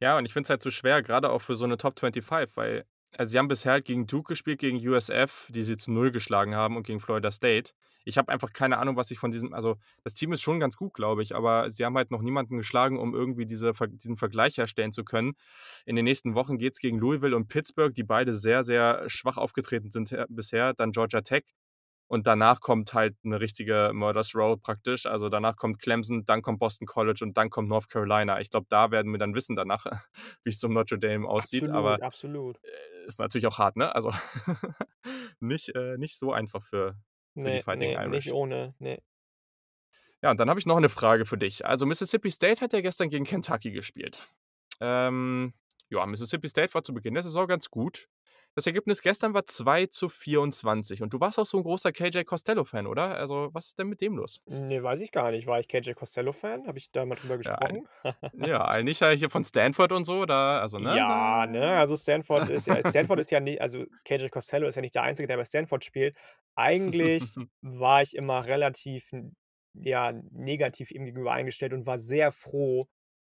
Ja, 0.00 0.18
und 0.18 0.24
ich 0.26 0.32
finde 0.32 0.46
es 0.46 0.50
halt 0.50 0.62
so 0.62 0.70
schwer, 0.70 1.02
gerade 1.02 1.30
auch 1.30 1.40
für 1.42 1.54
so 1.56 1.64
eine 1.64 1.76
Top 1.76 1.98
25, 2.00 2.56
weil 2.56 2.84
also 3.16 3.30
sie 3.30 3.38
haben 3.38 3.48
bisher 3.48 3.72
halt 3.72 3.84
gegen 3.84 4.06
Duke 4.06 4.28
gespielt, 4.32 4.58
gegen 4.58 4.76
USF, 4.88 5.48
die 5.50 5.62
sie 5.62 5.76
zu 5.76 5.92
0 5.92 6.10
geschlagen 6.10 6.54
haben 6.56 6.76
und 6.76 6.84
gegen 6.86 7.00
Florida 7.00 7.30
State. 7.30 7.72
Ich 8.04 8.18
habe 8.18 8.30
einfach 8.32 8.52
keine 8.52 8.78
Ahnung, 8.78 8.96
was 8.96 9.10
ich 9.10 9.18
von 9.18 9.30
diesem 9.30 9.52
also, 9.52 9.76
das 10.02 10.14
Team 10.14 10.32
ist 10.32 10.42
schon 10.42 10.60
ganz 10.60 10.76
gut, 10.76 10.94
glaube 10.94 11.22
ich, 11.22 11.34
aber 11.34 11.70
sie 11.70 11.84
haben 11.84 11.96
halt 11.96 12.10
noch 12.10 12.22
niemanden 12.22 12.56
geschlagen, 12.56 12.98
um 12.98 13.14
irgendwie 13.14 13.46
diese 13.46 13.72
diesen 13.72 14.16
Vergleich 14.16 14.58
herstellen 14.58 14.92
zu 14.92 15.04
können. 15.04 15.34
In 15.86 15.96
den 15.96 16.04
nächsten 16.04 16.34
Wochen 16.34 16.58
geht 16.58 16.74
es 16.74 16.78
gegen 16.78 16.98
Louisville 16.98 17.36
und 17.36 17.48
Pittsburgh, 17.48 17.94
die 17.94 18.04
beide 18.04 18.34
sehr, 18.34 18.62
sehr 18.62 19.08
schwach 19.08 19.36
aufgetreten 19.36 19.90
sind 19.90 20.10
her 20.10 20.26
bisher, 20.28 20.74
dann 20.74 20.92
Georgia 20.92 21.22
Tech 21.22 21.44
und 22.06 22.26
danach 22.26 22.60
kommt 22.60 22.92
halt 22.92 23.16
eine 23.24 23.40
richtige 23.40 23.90
Murder's 23.94 24.34
Row 24.34 24.60
praktisch. 24.60 25.06
Also, 25.06 25.28
danach 25.28 25.56
kommt 25.56 25.78
Clemson, 25.78 26.24
dann 26.24 26.42
kommt 26.42 26.58
Boston 26.58 26.86
College 26.86 27.24
und 27.24 27.36
dann 27.36 27.50
kommt 27.50 27.68
North 27.68 27.88
Carolina. 27.88 28.40
Ich 28.40 28.50
glaube, 28.50 28.66
da 28.68 28.90
werden 28.90 29.10
wir 29.12 29.18
dann 29.18 29.34
wissen 29.34 29.56
danach, 29.56 29.86
wie 30.44 30.50
es 30.50 30.62
um 30.62 30.72
Notre 30.72 30.98
Dame 30.98 31.26
aussieht, 31.26 31.68
aber, 31.68 32.02
Absolut, 32.02 32.56
absolut. 32.56 32.64
äh, 32.64 33.06
ist 33.06 33.18
natürlich 33.18 33.46
auch 33.46 33.58
hart, 33.58 33.76
ne? 33.76 33.94
Also, 33.94 34.12
nicht 35.40 35.74
äh, 35.74 35.96
nicht 35.98 36.18
so 36.18 36.32
einfach 36.32 36.62
für 36.62 36.96
für 37.62 37.76
die 37.76 37.96
Ne, 37.96 38.08
nicht 38.08 38.32
ohne, 38.32 38.74
ne. 38.78 39.02
Ja, 40.22 40.30
und 40.30 40.38
dann 40.38 40.48
habe 40.48 40.58
ich 40.58 40.66
noch 40.66 40.76
eine 40.76 40.88
Frage 40.88 41.26
für 41.26 41.36
dich. 41.36 41.66
Also, 41.66 41.84
Mississippi 41.84 42.30
State 42.30 42.60
hat 42.62 42.72
ja 42.72 42.80
gestern 42.80 43.10
gegen 43.10 43.24
Kentucky 43.24 43.72
gespielt. 43.72 44.26
Ähm, 44.80 45.52
ja, 45.90 46.06
Mississippi 46.06 46.48
State 46.48 46.72
war 46.74 46.82
zu 46.82 46.94
Beginn 46.94 47.14
der 47.14 47.22
Saison 47.22 47.46
ganz 47.46 47.70
gut. 47.70 48.08
Das 48.54 48.66
Ergebnis 48.66 49.02
gestern 49.02 49.34
war 49.34 49.46
2:24 49.46 51.02
und 51.02 51.12
du 51.12 51.20
warst 51.20 51.38
auch 51.38 51.46
so 51.46 51.56
ein 51.58 51.62
großer 51.64 51.92
KJ 51.92 52.24
Costello-Fan, 52.24 52.86
oder? 52.86 53.16
Also, 53.16 53.50
was 53.52 53.66
ist 53.68 53.78
denn 53.78 53.88
mit 53.88 54.00
dem 54.00 54.16
los? 54.16 54.40
Ne, 54.46 54.82
weiß 54.82 55.00
ich 55.00 55.10
gar 55.12 55.30
nicht. 55.30 55.46
War 55.46 55.60
ich 55.60 55.68
KJ 55.68 55.92
Costello-Fan? 55.94 56.66
Habe 56.66 56.78
ich 56.78 56.90
da 56.90 57.04
mal 57.06 57.14
drüber 57.16 57.36
Ja, 57.44 57.56
ein 57.58 57.76
gesprochen? 57.76 57.88
ja, 58.32 58.64
eigentlich 58.66 59.00
ja 59.00 59.10
hier 59.10 59.30
von 59.30 59.44
Stanford 59.44 59.92
und 59.92 60.04
so, 60.04 60.26
da 60.26 60.60
also, 60.60 60.78
ne, 60.78 61.00
Ja, 61.00 61.46
ne, 61.46 61.78
also 61.78 61.94
Stanford 61.96 62.50
ist 62.50 62.66
ja 62.66 62.82
Stanford 62.84 63.20
ist 63.20 63.30
ja 63.30 63.38
ni 63.38 63.60
also 63.60 63.84
KJ 64.04 64.28
Costello 64.28 64.66
ist 64.66 64.74
ja 64.74 64.80
nicht 64.82 64.94
der 64.96 65.02
Einzige, 65.04 65.28
der 65.28 65.36
bei 65.36 65.44
Stanford 65.44 65.84
spielt. 65.84 66.16
Eigentlich 66.56 67.38
war 67.62 68.02
ich 68.02 68.16
immer 68.16 68.44
relativ 68.44 69.10
ja, 69.74 70.12
negativ 70.30 70.90
ihm 70.90 71.04
gegenüber 71.04 71.32
eingestellt 71.32 71.72
und 71.72 71.86
war 71.86 71.98
sehr 71.98 72.32
froh, 72.32 72.88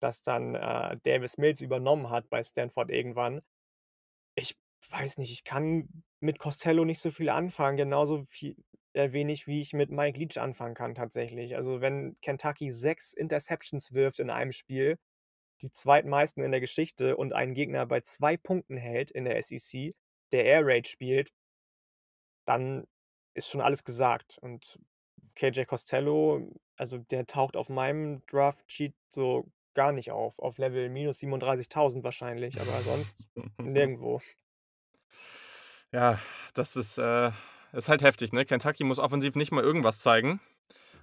dass 0.00 0.22
dann, 0.22 0.54
äh, 0.56 0.96
Davis 1.04 1.38
Mills 1.38 1.60
übernommen 1.60 2.10
hat 2.10 2.28
bei 2.30 2.42
Stanford 2.42 2.90
irgendwann. 2.90 3.42
Ich 4.36 4.56
weiß 4.94 5.18
nicht, 5.18 5.32
ich 5.32 5.44
kann 5.44 5.88
mit 6.20 6.38
Costello 6.38 6.84
nicht 6.84 7.00
so 7.00 7.10
viel 7.10 7.28
anfangen, 7.30 7.76
genauso 7.76 8.24
viel 8.28 8.56
äh, 8.94 9.12
wenig, 9.12 9.46
wie 9.46 9.60
ich 9.60 9.72
mit 9.72 9.90
Mike 9.90 10.18
Leach 10.18 10.40
anfangen 10.40 10.74
kann 10.74 10.94
tatsächlich. 10.94 11.56
Also, 11.56 11.80
wenn 11.80 12.16
Kentucky 12.22 12.70
6 12.70 13.14
Interceptions 13.14 13.92
wirft 13.92 14.20
in 14.20 14.30
einem 14.30 14.52
Spiel, 14.52 14.98
die 15.62 15.70
zweitmeisten 15.70 16.42
in 16.44 16.52
der 16.52 16.60
Geschichte 16.60 17.16
und 17.16 17.32
einen 17.32 17.54
Gegner 17.54 17.86
bei 17.86 18.00
2 18.00 18.36
Punkten 18.36 18.76
hält 18.76 19.10
in 19.10 19.24
der 19.24 19.42
SEC, 19.42 19.94
der 20.32 20.44
Air 20.44 20.66
Raid 20.66 20.88
spielt 20.88 21.32
dann 22.44 22.86
ist 23.34 23.48
schon 23.48 23.60
alles 23.60 23.84
gesagt. 23.84 24.38
Und 24.40 24.78
KJ 25.34 25.64
Costello, 25.64 26.52
also 26.76 26.98
der 26.98 27.26
taucht 27.26 27.56
auf 27.56 27.68
meinem 27.68 28.24
Draft-Sheet 28.26 28.94
so 29.08 29.50
gar 29.74 29.92
nicht 29.92 30.12
auf. 30.12 30.38
Auf 30.38 30.58
Level 30.58 30.88
minus 30.88 31.18
37.000 31.20 32.04
wahrscheinlich, 32.04 32.60
aber 32.60 32.80
sonst 32.82 33.28
nirgendwo. 33.60 34.20
Ja, 35.94 36.18
das 36.54 36.74
ist, 36.74 36.98
äh 36.98 37.30
ist 37.72 37.88
halt 37.88 38.02
heftig, 38.02 38.32
ne? 38.32 38.44
Kentucky 38.44 38.82
muss 38.84 38.98
offensiv 38.98 39.36
nicht 39.36 39.52
mal 39.52 39.62
irgendwas 39.62 40.00
zeigen 40.00 40.40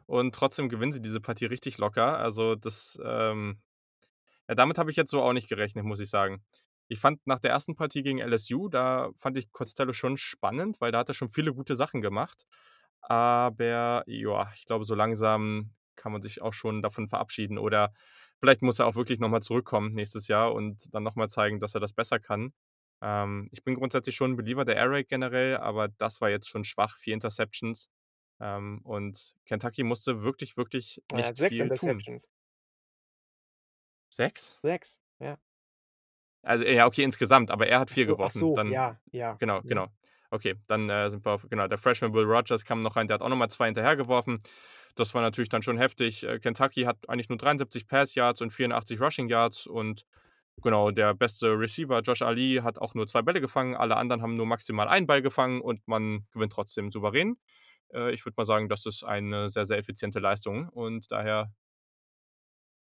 und 0.07 0.35
trotzdem 0.35 0.69
gewinnen 0.69 0.93
sie 0.93 1.01
diese 1.01 1.21
Partie 1.21 1.45
richtig 1.45 1.77
locker. 1.77 2.17
Also, 2.19 2.55
das, 2.55 2.99
ähm 3.05 3.61
ja, 4.49 4.55
damit 4.55 4.77
habe 4.79 4.91
ich 4.91 4.97
jetzt 4.97 5.11
so 5.11 5.21
auch 5.23 5.33
nicht 5.33 5.49
gerechnet, 5.49 5.85
muss 5.85 5.99
ich 6.01 6.09
sagen. 6.09 6.43
Ich 6.89 6.99
fand 6.99 7.25
nach 7.27 7.39
der 7.39 7.51
ersten 7.51 7.75
Partie 7.75 8.03
gegen 8.03 8.19
LSU, 8.19 8.69
da 8.69 9.11
fand 9.17 9.37
ich 9.37 9.51
Costello 9.53 9.93
schon 9.93 10.17
spannend, 10.17 10.77
weil 10.81 10.91
da 10.91 10.99
hat 10.99 11.09
er 11.09 11.15
schon 11.15 11.29
viele 11.29 11.53
gute 11.53 11.75
Sachen 11.77 12.01
gemacht. 12.01 12.45
Aber 13.01 14.03
ja, 14.07 14.51
ich 14.55 14.65
glaube, 14.67 14.85
so 14.85 14.95
langsam 14.95 15.71
kann 15.97 16.11
man 16.13 16.21
sich 16.23 16.41
auch 16.41 16.53
schon 16.53 16.81
davon 16.83 17.09
verabschieden 17.09 17.57
oder 17.59 17.93
vielleicht 18.39 18.61
muss 18.63 18.79
er 18.79 18.87
auch 18.87 18.95
wirklich 18.95 19.19
noch 19.19 19.29
mal 19.29 19.41
zurückkommen 19.41 19.91
nächstes 19.91 20.27
Jahr 20.29 20.53
und 20.53 20.93
dann 20.95 21.03
noch 21.03 21.15
mal 21.15 21.29
zeigen, 21.29 21.59
dass 21.61 21.75
er 21.75 21.81
das 21.81 21.93
besser 21.93 22.19
kann. 22.19 22.53
Ähm, 23.01 23.49
ich 23.51 23.63
bin 23.63 23.75
grundsätzlich 23.75 24.15
schon 24.15 24.33
'n 24.33 24.35
Believer 24.37 24.65
der 24.65 24.75
Air 24.77 24.91
Raid 24.91 25.09
generell, 25.09 25.57
aber 25.57 25.87
das 25.89 26.21
war 26.21 26.29
jetzt 26.29 26.49
schon 26.49 26.63
schwach, 26.63 26.97
4 26.99 27.13
Interceptions. 27.15 27.89
Ähm, 28.39 28.81
und 28.83 29.35
Kentucky 29.45 29.83
musste 29.83 30.23
wirklich, 30.23 30.57
wirklich 30.57 31.01
Er 31.09 31.19
hat 31.25 31.25
nicht 31.25 31.37
6 31.37 31.59
viel 31.59 31.71
tun. 31.71 32.03
Interceptions. 32.03 32.27
6? 34.11 34.59
6, 34.63 34.99
ja. 35.19 35.37
Also, 36.43 36.63
ja, 36.65 36.87
okay, 36.87 37.03
insgesamt, 37.03 37.51
aber 37.51 37.67
er 37.67 37.79
hat 37.79 37.91
4 37.91 38.05
so, 38.05 38.07
geworfen. 38.07 38.51
so, 38.51 38.51
Dann 38.53 38.75
ja, 38.75 38.99
ja, 39.11 39.39
genau, 39.39 39.61
mhm. 39.61 39.67
genau. 39.67 39.89
Okay, 40.31 40.55
dann, 40.67 40.89
äh, 40.89 41.09
sind 41.09 41.25
wir 41.25 41.33
auf 41.33 41.47
genau, 41.49 41.67
der 41.67 41.77
Freshman 41.77 42.13
Will 42.13 42.25
Rogers 42.25 42.65
kam 42.65 42.81
noch 42.81 42.95
rein, 42.95 43.07
der 43.07 43.15
hat 43.15 43.21
auch 43.21 43.29
noch 43.29 43.37
mal 43.37 43.49
2 43.49 43.67
hinterhergeworfen. 43.67 44.39
Das 44.95 45.13
war 45.15 45.21
natürlich 45.21 45.49
dann 45.49 45.63
schon 45.63 45.77
heftig. 45.77 46.23
Äh, 46.25 46.39
Kentucky 46.39 46.83
hat 46.83 47.09
eigentlich 47.09 47.29
nur 47.29 47.37
73 47.37 47.87
Pass 47.87 48.15
Yards 48.15 48.41
und 48.41 48.51
84 48.51 49.01
Rushing 49.01 49.29
Yards 49.29 49.67
und 49.67 50.05
genau, 50.61 50.91
der 50.91 51.13
beste 51.13 51.57
Receiver, 51.59 52.01
Josh 52.01 52.21
Ali, 52.21 52.61
hat 52.63 52.79
auch 52.79 52.93
nur 52.93 53.07
2 53.07 53.21
Bälle 53.21 53.41
gefangen. 53.41 53.75
Alle 53.75 53.97
anderen 53.97 54.21
haben 54.21 54.35
nur 54.35 54.45
maximal 54.45 54.87
einen 54.87 55.07
Ball 55.07 55.21
gefangen 55.21 55.61
und 55.61 55.87
man 55.87 56.25
gewinnt 56.31 56.53
trotzdem 56.53 56.91
souverän. 56.91 57.37
Äh, 57.93 58.13
ich 58.13 58.25
würde 58.25 58.35
mal 58.37 58.45
sagen, 58.45 58.69
das 58.69 58.85
ist 58.85 59.03
eine 59.03 59.49
sehr, 59.49 59.65
sehr 59.65 59.77
effiziente 59.77 60.19
Leistung 60.19 60.69
und 60.69 61.11
daher 61.11 61.51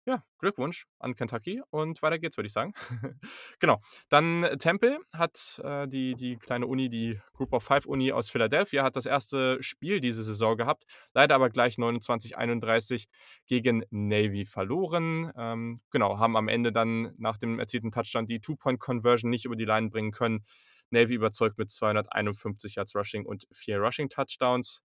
Ja, 0.06 0.24
Glückwunsch 0.39 0.88
an 0.97 1.14
Kentucky 1.14 1.62
und 1.70 2.02
weiter 2.02 2.18
geht's, 2.18 2.36
würde 2.36 2.47
ich 2.47 2.54
sagen. 2.54 2.74
Genau. 3.60 3.80
Dann 4.10 4.58
Temple 4.58 4.97
hat, 5.14 5.62
äh, 5.64 5.88
die 5.88 6.16
die 6.16 6.38
kleine 6.38 6.66
Uni, 6.66 6.89
die 6.89 7.20
Group 7.34 7.54
of 7.54 7.64
Five 7.64 7.86
Uni 7.86 8.12
aus 8.12 8.32
Philadelphia, 8.32 8.84
hat 8.84 8.95
das 8.95 9.06
erste 9.06 9.62
Spiel 9.62 10.02
diese 10.02 10.24
Saison 10.24 10.58
gehabt, 10.58 10.86
leider 11.14 11.36
aber 11.36 11.52
gleich 11.52 11.78
29:31 11.78 13.08
gegen 13.45 13.84
Navy 13.91 14.45
verloren. 14.45 15.32
Ähm, 15.38 15.82
genau, 15.91 16.18
haben 16.18 16.36
am 16.36 16.47
Ende 16.47 16.72
dann 16.72 17.14
nach 17.18 17.38
dem 17.38 17.60
erzielten 17.60 17.91
Touchdown 17.91 18.26
die 18.26 18.39
Two-Point-Conversion 18.41 19.30
nicht 19.30 19.45
über 19.45 19.56
die 19.56 19.66
Line 19.66 19.89
bringen 19.89 20.12
können. 20.12 20.43
Navy 20.89 21.14
überzeugt 21.14 21.58
mit 21.60 21.70
251 21.70 22.76
Yards 22.76 22.95
Rushing 22.95 23.26
und 23.26 23.47
4 23.52 23.80
Rushing 23.80 24.10
Touchdowns. 24.10 24.82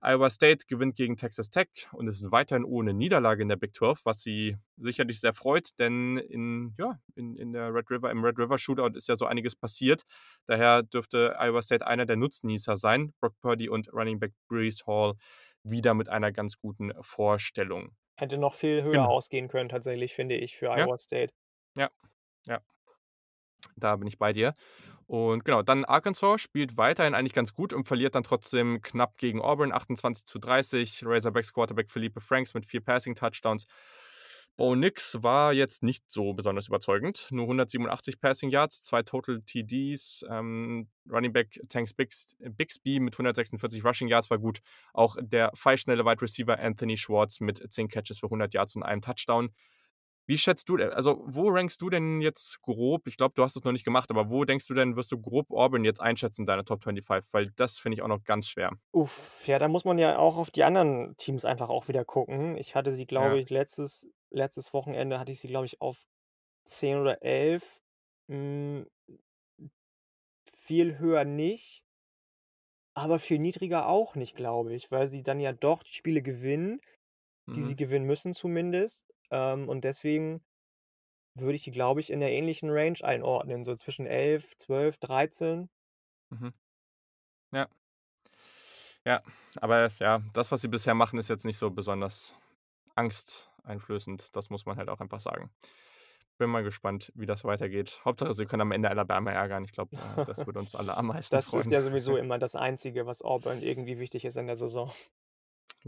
Iowa 0.00 0.30
State 0.30 0.66
gewinnt 0.66 0.96
gegen 0.96 1.16
Texas 1.16 1.50
Tech 1.50 1.68
und 1.92 2.08
ist 2.08 2.30
weiterhin 2.30 2.64
ohne 2.64 2.92
Niederlage 2.94 3.42
in 3.42 3.48
der 3.48 3.56
Big 3.56 3.74
12, 3.74 4.04
was 4.04 4.20
sie 4.22 4.56
sicherlich 4.76 5.20
sehr 5.20 5.34
freut, 5.34 5.70
denn 5.78 6.16
in, 6.18 6.74
ja, 6.78 6.98
in, 7.14 7.36
in 7.36 7.52
der 7.52 7.72
Red 7.74 7.90
River, 7.90 8.10
im 8.10 8.24
Red 8.24 8.38
River 8.38 8.58
Shootout 8.58 8.96
ist 8.96 9.08
ja 9.08 9.16
so 9.16 9.26
einiges 9.26 9.54
passiert. 9.56 10.02
Daher 10.46 10.82
dürfte 10.82 11.36
Iowa 11.38 11.62
State 11.62 11.86
einer 11.86 12.06
der 12.06 12.16
Nutznießer 12.16 12.76
sein. 12.76 13.12
Brock 13.20 13.34
Purdy 13.40 13.68
und 13.68 13.92
Running 13.92 14.18
Back 14.18 14.32
Brees 14.48 14.86
Hall 14.86 15.14
wieder 15.62 15.94
mit 15.94 16.08
einer 16.08 16.32
ganz 16.32 16.58
guten 16.58 16.92
Vorstellung. 17.02 17.94
Hätte 18.18 18.38
noch 18.38 18.54
viel 18.54 18.82
höher 18.82 18.92
Genau. 18.92 19.10
ausgehen 19.10 19.48
können, 19.48 19.68
tatsächlich, 19.68 20.14
finde 20.14 20.36
ich, 20.36 20.56
für 20.56 20.66
Ja. 20.66 20.86
Iowa 20.86 20.98
State. 20.98 21.32
Ja, 21.76 21.90
ja. 22.44 22.60
Da 23.76 23.96
bin 23.96 24.08
ich 24.08 24.18
bei 24.18 24.32
dir. 24.32 24.54
Und 25.12 25.44
genau, 25.44 25.60
dann 25.60 25.84
Arkansas 25.84 26.40
spielt 26.40 26.78
weiterhin 26.78 27.14
eigentlich 27.14 27.34
ganz 27.34 27.52
gut 27.52 27.74
und 27.74 27.86
verliert 27.86 28.14
dann 28.14 28.22
trotzdem 28.22 28.80
knapp 28.80 29.18
gegen 29.18 29.42
Auburn 29.42 29.70
28:30. 29.70 31.02
Razorbacks 31.04 31.52
Quarterback 31.52 31.90
Felipe 31.90 32.22
Franks 32.22 32.54
mit 32.54 32.64
vier 32.64 32.80
Passing 32.80 33.14
Touchdowns. 33.14 33.66
Bo 34.56 34.74
Nix 34.74 35.22
war 35.22 35.52
jetzt 35.52 35.82
nicht 35.82 36.10
so 36.10 36.32
besonders 36.32 36.68
überzeugend. 36.68 37.26
Nur 37.30 37.44
187 37.44 38.22
Passing 38.22 38.48
Yards, 38.48 38.80
zwei 38.84 39.02
Total 39.02 39.42
TDs. 39.42 40.24
Ähm, 40.30 40.88
Running 41.10 41.34
Back 41.34 41.60
Tanks 41.68 41.92
Bix, 41.92 42.34
Bixby 42.38 42.98
mit 42.98 43.12
146 43.12 43.84
Rushing 43.84 44.08
Yards 44.08 44.30
war 44.30 44.38
gut. 44.38 44.60
Auch 44.94 45.16
der 45.20 45.52
pfeilschnelle 45.54 46.06
Wide 46.06 46.22
Receiver 46.22 46.58
Anthony 46.58 46.96
Schwartz 46.96 47.40
mit 47.40 47.62
10 47.70 47.88
Catches 47.88 48.20
für 48.20 48.28
100 48.28 48.54
Yards 48.54 48.76
und 48.76 48.82
einem 48.82 49.02
Touchdown. 49.02 49.50
Wie 50.26 50.38
schätzt 50.38 50.68
du 50.68 50.76
denn, 50.76 50.90
also 50.92 51.22
wo 51.26 51.48
rankst 51.50 51.80
du 51.82 51.90
denn 51.90 52.20
jetzt 52.20 52.60
grob, 52.62 53.06
ich 53.08 53.16
glaube, 53.16 53.34
du 53.36 53.42
hast 53.42 53.56
es 53.56 53.64
noch 53.64 53.72
nicht 53.72 53.84
gemacht, 53.84 54.10
aber 54.10 54.30
wo 54.30 54.44
denkst 54.44 54.66
du 54.68 54.74
denn, 54.74 54.96
wirst 54.96 55.12
du 55.12 55.20
grob 55.20 55.50
Auburn 55.52 55.84
jetzt 55.84 56.00
einschätzen, 56.00 56.46
deine 56.46 56.64
Top 56.64 56.82
25? 56.84 57.32
Weil 57.32 57.48
das 57.56 57.78
finde 57.78 57.96
ich 57.96 58.02
auch 58.02 58.08
noch 58.08 58.24
ganz 58.24 58.48
schwer. 58.48 58.70
Uff, 58.94 59.46
ja, 59.46 59.58
da 59.58 59.68
muss 59.68 59.84
man 59.86 59.98
ja 59.98 60.18
auch 60.18 60.36
auf 60.36 60.50
die 60.50 60.64
anderen 60.64 61.16
Teams 61.16 61.44
einfach 61.46 61.70
auch 61.70 61.88
wieder 61.88 62.04
gucken. 62.04 62.56
Ich 62.58 62.74
hatte 62.74 62.92
sie, 62.92 63.06
glaube 63.06 63.38
Ja. 63.38 63.40
ich, 63.40 63.48
letztes 63.48 64.06
letztes 64.30 64.72
Wochenende 64.74 65.18
hatte 65.18 65.32
ich 65.32 65.40
sie, 65.40 65.48
glaube 65.48 65.64
ich, 65.66 65.80
auf 65.80 66.06
10 66.64 66.98
oder 66.98 67.22
11. 67.22 67.80
Hm, 68.28 68.86
viel 70.54 70.98
höher 70.98 71.24
nicht. 71.26 71.84
Aber 72.94 73.18
viel 73.18 73.38
niedriger 73.38 73.86
auch 73.88 74.14
nicht, 74.14 74.34
glaube 74.36 74.74
ich, 74.74 74.90
weil 74.90 75.06
sie 75.08 75.22
dann 75.22 75.40
ja 75.40 75.52
doch 75.52 75.82
die 75.82 75.92
Spiele 75.94 76.22
gewinnen, 76.22 76.80
die 77.56 77.62
sie 77.62 77.74
Mhm. 77.74 77.76
gewinnen 77.76 78.06
müssen 78.06 78.34
zumindest. 78.34 79.06
Ähm, 79.32 79.68
und 79.68 79.82
deswegen 79.84 80.44
würde 81.34 81.54
ich 81.54 81.64
die, 81.64 81.70
glaube 81.70 82.00
ich, 82.00 82.10
in 82.10 82.20
der 82.20 82.30
ähnlichen 82.30 82.70
Range 82.70 82.98
einordnen, 83.02 83.64
so 83.64 83.74
zwischen 83.74 84.06
11, 84.06 84.56
12, 84.58 84.98
13. 84.98 85.70
Mhm. 86.30 86.52
Ja. 87.52 87.68
Ja, 89.04 89.20
aber 89.56 89.88
ja, 89.98 90.22
das, 90.34 90.52
was 90.52 90.60
sie 90.60 90.68
bisher 90.68 90.94
machen, 90.94 91.18
ist 91.18 91.28
jetzt 91.28 91.44
nicht 91.44 91.56
so 91.56 91.70
besonders 91.70 92.36
angsteinflößend. 92.94 94.36
Das 94.36 94.50
muss 94.50 94.66
man 94.66 94.76
halt 94.76 94.88
auch 94.90 95.00
einfach 95.00 95.20
sagen. 95.20 95.50
Bin 96.38 96.50
mal 96.50 96.62
gespannt, 96.62 97.10
wie 97.14 97.26
das 97.26 97.44
weitergeht. 97.44 98.00
Hauptsache, 98.04 98.32
sie 98.32 98.44
können 98.44 98.62
am 98.62 98.72
Ende 98.72 98.90
Alabama 98.90 99.32
ärgern. 99.32 99.64
Ich 99.64 99.72
glaube, 99.72 99.96
äh, 99.96 100.24
das 100.26 100.46
würde 100.46 100.58
uns 100.60 100.74
alle 100.74 100.96
am 100.96 101.06
meisten 101.08 101.34
Das 101.34 101.46
ist 101.46 101.50
freuen. 101.50 101.70
ja 101.70 101.82
sowieso 101.82 102.16
immer 102.18 102.38
das 102.38 102.54
Einzige, 102.54 103.06
was 103.06 103.22
Auburn 103.22 103.62
irgendwie 103.62 103.98
wichtig 103.98 104.24
ist 104.24 104.36
in 104.36 104.46
der 104.46 104.56
Saison. 104.56 104.92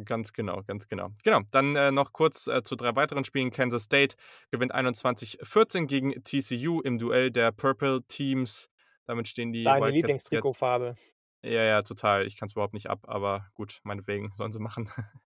Ganz 0.05 0.33
genau, 0.33 0.63
ganz 0.67 0.89
genau. 0.89 1.11
Genau, 1.23 1.41
dann, 1.53 1.77
äh, 1.77 1.93
noch 1.93 2.13
kurz, 2.13 2.47
äh, 2.47 2.63
zu 2.63 2.75
3 2.77 2.97
weiteren 2.97 3.25
Spielen. 3.25 3.51
Kansas 3.51 3.85
State 3.85 4.17
gewinnt 4.51 4.75
21:14 4.75 5.87
gegen 5.87 6.25
TCU 6.25 6.81
im 6.81 6.99
Duell 6.99 7.31
der 7.31 7.53
Purple 7.53 8.03
Teams. 8.09 8.69
Damit 9.07 9.29
stehen 9.29 9.53
die 9.53 9.63
Deine 9.63 9.87
Wildcats 9.87 9.95
jetzt 9.95 10.03
Lieblingstrikotfarbe. 10.03 10.97
Ja, 11.43 11.63
ja, 11.63 11.83
total. 11.83 12.27
Ich 12.27 12.37
kann's 12.37 12.53
überhaupt 12.53 12.75
nicht 12.75 12.89
ab, 12.89 13.01
aber 13.07 13.47
gut, 13.55 13.81
meinetwegen, 13.85 14.33
sollen 14.35 14.53
sie 14.53 14.61
machen. 14.61 14.89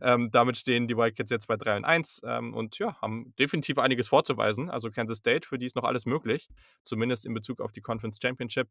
Ähm, 0.00 0.30
damit 0.30 0.56
stehen 0.58 0.86
die 0.86 0.96
Wildcats 0.96 1.30
jetzt 1.30 1.48
bei 1.48 1.56
3 1.56 1.78
und 1.78 1.84
1, 1.84 2.22
ähm, 2.24 2.54
und 2.54 2.78
ja, 2.78 3.00
haben 3.00 3.34
definitiv 3.38 3.78
einiges 3.78 4.08
vorzuweisen. 4.08 4.70
Also 4.70 4.90
Kansas 4.90 5.18
State, 5.18 5.48
für 5.48 5.58
die 5.58 5.66
ist 5.66 5.76
noch 5.76 5.84
alles 5.84 6.06
möglich, 6.06 6.48
zumindest 6.84 7.26
in 7.26 7.34
Bezug 7.34 7.60
auf 7.60 7.72
die 7.72 7.80
Conference 7.80 8.18
Championship. 8.20 8.68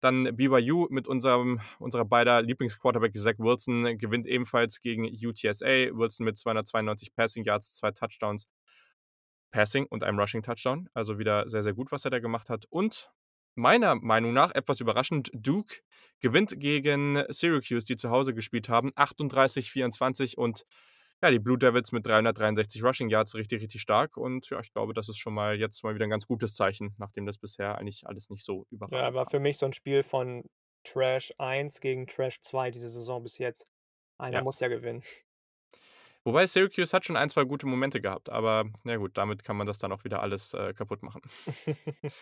Dann 0.00 0.36
BYU 0.36 0.86
mit 0.90 1.08
unserem 1.08 1.60
unserer 1.78 2.04
beider 2.04 2.42
Lieblingsquarterback 2.42 3.16
Zach 3.16 3.38
Wilson 3.38 3.98
gewinnt 3.98 4.26
ebenfalls 4.26 4.80
gegen 4.80 5.04
UTSA. 5.04 5.96
Wilson 5.96 6.24
mit 6.24 6.38
292 6.38 7.14
Passing 7.14 7.44
Yards, 7.44 7.74
2 7.76 7.90
Touchdowns 7.92 8.48
Passing 9.50 9.86
und 9.86 10.04
einem 10.04 10.18
Rushing 10.18 10.42
Touchdown. 10.42 10.88
Also 10.94 11.18
wieder 11.18 11.48
sehr, 11.48 11.62
sehr 11.62 11.74
gut, 11.74 11.90
was 11.90 12.04
er 12.04 12.10
da 12.10 12.20
gemacht 12.20 12.48
hat. 12.50 12.66
Und 12.70 13.10
meiner 13.54 13.96
Meinung 13.96 14.32
nach 14.32 14.54
etwas 14.54 14.80
überraschend, 14.80 15.30
Duke 15.32 15.80
gewinnt 16.20 16.54
gegen 16.58 17.24
Syracuse, 17.28 17.86
die 17.86 17.96
zu 17.96 18.10
Hause 18.10 18.34
gespielt 18.34 18.68
haben, 18.68 18.92
38:24 18.94 20.36
und 20.36 20.64
ja, 21.22 21.30
die 21.30 21.38
Blue 21.40 21.58
Devils 21.58 21.92
mit 21.92 22.06
363 22.06 22.82
Rushing 22.84 23.08
Yards 23.10 23.34
richtig, 23.34 23.62
richtig 23.62 23.80
stark. 23.80 24.16
Und 24.16 24.48
ja, 24.50 24.60
ich 24.60 24.72
glaube, 24.72 24.94
das 24.94 25.08
ist 25.08 25.18
schon 25.18 25.34
mal 25.34 25.56
jetzt 25.58 25.82
mal 25.84 25.94
wieder 25.94 26.04
ein 26.06 26.10
ganz 26.10 26.26
gutes 26.26 26.54
Zeichen, 26.54 26.94
nachdem 26.98 27.26
das 27.26 27.38
bisher 27.38 27.76
eigentlich 27.78 28.06
alles 28.06 28.30
nicht 28.30 28.44
so 28.44 28.66
Ja, 28.90 29.12
überragend 29.12 29.14
war 29.14 29.26
war. 29.26 29.26
für 29.26 29.38
mich 29.38 29.58
so 29.58 29.66
'n 29.66 29.72
Spiel 29.74 30.02
von 30.02 30.44
Trash 30.84 31.32
1 31.38 31.80
gegen 31.80 32.06
Trash 32.06 32.40
2 32.40 32.70
diese 32.70 32.88
Saison 32.88 33.22
bis 33.22 33.38
jetzt. 33.38 33.66
Einer 34.18 34.40
Ja. 34.40 34.42
muss 34.42 34.60
ja 34.60 34.68
gewinnen. 34.68 35.02
Wobei 36.24 36.46
Syracuse 36.46 36.92
hat 36.94 37.04
schon 37.04 37.16
ein, 37.16 37.30
2 37.30 37.44
gute 37.44 37.66
Momente 37.66 38.00
gehabt, 38.00 38.28
aber 38.30 38.64
na 38.84 38.96
gut, 38.96 39.16
damit 39.16 39.44
kann 39.44 39.56
man 39.56 39.66
das 39.66 39.78
dann 39.78 39.92
auch 39.92 40.04
wieder 40.04 40.22
alles, 40.22 40.52
äh, 40.54 40.74
kaputt 40.74 41.02
machen. 41.02 41.22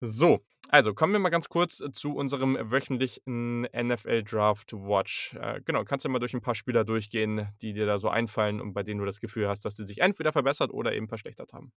So, 0.00 0.40
also 0.68 0.94
kommen 0.94 1.12
wir 1.12 1.20
mal 1.20 1.30
ganz 1.30 1.48
kurz 1.48 1.82
zu 1.92 2.14
unserem 2.14 2.58
wöchentlichen 2.70 3.62
NFL 3.62 4.24
Draft 4.24 4.72
Watch. 4.72 5.34
Äh, 5.40 5.60
genau, 5.64 5.84
kannst 5.84 6.04
ja 6.04 6.10
mal 6.10 6.18
durch 6.18 6.34
ein 6.34 6.40
paar 6.40 6.54
Spieler 6.54 6.84
durchgehen, 6.84 7.48
die 7.62 7.72
dir 7.72 7.86
da 7.86 7.98
so 7.98 8.08
einfallen 8.08 8.60
und 8.60 8.74
bei 8.74 8.82
denen 8.82 9.00
du 9.00 9.06
das 9.06 9.20
Gefühl 9.20 9.48
hast, 9.48 9.64
dass 9.64 9.76
sie 9.76 9.86
sich 9.86 10.00
entweder 10.00 10.32
verbessert 10.32 10.72
oder 10.72 10.92
eben 10.92 11.08
verschlechtert 11.08 11.52
haben. 11.52 11.72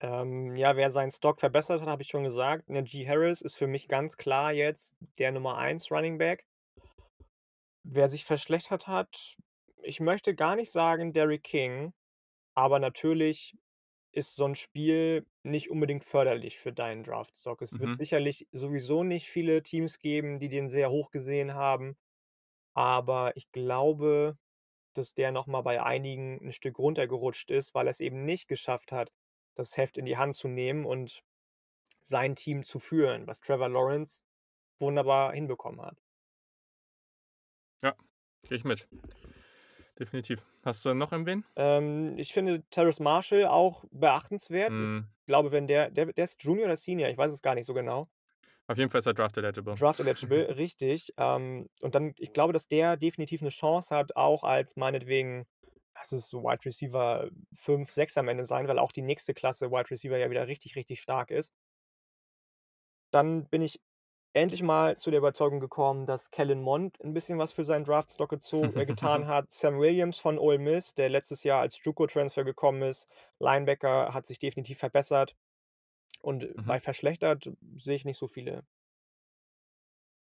Ähm, 0.00 0.56
ja, 0.56 0.76
wer 0.76 0.90
seinen 0.90 1.10
Stock 1.10 1.40
verbessert 1.40 1.80
hat, 1.80 1.88
habe 1.88 2.02
ich 2.02 2.08
schon 2.08 2.24
gesagt. 2.24 2.68
Najee 2.68 3.06
Harris 3.06 3.40
ist 3.40 3.56
für 3.56 3.66
mich 3.66 3.86
ganz 3.86 4.16
klar 4.16 4.52
jetzt 4.52 4.96
der 5.18 5.30
Nummer 5.32 5.58
1 5.58 5.90
Running 5.90 6.18
Back. 6.18 6.46
Wer 7.84 8.08
sich 8.08 8.24
verschlechtert 8.24 8.86
hat, 8.86 9.36
ich 9.82 10.00
möchte 10.00 10.34
gar 10.34 10.56
nicht 10.56 10.70
sagen 10.70 11.12
Derrick 11.12 11.42
King, 11.42 11.92
aber 12.54 12.78
natürlich 12.78 13.56
ist 14.12 14.36
so 14.36 14.44
'n 14.46 14.54
Spiel 14.54 15.26
nicht 15.42 15.70
unbedingt 15.70 16.04
förderlich 16.04 16.58
für 16.58 16.72
deinen 16.72 17.04
Draftstock. 17.04 17.62
Es 17.62 17.80
wird 17.80 17.94
Mhm. 17.94 17.96
sicherlich 17.96 18.48
sowieso 18.52 19.04
nicht 19.04 19.28
viele 19.28 19.62
Teams 19.62 19.98
geben, 19.98 20.38
die 20.38 20.48
den 20.48 20.68
sehr 20.68 20.90
hoch 20.90 21.10
gesehen 21.10 21.54
haben, 21.54 21.96
aber 22.74 23.36
ich 23.36 23.52
glaube, 23.52 24.38
dass 24.94 25.14
der 25.14 25.32
noch 25.32 25.46
mal 25.48 25.62
bei 25.62 25.82
einigen 25.82 26.38
'n 26.40 26.52
Stück 26.52 26.78
runtergerutscht 26.78 27.50
ist, 27.52 27.74
weil 27.74 27.86
er's 27.88 28.00
eben 28.00 28.24
nicht 28.26 28.48
geschafft 28.48 28.92
hat, 28.92 29.12
das 29.56 29.76
Heft 29.78 29.98
in 29.98 30.06
die 30.06 30.18
Hand 30.18 30.34
zu 30.36 30.48
nehmen 30.48 30.86
und 30.86 31.22
sein 32.02 32.36
Team 32.36 32.64
zu 32.64 32.78
führen, 32.80 33.26
was 33.28 33.40
Trevor 33.40 33.68
Lawrence 33.70 34.22
wunderbar 34.80 35.32
hinbekommen 35.34 35.82
hat. 35.82 36.00
Ja, 37.82 37.94
gehe 38.48 38.58
ich 38.58 38.64
mit. 38.64 38.88
Definitiv. 39.98 40.46
Hast 40.64 40.84
du 40.84 40.94
noch 40.94 41.12
irgendwen? 41.12 41.44
Ähm, 41.56 42.16
ich 42.18 42.32
finde 42.32 42.62
Terrace 42.70 43.00
Marshall 43.00 43.46
auch 43.46 43.84
beachtenswert. 43.90 44.74
Ich 44.78 44.88
Mhm. 44.88 45.12
glaube, 45.26 45.52
wenn 45.52 45.66
der 45.66 45.90
der 45.90 46.12
der 46.12 46.24
ist 46.24 46.42
Junior 46.42 46.66
oder 46.66 46.76
Senior? 46.76 47.08
Ich 47.10 47.18
weiß 47.18 47.32
es 47.32 47.42
gar 47.42 47.54
nicht 47.54 47.66
so 47.66 47.74
genau. 47.74 48.08
Auf 48.68 48.78
jeden 48.78 48.90
Fall 48.90 48.98
ist 49.00 49.06
er 49.06 49.14
Draft 49.14 49.36
eligible. 49.38 49.78
Draft 49.78 50.00
eligible, 50.00 50.48
richtig. 50.56 51.12
Ähm, 51.16 51.68
und 51.80 51.94
dann 51.94 52.14
ich 52.18 52.32
glaube, 52.32 52.52
dass 52.52 52.68
der 52.68 52.96
definitiv 52.96 53.40
'ne 53.42 53.48
Chance 53.48 53.94
hat, 53.94 54.16
auch 54.16 54.44
als 54.44 54.76
meinetwegen 54.76 55.46
lass 55.94 56.12
es 56.12 56.28
so 56.28 56.42
Wide 56.42 56.64
Receiver 56.64 57.30
5, 57.54 57.90
6 57.90 58.16
am 58.18 58.28
Ende 58.28 58.44
sein, 58.44 58.68
weil 58.68 58.78
auch 58.78 58.92
die 58.92 59.02
nächste 59.02 59.34
Klasse 59.34 59.70
Wide 59.70 59.90
Receiver 59.90 60.16
ja 60.18 60.30
wieder 60.30 60.46
richtig, 60.48 60.76
richtig 60.76 61.00
stark 61.00 61.30
ist. 61.30 61.52
Dann 63.12 63.46
bin 63.48 63.62
ich 63.62 63.80
endlich 64.34 64.62
mal 64.62 64.96
zu 64.96 65.10
der 65.10 65.18
Überzeugung 65.18 65.60
gekommen, 65.60 66.06
dass 66.06 66.30
Kellen 66.30 66.62
Mond 66.62 66.98
'n 67.02 67.12
bisschen 67.14 67.38
was 67.38 67.52
für 67.52 67.64
seinen 67.64 67.84
Draftstock 67.84 68.30
gezo 68.30 68.72
äh, 68.76 68.86
getan 68.86 69.26
hat. 69.28 69.50
Sam 69.52 69.78
Williams 69.78 70.20
von 70.20 70.38
Ole 70.38 70.58
Miss, 70.58 70.94
der 70.94 71.08
letztes 71.10 71.44
Jahr 71.44 71.60
als 71.60 71.82
JUCO-Transfer 71.84 72.44
gekommen 72.44 72.82
ist, 72.82 73.08
Linebacker, 73.38 74.14
hat 74.14 74.26
sich 74.26 74.38
definitiv 74.38 74.78
verbessert. 74.78 75.36
Und 76.22 76.48
Mhm. 76.56 76.66
bei 76.66 76.80
verschlechtert 76.80 77.50
sehe 77.76 77.96
ich 77.96 78.04
nicht 78.06 78.18
so 78.18 78.28
viele. 78.28 78.64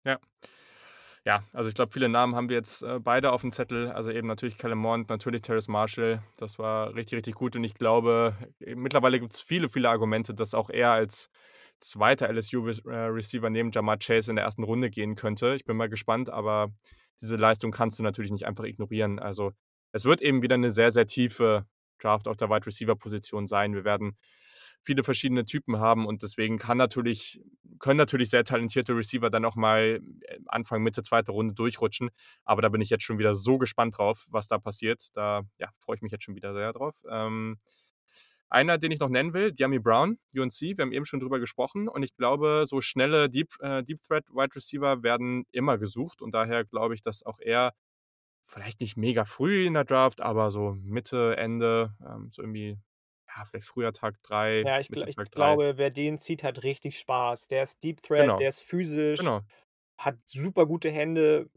Ja. 0.04 0.20
Ja, 1.26 1.42
also 1.52 1.68
ich 1.68 1.74
glaube, 1.74 1.92
viele 1.92 2.08
Namen 2.08 2.34
haben 2.34 2.48
wir 2.48 2.56
jetzt, 2.56 2.82
äh, 2.82 2.98
beide 2.98 3.30
auf'm 3.32 3.52
Zettel. 3.52 3.90
Also 3.90 4.10
eben 4.10 4.26
natürlich 4.26 4.56
Kellen 4.56 4.78
Mond, 4.78 5.08
natürlich 5.10 5.42
Terrace 5.42 5.68
Marshall. 5.68 6.22
Das 6.38 6.58
war 6.58 6.94
richtig, 6.94 7.18
richtig 7.18 7.34
gut 7.34 7.56
und 7.56 7.64
ich 7.64 7.74
glaube, 7.74 8.34
mittlerweile 8.60 9.20
gibt's 9.20 9.40
viele, 9.40 9.68
viele 9.68 9.90
Argumente, 9.90 10.34
dass 10.34 10.54
auch 10.54 10.70
er 10.70 10.92
als 10.92 11.28
zweiter 11.80 12.28
LSU-Res 12.28 12.80
äh, 12.86 13.50
neben 13.50 13.70
Ja'Marr 13.70 13.98
Chase 13.98 14.30
in 14.30 14.36
der 14.36 14.44
ersten 14.44 14.62
Runde 14.64 14.90
gehen 14.90 15.14
könnte. 15.16 15.54
Ich 15.56 15.64
bin 15.64 15.76
mal 15.76 15.88
gespannt, 15.88 16.30
aber 16.30 16.72
diese 17.20 17.36
Leistung 17.36 17.70
kannst 17.70 17.98
du 17.98 18.02
natürlich 18.02 18.30
nicht 18.30 18.46
einfach 18.46 18.64
ignorieren. 18.64 19.18
Also, 19.18 19.52
es 19.92 20.04
wird 20.04 20.22
eben 20.22 20.42
wieder 20.42 20.56
'ne 20.56 20.70
sehr, 20.70 20.90
sehr 20.92 21.06
tiefe 21.06 21.66
Draft 21.98 22.28
auf 22.28 22.36
der 22.36 22.48
Wide 22.50 22.66
Receiver 22.66 22.96
Position 22.96 23.46
sein. 23.46 23.74
Wir 23.74 23.84
werden 23.84 24.16
viele 24.82 25.04
verschiedene 25.04 25.44
Typen 25.44 25.78
haben 25.78 26.06
und 26.06 26.22
deswegen 26.22 26.58
kann 26.58 26.78
natürlich 26.78 27.40
können 27.78 27.96
natürlich 27.98 28.28
sehr 28.30 28.44
talentierte 28.44 28.94
Receiver 28.94 29.30
dann 29.30 29.44
auch 29.44 29.56
mal 29.56 30.00
äh, 30.22 30.38
Anfang, 30.46 30.82
Mitte, 30.82 31.02
zweite 31.02 31.32
Runde 31.32 31.54
durchrutschen. 31.54 32.10
Aber 32.44 32.62
da 32.62 32.68
bin 32.68 32.80
ich 32.82 32.90
jetzt 32.90 33.04
schon 33.04 33.18
wieder 33.18 33.34
so 33.34 33.58
gespannt 33.58 33.96
drauf, 33.98 34.26
was 34.28 34.48
da 34.48 34.58
passiert. 34.58 35.08
Da, 35.14 35.42
ja, 35.58 35.70
freue 35.78 35.96
ich 35.96 36.02
mich 36.02 36.12
jetzt 36.12 36.24
schon 36.24 36.36
wieder 36.36 36.54
sehr 36.54 36.72
drauf. 36.72 36.94
Ähm, 37.10 37.58
einer, 38.50 38.78
den 38.78 38.92
ich 38.92 39.00
noch 39.00 39.08
nennen 39.08 39.34
will, 39.34 39.52
Dyami 39.52 39.78
Brown, 39.78 40.18
UNC. 40.36 40.76
Wir 40.76 40.82
haben 40.82 40.92
eben 40.92 41.06
schon 41.06 41.20
drüber 41.20 41.38
gesprochen 41.40 41.88
und 41.88 42.02
ich 42.02 42.14
glaube, 42.16 42.64
so 42.66 42.80
schnelle 42.80 43.30
Deep 43.30 43.54
äh, 43.60 43.82
Deep 43.84 44.02
Threat 44.02 44.26
Wide 44.30 44.54
Receiver 44.56 45.02
werden 45.02 45.44
immer 45.52 45.78
gesucht 45.78 46.22
und 46.22 46.32
daher 46.34 46.64
glaube 46.64 46.94
ich, 46.94 47.02
dass 47.02 47.24
auch 47.24 47.38
er 47.40 47.72
vielleicht 48.48 48.80
nicht 48.80 48.96
mega 48.96 49.24
früh 49.24 49.66
in 49.66 49.74
der 49.74 49.84
Draft, 49.84 50.20
aber 50.20 50.50
so 50.50 50.72
Mitte, 50.82 51.36
Ende, 51.36 51.94
ähm, 52.06 52.30
so 52.32 52.42
irgendwie 52.42 52.78
ja, 53.28 53.44
vielleicht 53.44 53.68
früher 53.68 53.92
Tag 53.92 54.16
3, 54.22 54.66
Ja, 54.66 54.78
ich 54.78 54.90
gl 54.90 55.04
ich 55.08 55.16
Tag 55.16 55.30
3. 55.32 55.58
glaube, 55.58 55.74
wer 55.78 55.90
den 55.90 56.18
zieht, 56.18 56.42
hat 56.42 56.62
richtig 56.62 56.98
Spaß. 56.98 57.46
Der 57.48 57.62
ist 57.62 57.82
Deep 57.82 58.02
Threat, 58.02 58.32
Genau. 58.32 58.38
der 58.38 58.48
ist 58.50 58.60
physisch, 58.60 59.20
Genau. 59.20 59.42
hat 59.98 60.18
super 60.26 60.66
gute 60.66 60.90
Hände, 60.90 61.50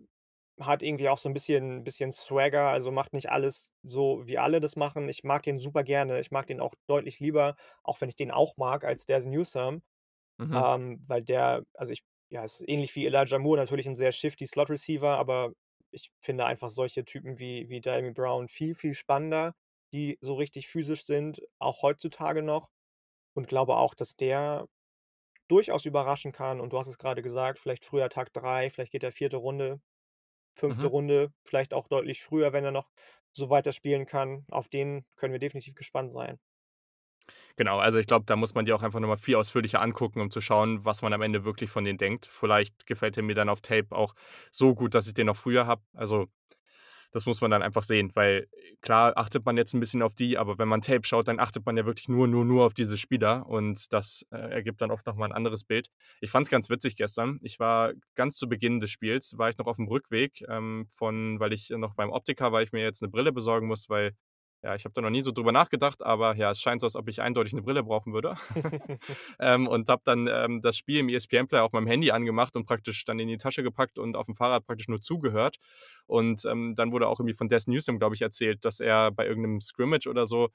hat 0.59 0.83
irgendwie 0.83 1.09
auch 1.09 1.17
so 1.17 1.29
'n 1.29 1.33
bisschen 1.33 1.83
bisschen 1.83 2.11
Swagger, 2.11 2.69
also 2.69 2.91
macht 2.91 3.13
nicht 3.13 3.29
alles 3.31 3.73
so, 3.83 4.21
wie 4.27 4.37
alle 4.37 4.59
das 4.61 4.75
machen. 4.75 5.09
Ich 5.09 5.23
mag 5.23 5.43
den 5.43 5.59
super 5.59 5.83
gerne. 5.83 6.19
Ich 6.19 6.31
mag 6.31 6.47
den 6.47 6.59
auch 6.61 6.73
deutlich 6.87 7.19
lieber, 7.19 7.55
auch 7.83 8.01
wenn 8.01 8.09
ich 8.09 8.15
den 8.15 8.31
auch 8.31 8.57
mag, 8.57 8.83
als 8.85 9.05
Dazz 9.05 9.25
Newsome, 9.25 9.81
Mhm. 10.39 10.63
ähm, 10.63 11.03
weil 11.07 11.23
der 11.23 11.63
also 11.75 11.93
ich 11.93 12.03
ja, 12.29 12.43
ist 12.43 12.63
ähnlich 12.67 12.95
wie 12.95 13.05
Elijah 13.07 13.39
Moore 13.39 13.59
natürlich 13.59 13.87
'n 13.87 13.95
sehr 13.95 14.11
shifty 14.13 14.45
Slot 14.47 14.69
Receiver, 14.71 15.17
aber 15.17 15.53
ich 15.91 16.11
finde 16.21 16.45
einfach 16.45 16.69
solche 16.71 17.05
Typen 17.05 17.39
wie 17.39 17.69
wie 17.69 17.81
Dyami 17.81 18.11
Brown 18.11 18.47
viel, 18.49 18.75
viel 18.75 18.93
spannender, 18.95 19.55
die 19.93 20.17
so 20.21 20.35
richtig 20.35 20.67
physisch 20.69 21.05
sind, 21.05 21.41
auch 21.59 21.81
heutzutage 21.83 22.43
noch 22.43 22.69
und 23.35 23.47
glaube 23.49 23.77
auch, 23.77 23.95
dass 23.95 24.15
der 24.17 24.67
durchaus 25.49 25.85
überraschen 25.85 26.31
kann 26.33 26.61
und 26.61 26.73
du 26.73 26.79
hast 26.79 26.87
es 26.87 26.97
grade 26.99 27.21
gesagt, 27.23 27.59
vielleicht 27.59 27.85
früher 27.85 28.09
Tag 28.09 28.33
3, 28.33 28.69
vielleicht 28.69 28.91
geht 28.93 29.03
er 29.03 29.11
4. 29.13 29.37
Runde, 29.37 29.81
5. 30.53 30.85
Mhm. 30.85 30.87
Runde, 30.87 31.33
vielleicht 31.43 31.73
auch 31.73 31.87
deutlich 31.87 32.23
früher, 32.23 32.53
wenn 32.53 32.63
er 32.65 32.71
noch 32.71 32.89
so 33.31 33.49
weiterspielen 33.49 34.05
kann. 34.05 34.45
Auf 34.51 34.69
den 34.69 35.05
können 35.15 35.33
wir 35.33 35.39
definitiv 35.39 35.75
gespannt 35.75 36.11
sein. 36.11 36.39
Genau, 37.55 37.77
also 37.79 37.99
ich 37.99 38.07
glaube, 38.07 38.25
da 38.25 38.35
muss 38.35 38.53
man 38.55 38.65
die 38.65 38.73
auch 38.73 38.81
einfach 38.83 38.99
noch 38.99 39.07
mal 39.07 39.17
viel 39.17 39.35
ausführlicher 39.35 39.81
angucken, 39.81 40.21
um 40.21 40.31
zu 40.31 40.41
schauen, 40.41 40.83
was 40.85 41.01
man 41.01 41.13
am 41.13 41.21
Ende 41.21 41.45
wirklich 41.45 41.69
von 41.69 41.83
denen 41.83 41.97
denkt. 41.97 42.25
Vielleicht 42.25 42.85
gefällt 42.87 43.17
er 43.17 43.23
mir 43.23 43.35
dann 43.35 43.49
auf 43.49 43.61
Tape 43.61 43.87
auch 43.91 44.15
so 44.51 44.73
gut, 44.75 44.93
dass 44.95 45.07
ich 45.07 45.13
den 45.13 45.27
noch 45.27 45.37
früher 45.37 45.67
habe. 45.67 45.83
Also, 45.93 46.27
das 47.13 47.25
muss 47.25 47.41
man 47.41 47.51
dann 47.51 47.61
einfach 47.63 47.83
sehen, 47.83 48.11
weil 48.15 48.47
klar 48.81 49.13
achtet 49.17 49.45
man 49.45 49.57
jetzt 49.57 49.73
'n 49.75 49.79
bisschen 49.79 50.01
auf 50.01 50.13
die, 50.15 50.37
aber 50.37 50.57
wenn 50.57 50.67
man 50.67 50.81
Tape 50.81 51.01
schaut, 51.05 51.27
dann 51.29 51.39
achtet 51.39 51.65
man 51.65 51.77
ja 51.77 51.85
wirklich 51.85 52.09
nur, 52.09 52.27
nur, 52.27 52.45
nur 52.45 52.65
auf 52.65 52.73
diese 52.73 52.97
Spieler 52.97 53.45
und 53.47 53.93
das, 53.93 54.25
äh, 54.31 54.37
ergibt 54.37 54.81
dann 54.81 54.91
oft 54.91 55.05
noch 55.05 55.15
mal 55.15 55.27
'n 55.27 55.31
anderes 55.33 55.63
Bild. 55.63 55.89
Ich 56.21 56.31
fand's 56.31 56.49
ganz 56.49 56.69
witzig 56.69 56.95
gestern. 56.97 57.39
Ich 57.43 57.59
war 57.59 57.93
ganz 58.15 58.37
zu 58.37 58.49
Beginn 58.49 58.79
des 58.81 58.91
Spiels 58.91 59.37
war 59.37 59.49
ich 59.49 59.57
noch 59.57 59.67
auf'm 59.67 59.87
Rückweg, 59.89 60.43
ähm, 60.49 60.87
von 60.95 61.39
weil 61.39 61.53
ich 61.53 61.69
noch 61.69 61.95
beim 61.95 62.09
Optiker 62.11 62.51
weil 62.51 62.63
ich 62.65 62.71
mir 62.73 62.81
jetzt 62.83 63.01
'ne 63.01 63.09
Brille 63.09 63.31
besorgen 63.31 63.67
muss, 63.67 63.89
weil 63.89 64.13
ja, 64.63 64.75
ich 64.75 64.85
habe 64.85 64.93
da 64.93 65.01
noch 65.01 65.09
nie 65.09 65.21
so 65.21 65.31
drüber 65.31 65.51
nachgedacht, 65.51 66.03
aber 66.03 66.35
ja, 66.35 66.51
es 66.51 66.61
scheint 66.61 66.81
so, 66.81 66.87
als 66.87 66.95
ob 66.95 67.09
ich 67.09 67.21
eindeutig 67.21 67.53
'ne 67.53 67.61
Brille 67.63 67.83
brauchen 67.83 68.13
würde. 68.13 68.35
Ähm, 69.39 69.67
und 69.67 69.89
habe 69.89 70.01
dann, 70.05 70.27
ähm, 70.31 70.61
das 70.61 70.77
Spiel 70.77 70.99
im 70.99 71.09
ESPN 71.09 71.47
Player 71.47 71.63
auf 71.63 71.73
meinem 71.73 71.87
Handy 71.87 72.11
angemacht 72.11 72.55
und 72.55 72.65
praktisch 72.65 73.03
dann 73.05 73.19
in 73.19 73.27
die 73.27 73.37
Tasche 73.37 73.63
gepackt 73.63 73.97
und 73.99 74.15
auf'm 74.15 74.35
Fahrrad 74.35 74.65
praktisch 74.65 74.87
nur 74.87 75.01
zugehört. 75.01 75.57
Und, 76.07 76.45
ähm, 76.45 76.75
dann 76.77 76.91
wurde 76.91 77.07
auch 77.07 77.19
irgendwie 77.19 77.35
von 77.35 77.49
Dazz 77.49 77.67
Newsome, 77.67 77.99
glaube 77.99 78.15
ich, 78.15 78.21
erzählt, 78.21 78.63
dass 78.65 78.79
er 78.79 79.11
bei 79.11 79.25
irgend 79.27 79.43
'nem 79.47 79.61
Scrimmage 79.61 80.07
oder 80.09 80.25
so, 80.27 80.49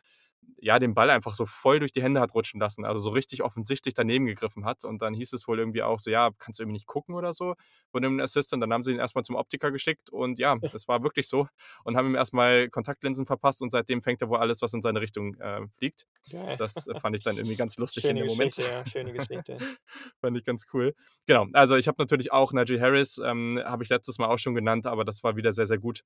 ja, 0.61 0.79
den 0.79 0.95
Ball 0.95 1.11
einfach 1.11 1.35
so 1.37 1.47
voll 1.47 1.79
durch 1.79 1.93
die 1.93 2.03
Hände 2.03 2.21
hat 2.21 2.35
rutschen 2.35 2.61
lassen, 2.61 2.85
also 2.85 3.01
so 3.01 3.11
richtig 3.11 3.43
offensichtlich 3.43 3.95
daneben 3.95 4.27
gegriffen 4.27 4.65
hat. 4.65 4.85
Und 4.85 5.01
dann 5.03 5.15
hieß 5.15 5.33
es 5.33 5.47
wohl 5.47 5.59
irgendwie 5.59 5.83
auch 5.83 6.01
so: 6.01 6.11
„Ja, 6.11 6.31
kannst 6.39 6.59
du 6.59 6.63
irgendwie 6.65 6.75
nicht 6.75 6.87
gucken 6.87 7.15
oder 7.15 7.33
so?“ 7.33 7.55
von 7.93 8.03
dem 8.03 8.19
Assistant. 8.21 8.63
Dann 8.63 8.73
haben 8.73 8.83
sie 8.83 8.93
ihn 8.93 8.99
erst 8.99 9.15
mal 9.15 9.23
zum 9.23 9.37
Optiker 9.37 9.71
geschickt 9.71 10.11
und 10.11 10.39
ja, 10.39 10.57
das 10.73 10.89
war 10.89 11.03
wirklich 11.03 11.29
so 11.29 11.47
und 11.85 11.97
haben 11.97 12.09
ihm 12.09 12.15
erst 12.17 12.33
mal 12.35 12.69
Kontaktlinsen 12.71 13.27
verpasst 13.27 13.63
und 13.63 13.71
seitdem 13.71 14.01
fängt 14.01 14.21
er 14.23 14.29
wohl 14.29 14.39
alles, 14.39 14.61
was 14.63 14.75
in 14.75 14.83
seine 14.83 15.01
Richtung, 15.01 15.35
äh, 15.37 15.61
fliegt. 15.77 16.07
Geil. 16.31 16.59
Das, 16.59 16.87
äh, 16.89 16.95
fand 16.97 17.15
ich 17.17 17.23
dann 17.23 17.37
irgendwie 17.39 17.57
ganz 17.57 17.77
lustig 17.79 18.09
in 18.09 18.17
Schöne 18.17 18.19
dem 18.19 18.27
Moment. 18.27 18.57
Geschichte, 18.57 18.63
ja, 18.65 18.87
schöne 18.87 19.13
Geschichte. 19.13 19.57
Fand 20.21 20.37
ich 20.37 20.45
ganz 20.45 20.65
cool. 20.73 20.95
Genau, 21.27 21.47
also 21.53 21.77
ich 21.77 21.89
habe 21.89 21.97
natürlich 22.01 22.33
auch 22.33 22.53
Najee 22.53 22.81
Harris, 22.81 23.19
ähm, 23.25 23.61
habe 23.65 23.83
ich 23.83 23.89
letztes 23.89 24.19
Mal 24.19 24.27
auch 24.29 24.39
schon 24.39 24.55
genannt, 24.55 24.87
aber 24.87 25.05
das 25.05 25.23
war 25.23 25.37
wieder 25.37 25.53
sehr, 25.53 25.67
sehr 25.67 25.79
gut. 25.79 26.03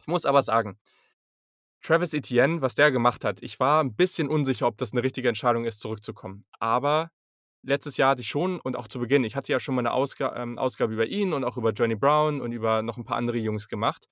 Ich 0.00 0.06
muss 0.06 0.24
aber 0.26 0.42
sagen 0.42 0.78
Travis 1.84 2.14
Etienne, 2.14 2.62
was 2.62 2.76
der 2.76 2.92
gemacht 2.92 3.24
hat 3.24 3.42
ich 3.42 3.58
war 3.58 3.80
'n 3.82 3.94
bisschen 3.96 4.28
unsicher, 4.28 4.68
ob 4.68 4.78
das 4.78 4.92
'ne 4.92 5.02
richtige 5.02 5.28
Entscheidung 5.28 5.64
ist, 5.64 5.80
zurückzukommen. 5.80 6.44
Aber 6.60 7.10
letztes 7.62 7.96
Jahr 7.96 8.10
hatte 8.10 8.22
ich 8.22 8.28
schon 8.28 8.60
und 8.60 8.76
auch 8.76 8.88
zu 8.88 9.00
Beginn 9.00 9.24
ich 9.24 9.36
hatte 9.36 9.52
ja 9.52 9.60
schon 9.60 9.76
mal 9.76 9.82
'ne 9.82 9.92
Ausga 9.92 10.36
ähm, 10.36 10.58
Ausgabe 10.58 10.92
über 10.94 11.06
ihn 11.06 11.32
und 11.32 11.44
auch 11.44 11.56
über 11.56 11.72
Journey 11.72 11.96
Brown 11.96 12.40
und 12.42 12.52
über 12.52 12.82
noch 12.82 12.98
'n 12.98 13.04
paar 13.04 13.16
andere 13.16 13.38
Jungs 13.38 13.68
gemacht. 13.68 14.06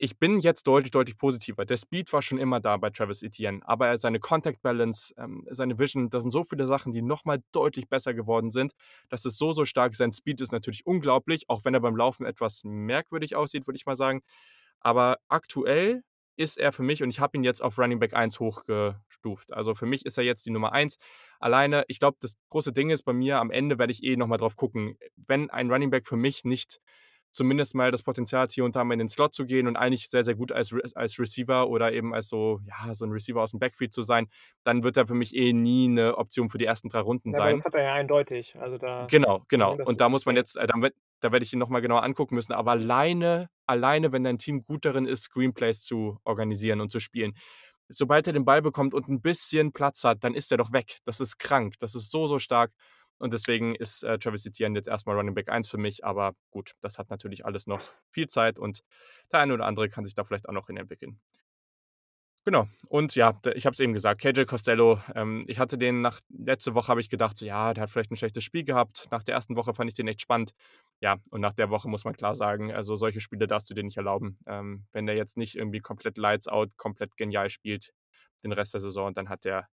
Ich 0.00 0.18
bin 0.18 0.40
jetzt 0.40 0.66
deutlich, 0.66 0.90
deutlich 0.90 1.16
positiver. 1.16 1.64
Der 1.64 1.76
Speed 1.76 2.12
war 2.12 2.22
schon 2.22 2.38
immer 2.38 2.60
da 2.60 2.76
bei 2.76 2.90
Travis 2.90 3.22
Etienne, 3.22 3.60
aber 3.64 3.86
er 3.88 3.98
seine 3.98 4.18
Contact 4.18 4.60
Balance, 4.62 5.14
ähm, 5.16 5.46
seine 5.50 5.78
Vision, 5.78 6.10
da 6.10 6.20
sind 6.20 6.30
so 6.30 6.42
viele 6.44 6.66
Sachen, 6.66 6.92
die 6.92 7.02
noch 7.02 7.24
mal 7.24 7.38
deutlich 7.52 7.88
besser 7.88 8.12
geworden 8.14 8.50
sind. 8.50 8.72
Das 9.10 9.24
ist 9.24 9.38
so, 9.38 9.52
so 9.52 9.64
stark. 9.64 9.94
Sein 9.94 10.12
Speed 10.12 10.40
ist 10.40 10.50
natürlich 10.52 10.86
unglaublich, 10.86 11.48
auch 11.48 11.64
wenn 11.64 11.74
er 11.74 11.80
beim 11.80 11.96
Laufen 11.96 12.26
etwas 12.26 12.62
merkwürdig 12.64 13.36
aussieht, 13.36 13.66
würde 13.66 13.76
ich 13.76 13.86
mal 13.86 13.96
sagen. 13.96 14.22
Aber 14.80 15.18
aktuell 15.28 16.02
ist 16.36 16.58
er 16.58 16.72
für 16.72 16.82
mich 16.82 17.02
und 17.02 17.10
ich 17.10 17.20
habe 17.20 17.36
ihn 17.36 17.44
jetzt 17.44 17.62
auf 17.62 17.78
Running 17.78 17.98
Back 17.98 18.14
1 18.14 18.40
hochgestuft. 18.40 19.52
Also, 19.52 19.74
für 19.74 19.86
mich 19.86 20.06
ist 20.06 20.18
er 20.18 20.24
jetzt 20.24 20.46
die 20.46 20.50
Nummer 20.50 20.72
1. 20.72 20.98
Alleine 21.40 21.84
ich 21.88 21.98
glaube, 22.00 22.18
das 22.20 22.34
große 22.50 22.72
Ding 22.72 22.90
ist 22.90 23.02
bei 23.04 23.12
mir, 23.12 23.38
am 23.38 23.50
Ende 23.50 23.78
werde 23.78 23.92
ich 23.92 24.02
eh 24.04 24.16
noch 24.16 24.26
mal 24.28 24.38
drauf 24.38 24.56
gucken. 24.56 24.96
Wenn 25.16 25.50
ein 25.50 25.70
Running 25.70 25.90
Back 25.90 26.06
für 26.08 26.16
mich 26.16 26.44
nicht 26.44 26.80
zumindest 27.32 27.74
mal 27.74 27.90
das 27.90 28.02
Potenzial 28.02 28.42
hat, 28.42 28.52
hier 28.52 28.64
und 28.64 28.76
da 28.76 28.84
mal 28.84 28.92
in 28.94 28.98
den 29.00 29.08
Slot 29.08 29.34
zu 29.34 29.46
gehen 29.46 29.66
und 29.66 29.76
eigentlich 29.76 30.08
sehr, 30.10 30.24
sehr 30.24 30.34
gut 30.34 30.52
als 30.52 30.72
als 30.94 31.18
Receiver 31.18 31.68
oder 31.68 31.92
eben 31.92 32.14
als 32.14 32.28
so 32.28 32.60
ja, 32.66 32.94
so 32.94 33.04
'n 33.06 33.12
Receiver 33.12 33.42
aus'm 33.42 33.58
Backfield 33.58 33.92
zu 33.94 34.02
sein, 34.02 34.28
dann 34.64 34.84
wird 34.84 34.96
er 34.98 35.06
für 35.06 35.14
mich 35.14 35.34
eh 35.34 35.52
nie 35.54 35.88
'ne 35.88 36.16
Option 36.18 36.50
für 36.50 36.58
die 36.58 36.66
ersten 36.66 36.88
3 36.90 37.00
Runden 37.00 37.32
Ja, 37.32 37.40
sein. 37.42 37.62
das 37.62 37.64
hat 37.64 37.74
er 37.74 37.82
ja 37.84 37.94
eindeutig. 37.94 38.56
Also 38.56 38.78
da 38.78 39.10
Genau, 39.10 39.44
genau. 39.48 39.78
ne, 39.78 39.84
Und 39.84 40.00
da 40.00 40.08
muss 40.08 40.26
man 40.26 40.36
jetzt 40.36 40.56
äh, 40.56 40.66
dann 40.66 40.82
werd 40.82 40.94
da 41.22 41.32
werde 41.32 41.44
ich 41.46 41.52
ihn 41.54 41.60
noch 41.60 41.70
mal 41.70 41.80
genauer 41.82 42.04
angucken 42.04 42.36
müssen. 42.36 42.52
Aber 42.54 42.72
alleine 42.72 43.50
alleine, 43.66 44.12
wenn 44.12 44.24
dein 44.24 44.38
Team 44.38 44.64
gut 44.64 44.84
darin 44.86 45.06
ist, 45.06 45.24
Screenplays 45.24 45.84
zu 45.84 46.18
organisieren 46.24 46.80
und 46.82 46.90
zu 46.92 47.00
spielen. 47.00 47.34
Sobald 47.88 48.26
er 48.28 48.34
den 48.34 48.44
Ball 48.46 48.62
bekommt 48.62 48.94
und 48.94 49.08
'n 49.08 49.22
bisschen 49.22 49.72
Platz 49.72 50.04
hat, 50.04 50.24
dann 50.24 50.34
ist 50.34 50.52
er 50.52 50.58
doch 50.58 50.72
weg. 50.72 50.98
Das 51.06 51.20
ist 51.20 51.38
krank. 51.38 51.76
Das 51.80 51.94
ist 51.96 52.10
so, 52.12 52.26
so 52.28 52.38
stark. 52.40 52.72
Und 53.18 53.32
deswegen 53.34 53.74
ist, 53.76 54.04
äh, 54.04 54.18
Travis 54.18 54.46
Etienne 54.46 54.78
jetzt 54.78 54.88
erst 54.88 55.06
mal 55.06 55.16
Running 55.16 55.34
Back 55.34 55.50
1 55.50 55.68
für 55.68 55.78
mich. 55.78 56.04
Aber 56.04 56.34
gut, 56.50 56.72
das 56.82 56.98
hat 56.98 57.10
natürlich 57.10 57.46
alles 57.46 57.66
noch 57.68 57.80
viel 58.12 58.28
Zeit 58.28 58.58
und 58.60 58.82
der 59.32 59.40
eine 59.40 59.54
oder 59.54 59.66
andere 59.66 59.88
kann 59.90 60.04
sich 60.04 60.14
da 60.14 60.24
vielleicht 60.24 60.48
auch 60.48 60.54
noch 60.54 60.66
hin 60.68 60.76
entwickeln. 60.78 61.20
Genau. 62.46 62.66
Und 62.88 63.14
ja, 63.14 63.38
ich 63.54 63.66
habe 63.66 63.74
es 63.74 63.78
eben 63.80 63.92
gesagt, 63.92 64.20
KJ 64.20 64.44
Costello, 64.46 64.98
ähm, 65.14 65.44
ich 65.46 65.60
hatte 65.60 65.78
den 65.78 66.00
nach 66.00 66.18
letzte 66.28 66.74
Woche 66.74 66.88
habe 66.88 67.00
ich 67.00 67.08
gedacht 67.08 67.36
so: 67.38 67.44
„Ja, 67.44 67.72
der 67.72 67.82
hat 67.84 67.90
vielleicht 67.90 68.10
'n 68.10 68.16
schlechtes 68.16 68.42
Spiel 68.42 68.64
gehabt.“ 68.64 69.06
Nach 69.12 69.22
der 69.22 69.34
1. 69.34 69.54
Woche 69.56 69.74
fand 69.74 69.88
ich 69.88 69.94
den 69.94 70.08
echt 70.08 70.20
spannend. 70.20 70.52
Ja, 71.02 71.18
und 71.30 71.40
nach 71.40 71.54
der 71.54 71.68
Woche 71.70 71.88
muss 71.88 72.04
man 72.04 72.14
klar 72.14 72.36
sagen, 72.36 72.72
also 72.72 72.94
solche 72.96 73.20
Spiele 73.20 73.48
darfst 73.48 73.68
du 73.68 73.74
dir 73.74 73.82
nicht 73.82 73.96
erlauben. 73.96 74.38
Ähm, 74.46 74.86
wenn 74.92 75.06
der 75.06 75.16
jetzt 75.16 75.36
nicht 75.36 75.56
irgendwie 75.56 75.80
komplett 75.80 76.16
Lights 76.16 76.46
Out, 76.46 76.76
komplett 76.76 77.16
genial 77.16 77.50
spielt 77.50 77.92
den 78.44 78.52
Rest 78.52 78.74
der 78.74 78.80
Saison, 78.80 79.12
dann 79.12 79.28
hat 79.28 79.44
der 79.44 79.68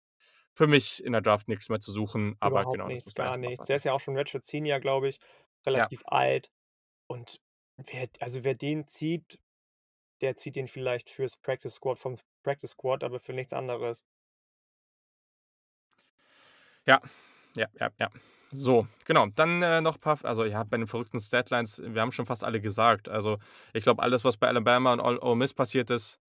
für 0.53 0.67
mich 0.67 1.03
in 1.03 1.11
der 1.11 1.21
Draft 1.21 1.49
nix 1.49 1.69
mehr 1.69 1.79
zu 1.81 1.91
suchen. 1.91 2.35
Aber 2.39 2.61
Überhaupt 2.61 2.73
genau, 2.73 2.89
das 2.89 2.91
nichts, 2.93 3.05
muss 3.05 3.17
man 3.17 3.25
gar 3.27 3.37
nichts. 3.37 3.67
Der 3.67 3.75
ist 3.75 3.83
ja 3.83 3.93
auch 3.93 3.99
schon 3.99 4.15
Redshirt 4.17 4.45
Senior, 4.45 4.79
glaube 4.79 5.09
ich, 5.09 5.19
Ja. 5.65 5.65
relativ 5.65 6.01
alt. 6.05 6.49
Und 7.07 7.41
wer 7.77 8.07
also 8.21 8.43
wer 8.43 8.55
den 8.55 8.87
zieht, 8.87 9.39
der 10.21 10.37
zieht 10.37 10.55
den 10.55 10.67
vielleicht 10.67 11.09
fürs 11.09 11.37
Practice 11.37 11.75
Squad 11.75 11.99
vom 11.99 12.17
Practice 12.43 12.71
Squad, 12.71 13.03
aber 13.03 13.19
für 13.19 13.33
nichts 13.33 13.53
anderes. 13.53 14.05
Ja, 16.85 17.01
ja, 17.55 17.67
ja, 17.79 17.89
ja. 17.99 18.09
So, 18.51 18.87
genau. 19.05 19.27
Dann, 19.35 19.61
äh, 19.61 19.81
noch 19.81 19.99
paar 19.99 20.13
F 20.13 20.25
also 20.25 20.45
ja, 20.45 20.63
bei 20.63 20.77
den 20.77 20.87
verrückten 20.87 21.19
Statlines, 21.19 21.81
wir 21.85 22.01
haben 22.01 22.11
schon 22.11 22.25
fast 22.25 22.43
alle 22.43 22.61
gesagt. 22.61 23.09
Also, 23.09 23.39
ich 23.73 23.83
glaube, 23.83 24.01
alles, 24.03 24.23
was 24.23 24.37
bei 24.37 24.47
Alabama 24.47 24.93
und 24.93 25.01
Ole 25.01 25.35
Miss 25.35 25.53
passiert 25.53 25.89
ist 25.89 26.19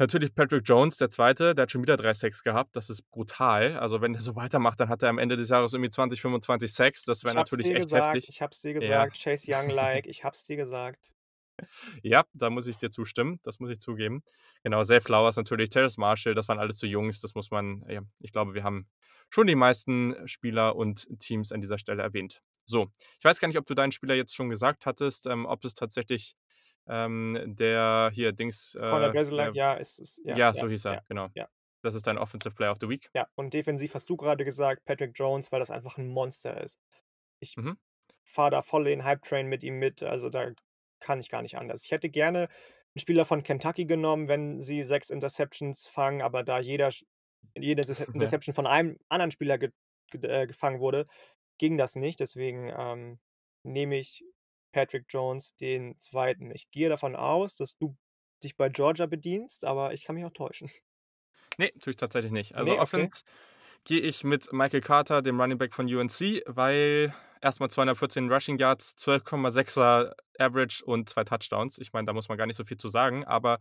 Natürlich 0.00 0.34
Patrick 0.34 0.62
Jones, 0.64 0.96
der 0.96 1.10
Zweite, 1.10 1.54
der 1.54 1.64
hat 1.64 1.72
schon 1.72 1.82
wieder 1.82 1.98
3 1.98 2.14
Sacks 2.14 2.42
gehabt. 2.42 2.74
Das 2.74 2.88
ist 2.88 3.02
brutal. 3.10 3.76
Also, 3.76 4.00
wenn 4.00 4.14
der 4.14 4.22
so 4.22 4.34
weitermacht, 4.34 4.80
dann 4.80 4.88
hat 4.88 5.02
er 5.02 5.10
am 5.10 5.18
Ende 5.18 5.36
des 5.36 5.50
Jahres 5.50 5.74
irgendwie 5.74 5.90
20, 5.90 6.22
25 6.22 6.72
Sacks. 6.72 7.04
Das 7.04 7.22
wäre 7.22 7.34
natürlich 7.34 7.66
echt 7.66 7.82
gesagt, 7.82 8.14
heftig. 8.14 8.30
ich 8.30 8.40
habe 8.40 8.50
es 8.52 8.60
dir 8.62 8.72
Ja. 8.80 9.04
gesagt, 9.04 9.22
Chase 9.22 9.52
Young-like, 9.52 10.06
ich 10.06 10.24
habe 10.24 10.34
es 10.34 10.44
dir 10.44 10.56
gesagt. 10.56 11.10
Ja, 12.02 12.24
da 12.32 12.48
muss 12.48 12.66
ich 12.66 12.78
dir 12.78 12.88
zustimmen. 12.88 13.40
Das 13.42 13.60
muss 13.60 13.68
ich 13.68 13.78
zugeben. 13.78 14.22
Genau, 14.62 14.82
Zay 14.84 15.02
Flowers 15.02 15.36
natürlich, 15.36 15.68
Terrace 15.68 15.98
Marshall, 15.98 16.34
das 16.34 16.48
waren 16.48 16.58
alles 16.58 16.78
so 16.78 16.86
Jungs. 16.86 17.20
Das 17.20 17.34
muss 17.34 17.50
man 17.50 17.84
ja, 17.86 18.00
ich 18.20 18.32
glaube, 18.32 18.54
wir 18.54 18.64
haben 18.64 18.88
schon 19.30 19.46
die 19.46 19.54
meisten 19.56 20.26
Spieler 20.28 20.76
und 20.76 21.08
Teams 21.20 21.52
an 21.52 21.60
dieser 21.60 21.78
Stelle 21.78 22.02
erwähnt. 22.02 22.42
So, 22.66 22.90
ich 23.18 23.24
weiß 23.24 23.40
gar 23.40 23.48
nicht, 23.48 23.58
ob 23.58 23.66
du 23.66 23.74
deinen 23.74 23.92
Spieler 23.92 24.14
jetzt 24.14 24.34
schon 24.34 24.48
gesagt 24.50 24.86
hattest, 24.86 25.26
ähm, 25.26 25.46
ob 25.46 25.64
es 25.64 25.74
tatsächlich, 25.74 26.34
ähm, 26.88 27.38
der 27.46 28.10
hier 28.12 28.32
Dings, 28.32 28.74
Conor 28.84 29.10
äh, 29.10 29.14
Gazellak, 29.14 29.54
der 29.54 29.54
ja, 29.54 29.76
es 29.78 29.98
ist 29.98 30.20
ja, 30.24 30.38
ja, 30.38 30.52
ja, 30.52 30.52
so 30.54 30.68
hieß 30.68 30.86
er, 30.86 30.98
ja, 30.98 31.02
genau. 31.08 31.30
ja. 31.34 31.48
Das 31.82 31.94
ist 31.94 32.06
dein 32.06 32.18
Offensive 32.18 32.54
Player 32.54 32.72
of 32.72 32.78
the 32.80 32.88
Week. 32.88 33.10
Ja, 33.14 33.28
und 33.34 33.54
defensiv 33.54 33.94
hast 33.94 34.08
du 34.10 34.16
gerade 34.16 34.44
gesagt, 34.44 34.84
Patrick 34.84 35.12
Jones, 35.18 35.50
weil 35.50 35.60
das 35.60 35.70
einfach 35.70 35.98
'n 35.98 36.08
Monster 36.08 36.60
ist. 36.62 36.78
Ich 37.40 37.58
Mhm. 37.58 37.74
fahre 38.24 38.50
da 38.52 38.62
voll 38.62 38.84
den 38.84 39.04
Hype-Train 39.04 39.46
mit 39.48 39.62
ihm 39.64 39.78
mit, 39.78 40.02
also 40.02 40.30
da 40.30 40.52
kann 41.00 41.20
ich 41.20 41.30
gar 41.30 41.42
nicht 41.42 41.56
anders. 41.58 41.84
Ich 41.84 41.92
hätte 41.92 42.10
gerne 42.10 42.48
'n 42.96 43.00
Spieler 43.00 43.24
von 43.26 43.42
Kentucky 43.44 43.86
genommen, 43.86 44.28
wenn 44.28 44.60
sie 44.60 44.82
6 44.84 45.10
Interceptions 45.10 45.86
fangen, 45.88 46.22
aber 46.22 46.44
da 46.44 46.60
jeder 46.60 46.90
jede 47.56 47.82
Interce 47.82 48.06
Ja. 48.14 48.14
Interception 48.14 48.54
von 48.54 48.66
einem 48.66 48.98
anderen 49.08 49.30
Spieler 49.30 49.58
ge 49.58 49.70
ged 50.10 50.24
äh, 50.24 50.46
gefangen 50.46 50.80
wurde, 50.80 51.06
ging 51.58 51.78
das 51.78 51.94
nicht. 51.96 52.20
Deswegen, 52.20 52.68
ähm, 52.76 53.20
nehme 53.64 53.98
ich 53.98 54.24
Patrick 54.72 55.06
Jones, 55.08 55.54
den 55.56 55.98
Zweiten. 55.98 56.50
Ich 56.52 56.70
gehe 56.70 56.88
davon 56.88 57.16
aus, 57.16 57.56
dass 57.56 57.76
du 57.76 57.96
dich 58.42 58.56
bei 58.56 58.68
Georgia 58.70 59.06
bedienst, 59.06 59.64
aber 59.64 59.92
ich 59.92 60.04
kann 60.04 60.16
mich 60.16 60.24
auch 60.24 60.32
täuschen. 60.32 60.70
Ne, 61.58 61.70
tue 61.80 61.90
ich 61.92 61.96
tatsächlich 61.96 62.32
nicht. 62.32 62.54
Also, 62.54 62.72
Ne, 62.72 62.78
okay. 62.80 62.82
Offense 62.82 63.24
gehe 63.84 64.00
ich 64.00 64.24
mit 64.24 64.52
Michael 64.52 64.80
Carter, 64.82 65.22
dem 65.22 65.40
Running 65.40 65.58
Back 65.58 65.74
von 65.74 65.86
UNC, 65.86 66.42
weil 66.46 67.14
erst 67.40 67.60
mal 67.60 67.68
214 67.70 68.30
Rushing 68.32 68.58
Yards, 68.58 68.96
12,6er 68.98 70.14
Average 70.38 70.84
und 70.84 71.08
2 71.08 71.24
Touchdowns. 71.24 71.78
Ich 71.78 71.92
meine, 71.92 72.06
da 72.06 72.12
muss 72.12 72.28
man 72.28 72.38
gar 72.38 72.46
nicht 72.46 72.56
so 72.56 72.64
viel 72.64 72.76
zu 72.76 72.88
sagen, 72.88 73.24
aber 73.24 73.58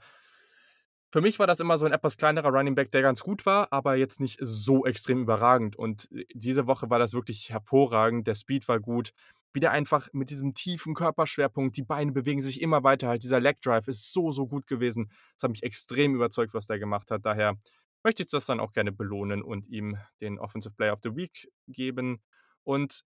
für 1.12 1.22
mich 1.22 1.40
war 1.40 1.48
das 1.48 1.60
immer 1.60 1.78
so 1.78 1.86
'n 1.86 1.92
etwas 1.94 2.18
kleinerer 2.18 2.50
Running 2.50 2.76
Back, 2.76 2.92
der 2.92 3.02
ganz 3.02 3.22
gut 3.22 3.46
war, 3.46 3.72
aber 3.72 3.96
jetzt 3.96 4.20
nicht 4.20 4.38
so 4.42 4.86
extrem 4.86 5.22
überragend. 5.22 5.76
Und, 5.76 6.12
äh, 6.12 6.26
diese 6.34 6.68
Woche 6.68 6.90
war 6.90 7.00
das 7.00 7.14
wirklich 7.14 7.50
hervorragend. 7.50 8.28
Der 8.28 8.36
Speed 8.36 8.68
war 8.68 8.80
gut. 8.80 9.12
Wie 9.54 9.60
der 9.60 9.72
einfach 9.72 10.08
mit 10.14 10.30
diesem 10.30 10.54
tiefen 10.54 10.94
Körperschwerpunkt 10.94 11.76
die 11.76 11.84
Beine 11.84 12.12
bewegen 12.12 12.42
sich 12.42 12.62
immer 12.62 12.84
weiter 12.84 13.08
halt. 13.08 13.24
Dieser 13.24 13.40
Leg 13.40 13.60
Drive 13.62 13.88
ist 13.88 14.14
so, 14.14 14.32
so 14.32 14.46
gut 14.48 14.68
gewesen. 14.68 15.10
Das 15.36 15.44
hat 15.44 15.52
mich 15.52 15.64
extrem 15.64 16.14
überzeugt, 16.16 16.54
was 16.54 16.68
der 16.68 16.78
gemacht 16.80 17.10
hat. 17.12 17.26
Daher 17.26 17.56
möchte 18.04 18.24
ich 18.24 18.30
das 18.30 18.46
dann 18.46 18.60
auch 18.60 18.72
gerne 18.74 18.92
belohnen 18.92 19.42
und 19.42 19.68
ihm 19.68 19.98
den 20.22 20.38
Offensive 20.40 20.74
Player 20.76 20.94
of 20.94 21.00
the 21.04 21.16
Week 21.16 21.50
geben. 21.68 22.22
Und 22.64 23.04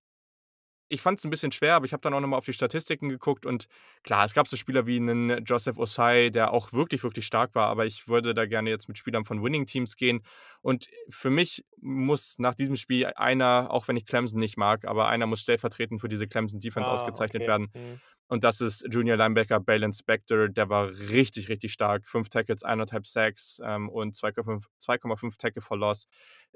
ich 0.90 1.02
fand 1.02 1.20
es 1.20 1.26
'n 1.26 1.30
bisschen 1.32 1.52
schwer, 1.52 1.76
aber 1.76 1.86
ich 1.86 1.94
habe 1.94 2.02
dann 2.02 2.14
auch 2.14 2.20
noch 2.22 2.28
mal 2.28 2.38
auf 2.38 2.46
die 2.46 2.54
Statistiken 2.54 3.10
geguckt 3.10 3.46
und 3.46 3.68
klar, 4.04 4.26
es 4.26 4.34
gab 4.34 4.48
so 4.48 4.58
Spieler 4.58 4.86
wie 4.88 5.00
'nen 5.00 5.44
Joseph 5.46 5.78
Ossai, 5.78 6.30
der 6.30 6.52
auch 6.54 6.74
wirklich, 6.74 7.04
wirklich 7.04 7.26
stark 7.26 7.56
war, 7.56 7.68
aber 7.70 7.86
ich 7.86 8.08
würde 8.08 8.34
da 8.34 8.46
gerne 8.46 8.70
jetzt 8.70 8.88
mit 8.88 8.98
Spielern 8.98 9.26
von 9.26 9.44
Winning 9.44 9.66
Teams 9.66 9.96
gehen. 9.96 10.22
Und 10.62 10.88
für 11.10 11.30
mich 11.30 11.66
muss 11.82 12.36
nach 12.40 12.56
diesem 12.56 12.76
Spiel 12.76 13.06
einer, 13.16 13.68
auch 13.72 13.88
wenn 13.88 13.98
ich 13.98 14.06
Clemson 14.06 14.40
nicht 14.40 14.58
mag, 14.58 14.86
aber 14.86 15.08
einer 15.08 15.26
muss 15.28 15.42
stellvertretend 15.42 16.02
für 16.02 16.10
diese 16.10 16.28
Clemson 16.28 16.60
Defense 16.60 16.90
Ah, 16.90 16.92
ausgezeichnet 16.92 17.46
okay. 17.46 17.48
werden. 17.48 17.70
Mhm. 17.74 18.02
Und 18.28 18.44
das 18.44 18.62
ist 18.62 18.86
Junior 18.90 19.18
Linebacker 19.18 19.60
Baylon 19.60 19.94
Spector. 19.94 20.50
Der 20.50 20.70
war 20.70 20.90
richtig, 20.90 21.50
richtig 21.50 21.74
stark. 21.74 22.08
5 22.08 22.30
Tackles, 22.30 22.64
1,5 22.64 23.06
Sacks, 23.08 23.60
ähm, 23.64 23.90
und 23.90 24.16
2,5 24.16 24.68
2,5 24.80 25.38
Tackle 25.38 25.62
for 25.62 25.78
Loss. 25.78 26.08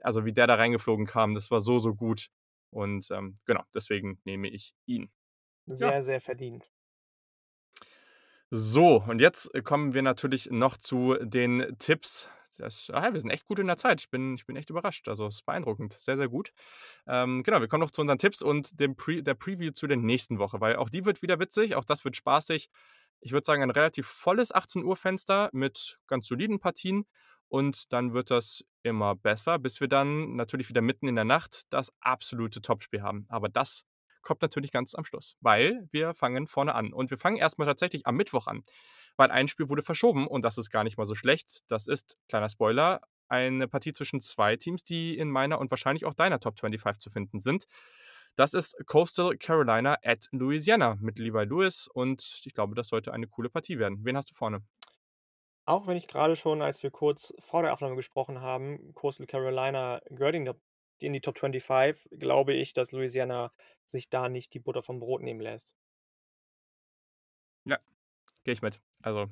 Also, 0.02 0.26
wie 0.26 0.34
der 0.34 0.48
da 0.48 0.56
reingeflogen 0.56 1.06
kam, 1.06 1.36
das 1.36 1.52
war 1.52 1.60
so, 1.60 1.78
so 1.80 1.94
gut. 1.96 2.28
Und, 2.72 3.10
ähm, 3.12 3.36
genau, 3.46 3.64
deswegen 3.74 4.20
nehme 4.26 4.50
ich 4.50 4.74
ihn. 4.86 5.12
Ja. 5.82 5.92
Sehr, 5.92 6.04
sehr 6.04 6.20
verdient. 6.22 6.70
So, 8.52 9.04
und 9.06 9.20
jetzt, 9.20 9.54
äh, 9.54 9.62
kommen 9.62 9.94
wir 9.94 10.02
natürlich 10.02 10.50
noch 10.52 10.78
zu 10.78 11.16
den 11.22 11.76
Tipps. 11.80 12.30
Das 12.58 12.90
ah, 12.92 13.14
wir 13.14 13.20
sind 13.20 13.30
echt 13.30 13.46
gut 13.46 13.60
in 13.60 13.68
der 13.68 13.78
Zeit. 13.78 14.00
Ich 14.02 14.10
bin 14.10 14.36
ich 14.36 14.46
bin 14.46 14.56
echt 14.56 14.70
überrascht. 14.70 15.08
Also, 15.10 15.28
ist 15.28 15.46
beeindruckend. 15.46 15.94
Sehr, 15.94 16.16
sehr 16.18 16.30
gut. 16.30 16.52
Ähm, 17.08 17.44
genau, 17.44 17.60
wir 17.60 17.68
kommen 17.68 17.82
noch 17.82 17.92
zu 17.92 18.02
unseren 18.02 18.18
Tipps 18.20 18.42
und 18.42 18.80
dem 18.80 18.96
Pre 18.96 19.22
der 19.22 19.34
Preview 19.36 19.72
zu 19.72 19.86
der 19.88 19.98
nächsten 19.98 20.40
Woche, 20.40 20.62
weil 20.62 20.78
auch 20.78 20.90
die 20.90 21.06
wird 21.06 21.22
wieder 21.22 21.40
witzig, 21.40 21.76
auch 21.76 21.86
das 21.86 22.06
wird 22.06 22.16
spaßig. 22.16 22.70
Ich 23.20 23.32
würde 23.34 23.46
sagen, 23.46 23.64
ein 23.64 23.70
relativ 23.72 24.08
volles 24.08 24.54
18:00-Fenster 24.54 25.50
mit 25.54 26.00
ganz 26.08 26.28
soliden 26.28 26.60
Partien 26.60 27.06
und 27.50 27.92
dann 27.94 28.14
wird 28.14 28.32
das 28.32 28.64
immer 28.84 29.16
besser, 29.16 29.60
bis 29.60 29.82
wir 29.82 29.88
dann 29.88 30.36
natürlich 30.36 30.70
wieder 30.70 30.82
mitten 30.82 31.08
in 31.08 31.16
der 31.16 31.26
Nacht 31.26 31.64
das 31.70 31.92
absolute 32.00 32.62
Topspiel 32.62 33.02
haben. 33.02 33.26
Aber 33.30 33.50
das 33.50 33.86
kommt 34.22 34.42
natürlich 34.42 34.72
ganz 34.72 34.94
am 34.94 35.06
Schluss, 35.06 35.38
weil 35.40 35.88
wir 35.92 36.14
fangen 36.14 36.48
vorne 36.48 36.76
an. 36.76 36.92
Und 36.94 37.10
wir 37.10 37.18
fangen 37.18 37.38
erst 37.38 37.58
mal 37.60 37.66
tatsächlich 37.66 38.06
am 38.06 38.16
Mittwoch 38.16 38.48
an, 38.48 38.64
weil 39.16 39.32
ein 39.32 39.48
Spiel 39.48 39.70
wurde 39.70 39.84
verschoben 39.84 40.28
und 40.28 40.44
das 40.44 40.58
ist 40.58 40.70
gar 40.70 40.84
nicht 40.84 40.98
mal 40.98 41.06
so 41.06 41.16
schlecht. 41.16 41.60
Das 41.68 41.88
ist, 41.88 42.18
kleiner 42.28 42.50
Spoiler, 42.50 43.02
eine 43.30 43.68
Partie 43.68 43.94
zwischen 43.94 44.20
2 44.20 44.58
Teams, 44.58 44.84
die 44.84 45.18
in 45.18 45.30
meiner 45.30 45.60
und 45.60 45.70
wahrscheinlich 45.72 46.06
auch 46.06 46.14
deiner 46.14 46.40
Top 46.40 46.60
25 46.60 47.00
zu 47.00 47.10
finden 47.10 47.40
sind. 47.40 47.66
Das 48.36 48.54
ist 48.54 48.76
Coastal 48.86 49.38
Carolina 49.38 49.98
at 50.04 50.28
Louisiana 50.32 50.98
mit 51.00 51.18
Levi 51.20 51.46
Lewis 51.46 51.88
und 51.94 52.42
ich 52.46 52.54
glaube, 52.54 52.76
das 52.76 52.90
sollte 52.90 53.12
eine 53.12 53.28
coole 53.28 53.50
Partie 53.50 53.80
werden. 53.80 54.04
Wen 54.04 54.16
hast 54.16 54.30
du 54.30 54.36
vorne? 54.36 54.62
Auch 55.68 55.86
wenn 55.86 55.98
ich 55.98 56.08
grade 56.08 56.38
schon, 56.38 56.62
als 56.62 56.82
wir 56.82 56.92
kurz 56.92 57.34
vor 57.40 57.62
der 57.62 57.74
Aufnahme 57.74 57.98
gesprochen 57.98 58.40
haben, 58.42 58.94
Coastal 58.96 59.28
Carolina 59.28 60.02
gehört 60.10 60.34
in 60.36 60.50
in 61.02 61.14
die 61.14 61.20
Top 61.22 61.38
25, 61.38 62.08
glaube 62.18 62.54
ich, 62.54 62.72
dass 62.74 62.92
Louisiana 62.94 63.52
sich 63.86 64.10
da 64.10 64.30
nicht 64.30 64.54
die 64.54 64.60
Butter 64.60 64.82
vom 64.82 65.00
Brot 65.00 65.22
nehmen 65.22 65.42
lässt. 65.42 65.76
Ja, 67.66 67.78
gehe 68.46 68.54
ich 68.54 68.64
mit. 68.64 68.82
Also, 69.04 69.28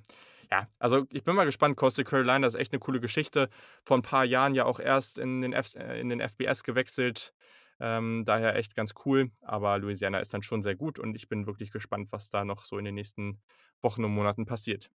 ja, 0.51 0.69
also, 0.79 1.05
ich 1.11 1.23
bin 1.23 1.35
mal 1.35 1.45
gespannt. 1.45 1.77
Coastal 1.77 2.05
Carolina 2.05 2.47
ist 2.47 2.55
echt 2.55 2.73
'ne 2.73 2.79
coole 2.79 2.99
Geschichte. 3.01 3.49
Vor 3.85 3.97
'n 3.97 4.03
paar 4.03 4.25
Jahren 4.25 4.55
ja 4.55 4.65
auch 4.65 4.79
erst 4.79 5.19
in 5.19 5.41
den 5.41 5.53
Fs 5.53 5.75
äh, 5.75 5.99
in 5.99 6.09
den 6.09 6.21
FBS 6.21 6.63
gewechselt. 6.63 7.33
Ähm, 7.79 8.23
daher 8.25 8.55
echt 8.55 8.75
ganz 8.75 8.93
cool. 9.05 9.31
Aber 9.41 9.79
Louisiana 9.79 10.19
ist 10.19 10.33
dann 10.33 10.43
schon 10.43 10.61
sehr 10.63 10.75
gut 10.75 10.99
und 10.99 11.15
ich 11.15 11.29
bin 11.29 11.47
wirklich 11.47 11.71
gespannt, 11.71 12.09
was 12.11 12.29
da 12.29 12.45
noch 12.45 12.65
so 12.65 12.77
in 12.79 12.85
den 12.85 12.95
nächsten 12.95 13.41
Wochen 13.81 14.05
und 14.05 14.13
Monaten 14.13 14.45
passiert. 14.45 14.91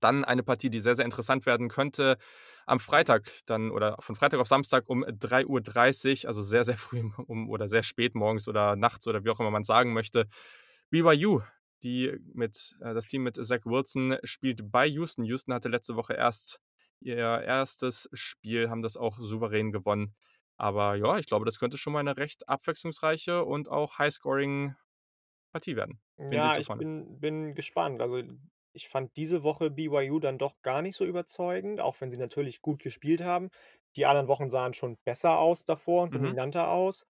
Dann 0.00 0.24
eine 0.24 0.42
Partie, 0.42 0.70
die 0.70 0.80
sehr, 0.80 0.94
sehr 0.94 1.04
interessant 1.04 1.46
werden 1.46 1.68
könnte 1.68 2.16
am 2.66 2.80
Freitag 2.80 3.30
dann 3.46 3.70
oder 3.70 3.96
von 4.00 4.16
Freitag 4.16 4.40
auf 4.40 4.48
Samstag 4.48 4.84
um 4.88 5.04
3:30 5.08 6.26
also, 6.28 6.42
sehr, 6.42 6.64
sehr 6.64 6.76
früh 6.78 7.02
um 7.26 7.48
oder 7.50 7.68
sehr 7.68 7.82
spät 7.82 8.14
morgens 8.14 8.48
oder 8.48 8.76
nachts 8.76 9.06
oder 9.06 9.24
wie 9.24 9.30
auch 9.30 9.40
immer 9.40 9.50
man's 9.50 9.66
sagen 9.66 9.92
möchte. 9.92 10.26
BYU, 10.90 11.40
die 11.82 12.16
mit 12.34 12.76
äh, 12.80 12.94
das 12.94 13.06
Team 13.06 13.22
mit 13.24 13.36
Zach 13.36 13.60
Wilson 13.64 14.16
spielt 14.24 14.70
bei 14.70 14.86
Houston. 14.86 15.24
Houston 15.24 15.54
hatte 15.54 15.68
letzte 15.68 15.96
Woche 15.96 16.14
erst 16.14 16.60
ihr 17.00 17.16
erstes 17.16 18.08
Spiel, 18.14 18.70
haben 18.70 18.82
das 18.82 18.96
auch 18.96 19.18
souverän 19.18 19.72
gewonnen. 19.72 20.14
Aber 20.56 20.94
ja, 20.96 21.18
ich 21.18 21.26
glaube, 21.26 21.44
das 21.44 21.58
könnte 21.58 21.78
schon 21.78 21.92
mal 21.92 22.02
'ne 22.04 22.16
recht 22.16 22.48
abwechslungsreiche 22.48 23.44
und 23.44 23.68
auch 23.68 23.98
High-Scoring 23.98 24.76
Partie 25.52 25.76
werden. 25.76 26.00
Ja, 26.18 26.58
ich 26.58 26.76
bin 26.76 27.18
bin 27.20 27.54
gespannt. 27.54 28.00
Also, 28.00 28.22
ich 28.74 28.88
fand 28.88 29.16
diese 29.16 29.42
Woche 29.44 29.70
BYU 29.70 30.18
dann 30.20 30.38
doch 30.38 30.60
gar 30.62 30.82
nicht 30.82 30.96
so 30.96 31.04
überzeugend, 31.06 31.80
auch 31.80 32.00
wenn 32.00 32.10
sie 32.10 32.18
natürlich 32.18 32.60
gut 32.62 32.82
gespielt 32.82 33.22
haben. 33.22 33.50
Die 33.96 34.06
anderen 34.06 34.28
Wochen 34.28 34.50
sahen 34.50 34.74
schon 34.74 34.98
besser 35.04 35.38
aus 35.38 35.64
davor 35.64 36.02
und 36.04 36.12
Mhm. 36.12 36.34
dominanter 36.34 36.70
aus. 36.70 37.06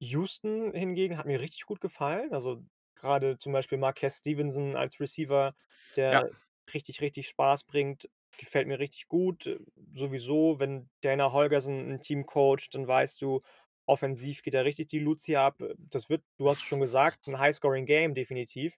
Houston 0.00 0.72
hingegen 0.74 1.18
hat 1.18 1.26
mir 1.26 1.40
richtig 1.40 1.66
gut 1.66 1.80
gefallen. 1.80 2.32
Also, 2.34 2.64
grade 2.96 3.38
zum 3.38 3.52
Beispiel 3.52 3.78
Marquez 3.78 4.18
Stevenson 4.18 4.76
als 4.76 5.00
Receiver, 5.00 5.54
Ja. 6.08 6.22
der 6.22 6.30
richtig, 6.74 7.00
richtig 7.00 7.28
Spaß 7.28 7.64
bringt, 7.64 8.10
gefällt 8.38 8.68
mir 8.68 8.78
richtig 8.80 9.08
gut. 9.08 9.46
Äh, 9.46 9.58
sowieso, 9.94 10.58
wenn 10.60 10.90
Dana 11.02 11.32
Holgorsen 11.32 11.90
'n 11.92 12.00
Team 12.02 12.26
coacht, 12.26 12.74
dann 12.74 12.86
weißt 12.88 13.22
du, 13.22 13.42
offensiv 13.86 14.42
geht 14.42 14.54
da 14.54 14.60
richtig 14.62 14.88
die 14.88 14.98
Luzi 15.00 15.36
ab. 15.36 15.60
Äh, 15.62 15.74
das 15.78 16.10
wird, 16.10 16.24
du 16.38 16.48
hast 16.50 16.58
es 16.58 16.64
schon 16.64 16.80
gesagt, 16.80 17.28
'n 17.28 17.38
High-Scoring-Game 17.38 18.14
definitiv. 18.14 18.76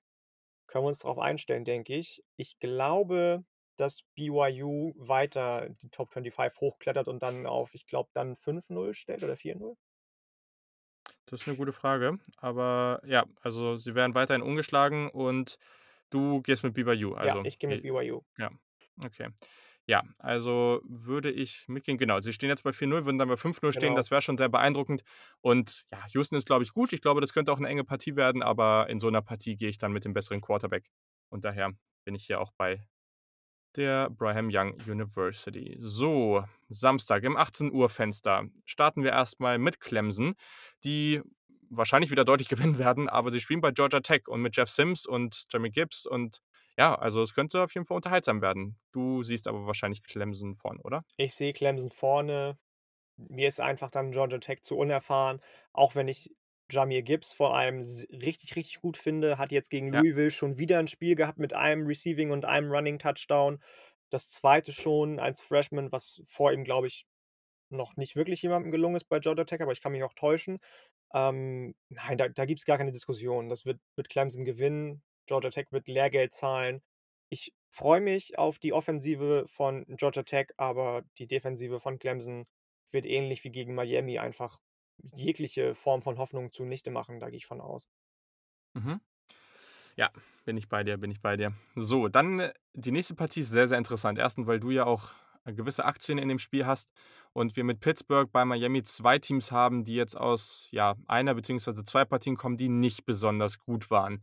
Können 0.71 0.85
wir 0.85 0.89
uns 0.91 1.01
drauf 1.01 1.19
einstellen, 1.19 1.65
denke 1.65 1.95
ich. 1.97 2.23
Ich 2.37 2.61
glaube, 2.61 3.45
dass 3.77 4.03
BYU 4.15 4.93
weiter 4.97 5.69
die 5.69 5.91
Top 5.91 6.13
25 6.13 6.61
hochklettert 6.61 7.09
und 7.09 7.25
dann 7.25 7.45
auf, 7.47 7.75
ich 7.75 7.87
glaube, 7.87 8.11
dann 8.15 8.37
5:0 8.37 8.95
stellt 8.95 9.25
oder 9.25 9.37
4:0? 9.37 9.77
Das 11.29 11.41
ist 11.43 11.47
'ne 11.47 11.57
gute 11.57 11.73
Frage. 11.73 12.19
Aber 12.39 13.01
ja, 13.05 13.25
also, 13.43 13.77
sie 13.77 13.95
werden 13.95 14.15
weiterhin 14.15 14.43
ungeschlagen 14.43 15.11
und 15.11 15.59
du 16.11 16.43
gehst 16.43 16.63
mit 16.65 16.75
BYU, 16.75 17.15
Ja, 17.23 17.39
also, 17.39 17.43
ich 17.43 17.59
gehe 17.59 17.69
mit 17.69 17.83
BYU. 17.83 18.23
ja, 18.39 18.51
okay. 19.05 19.29
Ja, 19.91 20.05
also, 20.19 20.81
würde 20.85 21.33
ich 21.33 21.65
mitgehen 21.67 21.99
genau, 21.99 22.21
sie 22.21 22.33
stehen 22.33 22.49
jetzt 22.49 22.63
bei 22.63 22.73
4:0, 22.73 23.05
würden 23.07 23.19
dann 23.19 23.29
bei 23.29 23.37
5:0 23.37 23.73
stehen. 23.73 23.95
Genau. 23.95 23.97
Das 23.97 24.13
wäre 24.13 24.23
schon 24.23 24.37
sehr 24.37 24.49
beeindruckend. 24.49 25.03
Und 25.41 25.85
ja, 25.91 25.99
Houston 26.13 26.37
ist, 26.37 26.47
glaube 26.47 26.63
ich, 26.63 26.73
gut. 26.73 26.93
Ich 26.93 27.01
glaube, 27.01 27.21
das 27.21 27.33
könnte 27.33 27.51
auch 27.53 27.59
'ne 27.59 27.69
enge 27.69 27.83
Partie 27.83 28.15
werden, 28.15 28.41
aber 28.41 28.89
in 28.89 29.01
so 29.01 29.11
'ner 29.11 29.21
Partie 29.23 29.57
gehe 29.57 29.69
ich 29.69 29.79
dann 29.79 29.91
mit 29.93 30.05
dem 30.05 30.13
besseren 30.13 30.41
Quarterback. 30.43 30.87
Und 31.29 31.45
daher 31.45 31.73
bin 32.05 32.15
ich 32.15 32.25
hier 32.25 32.41
auch 32.41 32.53
bei 32.57 32.85
der 33.77 34.11
Brigham 34.11 34.51
Young 34.53 34.75
University. 34.89 35.77
So, 35.81 36.45
Samstag 36.69 37.25
im 37.25 37.37
18 37.37 37.73
Uhr 37.73 37.91
Fenster 37.91 38.47
starten 38.67 39.05
wir 39.05 39.13
erstmal 39.13 39.59
mit 39.59 39.81
Clemson, 39.81 40.35
die 40.85 41.23
wahrscheinlich 41.71 42.11
wieder 42.11 42.25
deutlich 42.25 42.49
gewinnen 42.51 42.79
werden, 42.79 43.09
aber 43.09 43.31
sie 43.33 43.41
spielen 43.41 43.61
bei 43.63 43.73
Georgia 43.73 44.01
Tech 44.01 44.29
und 44.29 44.43
mit 44.43 44.57
Jeff 44.57 44.71
Sims 44.71 45.07
und 45.07 45.47
Jeremy 45.53 45.71
Gibbs 45.71 46.07
und 46.07 46.41
ja, 46.81 46.95
also 46.95 47.23
es 47.23 47.35
könnte 47.35 47.63
auf 47.63 47.75
jeden 47.75 47.87
Fall 47.87 47.97
unterhaltsam 47.97 48.43
werden. 48.43 48.79
Du 48.93 49.23
siehst 49.23 49.49
aber 49.49 49.67
wahrscheinlich 49.67 50.03
Clemson 50.03 50.55
vorne, 50.55 50.81
oder? 50.83 51.03
Ich 51.17 51.35
sehe 51.35 51.53
Clemson 51.53 51.91
vorne. 51.91 52.59
Mir 53.17 53.49
ist 53.49 53.61
einfach 53.61 53.91
dann 53.91 54.13
Georgia 54.13 54.39
Tech 54.39 54.63
zu 54.63 54.77
unerfahren, 54.79 55.41
auch 55.73 55.95
wenn 55.95 56.09
ich 56.09 56.35
Jahmyr 56.71 57.03
Gibbs 57.03 57.35
vor 57.35 57.57
allem 57.57 57.81
richtig, 58.13 58.57
richtig 58.57 58.81
gut 58.81 58.99
finde, 58.99 59.39
hat 59.39 59.53
jetzt 59.53 59.71
gegen 59.71 59.91
Ja. 59.93 60.03
Louisville 60.03 60.31
schon 60.33 60.59
wieder 60.59 60.79
ein 60.81 60.89
Spiel 60.89 61.17
gehabt 61.17 61.39
mit 61.39 61.55
einem 61.55 61.87
Receiving 61.87 62.31
und 62.33 62.45
einem 62.47 62.71
Running 62.73 62.99
Touchdown. 62.99 63.63
Das 64.11 64.31
zweite 64.33 64.73
schon 64.73 65.21
als 65.21 65.41
Freshman, 65.43 65.93
was 65.93 66.23
vor 66.27 66.53
ihm, 66.53 66.65
glaube 66.65 66.89
ich, 66.89 67.07
noch 67.71 67.97
nicht 67.97 68.17
wirklich 68.17 68.43
jemandem 68.43 68.73
gelungen 68.73 68.97
ist 68.97 69.09
bei 69.09 69.21
Georgia 69.21 69.45
Tech, 69.45 69.63
aber 69.63 69.73
ich 69.73 69.83
kann 69.83 69.93
mich 69.93 70.05
auch 70.05 70.15
täuschen. 70.15 70.59
Ähm, 71.15 71.75
nein, 71.91 72.19
da 72.19 72.29
da 72.29 72.47
gibt's 72.47 72.65
gar 72.67 72.79
keine 72.79 72.93
Diskussion. 72.93 73.49
Das 73.49 73.65
wird 73.67 73.81
wird 73.97 74.09
Clemson 74.11 74.45
gewinnen. 74.45 75.03
Georgia 75.31 75.51
Tech 75.51 75.69
wird 75.71 75.87
Lehrgeld 75.87 76.35
zahlen. 76.35 76.83
Ich 77.29 77.55
freue 77.69 78.01
mich 78.01 78.37
auf 78.37 78.59
die 78.59 78.73
Offensive 78.73 79.45
von 79.47 79.85
Georgia 79.87 80.25
Tech, 80.25 80.49
aber 80.57 81.05
die 81.19 81.29
Defensive 81.29 81.79
von 81.79 82.01
Clemson 82.01 82.49
wird 82.91 83.07
ähnlich 83.07 83.45
wie 83.45 83.51
gegen 83.51 83.77
Miami 83.77 84.19
einfach 84.19 84.59
jegliche 85.15 85.77
Form 85.77 86.03
von 86.03 86.19
Hoffnung 86.19 86.51
zunichte 86.51 86.91
machen, 86.91 87.21
da 87.21 87.31
gehe 87.31 87.37
ich 87.37 87.47
von 87.47 87.61
aus. 87.61 87.89
Mhm. 88.75 89.01
Ja, 89.95 90.11
bin 90.45 90.57
ich 90.57 90.69
bei 90.69 90.83
dir, 90.83 90.97
bin 90.97 91.13
ich 91.13 91.21
bei 91.21 91.37
dir. 91.37 91.53
So, 91.77 92.09
dann 92.09 92.41
äh, 92.41 92.53
die 92.73 92.91
nächste 92.91 93.15
Partie 93.15 93.41
ist 93.41 93.51
sehr, 93.51 93.69
sehr 93.69 93.79
interessant. 93.79 94.19
Erstens, 94.19 94.49
weil 94.49 94.59
du 94.59 94.73
ja 94.73 94.85
auch 94.85 95.13
äh, 95.45 95.53
gewisse 95.53 95.85
Aktien 95.85 96.19
in 96.19 96.29
dem 96.29 96.41
Spiel 96.41 96.67
hast 96.67 96.91
und 97.33 97.55
wir 97.55 97.63
mit 97.63 97.79
Pittsburgh 97.79 98.33
bei 98.33 98.45
Miami 98.45 98.83
zwei 98.83 99.21
Teams 99.21 99.53
haben, 99.53 99.85
die 99.85 99.95
jetzt 99.95 100.17
aus 100.17 100.69
ja, 100.73 100.97
einer 101.07 101.37
bzw. 101.37 101.85
zwei 101.85 102.05
Partien 102.05 102.37
kommen, 102.37 102.57
die 102.57 102.69
nicht 102.69 103.05
besonders 103.05 103.61
gut 103.61 103.91
waren. 103.93 104.23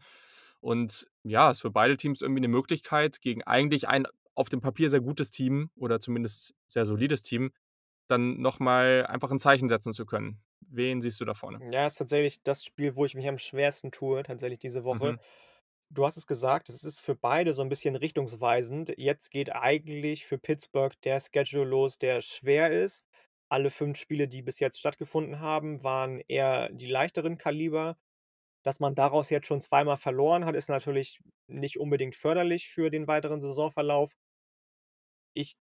Und 0.60 1.08
ja, 1.24 1.50
ist 1.52 1.62
für 1.62 1.72
beide 1.72 1.98
Teams 1.98 2.22
irgendwie 2.22 2.40
eine 2.40 2.48
Möglichkeit, 2.48 3.22
gegen 3.22 3.44
eigentlich 3.44 3.88
ein 3.88 4.06
auf 4.36 4.50
dem 4.50 4.62
Papier 4.62 4.90
sehr 4.90 5.02
gutes 5.02 5.32
Team 5.32 5.72
oder 5.76 6.00
zumindest 6.00 6.54
sehr 6.68 6.86
solides 6.86 7.22
Team, 7.24 7.52
dann 8.08 8.40
nochmal 8.42 9.06
einfach 9.08 9.32
ein 9.32 9.40
Zeichen 9.40 9.70
setzen 9.70 9.94
zu 9.94 10.06
können. 10.06 10.42
Wen 10.62 11.02
siehst 11.02 11.20
du 11.22 11.26
da 11.26 11.34
vorne? 11.34 11.64
Ja, 11.72 11.86
ist 11.88 11.96
tatsächlich 11.96 12.44
das 12.44 12.64
Spiel, 12.64 12.96
wo 12.96 13.06
ich 13.06 13.16
mich 13.16 13.28
am 13.28 13.40
schwersten 13.40 13.92
tue, 13.92 14.22
tatsächlich 14.24 14.60
diese 14.60 14.84
Woche. 14.84 15.16
Mhm. 15.16 15.20
Du 15.90 16.06
hast 16.06 16.18
es 16.18 16.28
gesagt, 16.28 16.70
es 16.70 16.84
ist 16.84 17.00
für 17.02 17.16
beide 17.16 17.54
so 17.54 17.62
ein 17.64 17.70
bisschen 17.70 17.96
richtungsweisend. 17.96 18.94
Jetzt 18.98 19.32
geht 19.32 19.54
eigentlich 19.56 20.26
für 20.28 20.38
Pittsburgh 20.38 21.00
der 21.04 21.20
Schedule 21.20 21.66
los, 21.66 21.98
der 22.00 22.22
schwer 22.22 22.72
ist. 22.72 23.06
Alle 23.50 23.72
5 23.72 23.98
Spiele, 23.98 24.28
die 24.28 24.42
bis 24.44 24.60
jetzt 24.60 24.80
stattgefunden 24.80 25.40
haben, 25.40 25.84
waren 25.84 26.22
eher 26.28 26.70
die 26.72 26.88
leichteren 26.88 27.38
Kaliber. 27.38 27.98
Dass 28.68 28.82
man 28.82 28.96
daraus 28.96 29.30
jetzt 29.30 29.48
schon 29.48 29.62
zweimal 29.62 29.96
verloren 29.96 30.44
hat, 30.44 30.54
ist 30.54 30.68
natürlich 30.68 31.22
nicht 31.48 31.80
unbedingt 31.80 32.16
förderlich 32.16 32.68
für 32.68 32.90
den 32.90 33.08
weiteren 33.08 33.40
Saisonverlauf. 33.40 34.12
Ich 35.34 35.56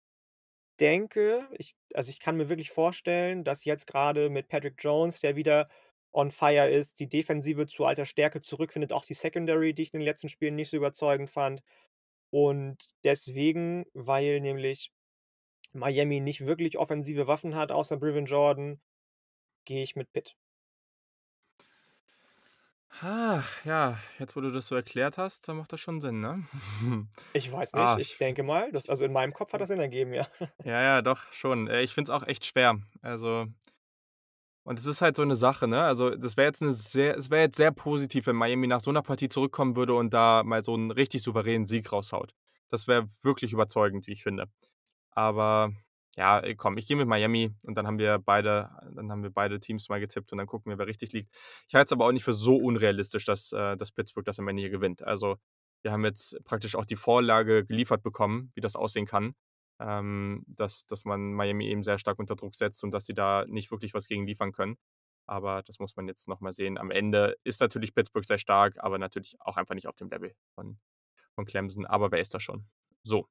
denke 0.80 1.50
ich 1.58 1.76
also, 1.94 2.10
ich 2.10 2.22
kann 2.22 2.38
mir 2.38 2.48
wirklich 2.48 2.72
vorstellen, 2.72 3.44
dass 3.44 3.66
jetzt 3.66 3.88
grade 3.88 4.30
mit 4.30 4.48
Patrick 4.48 4.76
Jones, 4.80 5.20
der 5.20 5.36
wieder 5.36 5.68
on 6.14 6.32
fire 6.32 6.70
ist, 6.70 7.02
die 7.02 7.10
Defensive 7.10 7.68
zu 7.68 7.84
alter 7.84 8.06
Stärke 8.06 8.40
zurückfindet, 8.40 8.94
auch 8.94 9.04
die 9.04 9.16
Secondary, 9.16 9.74
die 9.74 9.82
ich 9.84 9.94
in 9.94 10.00
den 10.00 10.06
letzten 10.06 10.30
Spielen 10.30 10.56
nicht 10.56 10.70
so 10.70 10.78
überzeugend 10.78 11.30
fand. 11.30 11.62
Und 12.32 12.78
deswegen, 13.04 13.86
weil 13.94 14.40
nämlich 14.40 14.94
Miami 15.74 16.22
nicht 16.22 16.46
wirklich 16.46 16.78
offensive 16.78 17.28
Waffen 17.28 17.56
hat 17.56 17.74
außer 17.74 17.98
Brevin 17.98 18.28
Jordan, 18.28 18.82
gehe 19.66 19.84
ich 19.84 19.98
mit 19.98 20.14
Pitt. 20.14 20.38
Ach, 23.02 23.64
ja, 23.66 23.98
jetzt 24.20 24.36
wo 24.36 24.42
du 24.42 24.52
das 24.52 24.68
so 24.68 24.76
erklärt 24.76 25.18
hast, 25.18 25.48
dann 25.48 25.58
macht 25.58 25.74
das 25.74 25.80
schon 25.82 26.02
Sinn, 26.02 26.20
ne? 26.22 26.46
Ich 27.36 27.52
weiß 27.52 27.74
nicht, 27.74 27.96
Ah, 27.96 28.00
ich 28.00 28.12
ich 28.12 28.18
denke 28.20 28.44
mal, 28.44 28.72
das 28.72 28.88
also, 28.90 29.06
in 29.06 29.12
meinem 29.12 29.34
Kopf 29.34 29.54
hat 29.54 29.62
das 29.62 29.70
Sinn 29.70 29.80
ergeben, 29.80 30.14
ja. 30.14 30.28
ja, 30.64 30.82
ja, 30.82 31.02
doch, 31.02 31.32
schon. 31.34 31.68
Äh, 31.68 31.82
ich 31.84 31.94
finde 31.94 32.12
es 32.12 32.16
auch 32.22 32.28
echt 32.28 32.46
schwer. 32.46 32.80
Also 33.02 33.48
und 34.66 34.80
es 34.80 34.86
ist 34.86 35.02
halt 35.02 35.16
so 35.18 35.24
'ne 35.26 35.36
Sache, 35.36 35.68
ne? 35.68 35.82
Also, 35.84 36.12
das 36.12 36.38
wäre 36.38 36.48
jetzt 36.48 36.62
'ne 36.62 36.74
sehr 36.74 37.18
es 37.18 37.30
wäre 37.30 37.44
jetzt 37.44 37.58
sehr 37.58 37.72
positiv, 37.72 38.28
wenn 38.28 38.36
Miami 38.38 38.68
nach 38.68 38.80
so 38.82 38.92
'ner 38.92 39.02
Partie 39.02 39.28
zurückkommen 39.30 39.76
würde 39.76 39.94
und 39.96 40.14
da 40.14 40.44
mal 40.44 40.64
so 40.64 40.74
'n 40.76 40.92
richtig 40.92 41.22
souveränen 41.24 41.68
Sieg 41.68 41.92
raushaut. 41.92 42.34
Das 42.70 42.88
wäre 42.88 43.08
wirklich 43.22 43.52
überzeugend, 43.54 44.08
wie 44.08 44.14
ich 44.14 44.24
finde. 44.24 44.46
Aber 45.12 45.72
ja, 46.16 46.40
ey, 46.40 46.56
komm, 46.56 46.78
ich 46.78 46.88
gehe 46.88 46.96
mit 46.98 47.08
Miami 47.08 47.56
und 47.66 47.76
dann 47.76 47.88
haben 47.88 47.98
wir 47.98 48.20
beide 48.20 48.70
dann 48.92 49.12
haben 49.12 49.24
wir 49.24 49.32
beide 49.32 49.60
Teams 49.60 49.90
mal 49.90 50.00
getippt 50.00 50.32
und 50.32 50.38
dann 50.38 50.48
gucken 50.48 50.70
wir, 50.70 50.78
wer 50.78 50.88
richtig 50.88 51.12
liegt. 51.12 51.34
Ich 51.68 51.76
halte 51.76 51.88
es 51.88 51.92
aber 51.92 52.06
auch 52.06 52.12
nicht 52.12 52.24
für 52.24 52.34
so 52.34 52.56
unrealistisch, 52.58 53.26
dass, 53.26 53.52
äh 53.52 53.76
dass 53.78 53.92
Pittsburgh 53.92 54.26
das 54.26 54.40
am 54.40 54.48
Ende 54.48 54.62
hier 54.62 54.70
gewinnt. 54.70 55.02
Also, 55.04 55.38
wir 55.82 55.92
haben 55.92 56.06
jetzt 56.06 56.38
praktisch 56.46 56.76
auch 56.76 56.86
die 56.86 56.96
Vorlage 56.96 57.66
geliefert 57.66 58.04
bekommen, 58.04 58.52
wie 58.56 58.62
das 58.62 58.76
aussehen 58.76 59.06
kann, 59.08 59.34
ähm, 59.80 60.44
dass 60.48 60.86
dass 60.88 61.06
man 61.06 61.34
Miami 61.34 61.68
eben 61.68 61.84
sehr 61.84 61.98
stark 61.98 62.20
unter 62.20 62.36
Druck 62.36 62.56
setzt 62.56 62.84
und 62.84 62.92
dass 62.92 63.06
sie 63.06 63.14
da 63.16 63.46
nicht 63.48 63.72
wirklich 63.72 63.94
was 63.94 64.08
gegen 64.08 64.28
liefern 64.28 64.52
können. 64.52 64.78
Aber 65.26 65.64
das 65.64 65.80
muss 65.80 65.96
man 65.96 66.08
jetzt 66.08 66.28
noch 66.28 66.42
mal 66.42 66.52
sehen. 66.54 66.78
Am 66.78 66.92
Ende 66.92 67.38
ist 67.44 67.62
natürlich 67.62 67.96
Pittsburgh 67.96 68.26
sehr 68.26 68.38
stark, 68.38 68.76
aber 68.80 68.98
natürlich 69.00 69.36
auch 69.40 69.58
einfach 69.58 69.76
nicht 69.76 69.88
auf 69.88 69.96
dem 69.96 70.10
Level 70.10 70.36
von 70.56 70.80
von 71.36 71.46
Clemson. 71.46 71.86
Aber 71.86 72.12
wer 72.12 72.20
ist 72.20 72.34
das 72.34 72.44
schon? 72.44 72.66
So. 73.04 73.28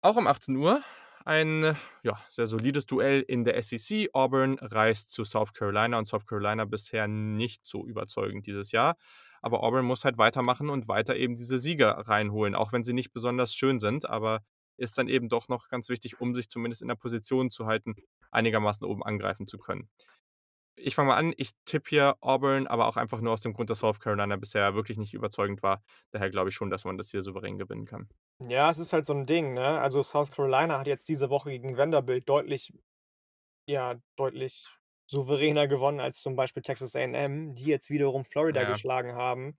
Auch 0.00 0.16
um 0.16 0.26
18 0.26 0.56
Uhr 0.56 0.82
ein, 1.24 1.76
ja, 2.02 2.18
sehr 2.28 2.46
solides 2.46 2.86
Duell 2.86 3.20
in 3.20 3.44
der 3.44 3.62
SEC. 3.62 4.10
Auburn 4.12 4.58
reist 4.60 5.10
zu 5.10 5.24
South 5.24 5.52
Carolina 5.52 5.98
und 5.98 6.06
South 6.06 6.26
Carolina 6.26 6.64
bisher 6.64 7.08
nicht 7.08 7.66
so 7.66 7.86
überzeugend 7.86 8.46
dieses 8.46 8.72
Jahr. 8.72 8.96
Aber 9.40 9.62
Auburn 9.62 9.84
muss 9.84 10.04
halt 10.04 10.18
weitermachen 10.18 10.68
und 10.70 10.88
weiter 10.88 11.16
eben 11.16 11.36
diese 11.36 11.58
Siege 11.58 11.86
reinholen, 12.08 12.54
auch 12.54 12.72
wenn 12.72 12.84
sie 12.84 12.92
nicht 12.92 13.12
besonders 13.12 13.54
schön 13.54 13.78
sind, 13.78 14.08
aber 14.08 14.40
ist 14.76 14.96
dann 14.96 15.08
eben 15.08 15.28
doch 15.28 15.48
noch 15.48 15.68
ganz 15.68 15.88
wichtig, 15.88 16.20
um 16.20 16.34
sich 16.34 16.48
zumindest 16.48 16.82
in 16.82 16.88
der 16.88 16.94
Position 16.94 17.50
zu 17.50 17.66
halten, 17.66 17.94
einigermaßen 18.30 18.86
oben 18.86 19.02
angreifen 19.02 19.46
zu 19.46 19.58
können. 19.58 19.88
Ich 20.80 20.94
fange 20.94 21.08
mal 21.08 21.16
an, 21.16 21.32
ich 21.36 21.50
tippe 21.64 21.88
hier 21.90 22.16
Auburn, 22.20 22.66
aber 22.66 22.86
auch 22.88 22.96
einfach 22.96 23.20
nur 23.20 23.32
aus 23.32 23.40
dem 23.40 23.52
Grund, 23.54 23.70
dass 23.70 23.80
South 23.80 24.00
Carolina 24.00 24.36
bisher 24.36 24.74
wirklich 24.74 24.98
nicht 24.98 25.14
überzeugend 25.14 25.62
war. 25.62 25.82
Daher 26.10 26.30
glaube 26.30 26.50
ich 26.50 26.54
schon, 26.54 26.70
dass 26.70 26.84
man 26.84 26.96
das 26.98 27.10
hier 27.10 27.22
souverän 27.22 27.58
gewinnen 27.58 27.84
kann. 27.86 28.08
Ja, 28.40 28.70
es 28.70 28.78
ist 28.78 28.92
halt 28.92 29.04
so 29.04 29.12
'n 29.14 29.26
Ding, 29.26 29.54
ne? 29.54 29.80
Also, 29.80 30.00
South 30.02 30.30
Carolina 30.30 30.78
hat 30.78 30.86
jetzt 30.86 31.08
diese 31.08 31.28
Woche 31.28 31.50
gegen 31.50 31.76
Vanderbilt 31.76 32.28
deutlich 32.28 32.72
ja, 33.66 34.00
deutlich 34.16 34.68
souveräner 35.08 35.68
gewonnen 35.68 36.00
als 36.00 36.20
zum 36.22 36.36
Beispiel 36.36 36.62
Texas 36.62 36.96
A&M, 36.96 37.54
die 37.54 37.66
jetzt 37.66 37.90
wiederum 37.90 38.24
Florida 38.24 38.64
Ja. 38.64 38.66
geschlagen 38.66 39.14
haben. 39.14 39.58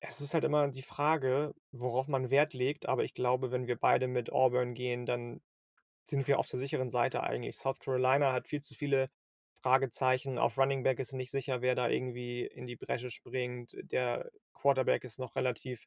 Es 0.00 0.20
ist 0.20 0.34
halt 0.34 0.44
immer 0.44 0.68
die 0.68 0.82
Frage, 0.82 1.54
worauf 1.72 2.08
man 2.08 2.30
Wert 2.30 2.54
legt, 2.54 2.86
aber 2.88 3.04
ich 3.04 3.14
glaube, 3.14 3.52
wenn 3.52 3.66
wir 3.66 3.76
beide 3.78 4.08
mit 4.08 4.30
Auburn 4.32 4.74
gehen, 4.74 5.06
dann 5.06 5.42
sind 6.04 6.28
wir 6.28 6.38
auf 6.38 6.48
der 6.48 6.58
sicheren 6.60 6.90
Seite 6.90 7.22
eigentlich. 7.24 7.56
South 7.56 7.80
Carolina 7.80 8.32
hat 8.32 8.48
viel 8.48 8.62
zu 8.62 8.74
viele 8.74 9.10
Fragezeichen. 9.62 10.38
Auf 10.38 10.58
Running 10.58 10.82
Back 10.82 10.98
ist 11.00 11.12
nicht 11.12 11.30
sicher, 11.30 11.62
wer 11.62 11.74
da 11.74 11.88
irgendwie 11.88 12.44
in 12.46 12.66
die 12.66 12.76
Bresche 12.76 13.10
springt. 13.10 13.76
Der 13.82 14.30
Quarterback 14.54 15.04
ist 15.04 15.18
noch 15.18 15.36
relativ 15.36 15.86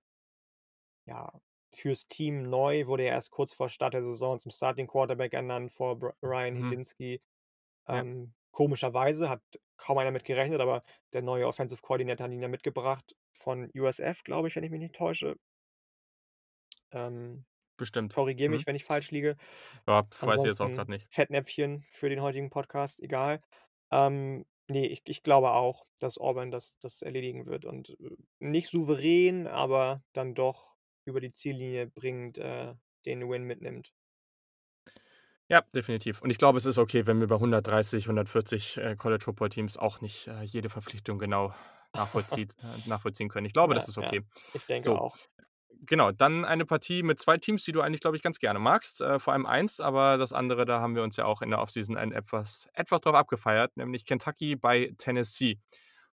ja, 1.06 1.32
fürs 1.74 2.08
Team 2.08 2.50
neu, 2.50 2.88
wurde 2.88 3.04
ja 3.06 3.12
erst 3.14 3.32
kurz 3.32 3.54
vor 3.54 3.70
Start 3.70 3.94
der 3.94 4.04
Saison 4.04 4.40
zum 4.40 4.52
Starting 4.52 4.88
Quarterback 4.88 5.34
ernannt 5.34 5.72
vor 5.72 5.98
Br 6.00 6.14
Ryan 6.24 6.56
Mhm. 6.56 6.56
Hilinski. 6.56 7.22
Ja. 7.92 8.04
Ähm, 8.04 8.36
komischerweise 8.52 9.30
hat 9.30 9.44
kaum 9.78 9.98
einer 10.00 10.12
mit 10.12 10.26
gerechnet, 10.26 10.62
aber 10.62 10.84
der 11.14 11.22
neue 11.24 11.48
Offensive 11.48 11.82
Coordinator 11.82 12.26
hat 12.26 12.34
ihn 12.34 12.42
ja 12.42 12.50
mitgebracht 12.50 13.16
von 13.34 13.72
USF, 13.76 14.24
glaube 14.24 14.50
ich, 14.50 14.56
wenn 14.56 14.64
ich 14.64 14.72
mich 14.72 14.82
nicht 14.82 14.96
täusche. 14.96 15.38
Ähm, 16.92 17.46
Bestimmt. 17.80 18.16
korrigiere 18.16 18.50
mich, 18.50 18.66
Mhm. 18.66 18.68
wenn 18.68 18.76
ich 18.76 18.84
falsch 18.86 19.12
liege. 19.12 19.38
Ja, 19.88 20.04
pf, 20.04 20.26
weiß 20.26 20.44
ich 20.44 20.50
jetzt 20.50 20.62
auch 20.62 20.72
Ansonsten 20.72 20.74
grad 20.74 20.88
nicht. 20.90 21.10
Fettnäpfchen 21.10 21.86
für 21.92 22.10
den 22.10 22.22
heutigen 22.22 22.50
Podcast, 22.50 23.02
egal. 23.02 23.42
Ähm, 23.92 24.46
ne, 24.70 24.88
ich 24.88 25.02
ich 25.06 25.24
glaube 25.24 25.52
auch, 25.52 25.86
dass 26.00 26.18
Auburn 26.18 26.52
das 26.52 26.78
das 26.80 27.02
erledigen 27.02 27.46
wird 27.48 27.66
und, 27.66 27.92
äh, 28.02 28.16
nicht 28.40 28.70
souverän, 28.70 29.48
aber 29.48 30.04
dann 30.14 30.36
doch 30.36 30.76
über 31.06 31.22
die 31.22 31.32
Ziellinie 31.32 31.88
bringend, 31.88 32.38
äh, 32.40 32.76
den 33.06 33.30
Win 33.30 33.44
mitnimmt. 33.46 33.94
Ja, 35.48 35.62
definitiv. 35.74 36.22
Und 36.22 36.30
ich 36.30 36.38
glaube, 36.38 36.58
es 36.60 36.66
ist 36.66 36.78
okay, 36.78 37.08
wenn 37.08 37.20
wir 37.20 37.28
bei 37.28 37.40
130, 37.40 38.08
140, 38.08 38.78
äh, 38.78 38.96
College-Football-Teams 38.96 39.78
auch 39.78 40.00
nicht, 40.02 40.28
äh, 40.28 40.44
jede 40.44 40.70
Verpflichtung 40.70 41.18
genau 41.18 41.54
nachvollzieht 41.94 42.56
äh, 42.62 42.78
nachvollziehen 42.86 43.30
können. 43.30 43.46
Ich 43.48 43.54
glaube, 43.54 43.74
das 43.74 43.88
Ja, 43.88 43.90
ist 43.90 43.98
ja, 44.00 44.14
okay. 44.14 44.22
ich 44.54 44.66
denke 44.66 44.92
So, 44.92 45.00
auch. 45.00 45.18
Genau, 45.86 46.12
dann 46.12 46.46
eine 46.46 46.66
Partie 46.66 47.04
mit 47.04 47.20
2 47.20 47.38
Teams, 47.38 47.64
die 47.64 47.72
du 47.72 47.82
eigentlich, 47.82 48.02
glaube 48.02 48.18
ich, 48.18 48.24
ganz 48.24 48.40
gerne 48.40 48.60
magst, 48.60 49.02
äh, 49.02 49.20
vor 49.20 49.34
allem 49.34 49.46
eins, 49.46 49.80
aber 49.80 50.18
das 50.18 50.34
andere, 50.34 50.66
da 50.66 50.82
haben 50.82 50.96
wir 50.96 51.04
uns 51.04 51.18
ja 51.18 51.26
auch 51.26 51.42
in 51.42 51.50
der 51.50 51.60
Offseason 51.60 51.98
ein 51.98 52.12
etwas 52.12 52.68
etwas 52.74 53.02
drauf 53.02 53.16
abgefeiert, 53.16 53.76
nämlich 53.78 54.06
Kentucky 54.06 54.56
bei 54.56 54.94
Tennessee. 54.98 55.60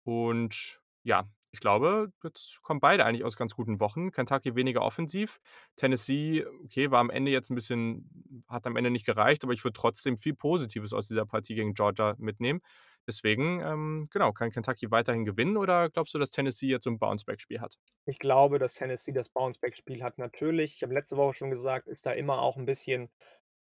Und 0.04 0.82
ja, 1.04 1.26
ich 1.52 1.60
glaube, 1.60 2.12
jetzt 2.24 2.62
kommen 2.62 2.80
beide 2.80 3.06
eigentlich 3.06 3.24
aus 3.24 3.36
ganz 3.36 3.56
guten 3.56 3.80
Wochen. 3.80 4.12
Kentucky 4.12 4.56
weniger 4.56 4.82
offensiv. 4.84 5.40
Tennessee, 5.76 6.46
okay, 6.64 6.92
war 6.92 7.00
am 7.00 7.10
Ende 7.10 7.32
jetzt 7.32 7.50
ein 7.50 7.56
bisschen 7.56 8.44
hat 8.48 8.68
am 8.68 8.76
Ende 8.76 8.92
nicht 8.92 9.06
gereicht, 9.06 9.44
aber 9.44 9.54
ich 9.54 9.64
würde 9.64 9.74
trotzdem 9.80 10.18
viel 10.18 10.36
Positives 10.36 10.94
aus 10.94 11.08
dieser 11.08 11.26
Partie 11.26 11.56
gegen 11.56 11.74
Georgia 11.74 12.16
mitnehmen. 12.20 12.62
Deswegen, 13.10 13.62
ähm, 13.62 14.08
genau, 14.12 14.34
kann 14.34 14.52
Kentucky 14.52 14.92
weiterhin 14.92 15.26
gewinnen 15.26 15.58
oder 15.58 15.90
glaubst 15.90 16.14
du, 16.14 16.20
dass 16.20 16.32
Tennessee 16.32 16.68
jetzt 16.68 16.86
so 16.86 16.92
'n 16.92 17.00
Bounce-Back-Spiel 17.00 17.62
hat? 17.62 17.76
Ich 18.08 18.20
glaube, 18.20 18.60
dass 18.60 18.76
Tennessee 18.76 19.12
das 19.12 19.30
Bounce-Back-Spiel 19.30 20.04
hat. 20.04 20.18
Natürlich, 20.18 20.76
ich 20.76 20.84
habe 20.84 20.94
letzte 20.94 21.18
Woche 21.18 21.36
schon 21.36 21.50
gesagt, 21.52 21.88
ist 21.88 22.06
da 22.06 22.12
immer 22.14 22.42
auch 22.42 22.58
'n 22.58 22.66
bisschen 22.66 23.10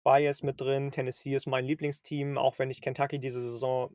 Bias 0.04 0.42
mit 0.42 0.60
drin. 0.60 0.90
Tennessee 0.90 1.34
ist 1.34 1.46
mein 1.46 1.64
Lieblingsteam, 1.66 2.38
auch 2.38 2.58
wenn 2.58 2.70
ich 2.70 2.82
Kentucky 2.82 3.18
diese 3.18 3.40
Saison 3.42 3.94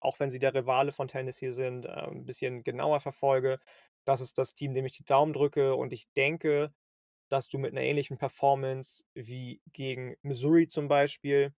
auch 0.00 0.20
wenn 0.20 0.30
sie 0.30 0.38
der 0.40 0.54
Rivale 0.54 0.92
von 0.92 1.08
Tennessee 1.08 1.50
sind, 1.50 1.86
äh, 1.86 1.90
'n 1.90 2.26
bisschen 2.26 2.64
genauer 2.64 3.00
verfolge. 3.00 3.58
Das 4.06 4.20
ist 4.20 4.38
das 4.38 4.54
Team, 4.54 4.74
dem 4.74 4.86
ich 4.86 4.96
die 4.96 5.04
Daumen 5.04 5.32
drücke 5.34 5.76
und 5.76 5.92
ich 5.92 6.06
denke, 6.16 6.74
dass 7.30 7.48
du 7.48 7.58
mit 7.58 7.74
'ner 7.74 7.82
ähnlichen 7.82 8.18
Performance 8.18 9.04
wie 9.14 9.62
gegen 9.72 10.16
Missouri 10.22 10.68
zum 10.68 10.88
Beispiel 10.88 11.54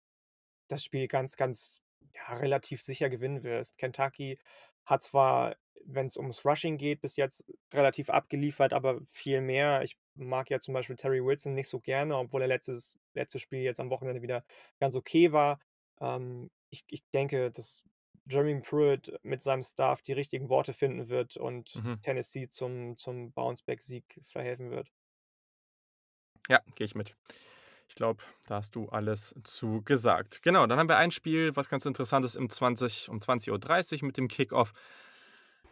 das 0.70 0.84
Spiel 0.86 1.08
ganz, 1.10 1.38
ganz, 1.38 1.82
ja, 2.16 2.36
relativ 2.38 2.82
sicher 2.82 3.10
gewinnen 3.10 3.44
wirst. 3.44 3.78
Kentucky 3.78 4.40
hat 4.86 5.04
zwar, 5.04 5.56
wenn's 5.86 6.18
ums 6.18 6.46
Rushing 6.46 6.78
geht, 6.78 7.02
bis 7.02 7.16
jetzt 7.18 7.46
relativ 7.74 8.10
abgeliefert, 8.10 8.74
aber 8.74 9.02
viel 9.08 9.42
mehr 9.42 9.84
ich 9.84 9.98
mag 10.16 10.50
ja 10.50 10.60
zum 10.60 10.74
Beispiel 10.74 10.96
Terry 10.96 11.24
Wilson 11.24 11.54
nicht 11.54 11.68
so 11.70 11.80
gerne, 11.80 12.18
obwohl 12.18 12.42
er 12.42 12.48
letztes 12.48 12.98
letztes 13.14 13.42
Spiel 13.42 13.60
jetzt 13.62 13.80
am 13.80 13.90
Wochenende 13.90 14.22
wieder 14.22 14.46
ganz 14.80 14.96
okay 14.96 15.32
war. 15.32 15.60
Ähm, 16.02 16.52
ich 16.70 16.84
ich 16.88 17.04
denke, 17.14 17.52
dass 17.52 17.84
Jeremy 18.30 18.62
Pruitt 18.62 19.20
mit 19.24 19.42
seinem 19.42 19.64
Staff 19.64 20.02
die 20.02 20.14
richtigen 20.14 20.50
Worte 20.50 20.74
finden 20.74 21.10
wird 21.10 21.38
und 21.38 21.84
Mhm. 21.84 21.96
Tennessee 22.02 22.48
zum 22.50 22.98
zum 22.98 23.32
Bounce-Back-Sieg 23.34 24.20
verhelfen 24.24 24.72
wird. 24.72 24.92
Ja, 26.50 26.62
gehe 26.76 26.86
ich 26.86 26.96
mit. 26.96 27.16
Ich 27.88 27.95
glaube, 27.95 28.24
da 28.48 28.56
hast 28.56 28.76
du 28.76 28.90
alles 28.90 29.36
zu 29.44 29.82
gesagt. 29.84 30.41
Genau, 30.41 30.66
dann 30.68 30.80
haben 30.80 30.90
wir 30.90 30.98
ein 30.98 31.12
Spiel, 31.12 31.56
was 31.56 31.70
ganz 31.70 31.86
interessant 31.86 32.26
ist, 32.26 32.36
im 32.36 32.49
20 32.49 33.10
um 33.10 33.20
20:30 33.20 34.03
mit 34.03 34.18
dem 34.18 34.28
Kickoff. 34.28 34.74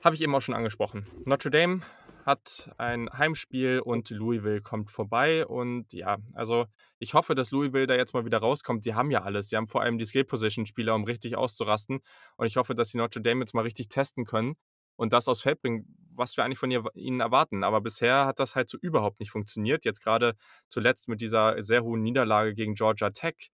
Habe 0.04 0.16
ich 0.16 0.22
eben 0.22 0.36
auch 0.36 0.42
schon 0.42 0.54
angesprochen. 0.54 1.08
Notre 1.26 1.50
Dame 1.50 1.82
hat 2.26 2.70
ein 2.78 3.10
Heimspiel 3.12 3.80
und 3.80 4.10
Louisville 4.10 4.62
kommt 4.62 4.92
vorbei 4.92 5.46
und 5.46 5.92
ja, 5.94 6.18
also 6.34 6.66
ich 7.00 7.14
hoffe, 7.14 7.36
dass 7.36 7.52
Louisville 7.52 7.88
da 7.88 7.96
jetzt 7.96 8.14
mal 8.14 8.26
wieder 8.26 8.38
rauskommt. 8.38 8.84
Sie 8.84 8.96
haben 8.96 9.12
ja 9.12 9.24
alles. 9.24 9.50
Sie 9.50 9.58
haben 9.58 9.68
vor 9.68 9.82
allem 9.82 9.98
die 9.98 10.06
Skill-Position-Spieler, 10.06 10.96
um 10.96 11.04
richtig 11.04 11.36
auszurasten 11.36 12.02
und 12.38 12.48
ich 12.48 12.58
hoffe, 12.58 12.76
dass 12.76 12.90
sie 12.90 12.98
Notre 12.98 13.22
Dame 13.22 13.42
jetzt 13.42 13.54
mal 13.54 13.62
richtig 13.62 13.90
testen 13.90 14.26
können 14.26 14.56
und 14.96 15.14
das 15.14 15.28
aufs 15.28 15.42
Feld 15.42 15.62
bringen, 15.62 15.98
was 16.16 16.38
wir 16.38 16.44
eigentlich 16.44 16.60
von 16.60 16.72
ihr 16.72 16.84
ihnen 16.96 17.20
erwarten. 17.20 17.64
Aber 17.64 17.82
bisher 17.82 18.26
hat 18.26 18.40
das 18.40 18.56
halt 18.56 18.70
so 18.70 18.78
überhaupt 18.80 19.20
nicht 19.20 19.32
funktioniert. 19.32 19.86
Jetzt 19.86 20.02
grade 20.04 20.36
zuletzt 20.68 21.08
mit 21.08 21.22
dieser 21.22 21.62
sehr 21.62 21.84
hohen 21.84 22.04
Niederlage 22.04 22.54
gegen 22.54 22.76
Georgia 22.76 23.10
Tech 23.10 23.52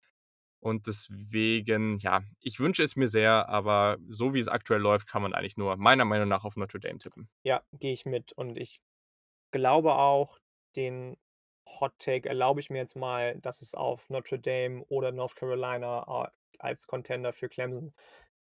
und 0.61 0.87
deswegen, 0.87 1.99
ja, 1.99 2.23
ich 2.41 2.59
wünsche 2.59 2.83
es 2.83 2.97
mir 2.97 3.07
sehr, 3.07 3.49
aber 3.49 3.99
so 4.09 4.35
wie 4.35 4.41
es 4.41 4.49
aktuell 4.49 4.81
läuft, 4.81 5.07
kann 5.07 5.23
man 5.23 5.33
eigentlich 5.33 5.57
nur 5.57 5.77
meiner 5.77 6.05
Meinung 6.05 6.29
nach 6.29 6.45
auf 6.45 6.57
Notre 6.57 6.81
Dame 6.81 6.99
tippen. 6.99 7.29
Ja, 7.45 7.63
gehe 7.73 7.93
ich 7.93 8.05
mit 8.05 8.33
und 8.33 8.59
ich 8.59 8.81
glaube 9.53 9.95
auch, 9.95 10.39
den 10.75 11.17
Hot 11.81 11.93
Take 11.99 12.29
erlaube 12.29 12.61
ich 12.61 12.71
mir 12.71 12.79
jetzt 12.79 12.97
mal, 12.97 13.39
dass 13.39 13.63
es 13.63 13.75
auf 13.75 14.11
Notre 14.11 14.39
Dame 14.39 14.85
oder 14.89 15.13
North 15.13 15.37
Carolina 15.37 16.03
a 16.09 16.33
als 16.59 16.87
Contender 16.87 17.33
für 17.33 17.49
Clemson 17.49 17.93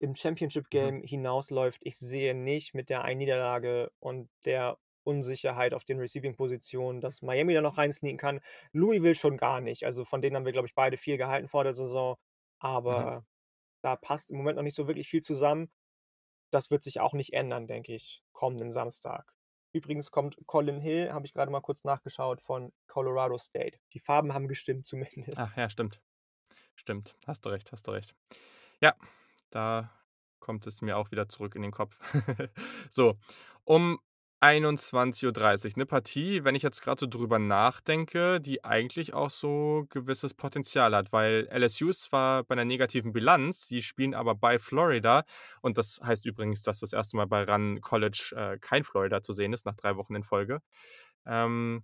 im 0.04 0.16
Championship 0.16 0.66
Mhm. 0.66 0.70
Game 0.70 1.04
hinausläuft. 1.04 1.82
Ich 1.84 1.98
sehe 1.98 2.36
nicht 2.36 2.74
mit 2.74 2.90
der 2.90 3.04
einen 3.04 3.20
Niederlage 3.20 3.92
und 4.00 4.30
der 4.46 4.78
Unsicherheit 5.06 5.74
auf 5.74 5.84
den 5.84 6.00
Receiving-Positionen, 6.00 7.02
dass 7.02 7.22
Miami 7.22 7.54
da 7.54 7.62
noch 7.62 7.78
rein 7.78 7.92
sneaken 7.92 8.18
kann. 8.18 8.40
Louisville 8.72 9.16
schon 9.16 9.38
gar 9.38 9.60
nicht. 9.62 9.84
Also, 9.86 10.06
von 10.06 10.22
denen 10.22 10.36
haben 10.36 10.46
wir, 10.46 10.54
glaube 10.54 10.68
ich, 10.68 10.76
beide 10.76 10.98
viel 10.98 11.18
gehalten 11.18 11.48
vor 11.50 11.64
der 11.64 11.74
Saison, 11.74 12.16
Mhm. 12.16 12.18
aber 12.60 13.26
da 13.82 13.96
passt 13.98 14.32
im 14.32 14.38
Moment 14.38 14.56
noch 14.58 14.64
nicht 14.64 14.76
so 14.76 14.88
wirklich 14.88 15.10
viel 15.10 15.22
zusammen. 15.22 15.72
Das 16.52 16.70
wird 16.72 16.84
sich 16.84 17.00
auch 17.02 17.14
nicht 17.14 17.34
ändern, 17.34 17.68
denke 17.68 17.94
ich, 17.94 18.24
kommenden 18.32 18.72
Samstag. 18.72 19.34
Übrigens 19.74 20.12
kommt 20.12 20.38
Collin 20.46 20.80
Hill, 20.80 21.12
habe 21.12 21.26
ich 21.26 21.34
grade 21.34 21.52
mal 21.52 21.60
kurz 21.62 21.84
nachgeschaut, 21.84 22.42
von 22.42 22.72
Colorado 22.88 23.38
State. 23.40 23.80
Die 23.94 24.00
Farben 24.00 24.34
haben 24.34 24.48
gestimmt 24.48 24.86
zumindest. 25.36 25.40
Ach 25.40 25.58
ja, 25.58 25.70
stimmt. 25.70 26.00
Stimmt. 26.76 27.16
Hast 27.28 27.46
du 27.46 27.50
recht, 27.50 27.72
hast 27.72 27.88
du 27.88 27.92
recht. 27.92 28.16
Ja, 28.82 28.96
da 29.56 29.92
kommt 30.40 30.68
es 30.68 30.82
mir 30.82 30.98
auch 30.98 31.12
wieder 31.12 31.30
zurück 31.30 31.56
in 31.56 31.62
den 31.64 31.72
Kopf. 31.72 32.00
So, 32.90 33.18
um 33.66 34.00
21:30 34.42 35.78
'ne 35.78 35.86
Partie, 35.86 36.44
wenn 36.44 36.56
ich 36.56 36.64
jetzt 36.64 36.82
grad 36.82 37.00
so 37.00 37.08
drüber 37.08 37.40
nachdenke, 37.40 38.42
die 38.42 38.64
eigentlich 38.66 39.14
auch 39.14 39.30
so 39.30 39.86
gewisses 39.90 40.34
Potenzial 40.34 40.94
hat, 40.96 41.14
weil 41.14 41.48
LSU 41.50 41.90
ist 41.90 42.04
zwar 42.04 42.44
bei 42.44 42.56
'ner 42.56 42.66
negativen 42.66 43.14
Bilanz, 43.14 43.68
sie 43.68 43.82
spielen 43.82 44.14
aber 44.14 44.36
bei 44.36 44.60
Florida 44.60 45.24
und 45.62 45.78
das 45.78 46.02
heißt 46.04 46.26
übrigens, 46.26 46.62
dass 46.62 46.80
das 46.80 46.92
1. 46.94 47.16
Mal 47.18 47.28
bei 47.28 47.44
RAN 47.44 47.80
College, 47.82 48.34
äh, 48.36 48.58
kein 48.60 48.84
Florida 48.84 49.22
zu 49.22 49.32
sehen 49.34 49.54
ist 49.54 49.66
nach 49.66 49.76
3 49.76 49.96
Wochen 49.98 50.16
in 50.16 50.24
Folge. 50.26 50.60
Ähm 51.26 51.84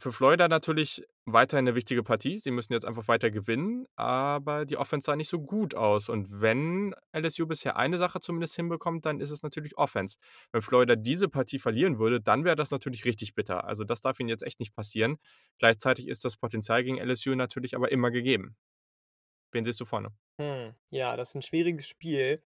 für 0.00 0.12
Florida 0.12 0.48
natürlich 0.48 1.02
weiterhin 1.26 1.64
'ne 1.66 1.74
wichtige 1.74 2.02
Partie. 2.02 2.38
Sie 2.38 2.50
müssen 2.50 2.72
jetzt 2.72 2.84
einfach 2.86 3.06
weiter 3.08 3.30
gewinnen, 3.30 3.86
aber 3.96 4.64
die 4.66 4.76
Offense 4.76 5.06
sah 5.06 5.16
nicht 5.16 5.28
so 5.28 5.40
gut 5.40 5.74
aus 5.74 6.08
und 6.08 6.40
wenn 6.40 6.94
LSU 7.12 7.46
bisher 7.46 7.76
eine 7.76 7.98
Sache 7.98 8.20
zumindest 8.20 8.56
hinbekommt, 8.56 9.06
dann 9.06 9.20
ist 9.20 9.30
es 9.30 9.42
natürlich 9.42 9.76
Offense. 9.78 10.18
Wenn 10.52 10.62
Florida 10.62 10.96
diese 10.96 11.28
Partie 11.28 11.58
verlieren 11.58 11.98
würde, 11.98 12.20
dann 12.20 12.44
wäre 12.44 12.56
das 12.56 12.70
natürlich 12.70 13.04
richtig 13.04 13.34
bitter. 13.34 13.64
Also, 13.64 13.84
das 13.84 14.00
darf 14.00 14.18
ihnen 14.20 14.28
jetzt 14.30 14.42
echt 14.42 14.58
nicht 14.60 14.74
passieren. 14.74 15.18
Gleichzeitig 15.58 16.08
ist 16.08 16.24
das 16.24 16.36
Potenzial 16.36 16.82
gegen 16.84 16.98
LSU 16.98 17.34
natürlich 17.34 17.76
aber 17.76 17.92
immer 17.92 18.10
gegeben. 18.10 18.56
Wen 19.52 19.64
siehst 19.64 19.80
du 19.80 19.84
vorne? 19.86 20.10
Hm, 20.40 20.74
ja, 20.90 21.16
das 21.16 21.30
ist 21.30 21.34
'n 21.36 21.42
schwieriges 21.42 21.86
Spiel, 21.88 22.42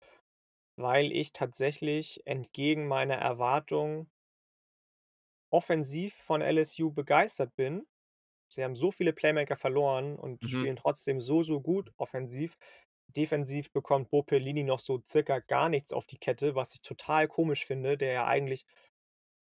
weil 0.77 1.13
ich 1.13 1.33
tatsächlich 1.33 2.27
entgegen 2.27 2.89
meiner 2.89 3.17
Erwartung 3.17 4.11
offensiv 5.51 6.15
von 6.15 6.43
LSU 6.43 6.93
begeistert 6.93 7.57
bin. 7.57 7.87
Sie 8.49 8.65
haben 8.65 8.77
so 8.77 8.91
viele 8.93 9.13
Playmaker 9.13 9.57
verloren 9.57 10.19
und 10.19 10.43
Mhm. 10.43 10.51
spielen 10.51 10.77
trotzdem 10.77 11.21
so, 11.21 11.43
so 11.43 11.61
gut 11.61 11.93
offensiv. 11.97 12.57
Defensiv 13.09 13.73
bekommt 13.73 14.11
Bo 14.11 14.23
Pelini 14.23 14.65
noch 14.65 14.81
so 14.81 15.01
circa 15.07 15.41
gar 15.41 15.69
nichts 15.69 15.93
auf 15.93 16.07
die 16.07 16.19
Kette, 16.19 16.55
was 16.57 16.75
ich 16.75 16.83
total 16.83 17.29
komisch 17.29 17.67
finde, 17.67 17.99
der 17.99 18.13
ja 18.13 18.27
eigentlich 18.27 18.67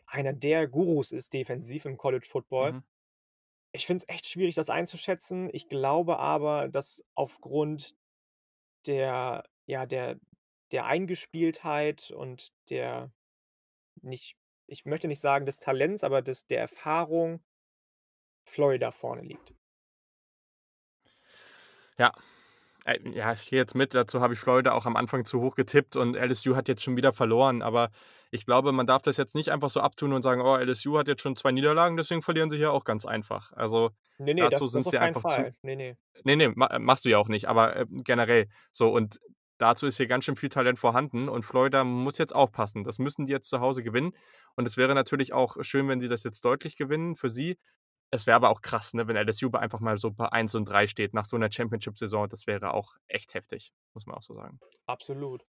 einer 0.07 0.33
der 0.35 0.69
Gurus 0.69 1.13
ist 1.13 1.35
defensiv 1.35 1.85
im 1.87 1.97
College 1.99 2.27
Football. 2.31 2.75
Mhm. 2.75 2.83
Ich 3.73 3.87
finde 3.87 4.05
es 4.09 4.15
echt 4.15 4.27
schwierig, 4.29 4.55
das 4.55 4.71
einzuschätzen. 4.71 5.51
Ich 5.53 5.69
glaube 5.69 6.19
aber, 6.19 6.69
dass 6.69 7.05
aufgrund 7.15 7.95
der 8.87 9.45
ja, 9.67 9.87
der 9.87 10.19
der 10.73 10.87
Eingespieltheit 10.87 12.11
und 12.11 12.51
der 12.71 13.13
nicht 14.03 14.38
ich 14.69 14.85
möchte 14.87 15.09
nicht 15.09 15.21
sagen 15.21 15.47
des 15.47 15.59
Talents, 15.59 16.05
aber 16.05 16.23
des 16.23 16.47
der 16.47 16.61
Erfahrung 16.61 17.43
Florida 18.45 18.91
vorne 18.91 19.23
liegt. 19.23 19.55
Ja. 21.99 22.13
Äh, 22.85 22.99
ja, 23.13 23.33
ich 23.33 23.51
gehe 23.51 23.59
jetzt 23.61 23.75
mit. 23.75 23.95
Dazu 23.95 24.21
habe 24.21 24.35
ich 24.35 24.41
Florida 24.41 24.73
auch 24.73 24.87
am 24.87 24.97
Anfang 24.97 25.25
zu 25.25 25.41
hoch 25.41 25.55
getippt 25.57 25.97
und 25.97 26.17
LSU 26.17 26.57
hat 26.57 26.69
jetzt 26.69 26.83
schon 26.83 26.97
wieder 26.97 27.13
verloren. 27.13 27.63
Aber 27.63 27.91
ich 28.31 28.47
glaube, 28.47 28.73
man 28.73 28.87
darf 28.87 29.03
das 29.03 29.17
jetzt 29.17 29.35
nicht 29.35 29.51
einfach 29.53 29.71
so 29.71 29.81
abtun 29.81 30.13
und 30.13 30.23
sagen: 30.23 30.43
„Oh, 30.43 30.57
LSU 30.57 30.99
hat 30.99 31.09
jetzt 31.09 31.23
schon 31.23 31.37
2 31.37 31.53
Niederlagen, 31.53 31.97
deswegen 31.97 32.23
verlieren 32.23 32.51
sie 32.51 32.57
hier 32.59 32.73
auch 32.73 32.85
ganz 32.85 33.07
einfach.“ 33.07 33.53
Also, 33.55 33.91
Ne, 34.21 34.35
ne, 34.35 34.49
dazu 34.49 34.69
das 34.71 34.71
das 34.71 34.87
sind 34.87 34.87
auf 34.87 34.99
sie 34.99 34.99
einfach 34.99 35.25
zu 35.27 35.47
Fall. 35.47 35.55
Ne, 35.63 35.75
ne. 35.77 35.99
ne, 36.25 36.37
ne, 36.37 36.51
ma 36.57 36.79
machst 36.81 37.05
du 37.05 37.11
ja 37.11 37.19
auch 37.19 37.29
nicht, 37.29 37.49
aber, 37.49 37.77
ähm, 37.77 38.03
generell. 38.05 38.49
So, 38.73 38.91
und 38.93 39.21
dazu 39.59 39.87
ist 39.87 39.97
hier 39.99 40.07
ganz 40.09 40.25
schön 40.25 40.37
viel 40.37 40.49
Talent 40.49 40.79
vorhanden 40.79 41.29
und 41.29 41.45
Florida 41.45 41.85
muss 41.85 42.19
jetzt 42.19 42.35
aufpassen. 42.35 42.85
Das 42.85 42.99
müssen 42.99 43.27
die 43.27 43.33
jetzt 43.33 43.49
zu 43.49 43.61
Hause 43.61 43.83
gewinnen 43.83 44.13
und 44.57 44.67
es 44.67 44.77
wäre 44.77 44.95
natürlich 44.95 45.33
auch 45.33 45.57
schön, 45.63 45.89
wenn 45.89 46.01
sie 46.01 46.09
das 46.09 46.25
jetzt 46.25 46.45
deutlich 46.45 46.77
gewinnen 46.77 47.15
für 47.17 47.31
sie. 47.31 47.59
Es 48.11 48.27
wäre 48.27 48.37
aber 48.37 48.51
auch 48.51 48.63
krass, 48.63 48.95
ne, 48.95 49.07
wenn 49.09 49.17
LSU 49.17 49.51
einfach 49.53 49.81
mal 49.81 49.99
so 49.99 50.11
bei 50.13 50.29
1 50.33 50.55
und 50.55 50.67
3 50.69 50.87
steht 50.87 51.15
nach 51.15 51.27
so 51.27 51.37
'ner 51.39 51.51
Championship-Saison. 51.53 52.29
Das 52.29 52.47
wäre 52.47 52.75
auch 52.75 52.97
echt 53.09 53.35
heftig, 53.35 53.73
muss 53.95 54.07
man 54.07 54.17
auch 54.17 54.23
so 54.23 54.35
sagen. 54.35 54.61
Absolut. 54.87 55.45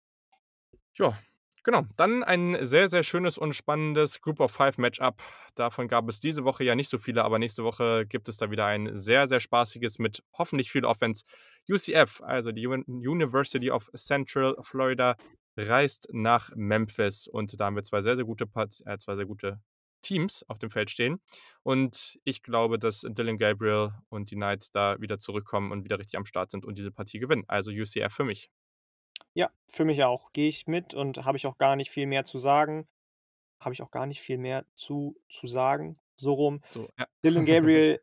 Ja, 0.95 1.19
genau. 1.67 1.83
Dann 1.97 2.23
ein 2.23 2.65
sehr, 2.65 2.89
sehr 2.89 3.03
schönes 3.03 3.37
und 3.37 3.53
spannendes 3.53 4.23
Group-of-Five-Match-up. 4.23 5.23
Davon 5.55 5.89
gab 5.89 6.09
es 6.09 6.21
diese 6.21 6.45
Woche 6.45 6.65
ja 6.65 6.75
nicht 6.75 6.89
so 6.89 6.97
viele, 6.97 7.25
aber 7.25 7.39
nächste 7.39 7.65
Woche 7.65 8.07
gibt 8.07 8.29
es 8.31 8.39
da 8.39 8.51
wieder 8.51 8.65
ein 8.65 8.97
sehr, 8.97 9.29
sehr 9.29 9.41
spaßiges 9.41 9.99
mit 9.99 10.23
hoffentlich 10.39 10.71
viel 10.71 10.87
Offense. 10.87 11.25
UCF, 11.69 12.23
also 12.23 12.53
die 12.53 12.67
Un 12.67 12.85
University 12.87 13.71
of 13.71 13.91
Central 13.95 14.57
Florida, 14.63 15.17
reist 15.59 16.09
nach 16.13 16.51
Memphis 16.55 17.27
und 17.29 17.59
da 17.61 17.67
haben 17.67 17.77
wir 17.77 17.83
2 17.83 18.01
sehr, 18.01 18.17
sehr 18.17 18.25
gute 18.25 18.47
Part 18.47 18.83
äh, 18.87 18.97
2 18.99 19.17
sehr 19.17 19.27
gute 19.27 19.61
Teams 20.03 20.45
auf 20.49 20.59
dem 20.59 20.71
Feld 20.71 20.91
stehen. 20.91 21.21
Und 21.63 22.19
ich 22.25 22.43
glaube, 22.43 22.79
dass 22.79 23.01
Dillon 23.01 23.39
Gabriel 23.39 23.91
und 24.09 24.31
die 24.31 24.37
Knights 24.37 24.71
da 24.71 25.01
wieder 25.01 25.19
zurückkommen 25.19 25.73
und 25.73 25.85
wieder 25.85 25.99
richtig 25.99 26.17
am 26.17 26.25
Start 26.25 26.51
sind 26.51 26.65
und 26.65 26.79
diese 26.79 26.93
Partie 26.93 27.19
gewinnen. 27.19 27.45
Also 27.49 27.73
UCF 27.73 28.13
für 28.13 28.25
mich. 28.25 28.51
Ja, 29.37 29.51
für 29.69 29.85
mich 29.85 30.03
auch. 30.03 30.33
Gehe 30.33 30.49
ich 30.49 30.67
mit 30.67 30.95
und 30.95 31.25
habe 31.25 31.37
ich 31.37 31.47
auch 31.47 31.59
gar 31.59 31.77
nicht 31.77 31.91
viel 31.91 32.07
mehr 32.07 32.25
zu 32.25 32.39
sagen. 32.39 32.89
habe 33.61 33.75
ich 33.75 33.83
auch 33.83 33.91
gar 33.93 34.07
nicht 34.07 34.23
viel 34.23 34.39
mehr 34.39 34.67
zu 34.77 35.17
zu 35.31 35.47
sagen, 35.49 35.99
so 36.17 36.35
rum. 36.35 36.63
So, 36.71 36.89
ja. 36.99 37.07
Dillon 37.25 37.45
Gabriel, 37.47 38.03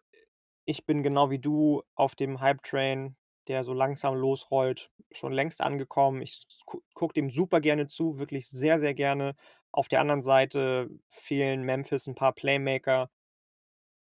ich 0.65 0.85
bin 0.87 1.03
genau 1.03 1.29
wie 1.31 1.39
du 1.39 1.83
auf 1.95 2.15
dem 2.15 2.41
Hype-Train, 2.41 3.17
der 3.49 3.63
so 3.65 3.73
langsam 3.73 4.15
losrollt, 4.15 4.91
schon 5.11 5.33
längst 5.33 5.61
angekommen. 5.61 6.21
Ich 6.23 6.47
gu 6.67 6.81
gucke 6.95 7.13
dem 7.15 7.29
super 7.31 7.61
gerne 7.61 7.87
zu, 7.87 8.19
wirklich 8.19 8.49
sehr, 8.49 8.79
sehr 8.79 8.93
gerne. 8.95 9.35
Auf 9.73 9.87
der 9.89 10.01
anderen 10.01 10.23
Seite 10.23 10.89
fehlen 11.09 11.63
Memphis 11.63 12.07
'n 12.07 12.15
paar 12.15 12.33
Playmaker. 12.33 13.09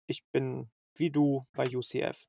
Ich 0.07 0.25
bin 0.31 0.71
wie 0.95 1.11
du 1.11 1.47
bei 1.55 1.65
UCF. 1.77 2.29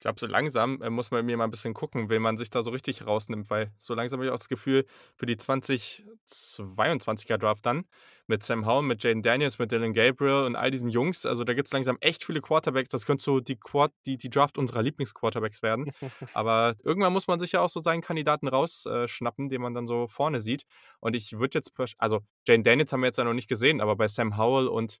glaube, 0.00 0.20
so 0.20 0.26
langsam, 0.26 0.82
äh, 0.82 0.90
muss 0.90 1.10
man 1.10 1.24
mir 1.24 1.36
mal 1.36 1.44
'n 1.44 1.50
bisschen 1.50 1.72
gucken, 1.74 2.08
wen 2.10 2.20
man 2.22 2.36
sich 2.36 2.50
da 2.50 2.62
so 2.62 2.70
richtig 2.70 3.06
rausnimmt, 3.06 3.48
weil 3.50 3.72
so 3.78 3.94
langsam 3.94 4.18
habe 4.20 4.26
ich 4.26 4.32
auch 4.32 4.38
das 4.38 4.48
Gefühl, 4.48 4.84
für 5.16 5.26
die 5.26 5.36
2022er 5.36 7.38
Draft 7.38 7.64
dann 7.64 7.84
mit 8.26 8.42
Sam 8.42 8.66
Howell, 8.66 8.82
mit 8.82 9.02
Jayden 9.04 9.22
Daniels, 9.22 9.58
mit 9.58 9.70
Dillon 9.72 9.92
Gabriel 9.94 10.44
und 10.44 10.56
all 10.56 10.70
diesen 10.70 10.88
Jungs, 10.90 11.24
also, 11.26 11.44
da 11.44 11.54
gibt's 11.54 11.72
langsam 11.72 11.96
echt 12.00 12.24
viele 12.24 12.40
Quarterbacks. 12.40 12.88
Das 12.90 13.06
könnte 13.06 13.22
so 13.22 13.40
die 13.40 13.56
Quart 13.56 13.92
die 14.06 14.16
die 14.16 14.30
Draft 14.30 14.58
unserer 14.58 14.82
Lieblingsquarterbacks 14.82 15.62
werden. 15.62 15.88
Aber 16.34 16.74
irgendwann 16.84 17.12
muss 17.12 17.26
man 17.28 17.38
sich 17.38 17.52
ja 17.52 17.60
auch 17.60 17.68
so 17.68 17.80
seinen 17.80 18.02
Kandidaten 18.02 18.48
raus 18.48 18.86
äh, 18.86 19.08
schnappen, 19.08 19.48
den 19.48 19.62
man 19.62 19.74
dann 19.74 19.86
so 19.86 20.08
vorne 20.08 20.40
sieht. 20.40 20.64
Und 21.00 21.14
ich 21.16 21.32
würde 21.38 21.58
jetzt 21.58 21.72
also, 21.98 22.20
Jayden 22.46 22.64
Daniels 22.64 22.92
haben 22.92 23.00
wir 23.00 23.06
jetzt 23.06 23.18
ja 23.18 23.24
noch 23.24 23.34
nicht 23.34 23.48
gesehen, 23.48 23.80
aber 23.80 23.96
bei 23.96 24.08
Sam 24.08 24.36
Howell 24.38 24.68
und 24.68 24.98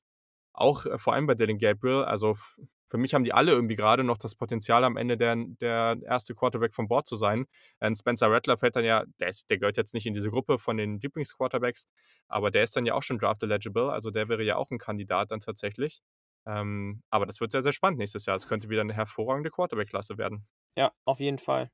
auch, 0.54 0.86
äh, 0.86 0.98
vor 0.98 1.14
allem 1.14 1.26
bei 1.26 1.34
Dillon 1.34 1.58
Gabriel, 1.58 2.04
also, 2.04 2.36
für 2.86 2.98
mich 2.98 3.14
haben 3.14 3.24
die 3.24 3.32
alle 3.34 3.52
irgendwie 3.52 3.76
grade 3.76 4.04
noch 4.04 4.18
das 4.18 4.34
Potenzial, 4.34 4.84
am 4.84 4.96
Ende 4.96 5.16
der 5.16 5.36
der 5.60 5.98
1. 6.06 6.34
Quarterback 6.34 6.74
von 6.74 6.88
Board 6.88 7.06
zu 7.06 7.16
sein. 7.16 7.46
Ähm, 7.80 7.94
Spencer 7.94 8.30
Rattler 8.30 8.58
fällt 8.58 8.76
dann 8.76 8.84
ja 8.84 9.04
der 9.20 9.28
ist 9.28 9.50
der 9.50 9.58
gehört 9.58 9.76
jetzt 9.76 9.94
nicht 9.94 10.06
in 10.06 10.14
diese 10.14 10.30
Gruppe 10.30 10.58
von 10.58 10.76
den 10.76 11.00
Lieblingsquarterbacks, 11.00 11.86
aber 12.28 12.50
der 12.50 12.64
ist 12.64 12.76
dann 12.76 12.86
ja 12.86 12.94
auch 12.94 13.02
schon 13.02 13.18
draft 13.18 13.42
eligible, 13.42 13.90
also, 13.92 14.10
der 14.10 14.28
wäre 14.28 14.42
ja 14.44 14.56
auch 14.56 14.70
'n 14.70 14.78
Kandidat 14.78 15.30
dann 15.30 15.40
tatsächlich. 15.40 16.00
Ähm, 16.46 17.02
aber 17.10 17.26
das 17.26 17.40
wird 17.40 17.50
sehr, 17.52 17.62
sehr 17.62 17.72
spannend 17.72 17.98
nächstes 17.98 18.26
Jahr. 18.26 18.36
Es 18.36 18.46
könnte 18.46 18.68
wieder 18.70 18.84
'ne 18.84 18.92
hervorragende 18.94 19.50
Quarterback-Klasse 19.50 20.18
werden. 20.18 20.46
Ja, 20.76 20.92
auf 21.04 21.20
jeden 21.20 21.38
Fall. 21.38 21.70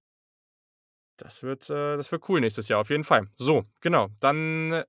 Das 1.20 1.42
wird 1.42 1.68
äh, 1.70 1.96
das 1.96 2.10
wird 2.12 2.28
cool 2.28 2.40
nächstes 2.40 2.68
Jahr 2.68 2.80
auf 2.80 2.90
jeden 2.90 3.04
Fall. 3.04 3.26
So, 3.34 3.64
genau, 3.80 4.08
dann 4.20 4.82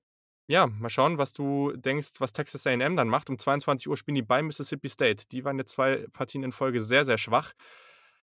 ja, 0.46 0.66
mal 0.66 0.90
schauen, 0.90 1.18
was 1.18 1.32
du 1.32 1.72
denkst, 1.76 2.12
was 2.20 2.32
Texas 2.32 2.66
A&M 2.66 2.96
dann 2.96 3.08
macht. 3.08 3.30
Um 3.30 3.38
22:00 3.38 3.96
spielen 3.96 4.16
die 4.16 4.22
bei 4.22 4.42
Mississippi 4.42 4.88
State. 4.88 5.24
Die 5.32 5.44
waren 5.44 5.58
jetzt 5.58 5.72
2 5.72 6.06
Partien 6.12 6.42
in 6.44 6.52
Folge 6.52 6.80
sehr, 6.82 7.04
sehr 7.04 7.18
schwach. 7.18 7.52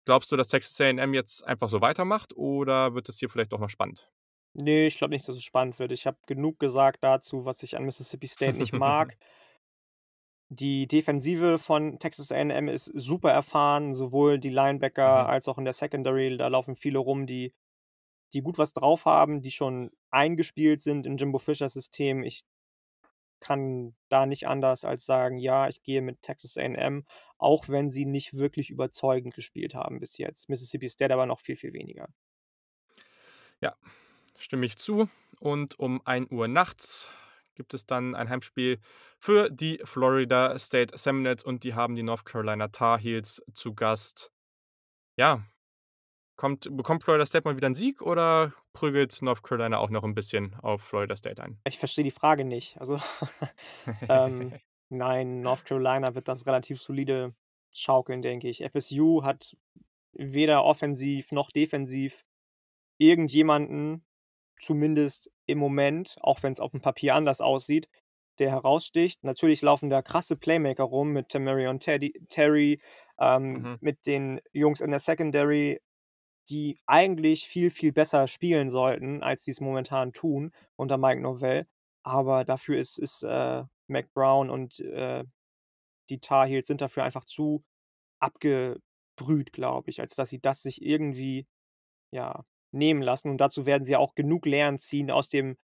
Glaubst 0.07 0.33
du, 0.33 0.37
dass 0.37 0.49
Texas 0.49 0.81
A&M 0.81 1.15
jetzt 1.15 1.47
einfach 1.47 1.69
so 1.69 1.81
weitermacht 1.81 2.35
oder 2.37 2.95
wird 2.95 3.09
es 3.09 3.19
hier 3.19 3.29
vielleicht 3.31 3.53
doch 3.53 3.61
noch 3.61 3.71
spannend? 3.71 4.11
Ne, 4.55 4.87
ich 4.87 4.99
glaube 4.99 5.15
nicht, 5.15 5.27
dass 5.29 5.37
es 5.37 5.43
spannend 5.45 5.79
wird. 5.79 5.93
Ich 5.93 6.07
habe 6.07 6.19
genug 6.27 6.59
gesagt 6.59 6.99
dazu, 7.03 7.45
was 7.47 7.63
ich 7.63 7.77
an 7.77 7.85
Mississippi 7.85 8.27
State 8.27 8.59
nicht 8.59 8.73
mag. 8.75 9.17
Die 10.51 10.87
Defensive 10.87 11.59
von 11.59 11.99
Texas 11.99 12.31
A&M 12.31 12.69
ist 12.69 12.85
super 12.85 13.31
erfahren, 13.33 13.95
sowohl 13.95 14.39
die 14.39 14.51
Linebacker 14.51 15.03
Mhm. 15.05 15.29
als 15.29 15.49
auch 15.49 15.59
in 15.59 15.65
der 15.65 15.73
Secondary. 15.73 16.37
Da 16.37 16.49
laufen 16.49 16.77
viele 16.77 16.99
rum, 16.99 17.27
die 17.27 17.55
die 18.35 18.43
gut 18.43 18.59
was 18.59 18.73
drauf 18.73 19.05
haben, 19.07 19.43
die 19.43 19.51
schon 19.51 19.91
eingespielt 20.11 20.81
sind 20.81 21.07
in 21.07 21.17
Jimbo 21.19 21.39
Fischers 21.39 21.75
System. 21.75 22.23
Ich 22.25 22.43
kann 23.41 23.95
da 24.09 24.27
nicht 24.27 24.47
anders 24.49 24.85
als 24.85 25.05
sagen: 25.07 25.39
„Ja, 25.39 25.69
ich 25.69 25.83
gehe 25.83 26.03
mit 26.03 26.23
Texas 26.23 26.57
A&M“, 26.57 27.05
auch 27.39 27.69
wenn 27.69 27.91
sie 27.91 28.07
nicht 28.07 28.35
wirklich 28.35 28.71
überzeugend 28.71 29.35
gespielt 29.35 29.75
haben 29.75 30.01
bis 30.01 30.19
jetzt. 30.19 30.49
Mississippi 30.49 30.89
State 30.89 31.13
aber 31.15 31.27
noch 31.27 31.41
viel, 31.41 31.57
viel 31.57 31.73
weniger. 31.75 32.09
Ja, 33.63 33.77
stimme 34.37 34.67
ich 34.67 34.77
zu. 34.77 35.09
Und 35.41 35.79
um 35.79 36.03
1:00 36.05 36.49
nachts 36.49 37.11
gibt 37.55 37.75
es 37.75 37.87
dann 37.87 38.15
ein 38.17 38.29
Heimspiel 38.29 38.81
für 39.21 39.51
die 39.51 39.81
Florida 39.85 40.59
State 40.59 40.97
Seminoles 40.99 41.45
und 41.45 41.65
die 41.65 41.75
haben 41.75 41.95
die 41.97 42.03
North 42.03 42.25
Carolina 42.25 42.69
Tar 42.69 42.99
Heels 42.99 43.43
zu 43.55 43.75
Gast. 43.75 44.33
Ja, 45.17 45.43
kommt 46.37 46.69
bekommt 46.77 47.05
Florida 47.05 47.27
State 47.27 47.45
mal 47.49 47.57
wieder 47.57 47.69
'n 47.69 47.75
Sieg 47.75 48.03
oder 48.03 48.53
prügelt 48.73 49.21
North 49.23 49.43
Carolina 49.43 49.79
auch 49.79 49.91
noch 49.91 50.05
'n 50.05 50.15
bisschen 50.15 50.55
auf 50.57 50.83
Florida 50.83 51.17
State 51.17 51.43
ein? 51.43 51.61
Ich 51.65 51.79
verstehe 51.79 52.05
die 52.05 52.11
Frage 52.11 52.45
nicht. 52.45 52.79
Also, 52.79 52.99
ähm, 54.09 54.57
nein, 54.89 55.43
North 55.43 55.65
Carolina 55.65 56.15
wird 56.15 56.29
das 56.29 56.47
relativ 56.47 56.81
solide 56.81 57.35
schaukeln, 57.73 58.23
denke 58.23 58.49
ich. 58.49 58.63
FSU 58.65 59.23
hat 59.25 59.57
weder 60.13 60.65
offensiv 60.65 61.33
noch 61.33 61.51
defensiv 61.51 62.25
irgendjemanden, 62.99 64.07
zumindest 64.61 65.33
im 65.47 65.59
Moment, 65.59 66.17
auch 66.23 66.43
wenn's 66.43 66.61
aufm 66.61 66.81
Papier 66.83 67.15
anders 67.17 67.41
aussieht, 67.43 67.89
der 68.39 68.51
heraussticht. 68.51 69.25
Natürlich 69.25 69.63
laufen 69.63 69.91
da 69.91 70.03
krasse 70.03 70.37
Playmaker 70.37 70.85
rum 70.85 71.13
mit 71.13 71.31
Tamorrion 71.31 71.81
Teddy 71.81 72.15
Terry, 72.31 72.81
ähm, 73.21 73.67
Mhm. 73.67 73.81
mit 73.81 74.07
den 74.07 74.41
Jungs 74.53 74.81
in 74.81 74.91
der 74.91 75.01
Secondary, 75.01 75.81
die 76.51 76.79
eigentlich 76.87 77.47
viel, 77.47 77.71
viel 77.71 77.93
besser 77.93 78.27
spielen 78.29 78.71
sollten, 78.71 79.23
als 79.23 79.45
sie's 79.45 79.61
momentan 79.61 80.13
tun 80.13 80.53
unter 80.77 80.99
Mike 80.99 81.21
Norvell. 81.21 81.67
Aber 82.05 82.45
dafür 82.45 82.79
ist 82.79 82.99
ist, 82.99 83.23
äh, 83.23 83.65
Mack 83.89 84.13
Brown 84.15 84.51
und, 84.51 84.81
äh, 84.81 85.25
die 86.11 86.21
Tar 86.21 86.47
Heels 86.47 86.67
sind 86.69 86.81
dafür 86.81 87.05
einfach 87.05 87.25
zu 87.25 87.65
abgebrüht, 88.21 89.53
glaube 89.53 89.91
ich, 89.91 90.01
als 90.01 90.15
dass 90.17 90.31
sie 90.31 90.41
das 90.41 90.63
sich 90.63 90.83
irgendwie, 90.83 91.47
ja, 92.13 92.45
nehmen 92.73 93.03
lassen. 93.03 93.31
Und 93.31 93.39
dazu 93.39 93.67
werden 93.67 93.85
sie 93.85 93.97
auch 93.97 94.15
genug 94.15 94.47
Lehren 94.47 94.79
ziehen 94.79 95.11
aus 95.11 95.29
dem 95.29 95.57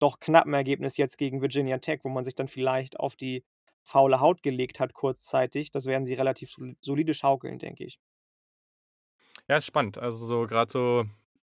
doch 0.00 0.20
knappen 0.20 0.54
Ergebnis 0.54 0.96
jetzt 0.96 1.18
gegen 1.18 1.42
Virginia 1.42 1.78
Tech, 1.78 2.00
wo 2.04 2.08
man 2.10 2.24
sich 2.24 2.34
dann 2.36 2.48
vielleicht 2.48 3.00
auf 3.00 3.16
die 3.16 3.44
faule 3.84 4.20
Haut 4.20 4.42
gelegt 4.42 4.80
hat 4.80 4.94
kurzzeitig. 4.94 5.70
Das 5.72 5.86
werden 5.86 6.06
sie 6.06 6.14
relativ 6.14 6.50
sol 6.52 6.76
solide 6.82 7.14
schaukeln, 7.14 7.58
denke 7.60 7.84
ich. 7.84 7.98
Ja, 9.48 9.56
ist 9.56 9.66
spannend. 9.66 9.98
Also, 9.98 10.24
so 10.26 10.46
grad 10.46 10.70
so 10.70 11.04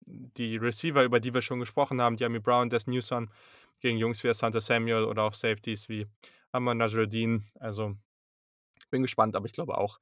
die 0.06 0.56
Receiver, 0.56 1.04
über 1.04 1.20
die 1.20 1.34
wir 1.34 1.42
schon 1.42 1.60
gesprochen 1.60 2.00
haben, 2.00 2.16
Dyami 2.16 2.40
Brown, 2.40 2.68
Dez 2.70 2.86
Newsome 2.86 3.28
gegen 3.80 3.98
Jungs 3.98 4.22
wie 4.24 4.28
Asante 4.28 4.60
Samuel 4.60 5.04
oder 5.04 5.22
auch 5.22 5.34
Safeties 5.34 5.88
wie 5.88 6.06
Amar 6.52 6.74
Nasirildeen. 6.74 7.46
Also, 7.60 7.94
bin 8.90 9.02
gespannt, 9.02 9.36
aber 9.36 9.46
ich 9.46 9.52
glaube 9.54 9.78
auch, 9.78 10.00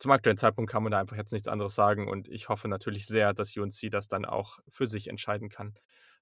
zum 0.00 0.12
aktuellen 0.12 0.38
Zeitpunkt 0.38 0.70
kann 0.72 0.82
man 0.84 0.92
da 0.92 1.00
einfach 1.00 1.16
jetzt 1.18 1.32
nichts 1.32 1.48
anderes 1.48 1.74
sagen 1.76 2.08
und 2.08 2.28
ich 2.28 2.48
hoffe 2.50 2.68
natürlich 2.68 3.06
sehr, 3.06 3.34
dass 3.34 3.56
UNC 3.56 3.90
das 3.90 4.08
dann 4.08 4.24
auch 4.26 4.60
für 4.70 4.86
sich 4.88 5.08
entscheiden 5.08 5.50
kann. 5.50 5.74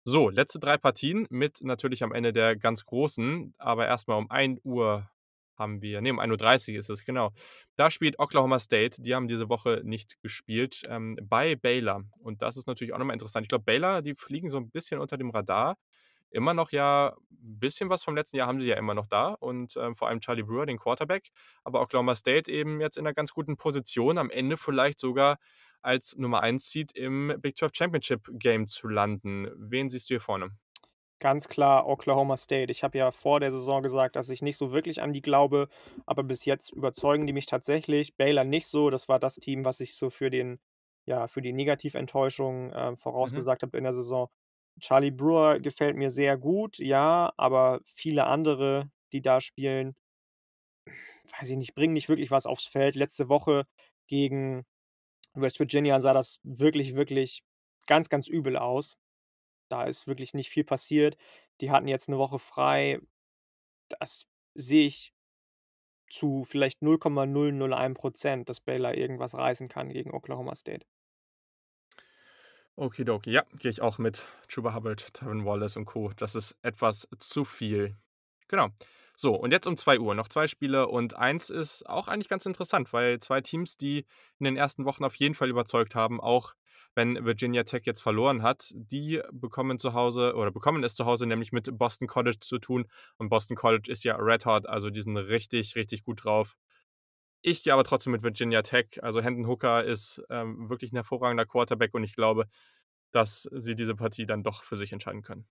So, 0.04 0.30
letzte 0.30 0.60
3 0.60 0.78
Partien 0.78 1.26
mit 1.30 1.60
natürlich 1.62 2.04
am 2.04 2.12
Ende 2.14 2.32
der 2.34 2.56
ganz 2.56 2.86
großen, 2.86 3.54
aber 3.58 3.86
erst 3.88 4.08
mal 4.08 4.16
um 4.16 4.30
1:00 4.30 5.10
haben 5.62 5.82
wir 5.82 6.02
ne, 6.02 6.12
um 6.12 6.20
1:30 6.20 6.76
ist 6.76 6.90
es, 6.90 7.04
genau. 7.06 7.32
Da 7.76 7.90
spielt 7.92 8.18
Oklahoma 8.20 8.60
State, 8.60 9.02
die 9.02 9.14
haben 9.16 9.28
diese 9.28 9.48
Woche 9.50 9.82
nicht 9.84 10.20
gespielt, 10.22 10.82
ähm, 10.90 11.18
bei 11.22 11.56
Baylor. 11.56 12.04
Und 12.20 12.42
das 12.42 12.58
ist 12.58 12.68
natürlich 12.68 12.94
auch 12.94 12.98
noch 12.98 13.06
mal 13.06 13.14
interessant. 13.14 13.46
Ich 13.46 13.50
glaube, 13.50 13.64
Baylor, 13.64 14.02
die 14.02 14.16
fliegen 14.16 14.50
so 14.50 14.58
'n 14.58 14.70
bisschen 14.70 15.00
unter 15.00 15.18
dem 15.18 15.30
Radar. 15.30 15.78
Immer 16.32 16.54
noch 16.54 16.72
ja 16.72 17.14
'n 17.30 17.60
bisschen 17.60 17.90
was 17.90 18.04
vom 18.04 18.16
letzten 18.16 18.38
Jahr 18.38 18.48
haben 18.48 18.60
sie 18.62 18.68
ja 18.68 18.76
immer 18.78 18.94
noch 18.94 19.06
da 19.08 19.30
und, 19.40 19.76
ähm, 19.78 19.96
vor 19.96 20.08
allem 20.08 20.20
Charlie 20.20 20.44
Brewer, 20.44 20.66
den 20.66 20.78
Quarterback. 20.78 21.30
Aber 21.64 21.82
Oklahoma 21.82 22.14
State 22.16 22.50
eben 22.52 22.80
jetzt 22.82 22.98
in 22.98 23.04
'ner 23.04 23.14
ganz 23.14 23.32
guten 23.34 23.56
Position, 23.58 24.18
am 24.18 24.30
Ende 24.30 24.56
vielleicht 24.58 24.98
sogar 25.00 25.38
als 25.82 26.16
Nummer 26.18 26.42
1 26.42 26.70
Seed 26.70 26.92
im 26.94 27.34
Big 27.40 27.56
12 27.58 27.72
Championship 27.76 28.28
Game 28.34 28.66
zu 28.68 28.88
landen. 28.88 29.48
Wen 29.56 29.90
siehst 29.90 30.10
du 30.10 30.14
hier 30.14 30.20
vorne? 30.22 30.61
Ganz 31.22 31.46
klar 31.46 31.86
Oklahoma 31.86 32.36
State. 32.36 32.72
Ich 32.72 32.82
habe 32.82 32.98
ja 32.98 33.12
vor 33.12 33.38
der 33.38 33.52
Saison 33.52 33.80
gesagt, 33.80 34.16
dass 34.16 34.28
ich 34.28 34.42
nicht 34.42 34.56
so 34.56 34.72
wirklich 34.72 35.00
an 35.02 35.12
die 35.12 35.22
glaube, 35.22 35.68
aber 36.04 36.24
bis 36.24 36.44
jetzt 36.46 36.72
überzeugen 36.72 37.28
die 37.28 37.32
mich 37.32 37.46
tatsächlich. 37.46 38.16
Baylor 38.16 38.42
nicht 38.42 38.66
so. 38.66 38.90
Das 38.90 39.08
war 39.08 39.20
das 39.20 39.36
Team, 39.36 39.64
was 39.64 39.78
ich 39.78 39.94
so 39.94 40.10
für 40.10 40.30
den 40.30 40.58
ja, 41.04 41.28
für 41.28 41.40
die 41.42 41.52
Negativenttäuschung, 41.52 42.72
Mhm. 42.72 42.96
vorausgesagt 42.96 43.62
habe 43.62 43.76
in 43.78 43.84
der 43.84 43.92
Saison. 43.92 44.28
Charlie 44.80 45.10
Brewer 45.12 45.60
gefällt 45.60 45.96
mir 45.96 46.10
sehr 46.10 46.36
gut, 46.38 46.78
ja, 46.78 47.32
aber 47.36 47.80
viele 47.84 48.26
andere, 48.26 48.90
die 49.12 49.20
da 49.22 49.40
spielen 49.40 49.94
weiß 51.38 51.50
ich 51.50 51.56
nicht, 51.56 51.74
bringen 51.74 51.92
nicht 51.94 52.08
wirklich 52.08 52.30
was 52.30 52.46
aufs 52.46 52.66
Feld. 52.66 52.96
Letzte 52.96 53.28
Woche 53.28 53.66
gegen 54.08 54.64
West 55.34 55.58
Virginia 55.60 56.00
sah 56.00 56.14
das 56.14 56.40
wirklich, 56.44 56.94
wirklich 56.96 57.42
ganz, 57.86 58.08
ganz 58.08 58.28
übel 58.28 58.56
aus. 58.56 58.96
Da 59.72 59.84
ist 59.84 60.06
wirklich 60.06 60.34
nicht 60.34 60.50
viel 60.50 60.64
passiert. 60.64 61.16
Die 61.62 61.70
hatten 61.72 61.88
jetzt 61.88 62.08
'ne 62.10 62.18
Woche 62.18 62.38
frei. 62.38 63.00
Das 63.88 64.26
sehe 64.54 64.86
ich 64.86 65.10
zu 66.10 66.44
vielleicht 66.44 66.82
0,001 66.82 67.94
%, 67.94 68.48
dass 68.48 68.60
Baylor 68.60 68.94
irgendwas 68.94 69.34
reißen 69.34 69.68
kann 69.68 69.88
gegen 69.90 70.12
Oklahoma 70.12 70.54
State. 70.54 70.84
Okidoki. 72.78 73.30
Ja, 73.32 73.42
gehe 73.58 73.70
ich 73.70 73.82
auch 73.82 73.98
mit. 73.98 74.26
Chuba 74.48 74.74
Hubbard, 74.74 75.12
Tyrone 75.14 75.44
Wallace 75.44 75.76
und 75.76 75.84
Co. 75.84 76.10
Das 76.16 76.34
ist 76.34 76.56
etwas 76.62 77.06
zu 77.18 77.44
viel. 77.44 77.96
Genau. 78.48 78.68
So, 79.22 79.36
und 79.36 79.52
jetzt 79.52 79.68
um 79.68 79.76
2 79.76 80.00
Uhr 80.00 80.16
noch 80.16 80.26
zwei 80.26 80.48
Spiele 80.48 80.88
und 80.88 81.14
eins 81.14 81.48
ist 81.48 81.88
auch 81.88 82.08
eigentlich 82.08 82.28
ganz 82.28 82.44
interessant, 82.44 82.92
weil 82.92 83.20
zwei 83.20 83.40
Teams, 83.40 83.76
die 83.76 83.98
in 84.40 84.44
den 84.44 84.56
ersten 84.56 84.84
Wochen 84.84 85.04
auf 85.04 85.14
jeden 85.14 85.36
Fall 85.36 85.48
überzeugt 85.48 85.94
haben, 85.94 86.20
auch 86.20 86.54
wenn 86.96 87.24
Virginia 87.24 87.62
Tech 87.62 87.82
jetzt 87.84 88.00
verloren 88.02 88.42
hat, 88.42 88.72
die 88.74 89.22
bekommen 89.30 89.78
zu 89.78 89.92
Hause 89.94 90.34
oder 90.34 90.50
bekommen 90.50 90.82
es 90.82 90.96
zu 90.96 91.04
Hause 91.06 91.26
nämlich 91.26 91.52
mit 91.52 91.78
Boston 91.78 92.08
College 92.08 92.38
zu 92.40 92.58
tun. 92.58 92.86
Und 93.16 93.28
Boston 93.28 93.54
College 93.56 93.92
ist 93.92 94.02
ja 94.02 94.16
red 94.16 94.44
hot, 94.44 94.66
also 94.66 94.90
die 94.90 95.02
sind 95.02 95.16
richtig, 95.16 95.76
richtig 95.76 96.02
gut 96.02 96.24
drauf. 96.24 96.56
Ich 97.42 97.62
gehe 97.62 97.72
aber 97.74 97.84
trotzdem 97.84 98.10
mit 98.10 98.24
Virginia 98.24 98.62
Tech. 98.62 99.04
Also 99.04 99.22
Hendon 99.22 99.46
Hooker 99.46 99.84
ist 99.84 100.20
ähm, 100.30 100.68
wirklich 100.68 100.90
ein 100.92 100.96
hervorragender 100.96 101.46
Quarterback 101.46 101.94
und 101.94 102.02
ich 102.02 102.16
glaube, 102.16 102.48
dass 103.12 103.48
sie 103.52 103.76
diese 103.76 103.94
Partie 103.94 104.26
dann 104.26 104.42
doch 104.42 104.64
für 104.64 104.76
sich 104.76 104.92
entscheiden 104.92 105.22
können. 105.22 105.46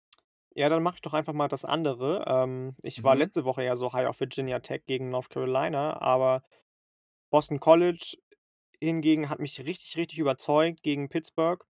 Ja, 0.55 0.67
dann 0.69 0.83
mache 0.83 0.95
ich 0.95 1.01
doch 1.01 1.13
einfach 1.13 1.33
mal 1.33 1.47
das 1.47 1.63
andere. 1.65 2.25
Ähm, 2.27 2.75
ich 2.83 3.03
war 3.03 3.15
Mhm. 3.15 3.15
letzte 3.15 3.45
Woche 3.45 3.63
ja 3.63 3.75
so 3.75 3.93
high 3.93 4.07
auf 4.07 4.19
Virginia 4.19 4.59
Tech 4.59 4.83
gegen 4.85 5.09
North 5.09 5.29
Carolina, 5.29 6.01
aber 6.01 6.43
Boston 7.31 7.59
College 7.59 8.17
hingegen 8.81 9.29
hat 9.29 9.39
mich 9.39 9.59
richtig, 9.65 9.97
richtig 9.97 10.19
überzeugt 10.19 10.83
gegen 10.83 11.09
Pittsburgh. 11.09 11.65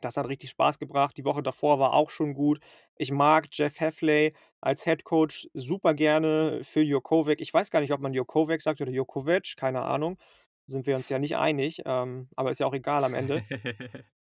Das 0.00 0.16
hat 0.16 0.28
richtig 0.28 0.50
Spaß 0.50 0.78
gebracht. 0.78 1.16
Die 1.16 1.24
Woche 1.24 1.42
davor 1.42 1.78
war 1.78 1.94
auch 1.94 2.10
schon 2.10 2.34
gut. 2.34 2.60
Ich 2.96 3.10
mag 3.12 3.48
Jeff 3.52 3.80
Hafley 3.80 4.34
als 4.60 4.84
Head 4.84 5.04
Coach 5.04 5.48
super 5.54 5.94
gerne. 5.94 6.60
Phil 6.62 6.82
Jokovic. 6.84 7.40
Ich 7.40 7.54
weiß 7.54 7.70
gar 7.70 7.80
nicht, 7.80 7.92
ob 7.92 8.00
man 8.00 8.12
Jokovic 8.12 8.60
sagt 8.62 8.80
oder 8.80 8.90
Jokovic, 8.90 9.54
keine 9.56 9.82
Ahnung. 9.82 10.18
Sind 10.66 10.86
wir 10.86 10.96
uns 10.96 11.08
ja 11.08 11.18
nicht 11.18 11.36
einig, 11.36 11.82
ähm, 11.86 12.28
aber 12.36 12.50
ist 12.50 12.58
ja 12.60 12.66
auch 12.66 12.74
egal 12.74 13.04
am 13.04 13.14
Ende. 13.14 13.44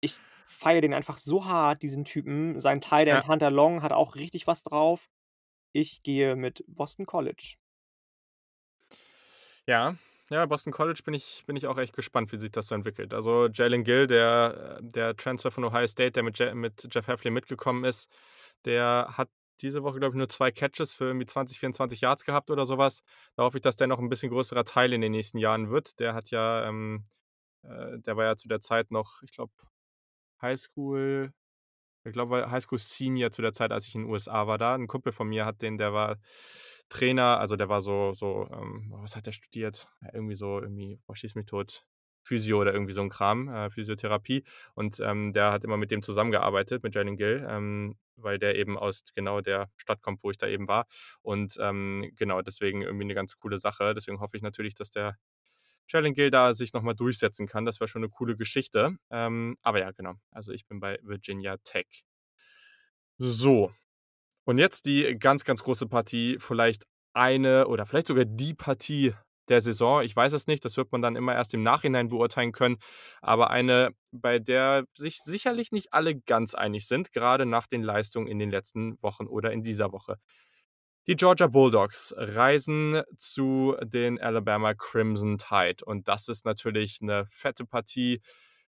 Ich 0.00 0.22
feiere 0.46 0.80
den 0.80 0.94
einfach 0.94 1.18
so 1.18 1.44
hart, 1.46 1.82
diesen 1.82 2.04
Typen. 2.04 2.58
Sein 2.60 2.80
Tight 2.80 3.08
Ja. 3.08 3.14
End 3.14 3.26
Hunter 3.28 3.50
Long 3.50 3.82
hat 3.82 3.92
auch 3.92 4.14
richtig 4.14 4.46
was 4.46 4.62
drauf. 4.62 5.08
Ich 5.72 6.02
gehe 6.02 6.36
mit 6.36 6.64
Boston 6.68 7.06
College. 7.06 7.56
Ja, 9.66 9.96
ja, 10.30 10.44
Boston 10.46 10.72
College 10.72 11.00
bin 11.04 11.14
ich 11.14 11.44
bin 11.46 11.56
ich 11.56 11.66
auch 11.66 11.78
echt 11.78 11.94
gespannt, 11.94 12.32
wie 12.32 12.38
sich 12.38 12.50
das 12.50 12.68
so 12.68 12.74
entwickelt. 12.74 13.14
Also, 13.14 13.48
Jalen 13.48 13.84
Gill, 13.84 14.06
der 14.06 14.78
äh, 14.80 14.82
der 14.82 15.16
Transfer 15.16 15.50
von 15.50 15.64
Ohio 15.64 15.86
State, 15.86 16.12
der 16.12 16.22
mit 16.22 16.38
Je 16.38 16.54
mit 16.54 16.88
Jeff 16.92 17.06
Hafley 17.06 17.30
mitgekommen 17.30 17.84
ist, 17.84 18.10
der 18.64 19.08
hat 19.16 19.28
diese 19.62 19.82
Woche, 19.82 19.98
glaube 20.00 20.14
ich, 20.14 20.18
nur 20.18 20.28
2 20.28 20.50
Catches 20.52 20.94
für 20.94 21.06
irgendwie 21.06 21.26
20, 21.26 21.58
24 21.60 22.00
Yards 22.00 22.24
gehabt 22.24 22.50
oder 22.50 22.66
sowas. 22.66 23.02
Da 23.36 23.44
hoffe 23.44 23.58
ich, 23.58 23.62
dass 23.62 23.76
der 23.76 23.86
noch 23.86 23.98
ein 23.98 24.08
bisschen 24.08 24.30
größerer 24.30 24.64
Teil 24.64 24.92
in 24.92 25.00
den 25.00 25.12
nächsten 25.12 25.38
Jahren 25.38 25.70
wird. 25.70 25.98
Der 26.00 26.14
hat 26.14 26.30
ja, 26.30 26.66
ähm, 26.68 27.06
äh 27.64 27.98
der 28.00 28.16
war 28.16 28.24
ja 28.26 28.36
zu 28.36 28.48
der 28.48 28.60
Zeit 28.60 28.90
noch, 28.92 29.22
ich 29.22 29.32
glaube, 29.32 29.52
Highschool 30.42 31.32
ich 32.04 32.12
glaube, 32.14 32.50
Highschool 32.50 32.78
Senior 32.80 33.30
zu 33.32 33.42
der 33.42 33.52
Zeit, 33.52 33.72
als 33.72 33.86
ich 33.88 33.94
in 33.96 34.02
den 34.02 34.10
USA 34.10 34.46
war 34.48 34.58
da. 34.58 34.74
'N 34.76 34.88
Kumpel 34.88 35.12
von 35.12 35.28
mir 35.28 35.46
hat 35.46 35.62
den 35.62 35.78
der 35.78 35.92
war 35.94 36.18
Trainer, 36.90 37.38
also 37.40 37.56
der 37.56 37.68
war 37.70 37.80
so 37.82 38.12
so, 38.14 38.48
ähm 38.52 38.88
was 38.92 39.16
hat 39.16 39.26
der 39.26 39.32
studiert? 39.32 39.88
Ja, 40.02 40.10
irgendwie 40.14 40.36
so 40.36 40.60
irgendwie, 40.60 40.98
boah, 41.06 41.16
schieß 41.16 41.34
mich 41.36 41.46
tot, 41.46 41.84
Physio 42.24 42.60
oder 42.62 42.72
irgendwie 42.74 42.92
so 42.94 43.02
'n 43.02 43.10
Kram, 43.10 43.48
äh, 43.48 43.70
Physiotherapie. 43.70 44.44
Und, 44.74 45.00
ähm, 45.00 45.32
der 45.34 45.52
hat 45.52 45.64
immer 45.64 45.76
mit 45.78 45.90
dem 45.92 46.02
zusammengearbeitet, 46.02 46.82
mit 46.84 46.94
Jalen 46.96 47.16
Gill, 47.18 47.46
ähm, 47.50 47.96
weil 48.16 48.38
der 48.38 48.56
eben 48.56 48.78
aus 48.78 49.04
genau 49.14 49.40
der 49.42 49.70
Stadt 49.76 50.02
kommt, 50.02 50.24
wo 50.24 50.30
ich 50.32 50.38
da 50.38 50.46
eben 50.48 50.68
war. 50.68 50.86
Und, 51.22 51.56
ähm, 51.60 52.10
genau, 52.16 52.42
deswegen 52.42 52.82
irgendwie 52.82 53.04
'ne 53.06 53.14
ganz 53.14 53.36
coole 53.38 53.58
Sache. 53.58 53.94
Deswegen 53.94 54.20
hoffe 54.20 54.36
ich 54.38 54.42
natürlich, 54.44 54.74
dass 54.76 54.90
der 54.90 55.16
Gill 56.14 56.30
da 56.30 56.54
sich 56.54 56.72
noch 56.72 56.82
mal 56.82 56.94
durchsetzen 56.94 57.46
kann. 57.46 57.64
Das 57.66 57.80
wäre 57.80 57.88
schon 57.88 58.02
'ne 58.02 58.08
coole 58.10 58.36
Geschichte. 58.36 58.96
Ähm, 59.10 59.56
aber 59.62 59.80
ja, 59.80 59.90
genau. 59.92 60.14
Also, 60.32 60.52
ich 60.52 60.66
bin 60.66 60.80
bei 60.80 60.98
Virginia 61.02 61.56
Tech. 61.64 62.02
So, 63.18 63.72
und 64.46 64.58
jetzt 64.58 64.86
die 64.86 65.18
ganz, 65.18 65.44
ganz 65.44 65.62
große 65.64 65.86
Partie, 65.88 66.38
vielleicht 66.40 66.84
eine 67.14 67.68
oder 67.68 67.86
vielleicht 67.86 68.08
sogar 68.08 68.24
die 68.26 68.54
Partie 68.54 69.14
der 69.48 69.60
Saison. 69.62 70.02
Ich 70.02 70.16
weiß 70.16 70.32
es 70.34 70.46
nicht, 70.48 70.64
das 70.64 70.76
wird 70.78 70.92
man 70.92 71.02
dann 71.02 71.16
immer 71.16 71.34
erst 71.34 71.54
im 71.54 71.62
Nachhinein 71.62 72.08
beurteilen 72.08 72.52
können, 72.52 72.78
aber 73.22 73.50
eine, 73.50 73.90
bei 74.12 74.38
der 74.40 74.86
sich 74.96 75.20
sicherlich 75.22 75.72
nicht 75.72 75.94
alle 75.94 76.16
ganz 76.20 76.54
einig 76.54 76.86
sind, 76.88 77.12
grade 77.12 77.46
nach 77.46 77.66
den 77.68 77.82
Leistungen 77.82 78.28
in 78.28 78.38
den 78.38 78.50
letzten 78.50 79.02
Wochen 79.02 79.26
oder 79.26 79.52
in 79.52 79.62
dieser 79.62 79.92
Woche. 79.92 80.18
Die 81.08 81.14
Georgia 81.14 81.46
Bulldogs 81.46 82.12
reisen 82.16 83.00
zu 83.16 83.76
den 83.80 84.20
Alabama 84.20 84.74
Crimson 84.74 85.38
Tide 85.38 85.84
und 85.84 86.08
das 86.08 86.26
ist 86.28 86.44
natürlich 86.44 87.00
'ne 87.00 87.26
fette 87.30 87.64
Partie. 87.64 88.20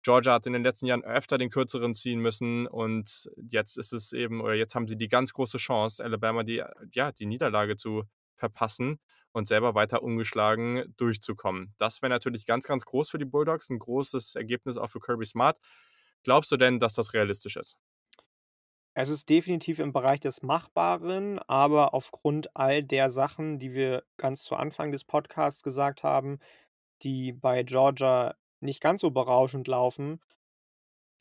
Georgia 0.01 0.33
hat 0.33 0.47
in 0.47 0.53
den 0.53 0.63
letzten 0.63 0.87
Jahren 0.87 1.03
öfter 1.03 1.37
den 1.37 1.49
Kürzeren 1.51 1.93
ziehen 1.93 2.19
müssen 2.19 2.65
und 2.65 3.29
jetzt 3.51 3.77
ist 3.77 3.93
es 3.93 4.13
eben 4.13 4.41
oder 4.41 4.55
jetzt 4.55 4.73
haben 4.73 4.87
sie 4.87 4.97
die 4.97 5.09
ganz 5.09 5.31
große 5.33 5.59
Chance, 5.59 6.03
Alabama 6.03 6.41
die 6.43 6.63
ja, 6.91 7.11
die 7.11 7.27
Niederlage 7.27 7.75
zu 7.75 8.03
verpassen 8.35 8.97
und 9.31 9.47
selber 9.47 9.75
weiter 9.75 10.01
ungeschlagen 10.01 10.91
durchzukommen. 10.97 11.75
Das 11.77 12.01
wäre 12.01 12.09
natürlich 12.09 12.47
ganz, 12.47 12.65
ganz 12.65 12.83
groß 12.85 13.11
für 13.11 13.19
die 13.19 13.25
Bulldogs, 13.25 13.69
'n 13.69 13.77
großes 13.77 14.33
Ergebnis 14.33 14.77
auch 14.77 14.89
für 14.89 14.99
Kirby 14.99 15.25
Smart. 15.27 15.59
Glaubst 16.23 16.51
du 16.51 16.57
denn, 16.57 16.79
dass 16.79 16.93
das 16.95 17.13
realistisch 17.13 17.57
ist? 17.57 17.73
Es 18.95 19.09
ist 19.09 19.29
definitiv 19.29 19.77
im 19.79 19.91
Bereich 19.93 20.19
des 20.19 20.41
Machbaren, 20.41 21.39
aber 21.39 21.93
aufgrund 21.93 22.55
all 22.55 22.83
der 22.83 23.09
Sachen, 23.09 23.59
die 23.59 23.73
wir 23.73 24.03
ganz 24.17 24.43
zu 24.43 24.55
Anfang 24.55 24.91
des 24.91 25.03
Podcasts 25.03 25.61
gesagt 25.63 26.03
haben, 26.03 26.39
die 27.03 27.33
bei 27.33 27.63
Georgia 27.63 28.35
nicht 28.61 28.81
ganz 28.81 29.01
so 29.01 29.11
berauschend 29.11 29.67
laufen 29.67 30.21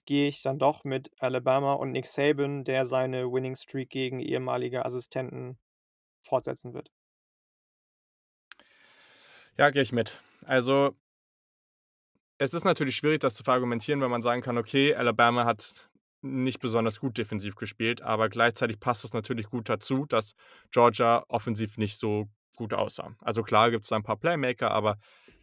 gehe 0.07 0.29
ich 0.29 0.43
dann 0.43 0.61
doch 0.61 0.85
mit 0.85 1.11
Alabama 1.19 1.73
und 1.75 1.91
Nick 1.91 2.07
Saban, 2.07 2.63
der 2.63 2.85
seine 2.85 3.33
Winning 3.33 3.57
Streak 3.57 3.91
gegen 3.91 4.21
ehemalige 4.21 4.85
Assistenten 4.85 5.59
fortsetzen 6.23 6.75
wird. 6.75 6.93
Ja, 9.59 9.71
gehe 9.71 9.83
ich 9.83 9.93
mit. 9.93 10.21
Also 10.47 10.97
es 12.39 12.55
ist 12.55 12.65
natürlich 12.65 12.97
schwierig, 12.97 13.21
das 13.21 13.35
zu 13.35 13.45
verargumentieren, 13.45 14.01
wenn 14.01 14.11
man 14.11 14.23
sagen 14.23 14.43
kann: 14.43 14.59
„Okay, 14.59 14.95
Alabama 14.95 15.45
hat 15.45 15.89
nicht 16.23 16.61
besonders 16.61 17.01
gut 17.01 17.19
defensiv 17.19 17.57
gespielt“, 17.57 18.03
aber 18.03 18.29
gleichzeitig 18.29 18.81
passt 18.81 19.05
es 19.05 19.13
natürlich 19.15 19.47
gut 19.51 19.69
dazu, 19.69 20.07
dass 20.07 20.35
Georgia 20.71 21.25
offensiv 21.29 21.79
nicht 21.79 21.99
so 21.99 22.29
gut 22.57 22.75
aussah. 22.75 23.17
Also 23.21 23.43
klar 23.43 23.71
gibt's 23.71 23.89
da 23.89 23.97
'n 23.97 24.03
paar 24.05 24.17
Playmaker, 24.19 24.71
aber, 24.73 24.99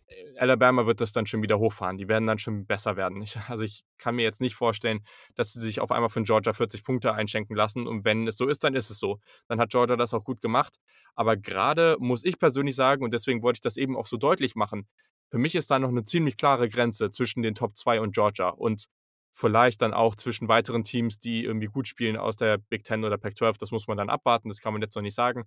äh, 0.08 0.40
Alabama 0.40 0.86
wird 0.88 1.02
das 1.02 1.12
dann 1.14 1.26
schon 1.28 1.42
wieder 1.44 1.60
hochfahren. 1.60 1.98
Die 1.98 2.08
werden 2.10 2.28
dann 2.28 2.40
schon 2.40 2.66
besser 2.68 2.98
werden. 2.98 3.22
Ich 3.24 3.38
also, 3.50 3.64
ich 3.66 3.84
kann 4.00 4.16
mir 4.16 4.24
jetzt 4.24 4.42
nicht 4.42 4.56
vorstellen, 4.56 5.02
dass 5.36 5.54
sie 5.54 5.62
sich 5.62 5.82
auf 5.82 5.92
einmal 5.92 6.10
von 6.10 6.24
Georgia 6.26 6.54
40 6.54 6.84
Punkte 6.86 7.14
einschenken 7.14 7.56
lassen 7.56 7.88
und 7.88 8.06
wenn 8.06 8.28
es 8.28 8.38
so 8.38 8.48
ist, 8.48 8.64
dann 8.66 8.76
ist 8.76 8.90
es 8.92 9.00
so. 9.00 9.20
Dann 9.50 9.60
hat 9.62 9.72
Georgia 9.72 9.98
das 9.98 10.14
auch 10.14 10.24
gut 10.26 10.42
gemacht. 10.42 10.78
Aber 11.16 11.38
grade 11.38 11.98
muss 12.00 12.24
ich 12.26 12.40
persönlich 12.40 12.76
sagen 12.76 13.04
und 13.04 13.14
deswegen 13.14 13.44
wollte 13.44 13.58
ich 13.58 13.62
das 13.62 13.78
eben 13.78 13.98
auch 13.98 14.06
so 14.08 14.18
deutlich 14.18 14.56
machen, 14.56 14.88
für 15.32 15.40
mich 15.40 15.56
ist 15.56 15.72
da 15.72 15.80
noch 15.80 15.92
'ne 15.92 16.04
ziemlich 16.06 16.38
klare 16.38 16.70
Grenze 16.70 17.12
zwischen 17.12 17.44
den 17.44 17.56
Top 17.56 17.78
2 17.78 18.02
und 18.02 18.14
Georgia 18.16 18.50
und 18.50 18.86
vielleicht 19.32 19.82
dann 19.82 19.94
auch 19.94 20.16
zwischen 20.16 20.48
weiteren 20.48 20.84
Teams, 20.84 21.20
die 21.20 21.44
irgendwie 21.44 21.68
gut 21.68 21.88
spielen 21.88 22.18
aus 22.18 22.36
der 22.36 22.58
Big 22.58 22.84
Ten 22.84 23.04
oder 23.04 23.18
Pac-12. 23.18 23.58
Das 23.60 23.72
muss 23.72 23.88
man 23.88 23.98
dann 23.98 24.10
abwarten, 24.10 24.50
das 24.50 24.62
kann 24.62 24.74
man 24.74 24.82
jetzt 24.82 24.96
noch 24.96 25.04
nicht 25.04 25.16
sagen. 25.16 25.46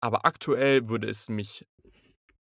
Aber 0.00 0.24
aktuell 0.26 0.88
würde 0.88 1.08
es 1.08 1.28
mich 1.28 1.66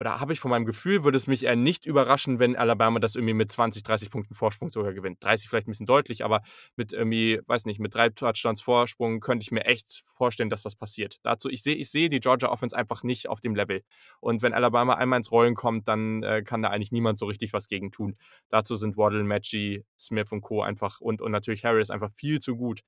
oder 0.03 0.19
habe 0.19 0.33
ich 0.33 0.39
von 0.41 0.51
meinem 0.51 0.65
Gefühl 0.65 1.03
würde 1.05 1.17
es 1.17 1.27
mich 1.27 1.43
eher 1.43 1.55
nicht 1.55 1.85
überraschen, 1.85 2.39
wenn 2.39 2.55
Alabama 2.57 2.99
das 2.99 3.15
irgendwie 3.15 3.33
mit 3.33 3.49
20, 3.51 3.83
30 3.83 4.09
Punkten 4.09 4.35
Vorsprung 4.35 4.69
sogar 4.69 4.93
gewinnt. 4.93 5.23
30 5.23 5.49
vielleicht 5.49 5.67
'n 5.67 5.71
bisschen 5.71 5.85
deutlich, 5.85 6.25
aber 6.25 6.41
mit 6.75 6.91
irgendwie, 6.93 7.39
weiß 7.47 7.65
nicht, 7.65 7.79
mit 7.79 7.95
3 7.95 8.09
Touchdowns 8.09 8.61
Vorsprung 8.61 9.21
könnte 9.21 9.43
ich 9.43 9.51
mir 9.51 9.65
echt 9.65 10.03
vorstellen, 10.15 10.49
dass 10.49 10.63
das 10.63 10.75
passiert. 10.75 11.17
Dazu 11.23 11.49
ich 11.49 11.63
sehe 11.63 11.75
ich 11.75 11.89
sehe 11.89 12.09
die 12.09 12.19
Georgia 12.19 12.49
Offense 12.49 12.75
einfach 12.75 13.03
nicht 13.03 13.29
auf 13.29 13.39
dem 13.41 13.55
Level. 13.55 13.81
Und 14.19 14.41
wenn 14.41 14.53
Alabama 14.53 14.95
einmal 14.95 15.17
ins 15.17 15.31
Rollen 15.31 15.55
kommt, 15.55 15.87
dann, 15.87 16.23
äh, 16.23 16.43
kann 16.43 16.61
da 16.61 16.69
eigentlich 16.69 16.91
niemand 16.91 17.17
so 17.19 17.25
richtig 17.25 17.53
was 17.53 17.67
gegen 17.67 17.91
tun. 17.91 18.15
Dazu 18.49 18.75
sind 18.75 18.97
Waddle, 18.97 19.23
Metchie, 19.23 19.85
Smith 19.97 20.31
und 20.31 20.41
Co. 20.41 20.61
einfach 20.61 20.99
und 21.01 21.21
und 21.21 21.31
natürlich 21.31 21.63
Harris 21.65 21.89
einfach 21.89 22.11
viel 22.11 22.39
zu 22.39 22.55
gut. 22.57 22.81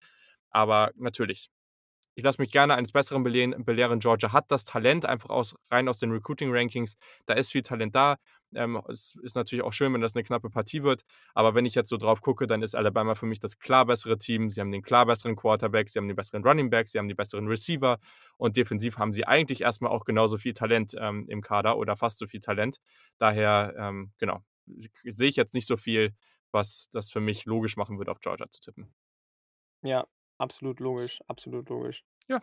Aber 0.51 0.91
natürlich, 0.95 1.49
ich 2.15 2.23
lasse 2.23 2.41
mich 2.41 2.51
gerne 2.51 2.75
eines 2.75 2.91
Besseren 2.91 3.23
belehren 3.23 3.65
belehren. 3.65 3.99
Georgia 3.99 4.33
hat 4.33 4.51
das 4.51 4.65
Talent 4.65 5.05
einfach 5.05 5.29
aus 5.29 5.55
rein 5.71 5.87
aus 5.89 5.99
den 5.99 6.11
Recruiting 6.11 6.49
Rankings. 6.51 6.95
Da 7.25 7.33
ist 7.33 7.51
viel 7.51 7.61
Talent 7.61 7.95
da. 7.95 8.17
Ähm, 8.55 8.81
es 8.89 9.15
ist 9.21 9.35
natürlich 9.35 9.63
auch 9.63 9.73
schön, 9.73 9.93
wenn 9.93 10.01
das 10.01 10.15
'ne 10.15 10.23
knappe 10.23 10.49
Partie 10.49 10.83
wird. 10.83 11.03
Aber 11.33 11.55
wenn 11.55 11.65
ich 11.65 11.75
jetzt 11.75 11.89
so 11.89 11.97
drauf 11.97 12.21
gucke, 12.21 12.47
dann 12.47 12.61
ist 12.63 12.75
Alabama 12.75 13.15
für 13.15 13.25
mich 13.25 13.39
das 13.39 13.59
klar 13.59 13.85
bessere 13.85 14.17
Team. 14.17 14.49
Sie 14.49 14.61
haben 14.61 14.71
den 14.71 14.81
klar 14.81 15.05
besseren 15.05 15.35
Quarterback, 15.35 15.89
sie 15.89 15.99
haben 15.99 16.07
den 16.07 16.15
besseren 16.15 16.43
Running 16.43 16.69
Back, 16.69 16.87
sie 16.87 16.97
haben 16.99 17.07
die 17.09 17.15
besseren 17.15 17.47
Receiver 17.47 17.99
und 18.37 18.55
defensiv 18.57 18.97
haben 18.97 19.13
sie 19.13 19.25
eigentlich 19.27 19.61
erst 19.61 19.81
mal 19.81 19.89
auch 19.89 20.05
genauso 20.05 20.37
viel 20.37 20.53
Talent, 20.53 20.95
ähm, 20.99 21.25
im 21.29 21.41
Kader 21.41 21.77
oder 21.77 21.95
fast 21.97 22.17
so 22.17 22.27
viel 22.27 22.39
Talent. 22.39 22.77
Daher, 23.17 23.73
ähm, 23.77 24.11
genau, 24.17 24.41
sehe 25.03 25.27
ich 25.29 25.35
jetzt 25.35 25.53
nicht 25.53 25.67
so 25.67 25.77
viel, 25.77 26.13
was 26.51 26.87
das 26.91 27.11
für 27.11 27.19
mich 27.21 27.45
logisch 27.45 27.77
machen 27.77 27.97
würde, 27.97 28.11
auf 28.11 28.19
Georgia 28.21 28.49
zu 28.49 28.61
tippen. 28.61 28.93
Ja, 29.83 30.05
absolut 30.39 30.79
logisch, 30.79 31.21
absolut 31.27 31.69
logisch. 31.69 32.03
Ja. 32.29 32.39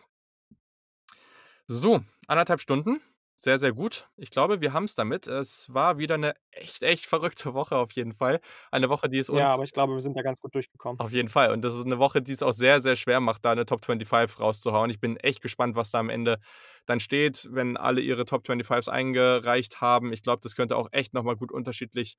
So, 1.69 2.01
1 2.27 2.45
1/2 2.45 2.61
Stunden 2.61 3.01
Sehr, 3.35 3.57
sehr 3.59 3.73
gut. 3.73 4.07
Ich 4.15 4.31
glaube, 4.31 4.61
wir 4.61 4.71
haben's 4.73 4.95
damit. 4.95 5.27
Es 5.27 5.73
war 5.73 5.97
wieder 5.97 6.17
'ne 6.17 6.33
echt, 6.51 6.81
echt 6.83 7.05
verrückte 7.05 7.53
Woche 7.53 7.75
auf 7.77 7.91
jeden 7.93 8.13
Fall. 8.13 8.39
Eine 8.71 8.89
Woche, 8.89 9.09
die 9.09 9.17
es 9.19 9.29
Ja, 9.29 9.53
uns 9.53 9.53
aber 9.53 9.63
ich 9.63 9.71
glaube, 9.73 9.93
wir 9.95 10.01
sind 10.01 10.15
da 10.17 10.21
ganz 10.21 10.39
gut 10.39 10.53
durchgekommen. 10.53 10.99
Auf 10.99 11.11
jeden 11.11 11.29
Fall. 11.29 11.51
Und 11.51 11.63
das 11.63 11.73
ist 11.73 11.85
'ne 11.87 11.97
Woche, 11.97 12.21
die 12.21 12.31
es 12.33 12.43
auch 12.43 12.51
sehr, 12.51 12.79
sehr 12.79 12.95
schwer 12.95 13.19
macht, 13.19 13.43
da 13.45 13.55
'ne 13.55 13.65
Top 13.65 13.83
25 13.83 14.39
rauszuhauen. 14.39 14.91
Ich 14.91 14.99
bin 14.99 15.17
echt 15.17 15.41
gespannt, 15.41 15.75
was 15.75 15.89
da 15.89 15.99
am 15.99 16.09
Ende 16.09 16.37
dann 16.85 16.99
steht, 16.99 17.47
wenn 17.51 17.77
alle 17.77 18.01
ihre 18.01 18.25
Top 18.25 18.45
25s 18.45 18.87
eingereicht 18.89 19.81
haben. 19.81 20.13
Ich 20.13 20.21
glaube, 20.21 20.41
das 20.43 20.55
könnte 20.55 20.75
auch 20.77 20.89
echt 20.91 21.13
noch 21.13 21.23
mal 21.23 21.35
gut 21.35 21.51
unterschiedlich, 21.51 22.15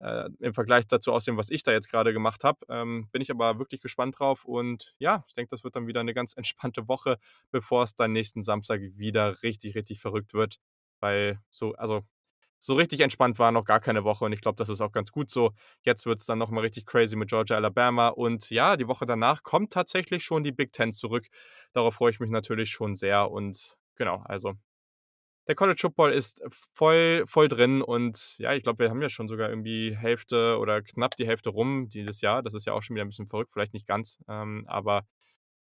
äh, 0.00 0.28
im 0.40 0.54
Vergleich 0.54 0.86
dazu 0.86 1.12
aussehen, 1.12 1.36
was 1.36 1.50
ich 1.50 1.62
da 1.62 1.72
jetzt 1.72 1.90
grade 1.90 2.12
gemacht 2.12 2.44
habe. 2.44 2.58
Ähm, 2.68 3.08
bin 3.12 3.22
ich 3.22 3.30
aber 3.30 3.58
wirklich 3.58 3.80
gespannt 3.80 4.18
drauf 4.18 4.44
und 4.44 4.94
ja, 4.98 5.24
ich 5.28 5.34
denke, 5.34 5.50
das 5.50 5.64
wird 5.64 5.76
dann 5.76 5.86
wieder 5.86 6.02
'ne 6.04 6.14
ganz 6.14 6.34
entspannte 6.36 6.88
Woche, 6.88 7.18
bevor 7.50 7.82
es 7.84 7.94
dann 7.94 8.12
nächsten 8.12 8.42
Samstag 8.42 8.80
wieder 8.96 9.42
richtig, 9.42 9.74
richtig 9.76 10.00
verrückt 10.00 10.34
wird, 10.34 10.56
weil 11.00 11.40
so 11.50 11.72
also, 11.74 12.02
so 12.58 12.74
richtig 12.74 13.00
entspannt 13.00 13.38
war 13.38 13.52
noch 13.52 13.64
gar 13.64 13.80
keine 13.80 14.04
Woche 14.04 14.24
und 14.24 14.32
ich 14.32 14.40
glaube, 14.40 14.56
das 14.56 14.68
ist 14.70 14.80
auch 14.80 14.92
ganz 14.92 15.12
gut 15.12 15.30
so. 15.30 15.52
Jetzt 15.82 16.06
wird's 16.06 16.24
dann 16.26 16.38
noch 16.38 16.50
mal 16.50 16.62
richtig 16.62 16.86
crazy 16.86 17.14
mit 17.16 17.28
Georgia, 17.28 17.56
Alabama 17.56 18.08
und 18.08 18.48
ja, 18.50 18.76
die 18.76 18.88
Woche 18.88 19.04
danach 19.06 19.42
kommt 19.42 19.72
tatsächlich 19.72 20.24
schon 20.24 20.44
die 20.44 20.52
Big 20.52 20.72
Ten 20.72 20.92
zurück. 20.92 21.28
Darauf 21.74 21.94
freue 21.96 22.10
ich 22.10 22.20
mich 22.20 22.30
natürlich 22.30 22.70
schon 22.70 22.94
sehr 22.94 23.30
und 23.30 23.76
genau, 23.96 24.22
also 24.26 24.54
der 25.48 25.54
College 25.56 25.78
Football 25.82 26.12
ist 26.12 26.40
voll 26.74 27.24
voll 27.26 27.48
drin 27.48 27.82
und 27.82 28.36
ja, 28.38 28.54
ich 28.54 28.62
glaube, 28.64 28.80
wir 28.80 28.90
haben 28.90 29.02
ja 29.02 29.10
schon 29.10 29.28
sogar 29.28 29.48
irgendwie 29.50 29.94
Hälfte 29.96 30.58
oder 30.58 30.82
knapp 30.82 31.16
die 31.16 31.26
Hälfte 31.26 31.50
rum 31.50 31.88
dieses 31.90 32.20
Jahr. 32.22 32.42
Das 32.42 32.54
ist 32.54 32.66
ja 32.66 32.72
auch 32.74 32.82
schon 32.82 32.96
wieder 32.96 33.04
'n 33.04 33.08
bisschen 33.08 33.28
verrückt, 33.28 33.52
vielleicht 33.52 33.74
nicht 33.74 33.86
ganz, 33.86 34.18
ähm, 34.28 34.64
aber 34.68 35.04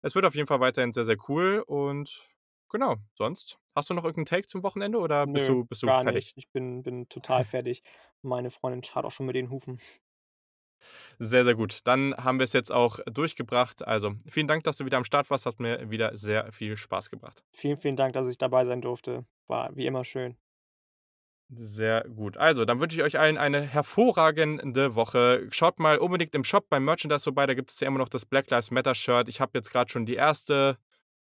es 0.03 0.15
wird 0.17 0.25
auf 0.27 0.35
jeden 0.37 0.49
Fall 0.49 0.61
weiterhin 0.61 0.93
sehr, 0.93 1.05
sehr 1.07 1.17
cool 1.29 1.65
und 1.67 2.31
genau. 2.71 2.97
Sonst, 3.17 3.59
hast 3.77 3.91
du 3.91 3.95
noch 3.95 4.05
irgend 4.05 4.21
'n 4.21 4.27
Take 4.27 4.47
zum 4.49 4.63
Wochenende 4.65 4.99
oder 4.99 5.27
bist 5.29 5.49
Nö, 5.49 5.49
du 5.49 5.65
bist 5.67 5.83
du 5.85 5.93
gar 5.93 6.03
fertig? 6.05 6.25
nicht. 6.25 6.37
Ich 6.37 6.51
bin 6.51 6.83
bin 6.83 7.09
total 7.09 7.45
fertig. 7.45 7.83
Meine 8.23 8.51
Freundin 8.51 8.83
scharrt 8.83 9.05
auch 9.07 9.11
schon 9.13 9.27
mit 9.27 9.37
den 9.37 9.51
Hufen. 9.51 9.79
Sehr, 11.19 11.45
sehr 11.45 11.55
gut. 11.55 11.81
Dann 11.85 12.15
haben 12.17 12.39
wir's 12.39 12.53
jetzt 12.53 12.73
auch 12.73 12.99
durchgebracht. 13.07 13.87
Also, 13.87 14.15
vielen 14.29 14.49
Dank, 14.49 14.65
dass 14.65 14.79
du 14.79 14.85
wieder 14.85 14.97
am 14.97 15.05
Start 15.05 15.31
warst. 15.31 15.47
Hat 15.47 15.61
mir 15.61 15.91
wieder 15.91 16.17
sehr 16.17 16.51
viel 16.53 16.77
Spaß 16.77 17.11
gebracht. 17.11 17.43
Vielen, 17.51 17.77
vielen 17.77 17.97
Dank, 17.97 18.15
dass 18.15 18.29
ich 18.29 18.39
dabei 18.39 18.65
sein 18.65 18.81
durfte. 18.81 19.25
War 19.47 19.75
wie 19.77 19.87
immer 19.87 20.05
schön. 20.05 20.37
Sehr 21.55 22.05
gut. 22.09 22.39
Also, 22.39 22.65
dann 22.65 22.81
wünsche 22.81 22.97
ich 22.97 23.03
euch 23.03 23.19
allen 23.19 23.37
eine 23.37 23.61
hervorragende 23.61 24.95
Woche. 24.95 25.47
Schaut 25.51 25.79
mal 25.79 25.99
unbedingt 25.99 26.35
im 26.35 26.45
Shop 26.45 26.69
beim 26.71 26.85
Merchandise 26.85 27.25
vorbei, 27.25 27.47
da 27.47 27.53
gibt 27.53 27.71
es 27.71 27.79
ja 27.81 27.89
immer 27.89 27.99
noch 27.99 28.09
das 28.09 28.25
Black 28.25 28.49
Lives 28.49 28.71
Matter 28.71 28.95
Shirt. 28.95 29.29
Ich 29.29 29.41
habe 29.41 29.53
jetzt 29.55 29.71
grad 29.71 29.91
schon 29.91 30.07
die 30.07 30.15
erste 30.15 30.79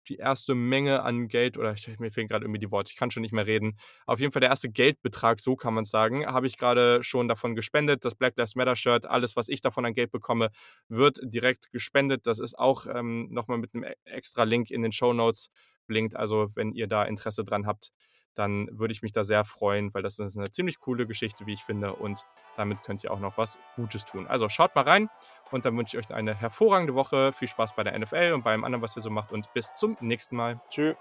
die 0.09 0.17
erste 0.17 0.55
Menge 0.55 1.03
an 1.03 1.27
Geld 1.27 1.57
oder 1.57 1.73
ich 1.73 1.87
mir 1.99 2.11
fehlen 2.11 2.27
grad 2.27 2.41
irgendwie 2.43 2.59
die 2.59 2.71
Worte, 2.71 2.89
ich 2.91 2.97
kann 2.97 3.11
schon 3.11 3.21
nicht 3.21 3.33
mehr 3.33 3.47
reden. 3.47 3.77
Auf 4.05 4.19
jeden 4.19 4.31
Fall 4.31 4.39
der 4.41 4.49
erste 4.49 4.69
Geldbetrag, 4.69 5.39
so 5.41 5.55
kann 5.55 5.73
man's 5.73 5.89
sagen, 5.89 6.25
habe 6.25 6.47
ich 6.47 6.57
grade 6.57 7.03
schon 7.03 7.27
davon 7.27 7.55
gespendet. 7.55 8.05
Das 8.05 8.15
Black 8.15 8.33
Lives 8.37 8.55
Matter 8.55 8.75
Shirt, 8.75 9.05
alles, 9.05 9.35
was 9.35 9.49
ich 9.49 9.61
davon 9.61 9.85
an 9.85 9.93
Geld 9.93 10.11
bekomme, 10.11 10.49
wird 10.89 11.19
direkt 11.23 11.71
gespendet. 11.71 12.27
Das 12.27 12.39
ist 12.39 12.57
auch, 12.57 12.85
ähm, 12.87 13.27
noch 13.31 13.47
mal 13.47 13.57
mit 13.57 13.73
'nem 13.73 13.83
e 13.83 13.93
extra 14.05 14.43
Link 14.43 14.71
in 14.71 14.81
den 14.83 14.91
Shownotes 14.91 15.49
verlinkt. 15.85 16.15
Also, 16.15 16.49
wenn 16.55 16.71
ihr 16.73 16.87
da 16.87 17.03
Interesse 17.03 17.43
dran 17.45 17.65
habt, 17.67 17.91
dann 18.35 18.67
würde 18.71 18.93
ich 18.93 19.01
mich 19.01 19.11
da 19.11 19.23
sehr 19.23 19.45
freuen, 19.45 19.93
weil 19.93 20.03
das 20.03 20.19
ist 20.19 20.37
'ne 20.37 20.49
ziemlich 20.51 20.79
coole 20.79 21.07
Geschichte, 21.07 21.45
wie 21.45 21.53
ich 21.53 21.63
finde 21.63 21.93
und 21.93 22.25
damit 22.57 22.83
könnt 22.83 23.03
ihr 23.03 23.11
auch 23.11 23.19
noch 23.19 23.37
was 23.37 23.57
Gutes 23.75 24.05
tun. 24.05 24.27
Also, 24.27 24.49
schaut 24.49 24.75
mal 24.75 24.83
rein 24.83 25.09
und 25.51 25.65
dann 25.65 25.77
wünsche 25.77 25.97
ich 25.97 26.05
euch 26.05 26.13
eine 26.15 26.35
hervorragende 26.35 26.95
Woche. 26.95 27.33
Viel 27.33 27.47
Spaß 27.47 27.75
bei 27.75 27.83
der 27.83 27.93
NFL 27.99 28.33
und 28.33 28.43
bei 28.43 28.51
allem 28.51 28.63
anderen, 28.63 28.81
was 28.81 28.95
ihr 28.95 29.01
so 29.01 29.09
macht 29.09 29.31
und 29.31 29.51
bis 29.53 29.73
zum 29.75 29.97
nächsten 30.01 30.35
Mal. 30.35 30.59
Tschü. 30.69 30.95